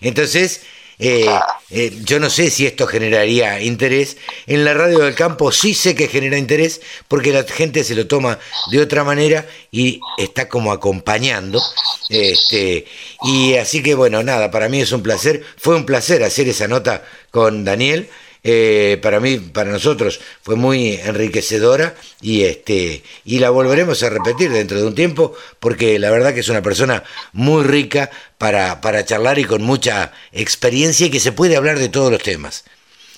Entonces, 0.02 0.61
eh, 0.99 1.28
eh, 1.69 1.95
yo 2.03 2.19
no 2.19 2.30
sé 2.30 2.49
si 2.49 2.65
esto 2.65 2.88
generaría 2.88 3.61
interés. 3.61 4.18
En 4.48 4.65
la 4.65 4.74
radio 4.74 4.99
del 4.99 5.15
campo 5.15 5.52
sí 5.52 5.74
sé 5.74 5.95
que 5.95 6.07
genera 6.07 6.38
interés 6.38 6.82
porque 7.07 7.32
la 7.32 7.44
gente 7.44 7.84
se 7.84 7.95
lo 7.95 8.07
toma 8.07 8.40
de 8.72 8.82
otra 8.82 9.03
manera 9.03 9.45
y 9.72 9.99
está 10.18 10.49
como 10.49 10.72
acompañando. 10.72 11.61
Este, 12.10 12.86
y 13.24 13.56
así 13.56 13.84
que 13.84 13.95
bueno, 13.95 14.24
nada, 14.24 14.49
para 14.49 14.69
mí 14.69 14.82
es 14.82 14.91
un 14.91 15.03
placer. 15.03 15.44
Fue 15.57 15.76
un 15.76 15.86
placer 15.86 16.24
hacer 16.24 16.48
esa 16.48 16.68
nota 16.68 17.03
con 17.32 17.64
Daniel. 17.64 18.10
Eh, 18.43 18.99
para 19.01 19.19
mí, 19.19 19.38
para 19.38 19.72
nosotros, 19.72 20.19
fue 20.41 20.55
muy 20.55 20.95
enriquecedora 20.95 21.95
y, 22.22 22.45
este, 22.45 23.03
y 23.26 23.39
la 23.39 23.49
volveremos 23.49 24.01
a 24.03 24.09
repetir 24.09 24.51
dentro 24.51 24.77
de 24.77 24.85
un 24.85 24.95
tiempo 24.95 25.34
porque 25.59 25.99
la 25.99 26.11
verdad 26.11 26.34
que 26.34 26.41
es 26.41 26.49
una 26.49 26.61
persona 26.61 27.03
muy 27.34 27.64
rica 27.64 28.09
para, 28.38 28.81
para 28.81 29.05
charlar 29.05 29.39
y 29.39 29.45
con 29.45 29.64
mucha 29.64 30.14
experiencia 30.31 31.07
y 31.07 31.11
que 31.11 31.19
se 31.19 31.31
puede 31.31 31.57
hablar 31.57 31.80
de 31.80 31.89
todos 31.89 32.11
los 32.11 32.23
temas. 32.23 32.64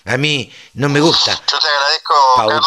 A 0.05 0.17
mí 0.17 0.51
no 0.73 0.89
me 0.89 0.99
gusta. 0.99 1.39
Yo 1.45 1.59
te 1.59 1.67
agradezco, 1.67 2.15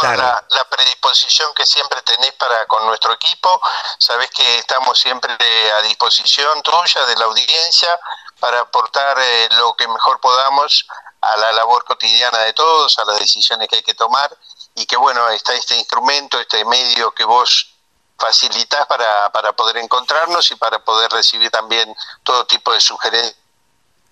Carlos, 0.01 0.33
la, 0.51 0.65
predisposición 0.69 1.53
que 1.55 1.65
siempre 1.65 2.01
tenés 2.03 2.33
para 2.33 2.67
con 2.67 2.87
nuestro 2.87 3.13
equipo. 3.15 3.61
Sabés 3.99 4.31
que 4.31 4.59
estamos 4.59 4.99
siempre 4.99 5.33
a 5.73 5.83
disposición 5.83 6.63
tuya, 6.63 7.07
de 7.07 7.17
la 7.17 7.25
audiencia, 7.25 7.99
para 8.39 8.61
aportar 8.61 9.19
eh, 9.19 9.49
lo 9.53 9.75
que 9.75 9.89
mejor 9.89 10.21
podamos 10.21 10.87
a 11.23 11.37
la 11.37 11.53
labor 11.53 11.85
cotidiana 11.85 12.39
de 12.41 12.53
todos, 12.53 12.99
a 12.99 13.05
las 13.05 13.19
decisiones 13.19 13.69
que 13.69 13.77
hay 13.77 13.83
que 13.83 13.95
tomar 13.95 14.37
y 14.75 14.85
que 14.87 14.97
bueno, 14.97 15.29
está 15.31 15.55
este 15.55 15.77
instrumento, 15.77 16.39
este 16.39 16.65
medio 16.65 17.13
que 17.13 17.25
vos 17.25 17.75
facilitas 18.19 18.87
para, 18.87 19.31
para 19.33 19.53
poder 19.53 19.79
encontrarnos 19.79 20.51
y 20.51 20.57
para 20.57 20.85
poder 20.85 21.11
recibir 21.11 21.51
también 21.51 21.95
todo 22.23 22.47
tipo 22.47 22.73
de 22.73 22.81
sugerencias 22.81 23.42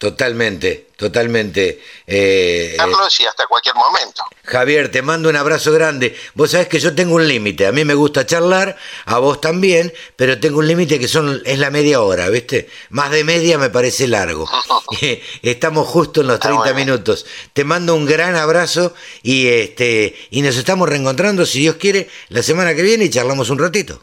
Totalmente, 0.01 0.87
totalmente. 0.97 1.79
Eh, 2.07 2.75
Carlos, 2.79 3.21
y 3.21 3.27
hasta 3.27 3.47
cualquier 3.47 3.75
momento. 3.75 4.23
Javier, 4.45 4.91
te 4.91 5.03
mando 5.03 5.29
un 5.29 5.37
abrazo 5.37 5.73
grande. 5.73 6.17
Vos 6.33 6.53
sabés 6.53 6.69
que 6.69 6.81
yo 6.81 6.95
tengo 6.95 7.17
un 7.17 7.29
límite. 7.29 7.67
A 7.67 7.73
mí 7.73 7.85
me 7.85 7.93
gusta 7.93 8.25
charlar, 8.25 8.79
a 9.05 9.19
vos 9.19 9.43
también, 9.43 9.93
pero 10.17 10.41
tengo 10.41 10.61
un 10.61 10.69
límite 10.69 10.99
que 10.99 11.07
son 11.07 11.43
es 11.45 11.59
la 11.59 11.69
media 11.69 12.01
hora, 12.01 12.31
¿viste? 12.31 12.71
Más 12.89 13.11
de 13.11 13.25
media 13.25 13.59
me 13.59 13.69
parece 13.69 14.09
largo. 14.09 14.49
estamos 15.43 15.87
justo 15.87 16.23
en 16.23 16.29
los 16.29 16.41
30 16.41 16.73
minutos. 16.73 17.27
Te 17.53 17.65
mando 17.65 17.95
un 17.95 18.07
gran 18.07 18.37
abrazo 18.37 18.95
y 19.23 19.49
este 19.49 20.17
y 20.31 20.41
nos 20.41 20.57
estamos 20.57 20.89
reencontrando, 20.89 21.45
si 21.45 21.61
Dios 21.61 21.77
quiere, 21.77 22.09
la 22.31 22.43
semana 22.43 22.75
que 22.75 22.81
viene 22.81 23.05
y 23.05 23.11
charlamos 23.11 23.51
un 23.51 23.59
ratito. 23.59 24.03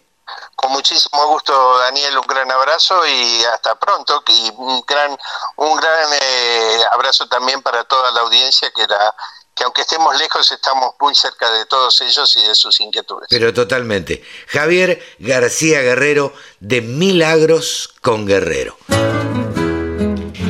Con 0.58 0.72
muchísimo 0.72 1.28
gusto, 1.28 1.54
Daniel, 1.78 2.18
un 2.18 2.26
gran 2.26 2.52
abrazo 2.52 3.06
y 3.06 3.44
hasta 3.46 3.76
pronto. 3.76 4.24
Y 4.28 4.52
un 4.58 4.84
gran, 4.88 5.16
un 5.58 5.78
gran 5.78 6.14
eh, 6.20 6.80
abrazo 6.94 7.28
también 7.28 7.62
para 7.62 7.84
toda 7.84 8.12
la 8.12 8.22
audiencia 8.22 8.72
que 8.76 8.88
la, 8.88 9.16
que 9.56 9.64
aunque 9.64 9.82
estemos 9.82 10.18
lejos 10.18 10.52
estamos 10.52 10.96
muy 11.00 11.14
cerca 11.14 11.52
de 11.52 11.68
todos 11.68 12.02
ellos 12.02 12.36
y 12.38 12.44
de 12.44 12.56
sus 12.56 12.82
inquietudes. 12.82 13.28
Pero 13.30 13.54
totalmente. 13.54 14.24
Javier 14.48 15.00
García 15.20 15.82
Guerrero 15.82 16.34
de 16.60 16.82
Milagros 16.82 17.94
con 18.02 18.26
Guerrero. 18.26 18.78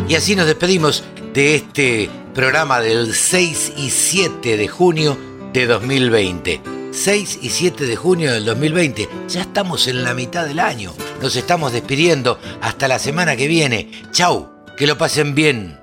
Y 0.07 0.15
así 0.15 0.37
nos 0.37 0.47
despedimos 0.47 1.03
de 1.33 1.55
este 1.55 2.09
programa 2.33 2.79
del 2.79 3.13
6 3.13 3.73
y 3.75 3.91
7 3.91 4.55
de 4.55 4.67
junio 4.69 5.17
de 5.51 5.67
2020. 5.67 6.76
6 6.97 7.39
y 7.43 7.49
7 7.49 7.85
de 7.85 7.95
junio 7.95 8.33
del 8.33 8.43
2020. 8.43 9.07
Ya 9.29 9.41
estamos 9.41 9.87
en 9.87 10.03
la 10.03 10.15
mitad 10.15 10.47
del 10.47 10.59
año. 10.59 10.93
Nos 11.21 11.35
estamos 11.35 11.71
despidiendo. 11.71 12.39
Hasta 12.59 12.87
la 12.87 12.97
semana 12.97 13.35
que 13.35 13.47
viene. 13.47 13.91
Chau. 14.11 14.49
Que 14.75 14.87
lo 14.87 14.97
pasen 14.97 15.35
bien. 15.35 15.79